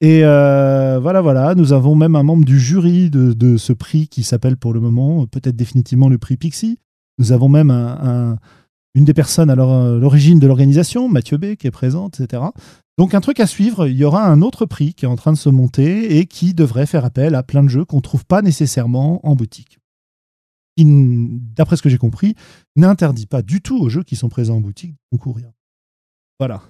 Et 0.00 0.22
voilà, 0.22 1.20
voilà, 1.20 1.54
nous 1.54 1.72
avons 1.72 1.94
même 1.94 2.16
un 2.16 2.24
membre 2.24 2.44
du 2.44 2.58
jury 2.58 3.10
de, 3.10 3.56
ce 3.58 3.72
prix 3.72 4.08
qui 4.08 4.24
s'appelle 4.24 4.56
pour 4.56 4.72
le 4.72 4.80
moment 4.80 5.26
peut-être 5.26 5.56
définitivement 5.56 6.08
le 6.08 6.18
prix 6.18 6.36
Pixie. 6.36 6.78
Nous 7.18 7.30
avons 7.30 7.48
même 7.48 7.70
un, 7.70 8.38
une 8.94 9.04
des 9.04 9.14
personnes 9.14 9.50
à 9.50 9.54
l'origine 9.54 10.40
de 10.40 10.46
l'organisation, 10.48 11.08
Mathieu 11.08 11.38
B, 11.38 11.54
qui 11.54 11.66
est 11.66 11.70
présente, 11.70 12.18
etc. 12.18 12.42
Donc 12.98 13.14
un 13.14 13.20
truc 13.20 13.38
à 13.38 13.46
suivre, 13.46 13.86
il 13.86 13.96
y 13.96 14.04
aura 14.04 14.26
un 14.26 14.42
autre 14.42 14.66
prix 14.66 14.94
qui 14.94 15.04
est 15.04 15.08
en 15.08 15.16
train 15.16 15.32
de 15.32 15.38
se 15.38 15.48
monter 15.48 16.18
et 16.18 16.26
qui 16.26 16.54
devrait 16.54 16.86
faire 16.86 17.04
appel 17.04 17.34
à 17.34 17.42
plein 17.42 17.62
de 17.62 17.68
jeux 17.68 17.84
qu'on 17.84 17.96
ne 17.96 18.02
trouve 18.02 18.24
pas 18.24 18.42
nécessairement 18.42 19.24
en 19.26 19.36
boutique. 19.36 19.79
Qui, 20.76 20.84
d'après 20.86 21.76
ce 21.76 21.82
que 21.82 21.88
j'ai 21.88 21.98
compris, 21.98 22.34
n'interdit 22.76 23.26
pas 23.26 23.42
du 23.42 23.60
tout 23.60 23.78
aux 23.78 23.88
jeux 23.88 24.02
qui 24.02 24.16
sont 24.16 24.28
présents 24.28 24.56
en 24.56 24.60
boutique 24.60 24.92
de 24.92 24.98
concourir. 25.10 25.50
Voilà. 26.38 26.62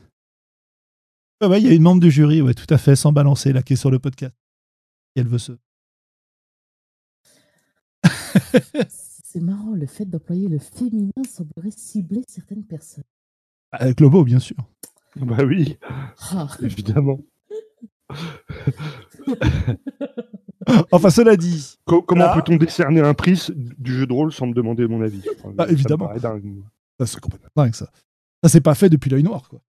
il 1.43 1.67
y 1.67 1.69
a 1.69 1.75
une 1.75 1.83
membre 1.83 2.01
du 2.01 2.11
jury, 2.11 2.43
ouais, 2.43 2.55
tout 2.55 2.73
à 2.73 2.79
fait, 2.79 2.97
sans 2.97 3.13
balancer, 3.13 3.53
là, 3.53 3.63
qui 3.63 3.75
est 3.75 3.77
sur 3.77 3.91
le 3.91 3.99
podcast. 3.99 4.35
Et 5.15 5.21
elle 5.21 5.29
veut 5.29 5.39
se. 5.39 5.53
C'est 8.89 9.41
marrant, 9.41 9.75
le 9.75 9.87
fait 9.87 10.07
d'employer 10.07 10.49
le 10.49 10.59
féminin 10.59 11.13
semblerait 11.29 11.71
cibler 11.71 12.23
certaines 12.27 12.65
personnes. 12.65 13.05
Avec 13.71 13.99
Globo, 13.99 14.25
bien 14.25 14.41
sûr. 14.41 14.57
Bah 15.17 15.45
oui, 15.45 15.79
ah. 16.19 16.49
évidemment. 16.63 17.21
enfin, 20.93 21.11
cela 21.11 21.37
dit. 21.37 21.79
comment 21.87 22.35
peut-on 22.35 22.57
décerner 22.57 23.01
un 23.01 23.15
prix 23.15 23.49
du 23.55 23.95
jeu 23.95 24.07
de 24.07 24.13
rôle 24.13 24.33
sans 24.33 24.47
me 24.47 24.55
demander 24.55 24.87
mon 24.87 25.03
avis? 25.03 25.23
Bah, 25.55 25.67
Évidemment. 25.69 26.11
Ça, 26.19 27.07
c'est 27.07 27.21
complètement 27.21 27.49
dingue, 27.57 27.75
ça. 27.75 27.87
Ça, 28.43 28.49
c'est 28.49 28.61
pas 28.61 28.75
fait 28.75 28.89
depuis 28.89 29.11
l'œil 29.11 29.23
noir, 29.23 29.49
quoi. 29.49 29.61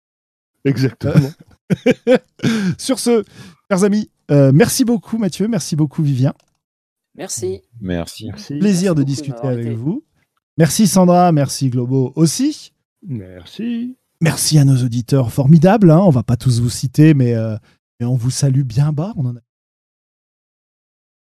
Exactement. 0.64 1.30
Sur 2.78 2.98
ce, 2.98 3.24
chers 3.70 3.84
amis, 3.84 4.10
euh, 4.30 4.52
merci 4.52 4.84
beaucoup, 4.84 5.16
Mathieu. 5.16 5.48
Merci 5.48 5.76
beaucoup, 5.76 6.02
Vivien. 6.02 6.34
Merci. 7.16 7.62
Merci. 7.80 8.30
Plaisir 8.58 8.94
de 8.94 9.02
discuter 9.02 9.46
avec 9.46 9.76
vous. 9.76 10.04
Merci 10.58 10.86
Sandra, 10.86 11.32
merci 11.32 11.70
Globo 11.70 12.12
aussi. 12.16 12.72
Merci. 13.06 13.96
Merci 14.20 14.58
à 14.58 14.64
nos 14.64 14.76
auditeurs 14.76 15.32
formidables. 15.32 15.90
Hein. 15.90 16.00
On 16.00 16.10
va 16.10 16.22
pas 16.22 16.36
tous 16.36 16.60
vous 16.60 16.68
citer, 16.68 17.14
mais, 17.14 17.34
euh, 17.34 17.56
mais 17.98 18.06
on 18.06 18.16
vous 18.16 18.30
salue 18.30 18.62
bien 18.62 18.92
bas. 18.92 19.14
On 19.16 19.26
en 19.26 19.36
a... 19.36 19.40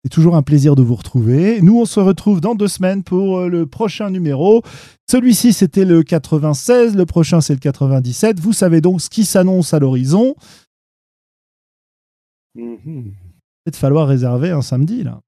C'est 0.02 0.10
toujours 0.10 0.34
un 0.34 0.42
plaisir 0.42 0.76
de 0.76 0.82
vous 0.82 0.94
retrouver. 0.94 1.60
Nous, 1.60 1.78
on 1.78 1.84
se 1.84 2.00
retrouve 2.00 2.40
dans 2.40 2.54
deux 2.54 2.68
semaines 2.68 3.02
pour 3.02 3.40
euh, 3.40 3.48
le 3.48 3.66
prochain 3.66 4.08
numéro. 4.08 4.62
Celui-ci, 5.10 5.52
c'était 5.52 5.84
le 5.84 6.02
96. 6.02 6.96
Le 6.96 7.04
prochain, 7.04 7.40
c'est 7.40 7.52
le 7.52 7.58
97. 7.58 8.40
Vous 8.40 8.54
savez 8.54 8.80
donc 8.80 9.02
ce 9.02 9.10
qui 9.10 9.26
s'annonce 9.26 9.74
à 9.74 9.78
l'horizon. 9.78 10.34
Mm-hmm. 12.56 13.12
Peut-être 13.64 13.76
falloir 13.76 14.08
réserver 14.08 14.50
un 14.50 14.62
samedi, 14.62 15.02
là. 15.02 15.20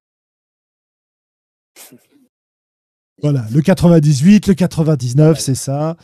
Voilà, 3.23 3.47
le 3.53 3.61
98, 3.61 4.49
le 4.49 4.55
99, 4.55 5.39
c'est 5.39 5.55
ça. 5.55 5.97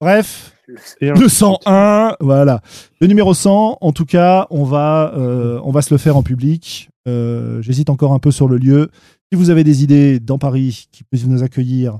Bref, 0.00 0.53
le 1.00 1.28
101, 1.28 2.16
voilà. 2.20 2.62
Le 3.00 3.06
numéro 3.06 3.34
100, 3.34 3.78
en 3.80 3.92
tout 3.92 4.04
cas, 4.04 4.46
on 4.50 4.64
va, 4.64 5.12
euh, 5.16 5.60
on 5.64 5.70
va 5.70 5.82
se 5.82 5.92
le 5.92 5.98
faire 5.98 6.16
en 6.16 6.22
public. 6.22 6.90
Euh, 7.06 7.60
j'hésite 7.62 7.90
encore 7.90 8.12
un 8.12 8.18
peu 8.18 8.30
sur 8.30 8.48
le 8.48 8.56
lieu. 8.56 8.90
Si 9.32 9.38
vous 9.38 9.50
avez 9.50 9.64
des 9.64 9.82
idées 9.82 10.20
dans 10.20 10.38
Paris 10.38 10.86
qui 10.92 11.04
puissent 11.04 11.26
nous 11.26 11.42
accueillir, 11.42 11.98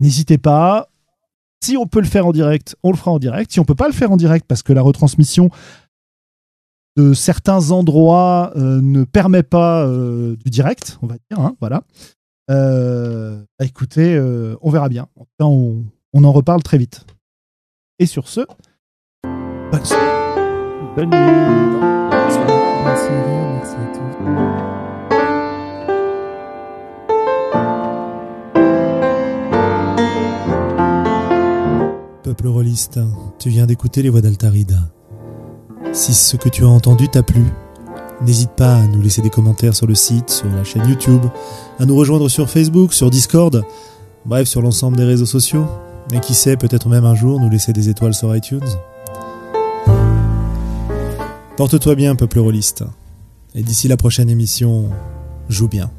n'hésitez 0.00 0.38
pas. 0.38 0.88
Si 1.62 1.76
on 1.76 1.86
peut 1.86 2.00
le 2.00 2.06
faire 2.06 2.26
en 2.26 2.32
direct, 2.32 2.76
on 2.82 2.90
le 2.90 2.96
fera 2.96 3.12
en 3.12 3.18
direct. 3.18 3.52
Si 3.52 3.60
on 3.60 3.64
peut 3.64 3.76
pas 3.76 3.86
le 3.86 3.94
faire 3.94 4.10
en 4.10 4.16
direct 4.16 4.46
parce 4.48 4.62
que 4.62 4.72
la 4.72 4.82
retransmission 4.82 5.50
de 6.96 7.14
certains 7.14 7.70
endroits 7.70 8.52
euh, 8.56 8.80
ne 8.82 9.04
permet 9.04 9.42
pas 9.42 9.86
euh, 9.86 10.36
du 10.44 10.50
direct, 10.50 10.98
on 11.02 11.06
va 11.06 11.14
dire. 11.30 11.40
Hein, 11.40 11.56
voilà. 11.60 11.84
Euh, 12.50 13.42
bah, 13.58 13.64
écoutez, 13.64 14.20
on 14.60 14.70
verra 14.70 14.88
bien. 14.88 15.08
En 15.16 15.24
tout 15.24 15.30
cas, 15.38 15.46
on, 15.46 15.84
on, 16.12 16.24
en 16.24 16.32
reparle 16.32 16.62
très 16.62 16.78
vite. 16.78 17.04
Et 17.98 18.06
sur 18.06 18.28
ce, 18.28 18.40
bonne 19.70 19.84
soirée. 19.84 20.22
Bonne 20.96 21.10
nuit. 21.10 21.16
Merci, 22.10 23.08
merci 23.54 23.74
à 23.76 23.86
tous. 23.94 24.02
Peuple 32.22 32.48
rôliste, 32.48 33.00
tu 33.38 33.48
viens 33.48 33.66
d'écouter 33.66 34.02
les 34.02 34.10
voix 34.10 34.20
d'Altarida. 34.20 34.78
Si 35.92 36.14
ce 36.14 36.36
que 36.36 36.48
tu 36.48 36.64
as 36.64 36.68
entendu 36.68 37.08
t'a 37.08 37.22
plu, 37.22 37.44
n'hésite 38.22 38.52
pas 38.52 38.76
à 38.76 38.86
nous 38.86 39.02
laisser 39.02 39.22
des 39.22 39.30
commentaires 39.30 39.74
sur 39.74 39.86
le 39.86 39.94
site, 39.94 40.30
sur 40.30 40.48
la 40.48 40.64
chaîne 40.64 40.88
YouTube, 40.88 41.22
à 41.78 41.84
nous 41.84 41.96
rejoindre 41.96 42.28
sur 42.28 42.48
Facebook, 42.48 42.92
sur 42.94 43.10
Discord, 43.10 43.64
bref 44.24 44.48
sur 44.48 44.62
l'ensemble 44.62 44.96
des 44.96 45.04
réseaux 45.04 45.26
sociaux, 45.26 45.66
et 46.12 46.20
qui 46.20 46.34
sait 46.34 46.56
peut-être 46.56 46.88
même 46.88 47.04
un 47.04 47.14
jour 47.14 47.40
nous 47.40 47.50
laisser 47.50 47.72
des 47.72 47.88
étoiles 47.88 48.14
sur 48.14 48.34
iTunes. 48.36 48.60
Porte-toi 51.56 51.94
bien, 51.94 52.14
peuple 52.16 52.38
rôliste, 52.38 52.84
et 53.54 53.62
d'ici 53.62 53.88
la 53.88 53.96
prochaine 53.96 54.30
émission, 54.30 54.90
joue 55.48 55.68
bien. 55.68 55.90